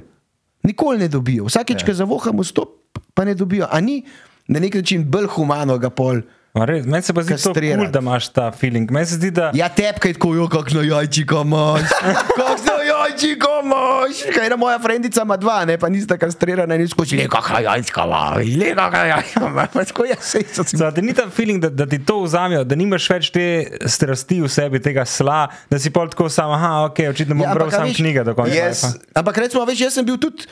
Nikoli 0.63 0.99
ne 0.99 1.07
dobijo. 1.07 1.45
Vsakeč, 1.45 1.81
Ja. 1.81 1.85
ko 1.85 1.93
zavohamo 1.93 2.43
stop, 2.43 2.69
pa 3.13 3.25
ne 3.25 3.33
dobijo. 3.35 3.67
A 3.71 3.81
ni 3.81 4.05
na 4.47 4.59
nek 4.59 4.75
način 4.75 5.05
bolj 5.05 5.27
humano 5.35 5.77
ga 5.77 5.89
pol. 5.89 6.21
Meni 6.55 7.01
se 7.03 7.13
pa 7.13 7.21
zdi 7.23 7.35
to 7.35 7.51
Kastrirati. 7.51 7.75
kul, 7.75 7.83
cool, 7.83 7.91
da 7.91 7.99
imaš 7.99 8.27
ta 8.31 8.51
feeling. 8.51 8.91
Meni 8.91 9.05
se 9.05 9.15
zdi, 9.15 9.31
da 9.31 9.51
Ja, 9.53 9.67
tepkaj 9.69 10.13
tako, 10.15 10.35
jo, 10.35 10.47
kakšno 10.47 10.81
jajčiko 10.81 11.41
imaš. 11.43 11.81
Kakšno 12.39 12.75
jajčiko 12.87 13.49
imaš. 13.63 14.21
Kaj 14.35 14.47
ena 14.47 14.55
moja 14.55 14.79
frendica 14.79 15.25
ima 15.27 15.35
dva, 15.37 15.65
ne, 15.65 15.75
pa 15.77 15.89
nista 15.91 16.17
kastrirana 16.17 16.77
in 16.79 16.87
skoči, 16.87 17.19
le 17.19 17.27
kakšno 17.27 17.59
jajčko 17.59 18.05
imaš, 18.07 18.47
le 18.61 18.71
kakšno 18.75 19.03
jajčko 19.11 19.45
imaš. 19.51 19.91
Tako 19.91 20.05
jaz 20.05 20.23
se 20.23 20.43
sem. 20.53 20.65
Zdaj, 20.79 20.91
da 20.95 21.01
ni 21.03 21.13
ta 21.13 21.27
feeling, 21.29 21.59
da, 21.61 21.69
da 21.69 21.89
ti 21.91 21.99
to 22.05 22.21
vzamejo, 22.23 22.63
da 22.63 22.79
nimaš 22.79 23.09
več 23.09 23.29
te 23.35 23.45
strasti 23.91 24.39
v 24.41 24.47
sebi, 24.47 24.79
tega 24.79 25.03
sla, 25.05 25.49
da 25.69 25.79
si 25.79 25.91
pol 25.91 26.07
tako 26.07 26.29
sam, 26.31 26.55
aha, 26.55 26.85
ok, 26.87 27.03
očitno 27.11 27.35
bom 27.35 27.43
Ja, 27.43 27.51
ja, 27.51 27.59
bral 27.59 27.71
sam 27.75 27.91
knjige 27.93 28.23
do 28.23 28.35
konca. 28.35 28.55
Life, 28.55 28.95
Ampak 29.11 29.43
recimo, 29.43 29.67
veš, 29.67 29.89
jaz 29.89 29.99
sem 29.99 30.07
bil 30.07 30.15
tudi 30.23 30.47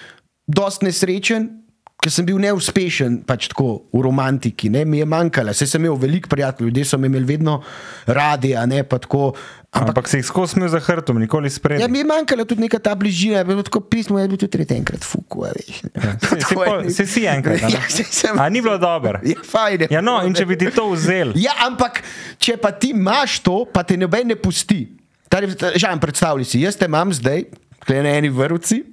dost 0.52 0.84
nesrečen. 0.84 1.63
Ker 2.04 2.12
sem 2.12 2.26
bil 2.28 2.36
neuspešen 2.44 3.22
pač 3.24 3.48
tako, 3.48 3.88
v 3.96 4.04
romantiki, 4.04 4.68
ne, 4.68 4.84
mi 4.84 5.00
je 5.00 5.08
manjkalo. 5.08 5.54
Saj 5.56 5.70
sem 5.72 5.86
imel 5.86 5.96
veliko 5.96 6.28
prijateljev, 6.28 6.68
ljudje 6.68 6.84
so 6.86 6.98
me 7.00 7.08
imeli 7.08 7.24
vedno 7.26 7.62
radi, 8.06 8.52
a 8.60 8.66
ne 8.68 8.84
pa 8.84 9.00
tako. 9.00 9.32
Ampak, 9.74 9.90
ampak 9.90 10.10
si 10.12 10.20
jih 10.20 10.26
skozi 10.28 10.54
smil 10.54 10.68
za 10.70 10.78
hrbtom, 10.78 11.18
nikoli 11.18 11.50
spred. 11.50 11.80
Ja, 11.82 11.88
mi 11.90 12.04
je 12.04 12.06
manjkala 12.06 12.44
tudi 12.46 12.62
neka 12.62 12.78
ta 12.78 12.92
bližina, 12.94 13.40
je 13.40 13.48
bilo 13.48 13.64
tako 13.66 13.80
pismo, 13.82 14.20
je 14.20 14.28
bil 14.30 14.38
tudi 14.38 14.52
tretji 14.54 14.78
enkrat, 14.78 15.02
fuku, 15.02 15.48
a 15.48 15.50
veš. 15.50 15.80
Si, 15.80 16.42
si, 16.46 16.54
pol, 16.54 16.84
si, 16.92 17.24
enkrat. 17.26 17.64
Ja, 17.74 17.82
saj 17.90 18.06
sem- 18.06 18.38
A 18.38 18.52
ni 18.54 18.62
bilo 18.62 18.78
dobro? 18.78 19.24
Ja, 19.26 19.40
fajn 19.42 19.88
Ja, 19.90 20.04
no, 20.04 20.20
bilo, 20.20 20.28
in 20.30 20.38
če 20.38 20.46
bi 20.46 20.60
ti 20.62 20.70
to 20.76 20.92
vzel, 20.92 21.34
Ja, 21.42 21.56
ampak 21.66 22.04
če 22.38 22.60
pa 22.62 22.70
ti 22.70 22.92
imaš 22.94 23.40
to, 23.42 23.64
pa 23.66 23.82
te 23.82 23.98
noben 23.98 24.30
ne 24.30 24.38
pusti. 24.38 24.84
Žal, 25.34 25.98
predstavljaj 25.98 26.46
si, 26.46 26.62
jaz 26.62 26.78
te 26.78 26.86
imam 26.86 27.10
zdaj, 27.10 27.48
klej 27.88 28.04
na 28.06 28.14
eni 28.20 28.30
vrvci 28.30 28.84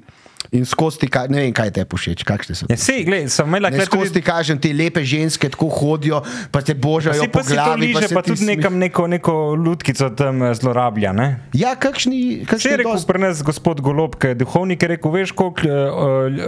in 0.53 0.65
skozi 0.65 0.99
ti, 0.99 1.07
ka- 1.07 1.27
ne 1.27 1.41
vem, 1.41 1.53
kaj 1.53 1.71
te 1.71 1.85
všeč, 1.85 2.25
kakšne 2.25 2.55
so. 2.55 2.67
ja, 2.67 2.75
si, 2.75 3.05
gled, 3.05 3.29
sem 3.29 3.47
imela 3.47 3.71
kle 3.71 3.85
skozi 3.85 4.11
ti 4.11 4.21
kažem, 4.21 4.59
te 4.59 4.73
lepe 4.73 4.99
ženske 5.01 5.47
tako 5.49 5.69
hodijo, 5.71 6.19
pa 6.51 6.59
te 6.61 6.75
božajo 6.75 7.23
po 7.25 7.39
pa 7.39 7.43
to 7.43 7.55
glavi. 7.55 7.81
liže, 7.87 8.09
se 8.09 8.15
pa 8.15 8.23
ti 8.23 8.31
tudi 8.31 8.43
sme- 8.43 8.57
nekam 8.57 8.75
neko, 8.77 9.07
neko 9.09 9.35
lutkico 9.55 10.11
tam 10.11 10.43
eh, 10.43 10.51
zlorablja. 10.53 11.13
Ne? 11.13 11.29
Ja, 11.53 11.75
kakšni, 11.75 12.41
Če 12.41 12.47
kakšni 12.47 12.67
je 12.69 12.77
rekel 12.79 12.99
pri 13.07 13.19
nas 13.21 13.43
gospod 13.43 13.79
Golob, 13.81 14.17
ki 14.17 14.27
je 14.29 14.35
duhovnik, 14.37 14.79
je 14.79 14.89
rekel, 14.91 15.11
veš, 15.13 15.31
koliko 15.33 15.63
uh, 15.63 15.87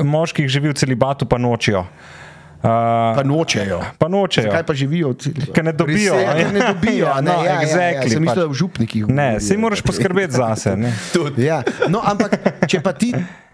moških 0.03 0.47
živi 0.47 0.69
v 0.69 0.75
celibatu, 0.75 1.23
pa 1.25 1.39
nočijo. 1.39 1.87
Uh, 2.63 2.69
pa 3.13 3.23
nočejo. 3.23 3.83
pa 3.99 4.07
nočejo. 4.07 4.47
Zakaj 4.47 4.63
pa 4.63 4.71
živijo? 4.73 5.15
Ker 5.51 5.65
ne 5.65 5.73
dobijo. 5.73 6.15
Ja, 6.15 6.31
ker 6.33 6.53
ne 6.53 6.61
dobijo, 6.65 7.07
Ja, 7.09 7.19
ne, 7.19 7.27
no, 7.29 7.39
ja, 7.39 7.45
ja, 7.45 7.53
ja, 7.53 7.61
exactly, 7.61 8.09
sem 8.09 8.23
mislil, 8.23 8.39
da 8.39 8.47
v 8.47 8.55
župnikih. 8.55 9.03
Ne, 9.09 9.41
si 9.41 9.57
moraš 9.57 9.83
poskrbeti 9.83 10.33
zase. 10.33 10.77
ne. 10.77 10.95
tudi. 11.13 11.43
Ja, 11.51 11.63
no, 11.87 11.99
ampak 12.01 12.39
če 12.65 12.79
pa 12.79 12.93
ti 12.93 13.11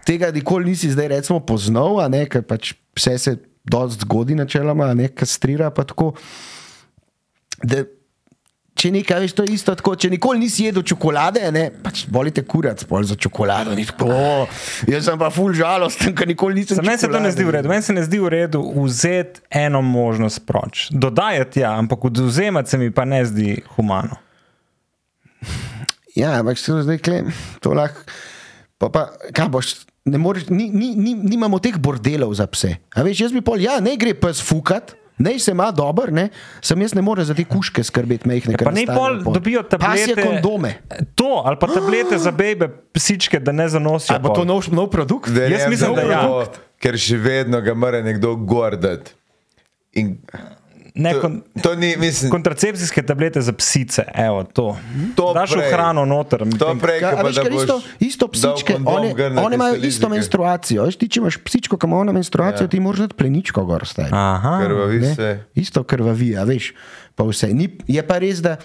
tega 0.09 0.31
nikoli 0.33 0.71
nisi 0.71 0.89
zdaj 0.91 1.07
recimo 1.07 1.39
poznal, 1.39 2.01
a 2.01 2.09
ne, 2.09 2.23
ker 2.29 2.41
pač 2.47 2.73
vse 2.97 3.15
se 3.21 3.37
dosti 3.69 4.01
zgodi 4.05 4.35
načeloma, 4.35 4.89
a 4.89 4.97
ne 4.97 5.11
kastrira 5.13 5.69
pa 5.69 5.85
tako. 5.85 6.13
Da, 7.61 7.83
če 8.79 8.89
nekaj 8.95 9.19
veš, 9.21 9.33
to 9.35 9.43
je 9.43 9.53
isto 9.53 9.75
tako, 9.75 9.93
če 9.99 10.09
nikoli 10.13 10.39
nisi 10.39 10.69
jedel 10.69 10.85
čokolade, 10.87 11.43
ne, 11.53 11.65
pač 11.83 12.05
volite 12.09 12.41
kurac 12.47 12.81
pol 12.89 13.03
za 13.05 13.17
čokolado, 13.19 13.75
ni 13.75 13.83
tako, 13.85 14.07
"O, 14.07 14.47
jaz 14.87 15.05
sem 15.05 15.19
pa 15.19 15.29
ful 15.35 15.53
žalosten, 15.53 16.15
ker 16.15 16.27
nikoli 16.27 16.61
nisem. 16.61 16.79
Se 16.79 16.85
meni 16.87 16.97
se 16.97 17.11
to 17.11 17.19
ne 17.19 17.31
zdi 17.31 17.43
v 17.43 17.53
redu. 17.57 17.69
Meni 17.69 17.85
se 17.85 17.93
ne 17.93 18.03
zdi 18.07 18.19
v 18.23 18.31
redu 18.33 18.63
vzeti 18.83 19.43
eno 19.51 19.81
možnost 19.81 20.45
proč. 20.47 20.87
Dodajati 20.91 21.59
ja, 21.59 21.75
ampak 21.77 22.05
oduzemati 22.05 22.69
se 22.69 22.77
mi 22.77 22.89
pa 22.91 23.05
ne 23.05 23.25
zdi 23.25 23.61
humano. 23.75 24.15
Ja, 26.15 26.39
ampak 26.39 26.57
se 26.57 26.81
zdaj 26.81 26.97
kle, 26.97 27.23
to 27.59 27.75
lahko. 27.75 28.01
Pa, 28.79 28.87
pa, 28.89 29.09
kaj 29.35 29.49
boš, 29.51 29.75
moreš, 30.05 30.47
ni, 30.49 30.69
ni, 30.69 30.93
ni, 30.95 31.13
nimamo 31.15 31.59
teh 31.59 31.77
bordelov 31.77 32.33
za 32.37 32.47
pse. 32.47 32.77
A 32.95 33.03
veš, 33.05 33.25
jaz 33.27 33.35
bi 33.35 33.43
pol, 33.45 33.61
ja, 33.61 33.79
ne 33.83 33.97
gre 33.99 34.15
pes 34.17 34.41
fukat. 34.43 34.95
Ne, 35.19 35.33
se 35.39 35.51
ima 35.51 35.71
dobro, 35.75 36.11
ne? 36.15 36.29
sem 36.63 36.81
jaz 36.81 36.93
ne 36.95 37.01
morem 37.03 37.25
za 37.27 37.35
te 37.35 37.43
kuške 37.43 37.83
skrbeti, 37.83 38.27
mehne. 38.27 38.53
Ja, 38.55 38.59
pa 38.63 38.71
ne 38.71 38.85
pol 38.87 39.17
dobijo 39.19 39.65
tablete. 39.67 40.15
Pasje 40.15 40.15
kondome. 40.15 40.77
To, 41.19 41.41
ali 41.45 41.59
pa 41.59 41.67
tablete 41.67 42.17
za 42.17 42.31
bebe, 42.31 42.69
psičke, 42.95 43.41
da 43.43 43.51
ne 43.51 43.67
zanosijo. 43.69 44.15
Ali 44.15 44.23
bo 44.23 44.29
to 44.31 44.45
pol. 44.45 44.47
nov, 44.47 44.69
nov 44.71 44.87
produkt? 44.93 45.27
Jaz 45.27 45.37
Verjem, 45.37 45.69
mislim, 45.69 45.95
da 45.95 46.07
ja. 46.07 46.21
bo, 46.23 46.45
Ker 46.79 46.95
še 46.95 47.19
vedno 47.19 47.59
ga 47.59 47.75
mora 47.75 47.99
nekdo 47.99 48.31
gordati. 48.47 49.11
In 49.99 50.15
Ne, 50.91 51.13
to, 51.13 51.21
kon, 51.21 51.33
to 51.55 51.75
ni, 51.75 51.95
mislim, 51.95 52.31
kontracepcijske 52.31 53.03
tablete 53.03 53.41
za 53.41 53.53
psice, 53.53 54.03
evo 54.09 54.43
to. 54.43 54.77
To 55.15 55.33
Daš 55.33 55.51
v 55.51 55.55
prej. 55.55 55.71
hrano 55.71 56.01
noter. 56.03 56.41
to 56.51 56.75
prej, 56.75 56.99
ko 56.99 57.05
a 57.05 57.11
pa 57.13 57.23
veš, 57.23 57.35
da 57.37 57.49
isto, 57.51 57.75
isto 57.99 58.25
psičke, 58.27 58.75
one, 58.77 59.13
one 59.37 59.55
imajo 59.55 59.75
isto 59.75 59.85
lizike. 59.85 60.09
menstruacijo. 60.09 60.83
Veš, 60.83 60.95
ti, 60.95 61.07
če 61.07 61.19
imaš 61.19 61.37
psičko, 61.39 61.75
ki 61.75 61.85
ima 61.85 61.97
ona 61.97 62.11
menstruacijo, 62.11 62.63
ja. 62.63 62.69
ti 62.69 62.79
moraš 62.79 62.99
dati 63.01 63.15
pleničko 63.15 63.63
gor 63.63 63.85
staj. 63.85 64.09
Aha. 64.11 64.55
Krvavi 64.61 64.99
Ne? 64.99 65.15
se. 65.15 65.29
Isto 65.55 65.83
krvavi, 65.83 66.33
a 66.33 66.43
veš, 66.43 66.73
pa 67.13 67.23
vse. 67.23 67.47
Ni, 67.49 67.69
je 67.87 68.01
pa 68.01 68.17
res, 68.17 68.39
da 68.39 68.57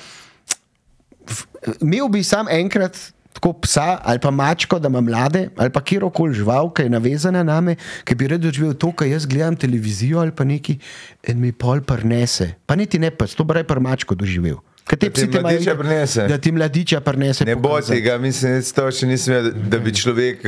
v- 1.25 1.47
imel 1.83 2.09
bi 2.09 2.23
sam 2.23 2.47
enkrat 2.49 2.97
tako 3.45 3.61
psa 3.61 4.01
ali 4.03 4.19
pa 4.19 4.31
mačko, 4.31 4.79
da 4.79 4.89
ima 4.89 5.01
mlade, 5.01 5.49
ali 5.57 5.71
pa 5.71 5.81
kjerkoli 5.83 6.35
žival, 6.35 6.71
ki 6.71 6.83
je 6.83 6.91
navezana 6.91 7.43
na 7.43 7.61
me, 7.61 7.75
ki 8.05 8.15
bi 8.15 8.29
rad 8.29 8.41
doživel 8.41 8.73
to, 8.75 8.89
kar 8.93 9.07
jaz 9.07 9.27
gledam 9.27 9.53
televizijo 9.55 10.19
ali 10.19 10.33
pa 10.33 10.45
neki 10.45 10.79
in 11.25 11.37
mi 11.39 11.53
pol 11.53 11.81
prnese. 11.83 12.55
Pa 12.65 12.75
niti 12.75 12.99
ne 12.99 13.11
pes, 13.11 13.35
to 13.35 13.45
bi 13.45 13.55
raje 13.55 13.65
prmačko 13.65 14.15
doživel. 14.15 14.57
Ker 14.85 14.97
te 14.99 15.11
psi 15.11 15.29
te 15.29 15.41
mladiča 15.41 15.71
itak- 15.71 15.79
prinese. 15.79 16.25
Da 16.27 16.39
ti 16.39 16.53
mladiča 16.53 17.01
prinese. 17.03 17.45
Ne 17.45 17.55
bo 17.55 17.69
pokazati. 17.71 17.93
tega, 17.95 18.17
mislim, 18.19 18.63
to 18.65 18.91
še 18.91 19.07
nisem 19.07 19.35
videl, 19.35 19.53
da 19.67 19.79
bi 19.79 19.93
človek, 19.93 20.43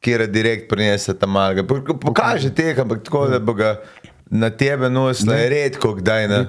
kjer 0.00 0.26
direkt 0.26 0.68
prinese 0.68 1.12
tam 1.14 1.30
malga. 1.30 1.60
Po- 1.62 1.80
Pokaže 1.98 2.50
teh, 2.50 2.72
ampak 2.74 3.04
tako, 3.04 3.26
da 3.26 3.38
bo 3.38 3.52
ga 3.52 3.76
na 4.30 4.48
tebe 4.50 4.88
nosila, 4.88 5.36
je 5.36 5.48
redko 5.50 5.94
kdaj. 5.94 6.24
Ne? 6.26 6.40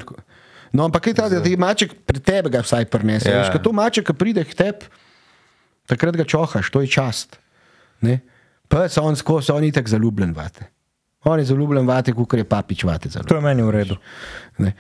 No, 0.72 0.86
ampak 0.86 1.04
kaj 1.04 1.14
ta, 1.16 1.28
da 1.28 1.40
ti 1.42 1.56
maček 1.58 1.96
pred 2.06 2.24
tebe 2.24 2.48
ga 2.50 2.62
vsaj 2.62 2.88
prinese. 2.88 3.28
Ja. 3.28 3.42
Veš, 3.42 3.52
ko 3.52 3.60
to 3.60 3.72
maček, 3.74 4.08
ki 4.08 4.16
pride 4.16 4.44
k 4.44 4.56
tebi, 4.56 4.88
takrat 5.86 6.18
ga 6.18 6.26
čohaš, 6.28 6.70
to 6.70 6.82
je 6.82 6.88
čast. 6.88 7.40
Ne? 8.02 8.20
Pa 8.68 8.88
so 8.90 9.04
on 9.04 9.16
skozi, 9.16 9.52
on 9.52 9.64
je 9.64 9.72
tako 9.72 9.90
zaljubljen 9.90 10.34
vate. 10.34 10.70
On 11.24 11.40
je 11.40 11.46
zaljubljen 11.46 11.86
vate, 11.88 12.14
kot 12.14 12.34
je 12.34 12.44
papič 12.44 12.84
vate. 12.84 13.10
To 13.10 13.20
Zaljubljen. 13.20 13.38
je 13.38 13.48
meni 13.48 13.64
v 13.68 13.72
redu. 13.72 13.98
Ne. 14.58 14.74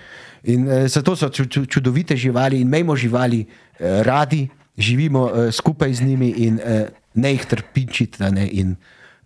In 0.44 0.68
uh, 0.68 0.88
zato 0.88 1.15
so 1.15 1.30
ču, 1.30 1.45
ču, 1.45 1.65
čudovite 1.65 2.18
živali 2.18 2.61
in 2.61 2.68
imejmo 2.68 2.95
živali 2.95 3.45
uh, 3.45 4.02
radi, 4.02 4.48
živimo 4.78 5.26
uh, 5.26 5.52
skupaj 5.53 5.94
z 5.94 6.02
njimi 6.02 6.30
in 6.30 6.57
uh, 6.57 6.88
ne 7.14 7.32
jih 7.32 7.45
trpičiti 7.45 8.23
ne, 8.23 8.48
in 8.48 8.76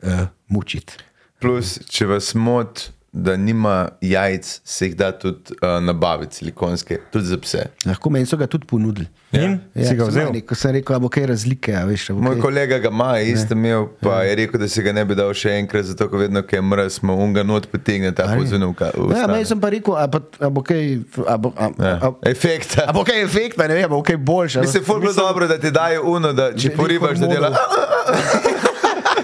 uh, 0.03 0.27
mučiti. 0.47 0.97
Plus, 1.39 1.79
če 1.89 2.07
vas 2.09 2.33
moti, 2.35 2.89
da 3.17 3.37
nima 3.37 3.73
jajc, 4.03 4.43
se 4.65 4.85
jih 4.85 4.95
da 4.95 5.11
tudi 5.13 5.37
uh, 5.55 5.79
nabaviti, 5.81 6.35
silikonske, 6.35 6.97
tudi 7.09 7.25
za 7.25 7.37
pse. 7.37 7.61
Lahko 7.85 8.09
meni 8.09 8.25
so 8.25 8.35
ga 8.35 8.47
tudi 8.47 8.65
ponudili. 8.65 9.07
In 9.33 9.53
si 9.73 9.95
ga 9.95 10.03
sem 10.03 10.09
vzel. 10.09 10.25
meni, 10.25 10.41
Ko 10.43 10.55
sem 10.55 10.71
rekel, 10.71 10.93
da 10.93 10.99
bo 10.99 11.09
kaj 11.09 11.25
razlike. 11.25 11.73
a 11.73 11.85
Veš, 11.85 12.09
a 12.09 12.13
bo 12.13 12.21
Moj 12.21 12.33
kaj- 12.33 12.41
kolega 12.41 12.77
ga 12.77 12.89
ima, 12.89 13.07
isto 13.21 13.53
imel, 13.53 13.87
pa 13.99 14.21
je 14.21 14.35
rekel, 14.35 14.59
da 14.59 14.67
se 14.67 14.81
ga 14.81 14.91
ne 14.91 15.05
bi 15.05 15.15
dal 15.15 15.33
še 15.33 15.49
enkrat, 15.53 15.85
zato 15.85 16.07
ker 16.07 16.19
vedno, 16.19 16.43
ko 16.43 16.55
je 16.55 16.63
mrz, 16.63 16.89
smo 16.93 17.15
unga 17.17 17.43
not 17.45 17.67
potegne, 17.67 18.11
tako 18.13 18.45
zunaj. 18.45 18.73
Ja, 19.13 19.27
meni 19.27 19.45
sem 19.45 19.59
pa 19.59 19.69
rekel, 19.69 19.95
a, 19.95 20.07
pa, 20.07 20.19
a 20.39 20.49
bo 20.49 20.61
kaj, 20.61 20.83
a 21.25 21.37
bo, 21.37 21.53
a, 21.57 21.69
a, 21.69 21.95
Ja. 21.95 22.11
Efekta. 22.25 22.85
a 22.85 22.93
bo 22.93 23.03
kaj 23.03 23.23
efekta, 23.23 23.65
ne 23.65 23.75
vem, 23.75 23.85
a 23.85 23.89
bo 23.89 24.03
kaj 24.03 24.17
boljše. 24.19 24.61
Mislim, 24.61 24.83
ful 24.83 24.99
bilo 24.99 25.13
dobro, 25.15 25.47
da 25.47 25.57
ti 25.57 25.71
dajo 25.71 26.03
uno, 26.05 26.33
da 26.33 26.51
če 26.53 26.69
poribaš, 26.71 27.17
da 27.17 27.27
dela. 27.27 27.55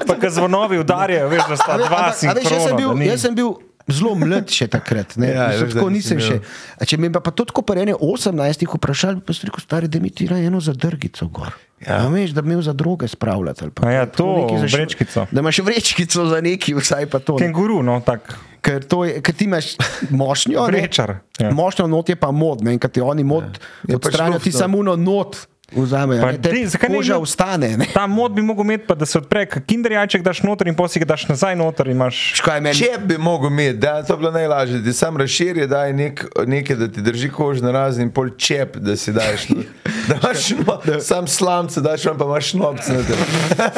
Pa 0.07 0.15
ko 0.15 0.29
zvonovi 0.29 0.79
udarijo, 0.79 1.27
veš, 1.29 1.43
da 1.45 1.55
sta 1.57 1.71
A 1.71 1.77
dva 1.79 1.99
a 2.01 2.13
sinhrona. 2.13 3.03
jaz 3.03 3.21
sem 3.21 3.35
bil 3.35 3.51
zelo 3.91 4.15
mlad 4.15 4.49
še 4.49 4.67
takrat. 4.67 5.15
Ne, 5.15 5.29
Ja, 5.29 5.47
Mislim, 5.49 5.71
tako 5.71 5.89
nisem 5.89 6.19
še. 6.19 6.39
A 6.75 6.85
Če 6.85 6.97
mi 6.97 7.09
pa, 7.09 7.19
pa 7.19 7.31
to 7.31 7.45
tako 7.45 7.61
pa 7.61 7.75
ene 7.75 7.93
18 7.93 8.65
vprašali, 8.67 9.21
pa 9.21 9.33
si 9.33 9.45
rekel, 9.45 9.59
stari, 9.59 9.87
da 9.87 9.99
mi 9.99 10.09
ti 10.09 10.27
raje 10.27 10.47
eno 10.47 10.59
zadrgico 10.59 11.27
gor. 11.27 11.53
Ja. 11.79 11.97
A 11.97 12.07
veš, 12.07 12.31
da 12.31 12.41
bi 12.41 12.51
imel 12.51 12.61
za 12.61 12.73
droge 12.73 13.07
spravljati. 13.07 13.69
pa 13.71 13.87
A 13.87 13.91
ja, 13.91 14.05
to, 14.05 14.27
nekaj 14.37 14.59
za 14.59 14.67
š- 14.67 14.75
vrečkico. 14.75 15.25
Da 15.31 15.39
imaš 15.39 15.59
vrečkico 15.59 16.25
za 16.25 16.41
neki, 16.41 16.73
vsaj 16.73 17.05
pa 17.05 17.19
to. 17.19 17.33
ne. 17.33 17.39
Kenguru, 17.41 17.81
no, 17.81 17.99
tak. 17.99 18.37
Ker, 18.61 18.83
je, 19.03 19.21
ker 19.21 19.33
ti 19.33 19.45
imaš 19.45 19.73
mošnjo. 20.11 20.65
Vrečar, 20.65 21.15
ja. 21.39 21.49
mošnjo 21.49 21.87
not 21.87 22.09
je 22.09 22.15
pa 22.15 22.29
mod, 22.31 22.61
ne, 22.61 22.73
in 22.73 22.79
kad 22.79 22.91
ti 22.91 23.01
oni 23.01 23.23
mod 23.23 23.43
ja. 23.43 23.97
pač 23.97 24.05
odstranijo, 24.05 24.39
ti 24.39 24.49
luftno. 24.49 24.59
samo 24.59 24.77
not 24.95 25.47
vzamejo. 25.71 26.21
Pa 26.21 26.31
ne, 26.31 26.37
te 26.37 26.67
zakaj 26.67 26.89
ne 26.89 26.95
Koža 26.95 27.13
imel- 27.13 27.21
ostane. 27.21 27.77
ne. 27.77 27.85
Ta 27.93 28.07
mod 28.07 28.31
bi 28.31 28.41
mogel 28.41 28.63
imeti, 28.63 28.87
pa 28.87 28.95
da 28.95 29.05
se 29.05 29.17
odpre 29.17 29.45
kinder 29.45 29.91
jajček, 29.91 30.21
daš 30.21 30.43
noter 30.43 30.67
in 30.67 30.75
potem 30.75 30.89
si 30.89 30.99
ga 30.99 31.05
daš 31.05 31.27
nazaj 31.27 31.55
noter 31.55 31.87
imaš. 31.87 32.41
Meni? 32.61 32.75
Če 32.75 32.97
bi 32.99 33.17
mogel 33.17 33.49
imeti, 33.49 33.77
da 33.77 34.03
to 34.03 34.15
bi 34.15 34.21
bilo 34.21 34.31
najlažje, 34.31 34.77
da 34.77 34.83
ti 34.83 34.93
sam 34.93 35.17
razširi, 35.17 35.67
da 35.67 35.85
je 35.85 35.93
nek, 35.93 36.25
nekaj, 36.47 36.75
da 36.75 36.87
ti 36.87 37.01
drži 37.01 37.29
kožo 37.29 37.63
na 37.63 37.71
razen 37.71 38.03
in 38.03 38.11
pol 38.11 38.29
čep, 38.29 38.77
da 38.77 38.95
si 38.95 39.11
daš. 39.11 39.47
Da 40.01 40.15
imaš 40.17 40.49
no, 40.85 40.99
sam 40.99 41.27
slamce, 41.27 41.81
daš 41.81 42.05
vam 42.05 42.17
pa 42.17 42.25
imaš 42.25 42.53
nobce 42.53 42.93
na 42.93 43.03
tem. 43.03 43.17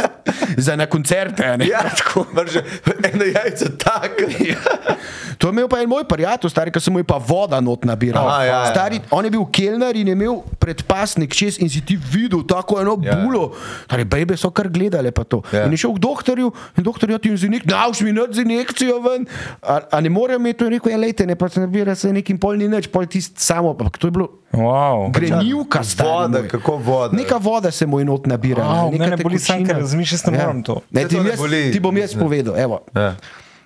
Za 0.57 0.75
na 0.75 0.85
koncerte. 0.85 1.57
Ne? 1.57 1.67
Ja, 1.67 1.81
tako. 1.97 2.25
Vrže, 2.33 2.61
eno 3.03 3.25
jajce 3.25 3.77
tako. 3.77 4.23
Je 4.39 4.55
imel 5.53 5.67
pa 5.67 5.79
en 5.79 5.87
moj 5.87 6.03
prijatelj, 6.03 6.49
stari, 6.49 6.71
ki 6.71 6.81
sem 6.81 6.91
mu 6.91 6.99
je 6.99 7.05
pa 7.05 7.19
voda 7.19 7.59
not 7.59 7.85
nabiral. 7.85 8.25
Aha, 8.25 8.43
ja, 8.43 8.57
ja. 8.57 8.65
Stari, 8.67 8.99
on 9.09 9.23
je 9.23 9.31
bil 9.31 9.45
kelner 9.47 9.95
in 9.95 10.07
je 10.07 10.13
imel 10.13 10.41
predpasnik 10.57 11.31
čez 11.31 11.57
in 11.57 11.69
si 11.69 11.81
ti 11.81 11.95
videl 11.95 12.41
tako 12.43 12.81
eno 12.81 12.97
Ja, 12.99 13.11
ja. 13.11 13.21
bulo. 13.21 13.53
Stari, 13.85 14.03
bebe 14.05 14.37
so 14.37 14.49
kar 14.49 14.67
gledale 14.67 15.11
pa 15.11 15.23
to. 15.23 15.41
Ja. 15.49 15.65
In 15.65 15.71
je 15.71 15.77
šel 15.79 15.93
k 15.93 15.99
doktorju 15.99 16.47
in 16.77 16.83
doktor 16.83 17.09
je 17.09 17.19
ti 17.19 17.37
z 17.37 17.49
nek, 17.49 17.65
nauč 17.65 18.01
mi 18.01 18.11
nad 18.11 18.29
z 18.29 18.41
injekcijo 18.41 18.99
ven. 18.99 19.25
A, 19.61 19.79
a 19.89 19.97
ne 19.99 20.09
morem 20.09 20.41
imeti 20.41 20.59
to, 20.59 20.65
in 20.65 20.73
rekel 20.73 20.91
je, 20.91 20.97
lejte, 20.99 21.25
ne 21.25 21.35
pa 21.35 21.49
se 21.49 21.59
nabira 21.59 21.95
se 21.95 22.09
nekim 22.09 22.37
pol 22.37 22.55
ni 22.55 22.67
nič, 22.67 22.87
pol 22.87 23.05
tisti 23.05 23.37
samo, 23.37 23.71
ampak 23.71 23.97
to 23.97 24.07
je 24.07 24.11
bilo 24.11 24.29
Wow. 24.53 25.09
grenivka, 25.11 25.81
stari. 25.83 26.09
Voda, 26.09 26.39
moj. 26.39 26.47
kako 26.47 26.77
voda? 26.77 27.17
Neka 27.17 27.37
voda 27.37 27.71
se 27.71 27.85
mu 27.85 27.99
je 27.99 28.05
not 28.05 28.25
nabirala. 28.25 28.79
Au, 28.79 28.91
neka 28.91 29.03
mene 29.03 29.17
boli 29.17 29.37
tekočina. 29.37 29.65
ker 29.65 29.77
razmišljam, 29.77 30.13
jaz 30.15 30.25
ne 30.29 30.37
morem 30.37 30.63
to. 30.63 30.75
Ne, 30.91 31.07
ti, 31.07 31.19
ne 31.19 31.29
jaz, 31.29 31.39
boli. 31.39 31.71
ti 31.71 31.79
bom 31.79 31.97
jaz 31.97 32.13
povedal. 32.13 32.53
Evo. 32.55 32.79
Ja. 32.93 33.15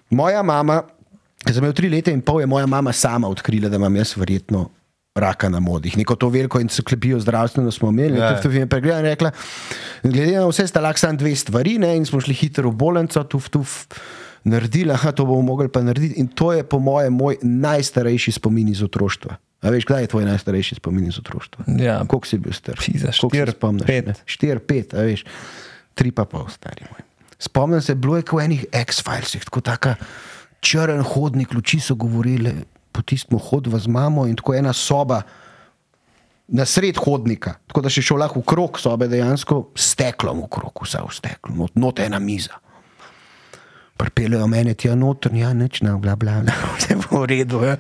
Moja 0.10 0.44
mama, 0.44 0.84
ki 1.38 1.54
sem 1.54 1.62
imel 1.62 1.74
tri 1.74 1.90
leta 1.90 2.12
in 2.12 2.22
pol, 2.22 2.40
je 2.40 2.48
moja 2.48 2.66
mama 2.66 2.92
sama 2.92 3.28
odkrila, 3.28 3.70
da 3.70 3.76
imam 3.76 3.96
jaz 3.96 4.16
verjetno 4.16 4.70
raka 5.16 5.50
na 5.50 5.60
modih. 5.60 5.96
Neko 5.98 6.16
to 6.16 6.30
veliko 6.30 6.60
enciklopijo 6.60 7.20
zdravstveno 7.20 7.72
smo 7.72 7.90
imeli, 7.90 8.20
Ja. 8.20 8.36
tudi 8.38 8.58
je 8.58 8.68
pregledala 8.68 9.00
in 9.00 9.06
rekla, 9.08 9.32
glede 10.04 10.32
na 10.34 10.46
vse 10.46 10.68
sta 10.68 10.80
lahko 10.80 11.00
samo 11.00 11.18
dve 11.18 11.36
stvari 11.36 11.78
ne, 11.78 11.96
in 11.98 12.06
smo 12.06 12.22
šli 12.22 12.34
hitro 12.36 12.70
v 12.70 12.76
bolnico, 12.76 13.24
tuf, 13.24 13.50
tuf, 13.50 13.72
naredili, 14.44 14.92
aha, 14.92 15.12
to 15.12 15.26
bomo 15.26 15.42
mogli 15.44 15.68
pa 15.68 15.82
narediti. 15.82 16.16
In 16.16 16.28
to 16.28 16.54
je 16.54 16.64
po 16.64 16.80
mojem 16.80 17.14
moj 17.14 17.38
najstarejši 17.42 18.32
spomin 18.32 18.70
iz 18.70 18.84
otroštva. 18.84 19.36
A 19.58 19.70
veš, 19.70 19.86
kdaj 19.86 20.02
je 20.02 20.08
tvoj 20.08 20.26
najstarejši 20.26 20.76
spomin 20.76 21.08
iz 21.08 21.18
otroštva? 21.18 21.66
Ja. 21.76 21.98
Koliko 22.06 22.28
si 22.28 22.38
bil 22.38 22.54
star? 22.54 22.78
Pizda, 22.78 23.10
Koliko 23.12 23.34
se 23.34 23.42
štir, 23.42 23.52
spomniš, 23.52 23.86
pet. 23.88 24.06
ne? 24.06 24.14
Štir, 24.26 24.60
pet, 24.62 24.94
a 24.94 25.02
veš, 25.02 25.26
tri 25.94 26.12
pa 26.12 26.26
pol, 26.26 26.46
stari 26.48 26.86
moj. 26.86 27.02
Spomnim 27.40 27.82
se, 27.82 27.96
bilo 27.96 28.16
je 28.16 28.24
kot 28.24 28.38
v 28.38 28.46
enih 28.46 28.66
X-filesih, 28.72 29.44
tako 29.44 29.62
taka 29.62 29.96
črn 30.62 31.04
hodnik, 31.04 31.54
luči 31.54 31.80
so 31.80 31.96
govorile, 31.96 32.54
potistimo 32.92 33.40
hod 33.40 33.68
v 33.68 33.82
mamo 33.88 34.26
in 34.28 34.36
tako 34.36 34.56
ena 34.58 34.74
soba 34.74 35.22
na 36.48 36.66
sred 36.66 36.98
hodnika, 36.98 37.58
tako 37.68 37.82
da 37.82 37.90
si 37.90 38.02
šel 38.02 38.22
lahko 38.24 38.40
v 38.40 38.48
krog 38.48 38.80
sobe, 38.80 39.08
dejansko 39.12 39.68
s 39.76 39.92
steklom 39.94 40.46
v 40.46 40.50
krog, 40.52 40.84
vse 40.84 41.04
v 41.04 41.12
steklu, 41.12 41.56
not, 41.56 41.76
not 41.76 42.00
ena 42.00 42.20
miza. 42.20 42.56
Pripeljejo 43.98 44.48
mene 44.48 44.74
tja 44.78 44.96
noter, 44.96 45.34
ja, 45.36 45.52
nič, 45.58 45.82
no, 45.84 45.98
bla, 46.00 46.16
bla, 46.16 46.40
bla, 46.46 46.56
vse 46.78 46.96
bo 47.02 47.26
v 47.26 47.34
redu. 47.34 47.64
Ja. 47.66 47.76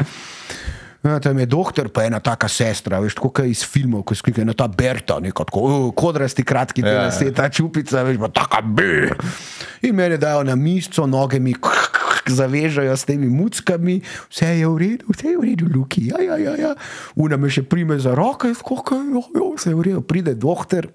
Ja, 1.05 1.19
tam 1.23 1.39
je 1.39 1.45
doktor, 1.45 1.87
pa 1.93 2.03
ena 2.03 2.19
taka 2.19 2.49
sestra, 2.51 2.99
veš, 2.99 3.15
kot 3.21 3.39
iz 3.47 3.61
filmov, 3.63 4.03
ko 4.03 4.15
skrika, 4.17 4.41
ena 4.43 4.55
ta 4.57 4.67
Berta, 4.67 5.21
neko 5.23 5.45
tako, 5.47 5.61
uh, 5.63 5.85
kodrasti, 5.95 6.43
kratki, 6.43 6.83
Ja, 6.83 6.91
ja, 6.91 7.03
ja. 7.07 7.11
se 7.15 7.31
ta 7.31 7.47
čupica, 7.53 8.03
veš, 8.03 8.19
pa 8.19 8.29
taka 8.33 8.61
B. 8.65 9.07
In 9.87 9.95
mene 9.95 10.17
dajo 10.17 10.43
na 10.43 10.57
mizo, 10.59 11.05
noge 11.07 11.39
mi 11.39 11.53
zavežajo 12.29 12.91
s 12.91 13.03
temi 13.03 13.27
muckami, 13.27 13.99
vse 14.27 14.45
je 14.53 14.67
v 14.67 14.77
redu, 14.77 15.05
vse 15.09 15.27
je 15.27 15.37
v 15.37 15.43
redu, 15.43 15.65
Luki, 15.69 16.07
ja, 16.07 16.19
ja, 16.19 16.37
ja, 16.37 16.53
ja. 16.57 16.71
Una 17.15 17.37
me 17.37 17.49
še 17.49 17.63
prime 17.63 17.99
za 17.99 18.13
roke, 18.13 18.51
skoka, 18.53 18.95
jo, 18.95 19.23
jo, 19.31 19.53
vse 19.55 19.69
je 19.69 19.75
v 19.75 19.81
redu, 19.83 20.01
pride 20.01 20.33
doktor, 20.33 20.87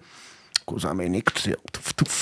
ko 0.65 0.77
vzame 0.77 1.07
injekcijo, 1.07 1.57
tuf, 1.71 1.93
tuf. 1.93 2.19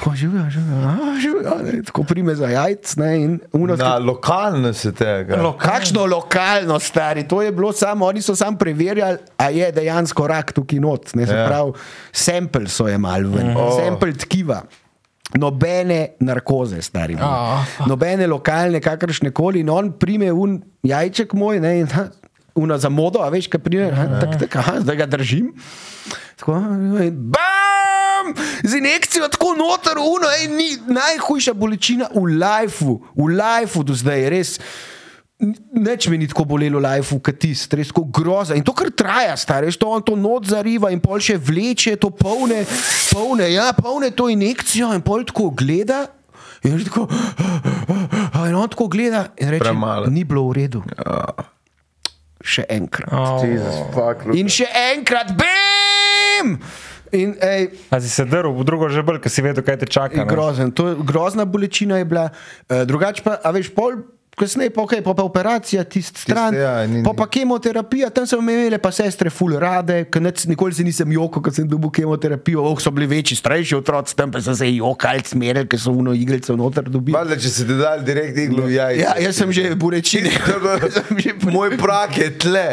Ko 0.00 0.14
živijo, 0.16 0.46
živijo, 0.48 0.76
a, 0.80 0.94
živijo, 1.20 1.54
ne, 1.62 1.82
tako 1.82 2.04
prime 2.04 2.32
za 2.34 2.48
jajc, 2.48 2.96
ne, 2.96 3.08
uno 3.52 3.76
Na 3.76 3.98
lokalno 3.98 4.72
se 4.72 4.92
tega. 4.92 5.36
Lo- 5.36 5.58
Kakšno 5.58 6.06
lokalno, 6.06 6.78
stari, 6.80 7.28
to 7.28 7.42
je 7.42 7.52
bilo 7.52 7.72
samo, 7.72 8.06
oni 8.06 8.22
so 8.22 8.32
samo 8.32 8.56
preverjali, 8.56 9.18
a 9.36 9.50
je 9.50 9.72
dejansko 9.72 10.24
rak 10.26 10.52
tukaj 10.52 10.80
not. 10.80 11.12
Ne, 11.14 11.26
se 11.26 11.34
Ja. 11.34 11.44
pravi, 11.46 11.72
sample 12.12 12.64
so 12.66 12.88
jemali 12.88 13.28
ven, 13.28 13.52
oh. 13.52 13.76
sample 13.76 14.12
tkiva. 14.14 14.62
Nobene 15.38 16.16
narkoze, 16.20 16.82
stari. 16.82 17.14
Ah, 17.20 17.62
Nobene 17.86 18.26
lokalne, 18.26 18.80
kakršne 18.82 19.30
koli. 19.30 19.60
In 19.60 19.70
on 19.70 19.92
prime 19.98 20.32
un 20.32 20.58
jajček 20.82 21.34
moj, 21.38 21.60
ne, 21.62 21.76
in 21.84 21.86
ha, 21.94 22.08
una 22.58 22.78
za 22.78 22.90
modo, 22.90 23.22
a 23.22 23.30
veš, 23.30 23.46
kaj 23.52 23.62
prime, 23.62 23.90
ha, 23.94 24.06
tak, 24.20 24.38
tak, 24.42 24.56
aha, 24.58 24.80
zdaj 24.82 24.96
ga 24.96 25.06
držim. 25.06 25.52
Tako, 26.40 26.58
in 27.06 27.14
bam! 27.30 28.34
Z 28.64 28.76
injekcijo 28.76 29.28
tako 29.32 29.54
noter, 29.56 29.98
uno, 29.98 30.28
ej, 30.40 30.48
ni 30.52 30.70
najhujša 30.92 31.54
bolečina 31.54 32.10
v 32.14 32.26
lifeu, 32.36 32.98
v 33.16 33.28
lifeu 33.32 33.86
do 33.86 33.94
zdaj, 33.96 34.26
res. 34.34 34.58
Neč 35.40 36.04
mi 36.12 36.18
ni 36.20 36.28
tako 36.28 36.44
bolelo 36.44 36.76
v 36.76 36.84
lifeu, 36.84 37.16
kot 37.24 37.38
ti, 37.40 37.54
res 37.56 37.88
tako 37.88 38.04
groza. 38.12 38.56
In 38.58 38.64
to 38.66 38.74
kar 38.76 38.90
traja, 38.92 39.38
stari, 39.40 39.72
to 39.72 39.88
on 39.88 40.04
to 40.04 40.12
noč 40.12 40.52
zariva 40.52 40.90
in 40.92 41.00
pol 41.00 41.16
še 41.16 41.38
vleče, 41.40 41.96
to 41.96 42.12
polne, 42.12 42.60
polne, 43.08 43.48
ja, 43.48 43.70
polne 43.72 44.12
to 44.12 44.28
injekcijo 44.28 44.92
in 44.92 45.00
pol 45.00 45.24
tako 45.24 45.48
gleda. 45.56 46.10
In, 46.68 46.76
tako, 46.84 47.08
in 48.44 48.54
on 48.54 48.68
tako 48.68 48.90
gleda 48.92 49.30
in 49.40 49.48
reče, 49.48 49.64
Premalo. 49.64 50.12
ni 50.12 50.28
bilo 50.28 50.44
v 50.50 50.60
redu. 50.60 50.84
Še 52.44 52.68
enkrat. 52.68 53.08
Oh. 53.08 53.40
Jezus, 53.40 53.80
fuck. 53.96 54.28
In 54.36 54.48
še 54.52 54.68
enkrat, 54.92 55.32
bim! 55.40 56.58
In, 57.16 57.32
ej, 57.42 57.72
A 57.90 57.98
si 57.98 58.12
se 58.12 58.28
drl 58.28 58.52
v 58.54 58.64
drugo 58.68 58.92
žebelj, 58.92 59.18
ker 59.24 59.32
si 59.32 59.42
vedel, 59.42 59.64
kaj 59.66 59.80
te 59.82 59.88
čaka. 59.88 60.28
Grozen, 60.28 60.70
to, 60.70 61.00
grozna 61.02 61.48
bolečina 61.48 61.98
je 61.98 62.06
bila, 62.06 62.28
uh, 62.30 62.84
drugače 62.86 63.24
pa, 63.24 63.40
a 63.40 63.56
veš, 63.56 63.72
pol. 63.74 64.04
Kasneje 64.30 64.70
pa, 64.70 64.82
okay, 64.82 65.02
pa, 65.02 65.12
pa 65.12 65.22
operacija, 65.22 65.82
tisti 65.84 66.20
stran, 66.22 66.54
ja, 66.54 66.86
ni- 66.86 67.02
pa, 67.02 67.12
pa 67.12 67.26
kemoterapija, 67.26 68.08
tam 68.10 68.24
so 68.24 68.40
me 68.40 68.54
imele 68.54 68.78
pa 68.78 68.88
sestre 68.90 69.28
ful 69.28 69.52
rade, 69.52 70.04
ker 70.06 70.22
nic- 70.22 70.46
nikoli 70.46 70.72
se 70.72 70.84
nisem 70.84 71.12
jokal, 71.12 71.42
ko 71.42 71.50
sem 71.50 71.68
dobil 71.68 71.90
kemoterapijo, 71.90 72.62
oh, 72.62 72.78
so 72.80 72.90
bili 72.90 73.06
večji, 73.06 73.36
starejši 73.36 73.76
otroci, 73.76 74.16
tam 74.16 74.30
pa 74.30 74.40
so 74.40 74.54
se 74.54 74.70
jokali, 74.70 75.26
smerili, 75.26 75.66
ker 75.66 75.80
so 75.80 75.92
uno 75.92 76.14
iglice 76.14 76.56
noter 76.56 76.88
dobili. 76.88 77.18
Valjda, 77.18 77.36
če 77.36 77.50
si 77.50 77.66
ti 77.66 77.76
dal 77.76 78.00
direkt 78.00 78.38
iglo 78.38 78.64
v 78.64 78.78
jajce. 78.78 79.02
Ja, 79.02 79.12
jaz 79.18 79.36
sem 79.36 79.52
že 79.52 79.66
že 81.20 81.34
pre- 81.34 81.52
Moj 81.52 81.76
prak 81.76 82.16
je 82.16 82.30
tle. 82.38 82.68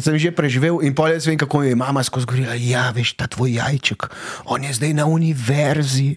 Sem 0.00 0.18
že 0.18 0.30
preživel 0.34 0.80
in 0.82 0.94
pol 0.94 1.12
jaz 1.12 1.26
vem, 1.28 1.38
kako 1.38 1.62
je 1.62 1.74
mama 1.78 2.02
skozi 2.04 2.26
govorila, 2.26 2.54
ja, 2.54 2.88
veš, 2.94 3.14
ta 3.18 3.26
tvoj 3.26 3.58
jajček, 3.58 4.08
on 4.46 4.64
je 4.64 4.72
zdaj 4.78 4.92
na 4.94 5.06
univerzi, 5.06 6.16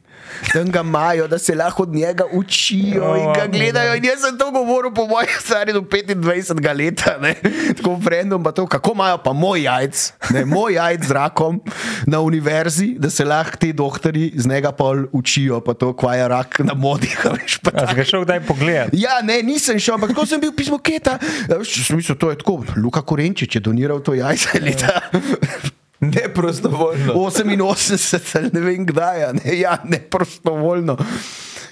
tam 0.52 0.72
ga 0.72 0.82
imajo, 0.86 1.28
da 1.28 1.40
se 1.40 1.56
lahko 1.56 1.84
od 1.84 1.94
njega 1.96 2.26
učijo 2.32 3.16
in 3.18 3.34
ga 3.34 3.48
gledajo. 3.48 3.96
In 3.96 4.06
jaz 4.06 4.22
sem 4.22 4.38
to 4.38 4.52
govoril 4.52 4.94
po 4.94 5.08
mojem 5.08 5.40
starem 5.40 5.76
do 5.76 5.82
25 5.82 6.76
leta, 6.78 7.18
ne? 7.22 7.36
tako 7.78 8.00
frendom, 8.04 8.44
pa 8.44 8.52
to, 8.52 8.68
kako 8.68 8.92
imajo 8.96 9.18
pa 9.24 9.34
moj 9.34 9.64
jajc, 9.64 10.14
ne, 10.34 10.46
moj 10.46 10.74
jajc 10.74 11.08
z 11.08 11.12
rakom 11.12 11.62
na 12.08 12.20
univerzi, 12.20 12.96
da 13.00 13.10
se 13.10 13.26
lahko 13.26 13.58
ti 13.58 13.74
doktori 13.74 14.32
z 14.36 14.48
njega 14.48 14.72
pol 14.72 15.06
učijo, 15.12 15.62
pa 15.62 15.74
to, 15.74 15.94
kva 15.94 16.16
je 16.16 16.28
rak 16.28 16.60
na 16.60 16.74
modih, 16.74 17.18
veš, 17.36 17.60
pa 17.64 17.72
A 17.82 17.88
si 17.88 17.96
ga 17.96 18.04
šel 18.06 18.26
kdaj 18.26 18.42
pogledat? 18.46 18.94
Ja, 18.94 19.22
ne, 19.24 19.42
nisem 19.46 19.80
šel, 19.80 19.96
ampak 19.98 20.14
tako 20.14 20.26
sem 20.30 20.42
bil 20.42 20.54
pismo 20.56 20.78
Keta. 20.78 21.18
Ja, 21.50 21.58
veš, 21.58 21.74
sem 21.88 21.98
mislil, 22.00 22.18
to 22.20 22.32
je 22.32 22.40
tako. 22.42 22.62
Luka 22.78 23.02
Korenčič 23.02 23.56
je 23.58 23.62
doniral 23.72 24.04
to 24.04 24.14
jajce 24.20 24.60
leta 24.60 25.00
Ne 26.02 26.34
prostovoljno. 26.34 27.14
88, 27.14 28.38
ali 28.38 28.50
ne 28.54 28.62
vem 28.62 28.86
kdaj, 28.86 29.34
ne, 29.34 29.60
ja, 29.60 29.78
ne 29.86 30.00
prostovoljno. 30.02 30.96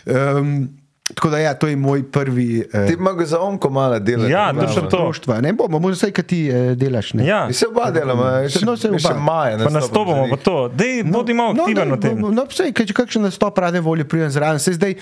Um, 0.06 0.70
tako 1.14 1.30
da 1.30 1.40
ja, 1.40 1.54
to 1.54 1.68
je 1.68 1.76
moj 1.76 2.04
prvi. 2.12 2.62
Ti 2.72 2.78
Uh, 2.78 2.92
imaš 2.94 3.26
za 3.28 3.40
onko 3.42 3.70
malo 3.70 4.00
delati. 4.00 4.32
Ja, 4.32 4.54
točno 4.54 4.82
to. 4.82 4.98
Društva, 4.98 5.42
ne 5.42 5.54
bomo, 5.54 5.80
možno 5.80 5.96
vse, 5.96 6.12
kaj 6.12 6.24
ti 6.24 6.52
uh, 6.54 6.78
delaš. 6.78 7.14
Ne? 7.14 7.26
Ja, 7.26 7.48
Mi 7.48 7.54
se 7.54 7.66
oba 7.68 7.90
delamo, 7.92 8.28
še, 8.50 8.62
No, 8.66 8.78
se 8.78 8.92
mi 8.92 9.00
še 9.02 9.10
oba. 9.10 9.20
maja. 9.20 9.58
pa 9.64 9.72
nastopamo 9.74 10.28
pa 10.30 10.38
to. 10.38 10.68
Dej, 10.78 11.02
bodi 11.10 11.34
malo 11.34 11.58
aktiven 11.58 11.90
no, 11.90 11.98
v 11.98 12.00
tem. 12.06 12.22
No, 12.22 12.30
no, 12.30 12.46
vse, 12.46 12.70
če 12.70 12.94
kakšen 12.94 13.26
nastop 13.26 13.58
rade 13.58 13.82
volje 13.82 14.06
pridem 14.06 14.30
zraven. 14.30 14.62
Saj 14.62 14.78
zdaj 14.78 14.94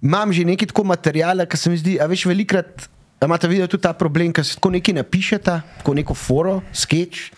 imam 0.00 0.32
že 0.32 0.48
nekaj 0.48 0.72
tako 0.72 0.86
materijala, 0.88 1.44
ki 1.44 1.60
se 1.60 1.68
mi 1.68 1.76
zdi, 1.76 1.98
a 2.00 2.08
veš, 2.08 2.24
velikrat 2.32 2.88
imate 3.26 3.48
videti 3.48 3.70
tudi 3.70 3.82
ta 3.82 3.92
problem, 3.92 4.32
ker 4.32 4.46
se 4.46 4.56
tako 4.56 4.70
nekaj 4.70 4.94
napišete, 4.94 5.60
tako 5.78 5.94
neko 5.94 6.14
foro, 6.14 6.60
sketch. 6.72 7.32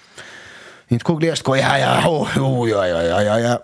In 0.92 0.98
tako 0.98 1.16
gledaš, 1.16 1.40
tako 1.40 1.56
ja, 1.56 1.76
ja, 1.76 1.92
oh, 2.06 2.36
oh, 2.36 2.68
ja, 2.68 2.86
ja, 2.86 3.02
ja, 3.02 3.20
ja, 3.20 3.38
ja. 3.38 3.58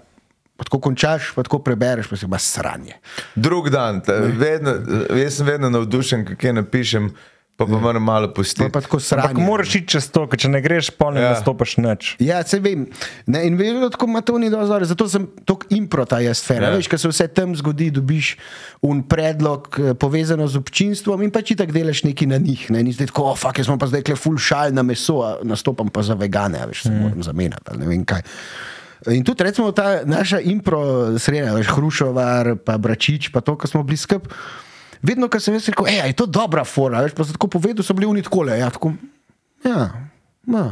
Pa 0.59 0.65
tako 0.67 0.81
končaš, 0.89 1.33
pa 1.37 1.45
tako 1.47 1.61
prebereš, 1.63 2.09
pa 2.11 2.17
si 2.17 2.27
imaš 2.27 2.43
sranje. 2.43 2.97
Drug 3.35 3.69
dan, 3.71 4.01
vedno, 4.35 4.75
jaz 5.15 5.37
sem 5.37 5.47
vedno 5.47 5.71
navdušen, 5.71 6.25
kako 6.27 6.53
napišem. 6.53 7.13
Pa, 7.59 7.67
pa 7.67 7.79
moram 7.83 8.03
malo 8.03 8.31
pustiti. 8.31 8.63
Pa, 8.71 8.79
pa 8.79 8.81
tako 8.87 9.03
Ampak 9.03 9.35
sranje. 9.35 9.43
moraš 9.43 9.75
iti 9.75 9.91
čez 9.91 10.07
to, 10.15 10.29
ker 10.31 10.39
če 10.39 10.49
ne 10.49 10.61
greš, 10.63 10.93
pa 10.95 11.11
ne 11.11 11.21
Ja. 11.21 11.33
nastopiš 11.35 11.75
nič. 11.83 12.15
Ja, 12.23 12.39
se 12.47 12.61
vem. 12.63 12.87
Ne, 13.27 13.43
in 13.51 13.59
vedno 13.59 13.91
tako 13.91 14.07
ima 14.07 14.23
to 14.23 14.39
ni 14.39 14.47
dobro. 14.51 14.85
Zato 14.87 15.09
sem 15.11 15.27
tako 15.43 15.67
improta 15.75 16.23
jaz 16.23 16.39
sfera. 16.39 16.71
Ja. 16.71 16.71
Ja. 16.71 16.79
Veš, 16.79 16.87
ker 16.87 17.03
se 17.03 17.11
vse 17.11 17.27
tam 17.35 17.57
zgodi, 17.59 17.91
dobiš 17.91 18.37
un 18.87 19.03
predlog 19.03 19.67
eh, 19.75 19.95
povezano 19.99 20.47
z 20.47 20.63
občinstvom 20.63 21.27
in 21.27 21.35
pač 21.35 21.57
tako 21.59 21.75
delaš 21.75 22.05
neki 22.07 22.31
na 22.31 22.39
njih. 22.39 22.71
Ne, 22.71 22.87
in 22.87 22.95
zdaj 22.95 23.11
tako, 23.11 23.33
oh, 23.33 23.37
fuck, 23.37 23.59
jaz 23.59 23.67
smo 23.67 23.75
pa 23.75 23.91
zdaj 23.91 24.07
kle 24.07 24.15
full 24.15 24.39
šal 24.39 24.71
na 24.71 24.87
meso, 24.87 25.19
nastopam 25.43 25.91
pa 25.91 26.07
za 26.07 26.15
vegane, 26.15 26.63
a 26.63 26.71
veš, 26.71 26.87
se 26.87 26.95
mm. 26.95 27.03
moram 27.03 27.23
zamenjati 27.27 27.75
ali 27.75 27.83
ne 27.83 27.91
vem 27.91 28.07
kaj. 28.07 28.23
In 29.15 29.23
tudi 29.27 29.45
recimo 29.47 29.73
ta 29.73 30.03
naša 30.07 30.41
impro 30.47 31.19
sreda, 31.19 31.55
veš, 31.59 31.75
Hrušovar, 31.75 32.57
pa 32.63 32.79
Bračič, 32.79 33.31
pa 33.35 33.43
to, 33.43 33.59
kar 33.59 33.71
smo 33.71 33.83
bili 33.83 33.97
skup. 33.99 34.31
Vedno, 35.01 35.29
ko 35.29 35.39
sem 35.39 35.55
jaz 35.55 35.69
rekel, 35.69 35.87
"Ej, 35.87 36.01
a 36.01 36.07
je 36.07 36.15
to 36.15 36.27
dobra 36.27 36.65
fora, 36.65 37.01
veš, 37.01 37.13
pa 37.13 37.23
so 37.23 37.33
tako 37.33 37.49
povedal, 37.49 37.81
so 37.81 37.93
bili 37.93 38.07
oni 38.07 38.21
takole. 38.21 38.53
Ja, 38.53 38.69
tako, 38.69 38.93
ja, 39.63 39.91
ja. 40.45 40.65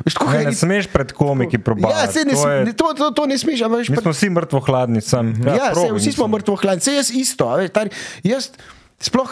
Veš, 0.00 0.14
tako, 0.14 0.30
Ne, 0.30 0.38
eni- 0.38 0.44
ne 0.46 0.54
smeš 0.54 0.86
pred 0.88 1.10
komiki 1.10 1.58
probati. 1.58 1.90
Ja, 1.90 2.06
se 2.06 2.22
ne, 2.22 2.32
to, 2.32 2.46
je, 2.46 2.72
to, 2.72 2.86
to, 2.94 3.10
to 3.10 3.22
ne 3.26 3.34
smeš, 3.34 3.60
ampak 3.60 3.78
veš, 3.78 3.88
mi 3.88 3.98
smo 3.98 4.12
vsi 4.12 4.30
mrtvo 4.30 4.60
hladni. 4.60 5.00
Sem, 5.00 5.34
ja, 5.42 5.54
ja, 5.54 5.66
probi, 5.72 5.98
vsi 5.98 6.12
smo 6.12 6.28
mrtvo 6.28 6.54
hladni, 6.56 6.80
vse 6.80 6.94
jaz 6.94 7.10
isto. 7.10 7.44
a 7.44 7.58
Veš, 7.58 7.70
tar, 7.70 7.90
jaz 8.22 8.50
sploh 8.96 9.26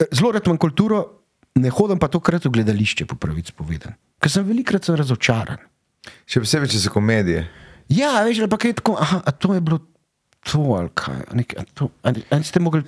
eh, 0.00 0.08
zelo 0.10 0.32
rad 0.32 0.42
imam 0.44 0.58
kulturo, 0.58 1.22
ne 1.54 1.70
hodim 1.70 1.98
pa 1.98 2.08
tokrat 2.08 2.44
v 2.44 2.50
gledališče, 2.50 3.06
po 3.06 3.14
pravici 3.14 3.52
povedan. 3.52 3.94
Ker 4.18 4.30
sem 4.30 4.42
velikrat 4.42 4.82
sem 4.82 4.96
razočaran. 4.96 5.62
Še 6.26 6.42
posebej, 6.42 6.68
če 6.68 6.78
so 6.80 6.90
komedije. 6.90 7.46
Ja, 7.88 8.24
veš, 8.24 8.42
ali 8.42 8.50
pa 8.50 8.58
kaj 8.58 8.70
je 8.70 8.78
tako, 8.80 8.96
aha, 8.98 9.22
a 9.22 9.30
to 9.30 9.54
je 9.54 9.60
bilo 9.60 9.78
to 10.44 10.74
ali 10.74 10.88
kaj. 10.94 11.20
Nek, 11.34 11.54
a 11.54 11.64
to, 11.72 11.90
a, 12.02 12.12
a 12.30 12.38
niste 12.38 12.60
mogli. 12.60 12.82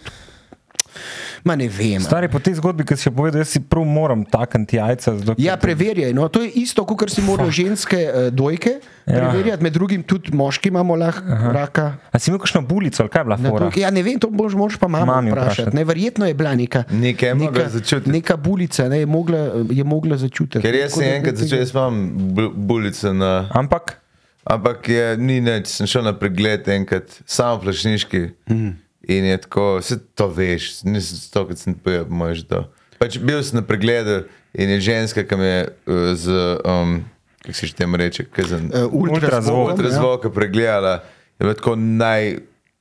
Ma 1.45 1.55
ne 1.55 1.69
vem. 1.69 2.01
Stari 2.01 2.27
po 2.27 2.41
tej 2.41 2.55
zgodbi, 2.55 2.81
ki 2.81 2.97
si 2.97 3.05
jo 3.05 3.13
povedal, 3.13 3.39
jaz 3.39 3.51
si 3.51 3.61
prav 3.61 3.85
moram 3.85 4.25
takniti 4.25 4.77
jajca. 4.77 5.13
Zato, 5.15 5.35
Ja, 5.37 5.55
preverjaj. 5.55 6.11
No. 6.11 6.25
To 6.27 6.41
je 6.41 6.49
isto, 6.57 6.83
kot 6.83 7.07
si 7.07 7.21
morajo 7.21 7.53
ženske 7.53 7.99
uh, 8.01 8.11
dojke 8.31 8.81
Ja. 9.05 9.21
preverjati, 9.21 9.61
med 9.61 9.71
drugim 9.71 10.03
tudi 10.03 10.33
moški 10.33 10.67
imamo 10.67 10.97
lahko 10.97 11.21
raka. 11.53 11.85
A 12.11 12.19
si 12.19 12.31
imel 12.31 12.41
kakšno 12.41 12.63
bulico, 12.63 12.99
ali 12.99 13.11
kaj 13.11 13.21
je 13.21 13.25
bila 13.25 13.37
dojke. 13.39 13.79
Ja, 13.79 13.91
ne 13.91 14.03
vem, 14.03 14.17
to 14.17 14.27
boš, 14.29 14.55
moraš 14.55 14.77
pa 14.77 14.89
mamo 14.89 15.07
Mami 15.07 15.31
vprašati. 15.31 15.53
vprašati. 15.53 15.77
Ne, 15.77 15.85
verjetno 15.85 16.27
je 16.27 16.35
bila 16.35 16.55
neka, 16.57 16.83
Nekaj 16.91 17.29
je 17.29 17.69
začutiti. 17.71 18.11
neka 18.11 18.37
bulica, 18.39 18.89
ne, 18.89 18.99
je, 18.99 19.07
mogla, 19.07 19.39
je 19.71 19.85
mogla 19.85 20.17
začutiti. 20.17 20.59
Ker 20.61 20.75
jaz 20.75 20.93
sem 20.93 21.07
enkrat 21.13 21.37
začel, 21.37 21.59
jaz 21.59 21.71
imam 21.71 22.01
bu- 22.33 22.51
bulico 22.57 23.13
na. 23.13 23.47
Ampak 23.53 24.01
Ampak 24.47 24.89
je, 24.89 25.17
ni 25.19 25.41
nič, 25.43 25.67
sem 25.67 25.89
šel 25.91 26.05
na 26.07 26.13
pregled 26.15 26.69
enkrat, 26.71 27.19
samo 27.27 27.61
plašniški. 27.65 28.21
Mm. 28.51 28.75
In 29.07 29.25
je 29.25 29.37
tako, 29.43 29.79
vse 29.79 29.99
to 30.19 30.27
veš, 30.31 30.83
nisem 30.87 31.19
to, 31.31 31.47
kot 31.51 31.59
sem 31.59 31.75
povedal, 31.75 32.07
možeš 32.11 32.47
to. 32.51 32.61
Pač 32.99 33.19
bil 33.23 33.43
sem 33.43 33.59
na 33.61 33.65
pregledu 33.67 34.25
in 34.55 34.71
je 34.75 34.81
ženska, 34.89 35.23
ki 35.27 35.39
me 35.39 35.47
je 35.51 35.61
uh, 35.67 36.15
z, 36.15 36.27
um, 36.67 36.97
kako 37.43 37.55
se 37.55 37.67
že 37.67 37.75
temu 37.75 37.97
reče, 37.97 38.25
Uh, 38.27 38.91
Ultrazvok, 38.91 38.95
ultrazvok. 38.95 39.69
ultrazvoka 39.71 40.31
pregledala. 40.31 40.95
Je 41.39 41.45
bila 41.45 41.55
tako 41.55 41.75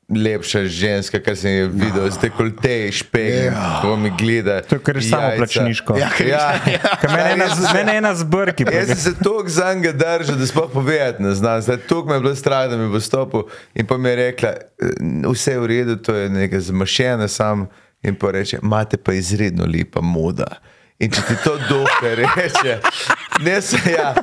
najlepša 0.08 0.66
ženska, 0.66 1.20
kar 1.20 1.36
sem 1.36 1.52
jo 1.54 1.68
videl, 1.70 2.06
z 2.08 2.18
dekolte, 2.20 2.92
špeg, 2.92 3.44
Ja. 3.46 3.80
ko 3.82 3.96
mi 3.96 4.12
gleda. 4.12 4.62
To 4.62 4.76
je 4.76 4.80
kar 4.82 5.00
samo 5.02 5.30
plačniško. 5.38 5.96
Ja, 5.96 6.10
ker- 6.10 6.28
Ja, 6.28 6.60
Ker 7.02 7.10
mene 7.10 7.32
ena, 7.32 7.44
Jaz 7.44 7.54
sem 7.54 7.64
se- 7.64 7.74
mene 7.76 7.96
ena 7.96 8.16
zbrki. 8.16 8.66
Jaz 8.66 8.88
sem 8.88 8.96
se 8.98 9.14
toliko 9.18 9.50
za 9.50 9.74
njega 9.74 9.92
držal, 9.94 10.36
da 10.36 10.46
sploh 10.46 10.70
povedati 10.72 11.24
ne 11.24 11.32
znam. 11.32 11.62
Zdaj, 11.62 11.78
toliko 11.80 12.08
me 12.08 12.16
je 12.16 12.20
bilo 12.20 12.36
strah, 12.36 12.70
da 12.70 12.78
mi 12.78 12.90
bo 12.90 13.00
stopil. 13.00 13.42
In 13.74 13.86
pa 13.86 13.98
mi 13.98 14.10
je 14.10 14.16
rekla, 14.18 14.50
"Eh, 14.50 14.86
vse 15.26 15.52
je 15.52 15.60
v 15.60 15.68
redu, 15.68 15.96
to 15.98 16.16
je 16.16 16.30
nekaj 16.30 16.60
zmašene 16.62 17.28
sam. 17.28 17.68
In 18.02 18.16
pa 18.16 18.32
reče, 18.32 18.60
imate 18.62 18.98
pa 18.98 19.14
izredno 19.14 19.66
lepa 19.68 20.02
moda. 20.02 20.48
In 21.00 21.12
če 21.12 21.22
ti 21.24 21.34
to 21.44 21.58
doktor 21.60 22.16
reče, 22.16 22.80
ne 23.42 23.62
se 23.62 23.78
ja. 23.90 24.14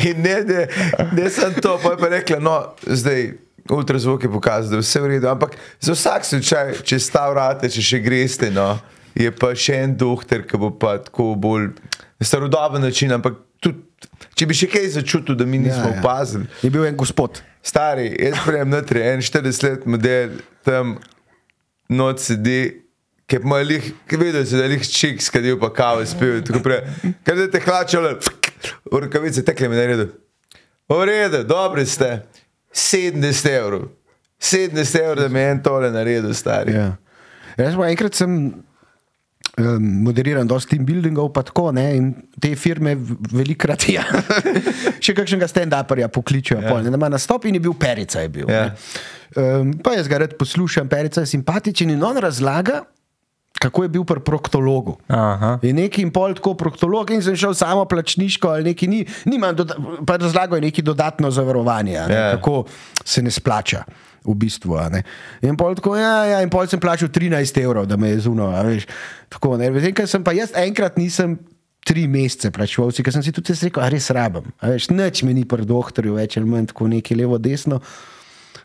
In 0.00 0.22
ne, 0.22 0.40
ne, 0.42 0.66
ne 1.12 1.30
sem 1.30 1.52
to, 1.54 1.78
pa 1.78 1.90
je 1.90 1.96
pa 1.98 2.08
rekla, 2.08 2.38
no, 2.38 2.56
zdaj. 2.82 3.32
Ultrazvok 3.70 4.24
je 4.26 4.30
pokazal, 4.32 4.70
da 4.70 4.76
je 4.76 4.84
vse 4.84 5.00
v 5.00 5.12
redu, 5.14 5.28
ampak 5.30 5.54
za 5.80 5.94
vsak 5.94 6.24
slučaj, 6.26 6.72
če 6.82 6.98
sta 6.98 7.28
vrate, 7.30 7.70
če 7.70 7.82
še 7.82 8.00
greste, 8.02 8.50
no, 8.50 8.72
je 9.14 9.30
pa 9.30 9.52
še 9.54 9.78
en 9.84 9.94
doktor, 9.96 10.42
ki 10.42 10.58
bo 10.58 10.72
pa 10.74 10.96
tako 10.98 11.32
bolj 11.38 11.70
starodoben 12.20 12.82
način, 12.82 13.12
ampak 13.14 13.38
tudi, 13.62 13.82
če 14.34 14.48
bi 14.50 14.56
še 14.56 14.68
kaj 14.72 14.88
začutil, 14.98 15.38
da 15.38 15.46
mi 15.46 15.62
nismo 15.62 15.86
Ja, 15.86 15.94
ja. 15.94 16.00
opazili. 16.00 16.48
Je 16.64 16.70
bil 16.70 16.84
en 16.88 16.98
gospod. 16.98 17.42
Stari, 17.62 18.08
jaz 18.16 18.38
prejem 18.46 18.70
notri, 18.72 19.02
en 19.04 19.20
40 19.22 19.64
let 19.66 19.86
model, 19.86 20.38
tam 20.64 20.96
noč 21.92 22.26
sedi, 22.30 22.60
je 23.30 23.38
moj 23.46 23.62
lih, 23.62 23.84
ki 24.10 24.16
vedel 24.18 24.42
da 24.42 24.64
je 24.64 24.70
lih 24.72 24.82
čik, 24.90 25.20
skadil 25.22 25.58
pa 25.60 25.68
kavo 25.70 26.02
spil, 26.06 26.40
tako 26.42 26.62
prej. 26.64 26.80
Kaj 27.22 27.36
zdaj 27.36 27.50
te 27.52 27.60
hlačale, 27.62 28.16
v 28.90 29.02
rokavice 29.04 29.44
tekle 29.46 29.68
mi 29.70 29.78
na 29.78 29.84
redu. 29.86 30.08
V 30.90 30.98
redu, 31.06 31.44
dobri 31.46 31.84
ste, 31.86 32.24
70 32.74 33.48
evrov. 33.50 33.88
70 34.40 35.00
evrov, 35.00 35.16
da 35.16 35.28
mi 35.28 35.38
je 35.40 35.50
en 35.50 35.62
tole 35.62 35.90
naredil, 35.92 36.34
stari. 36.34 36.72
Ja. 36.72 36.96
Jaz 37.58 37.74
pa 37.76 37.88
enkrat 37.90 38.14
sem 38.16 38.36
um, 39.58 39.88
moderiran 40.06 40.48
dosti 40.48 40.76
team 40.76 40.86
buildingov, 40.88 41.32
pa 41.34 41.42
tako, 41.42 41.72
ne, 41.76 41.84
in 41.96 42.06
te 42.40 42.54
firme 42.56 42.94
velikrat, 43.32 43.84
ja, 43.96 44.04
še 45.02 45.12
kakšnega 45.18 45.48
stand-uperja 45.50 46.08
pokličejo, 46.14 46.62
ja. 46.62 46.70
pol, 46.70 46.80
ne, 46.86 46.92
da 46.94 47.00
ima 47.00 47.10
nastop 47.12 47.44
in 47.50 47.58
je 47.58 47.64
bil 47.66 47.74
Perica. 47.76 48.22
Je 48.24 48.32
bil, 48.32 48.48
Ja. 48.48 48.70
ne. 48.70 49.42
um, 49.60 49.74
pa 49.84 49.98
jaz 49.98 50.08
ga 50.08 50.22
rad 50.24 50.38
poslušam, 50.40 50.88
Perica 50.88 51.20
je 51.26 51.32
simpatičen 51.34 51.90
in 51.92 52.02
on 52.06 52.16
razlaga, 52.22 52.84
kako 53.58 53.82
je 53.82 53.88
bil 53.88 54.04
pri 54.04 54.20
proktologu. 54.24 54.96
Aha. 55.08 55.58
Je 55.62 55.72
neki 55.72 56.02
in 56.02 56.10
pol 56.10 56.34
tako 56.34 56.54
proktolog, 56.54 57.10
in 57.10 57.22
sem 57.22 57.36
šel 57.36 57.54
samo 57.54 57.84
plačniško 57.84 58.48
ali 58.48 58.64
neki, 58.64 58.88
ni, 58.88 59.04
nimam, 59.24 59.56
doda, 59.56 59.76
pa 60.06 60.16
razlagal 60.16 60.56
je 60.56 60.68
neki 60.70 60.82
dodatno 60.82 61.30
zavarovanje, 61.30 62.00
ne, 62.08 62.14
Ja. 62.14 62.30
kako 62.36 62.64
se 63.04 63.22
ne 63.22 63.30
splača. 63.30 63.84
V 64.24 64.34
bistvu, 64.36 64.76
in 65.42 65.56
pol 65.56 65.74
tako, 65.74 65.94
ja, 65.96 66.24
ja, 66.24 66.42
in 66.44 66.50
pol 66.52 66.66
sem 66.68 66.80
plačal 66.80 67.08
13 67.08 67.62
evrov, 67.62 67.86
da 67.86 67.96
me 67.96 68.08
je 68.08 68.18
zuno. 68.20 68.52
Tako, 69.28 69.56
ne, 69.56 69.70
Medtem, 69.70 69.94
ko 69.96 70.04
sem 70.06 70.24
pa 70.24 70.32
jaz 70.36 70.52
enkrat 70.54 70.98
nisem 71.00 71.38
tri 71.84 72.04
mesece 72.06 72.50
plačeval, 72.52 72.92
ker 72.92 73.12
sem 73.12 73.24
si 73.24 73.32
tudi 73.32 73.56
rekel, 73.56 73.82
a 73.82 73.88
res 73.88 74.10
rabim. 74.12 74.52
A 74.60 74.74
veš, 74.74 74.90
nič 74.92 75.22
me 75.24 75.32
ni 75.32 75.46
pri 75.48 75.64
doktorju, 75.64 76.18
več 76.20 76.36
ali 76.36 76.46
manj 76.46 76.68
tako 76.74 76.88
neki 76.92 77.16
levo, 77.16 77.38
desno. 77.40 77.80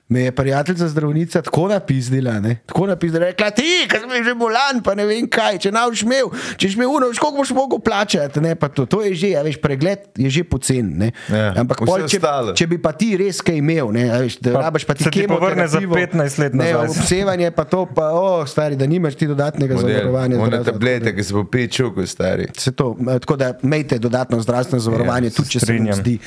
Me 0.08 0.22
je 0.22 0.32
prijateljica 0.32 0.88
zdravnica 0.88 1.42
tako 1.42 1.68
napizdila, 1.68 2.40
ne? 2.40 2.60
tako 2.66 2.86
napizdila, 2.88 3.26
rekla 3.26 3.50
ti, 3.50 3.64
ki 3.90 3.98
si 3.98 4.24
že 4.24 4.36
bolan, 4.36 4.84
pa 4.84 4.94
ne 4.94 5.02
vem 5.04 5.26
kaj, 5.26 5.58
če 5.58 5.72
ne 5.74 5.82
boš 5.82 6.04
imel, 6.04 6.30
če 6.58 6.68
boš 6.68 6.76
imel 6.76 6.92
uno, 6.92 7.08
veš, 7.10 7.18
koliko 7.18 7.38
boš 7.38 7.50
mogel 7.50 7.80
plačati, 7.80 8.38
ne, 8.40 8.52
pa 8.56 8.70
to, 8.70 8.86
to 8.86 9.02
je 9.02 9.16
že, 9.16 9.32
a 9.34 9.42
veš, 9.42 9.58
pregled 9.58 10.06
je 10.14 10.30
že 10.30 10.44
pocen, 10.44 10.92
ne. 10.96 11.10
Ja, 11.26 11.56
Ampak 11.58 11.82
pol, 11.82 12.06
če, 12.06 12.20
ostalo. 12.20 12.54
če 12.54 12.68
bi 12.68 12.78
pa 12.78 12.94
ti 12.94 13.18
res 13.18 13.42
kaj 13.42 13.58
imel, 13.58 13.90
ne, 13.90 14.06
a 14.08 14.22
veš, 14.22 14.38
da 14.40 14.54
Pa 14.54 14.62
rabaš 14.62 14.86
pa 14.86 14.94
ti 14.94 15.04
se 15.04 15.10
ti 15.10 15.26
povrne 15.26 15.66
za 15.66 15.82
kemoterapijo, 15.82 16.22
15 16.22 16.40
let 16.40 16.54
Ne, 16.54 16.70
nazaj. 16.72 16.94
obsevanje 16.94 17.50
pa 17.52 17.64
to, 17.66 17.86
pa, 17.88 18.12
o, 18.12 18.46
stari, 18.46 18.76
da 18.76 18.86
nimaš 18.86 19.16
ti 19.16 19.26
dodatnega 19.26 19.74
zavarovanja. 19.76 20.38
One 20.38 20.48
zdravstva, 20.54 20.72
tablete, 20.72 21.16
ki 21.16 21.24
se 21.24 21.34
bo 21.34 21.44
pičuku, 21.46 22.06
stari. 22.06 22.46
Se 22.54 22.72
to, 22.72 22.94
eh, 23.02 23.20
tako 23.20 23.36
da 23.36 23.58
imejte 23.60 23.98
dodatno 23.98 24.38
zdravstveno 24.40 24.80
zavarovanje, 24.82 25.26
Ja, 25.26 25.32
se 25.32 25.36
tudi 25.36 25.50
če 25.50 25.60
se 25.60 25.74
vam 25.74 25.94
zdi 25.96 26.20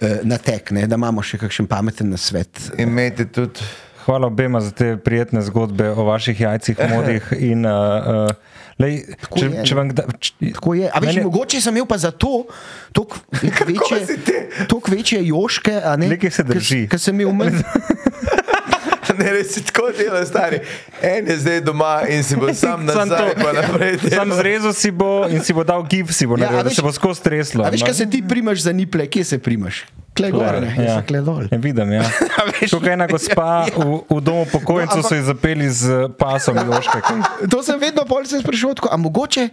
uh, 0.00 0.18
na 0.22 0.38
tek, 0.38 0.70
ne, 0.70 0.86
da 0.86 0.94
imamo 0.94 1.22
še 1.22 1.38
kakšen 1.38 1.66
pameten 1.66 2.10
nasvet. 2.10 2.70
Imejte 2.78 3.26
tudi. 3.26 3.60
Hvala 4.04 4.26
obema 4.26 4.60
za 4.60 4.70
te 4.70 4.96
prijetne 4.96 5.42
zgodbe 5.42 5.90
o 5.90 6.04
vaših 6.04 6.40
jajcih, 6.40 6.78
modih. 6.90 7.26
In, 7.50 7.66
uh, 7.66 7.72
uh, 8.24 8.30
lej, 8.80 9.02
če, 9.28 9.44
je, 9.44 9.64
če 9.64 9.74
vam, 9.76 9.90
kda- 9.92 10.06
č, 10.16 10.32
Tako 10.54 10.74
je. 10.74 10.88
A 10.88 10.96
veš, 10.96 11.10
Meni- 11.10 11.24
mogoče 11.26 11.60
sem 11.60 11.76
imel 11.76 11.84
pa 11.84 11.98
zato 11.98 12.46
toliko 12.92 13.20
večje, 13.68 14.16
toliko 14.64 14.90
večje 14.90 15.20
joške, 15.26 15.74
a 15.84 15.92
ne? 15.96 16.08
Nekaj 16.08 16.30
se 16.30 16.44
drži. 16.44 16.80
Ker 16.88 16.96
sem 16.98 17.20
imel 17.20 17.36
manj. 17.36 17.60
Ne, 19.18 19.30
res 19.32 19.54
si 19.54 19.62
tako 19.64 19.90
dela, 19.96 20.20
stari. 20.26 20.60
En 21.02 21.26
je 21.26 21.36
zdaj 21.38 21.60
doma 21.66 22.02
in 22.08 22.22
si 22.22 22.36
bo 22.36 22.52
sam 22.62 22.84
nazaj, 22.86 23.34
pa 23.40 23.52
naprej. 23.56 23.98
Sam 24.16 24.32
zrezal 24.36 24.74
si 24.76 24.90
bo 24.90 25.26
in 25.30 25.40
si 25.44 25.56
bo 25.56 25.64
dal 25.64 25.82
gib, 25.88 26.12
si 26.12 26.26
bo 26.26 26.36
Ja, 26.36 26.50
naredil, 26.50 26.60
a 26.60 26.62
da 26.68 26.74
se 26.74 26.84
bo 26.84 26.92
skozi 26.92 27.24
treslo. 27.24 27.64
A 27.64 27.72
veš, 27.72 27.86
kaj 27.86 27.94
se 27.94 28.06
ti 28.10 28.22
primaš 28.22 28.66
za 28.68 28.72
niple, 28.72 29.06
kje 29.06 29.24
se 29.24 29.38
primaš? 29.38 29.86
Kle 30.18 30.32
gor, 30.34 30.58
ne, 30.60 30.72
jaz 30.74 30.98
sem 30.98 31.06
kle 31.06 31.22
dol. 31.22 31.46
Ja, 31.46 31.58
vidim, 31.62 31.92
ja. 31.94 32.04
Tukaj 32.66 32.96
ena 32.96 33.06
gospa 33.06 33.70
v, 33.70 34.02
v 34.10 34.18
domu 34.18 34.48
pokojnicov 34.50 34.98
No, 34.98 35.06
so 35.06 35.14
jo 35.14 35.24
zapeli 35.28 35.68
z 35.70 36.10
pasom 36.18 36.58
Joške. 36.58 36.98
To 37.46 37.62
sem 37.62 37.78
vedno 37.78 38.02
bolj 38.08 38.26
se 38.32 38.42
sprašoval, 38.42 38.90
a 38.90 38.98
mogoče 38.98 39.46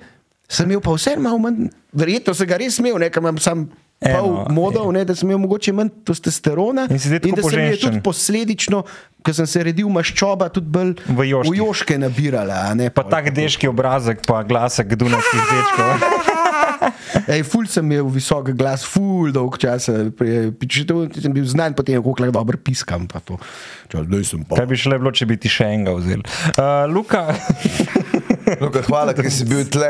sem 0.49 0.69
imel 0.69 0.81
pa 0.81 0.93
vse 0.93 1.15
malo 1.21 1.37
manj, 1.41 1.69
verjetno 1.93 2.33
sem 2.37 2.49
ga 2.49 2.57
res 2.61 2.77
imel, 2.81 2.97
nekaj 3.01 3.21
imam 3.21 3.37
sam. 3.41 3.67
Pol 3.97 4.51
modov, 4.51 4.91
ne, 4.91 5.05
da 5.05 5.15
sem 5.15 5.29
imel 5.29 5.39
mogoče 5.39 5.71
manj 5.73 5.89
testosterona 6.03 6.85
In 6.89 6.95
in 6.95 6.99
da 6.99 6.99
se 6.99 7.09
mi 7.09 7.15
je 7.15 7.41
poženjščen. 7.41 7.79
tudi 7.79 8.01
posledično, 8.03 8.83
ko 9.23 9.33
sem 9.33 9.47
se 9.47 9.63
redil 9.63 9.89
maščoba, 9.89 10.49
tudi 10.49 10.67
bolj 10.67 10.91
V 11.07 11.25
joških. 11.25 11.51
v 11.51 11.57
joške 11.57 11.97
nabirala. 11.97 12.69
a 12.69 12.73
Ne, 12.75 12.89
Pa 12.89 13.03
tak 13.03 13.31
deški 13.31 13.67
obrazek, 13.67 14.21
pa 14.21 14.43
glasek 14.43 14.93
dunajskih 14.93 15.41
dečkov. 15.41 15.89
Ej, 17.27 17.41
ful 17.43 17.65
sem 17.65 17.81
imel 17.81 18.05
visok 18.05 18.51
glas, 18.51 18.83
ful 18.83 19.31
dolg 19.31 19.57
čas. 19.57 19.87
Če 19.87 20.83
sem 21.17 21.33
bil 21.33 21.47
znan, 21.47 21.73
potem 21.73 21.97
kako 21.97 22.19
lahko 22.19 22.35
dobro 22.35 22.57
piskam. 22.57 23.07
Čas, 23.07 24.05
sem 24.23 24.43
pa. 24.43 24.59
Kaj 24.59 24.67
bi 24.67 24.75
šele 24.75 24.99
bilo, 24.99 25.09
če 25.09 25.25
bi 25.25 25.37
ti 25.37 25.49
še 25.49 25.71
enega 25.71 25.95
vzel? 25.95 26.21
Uh, 26.53 26.85
Luka, 26.85 27.31
Luka, 28.57 28.81
hvala, 28.81 29.11
ker 29.11 29.25
si 29.27 29.43
bil 29.43 29.65
tle. 29.65 29.89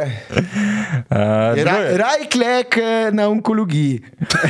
Uh, 1.07 1.55
Ra, 1.57 1.75
raj 1.93 2.27
klek 2.27 2.75
eh, 2.75 3.11
na 3.11 3.27
onkologiji. 3.27 3.99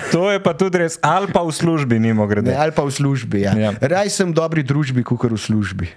to 0.09 0.27
je 0.27 0.37
pa 0.37 0.51
tudi 0.51 0.77
res, 0.77 0.97
ali 0.99 1.25
pa 1.27 1.41
v 1.41 1.49
službi, 1.49 1.97
mimo 1.97 2.21
Ne, 2.21 2.29
grede. 2.29 2.51
ali 2.51 2.69
pa 2.69 2.81
v 2.81 2.91
službi. 2.91 3.41
Ja. 3.41 3.53
Ja. 3.53 3.71
Ja. 3.71 3.79
Raj 3.79 4.09
sem 4.09 4.29
v 4.29 4.35
dobri 4.35 4.61
družbi, 4.61 5.01
kot 5.01 5.25
v 5.25 5.35
službi. 5.35 5.87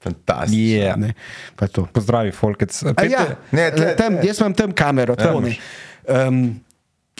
Fantastično. 0.00 0.56
Yeah. 0.56 0.96
Ne, 0.96 1.12
pa 1.52 1.64
to. 1.66 1.84
Pozdravi, 1.86 2.28
Folkec. 2.30 2.72
A 2.86 2.92
Ja, 3.02 3.36
Ne, 3.50 3.68
tle- 3.70 3.92
tam, 3.94 4.20
jaz 4.20 4.36
imam 4.36 4.52
tam 4.52 4.68
kamero. 4.70 5.12
Tam, 5.14 5.40
ne. 5.40 5.56
um, 6.04 6.60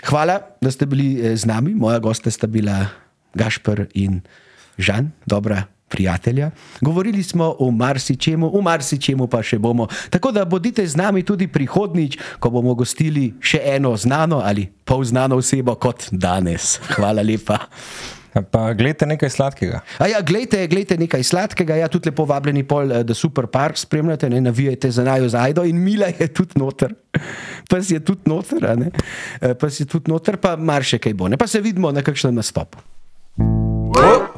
hvala, 0.02 0.40
da 0.56 0.68
ste 0.68 0.84
bili 0.84 1.16
eh, 1.16 1.32
z 1.32 1.44
nami. 1.44 1.72
Moja 1.72 1.96
gosta 1.98 2.28
sta 2.28 2.44
bila 2.44 2.92
Gašpr 3.32 3.88
in 3.94 4.20
Žan, 4.76 5.12
dobra 5.24 5.64
prijatelja. 5.94 6.50
Govorili 6.80 7.22
smo 7.22 7.54
o 7.58 7.70
marsičemu, 7.70 8.50
o 8.58 8.60
marsičemu 8.60 9.28
pa 9.30 9.42
še 9.46 9.60
bomo. 9.62 9.86
Tako 10.10 10.32
da 10.34 10.44
bodite 10.44 10.82
z 10.86 10.98
nami 10.98 11.22
tudi 11.22 11.46
prihodnič, 11.46 12.18
ko 12.42 12.50
bomo 12.50 12.74
gostili 12.74 13.30
še 13.38 13.62
eno 13.76 13.94
znano 13.96 14.42
ali 14.42 14.66
pol 14.84 15.06
znano 15.06 15.38
osebo 15.38 15.76
kot 15.78 16.08
danes. 16.10 16.80
Hvala 16.96 17.22
lepa. 17.22 17.60
Pa 18.34 18.72
gledajte 18.74 19.06
nekaj 19.06 19.30
sladkega. 19.30 19.80
A 20.02 20.08
ja, 20.10 20.18
glejte, 20.26 20.58
glejte 20.66 20.96
nekaj 20.98 21.22
sladkega, 21.22 21.76
ja, 21.78 21.88
tudi 21.88 22.10
lepo 22.10 22.26
vabljeni 22.26 22.64
pol, 22.66 22.90
eh, 22.90 23.04
da 23.06 23.14
super 23.14 23.46
park 23.46 23.78
spremljate, 23.78 24.30
ne 24.30 24.40
navijajte 24.48 24.90
za 24.90 25.04
najo 25.06 25.28
zajdo 25.30 25.62
in 25.70 25.78
Mila 25.78 26.10
je 26.10 26.26
tudi 26.34 26.58
noter. 26.58 26.94
Pes 27.70 27.94
je 27.94 28.02
tudi 28.02 28.26
noter, 28.26 28.66
a 28.66 28.74
ne? 28.74 28.90
Eh, 29.38 29.54
Pes 29.54 29.80
je 29.80 29.86
tudi 29.86 30.10
noter, 30.10 30.42
pa 30.42 30.56
mar 30.58 30.82
še 30.82 30.98
kaj 30.98 31.14
bo, 31.14 31.30
ne? 31.30 31.38
Pa 31.38 31.46
se 31.46 31.62
vidimo 31.62 31.94
na 31.94 32.02
kakšnem 32.02 32.34
nastopu. 32.42 32.82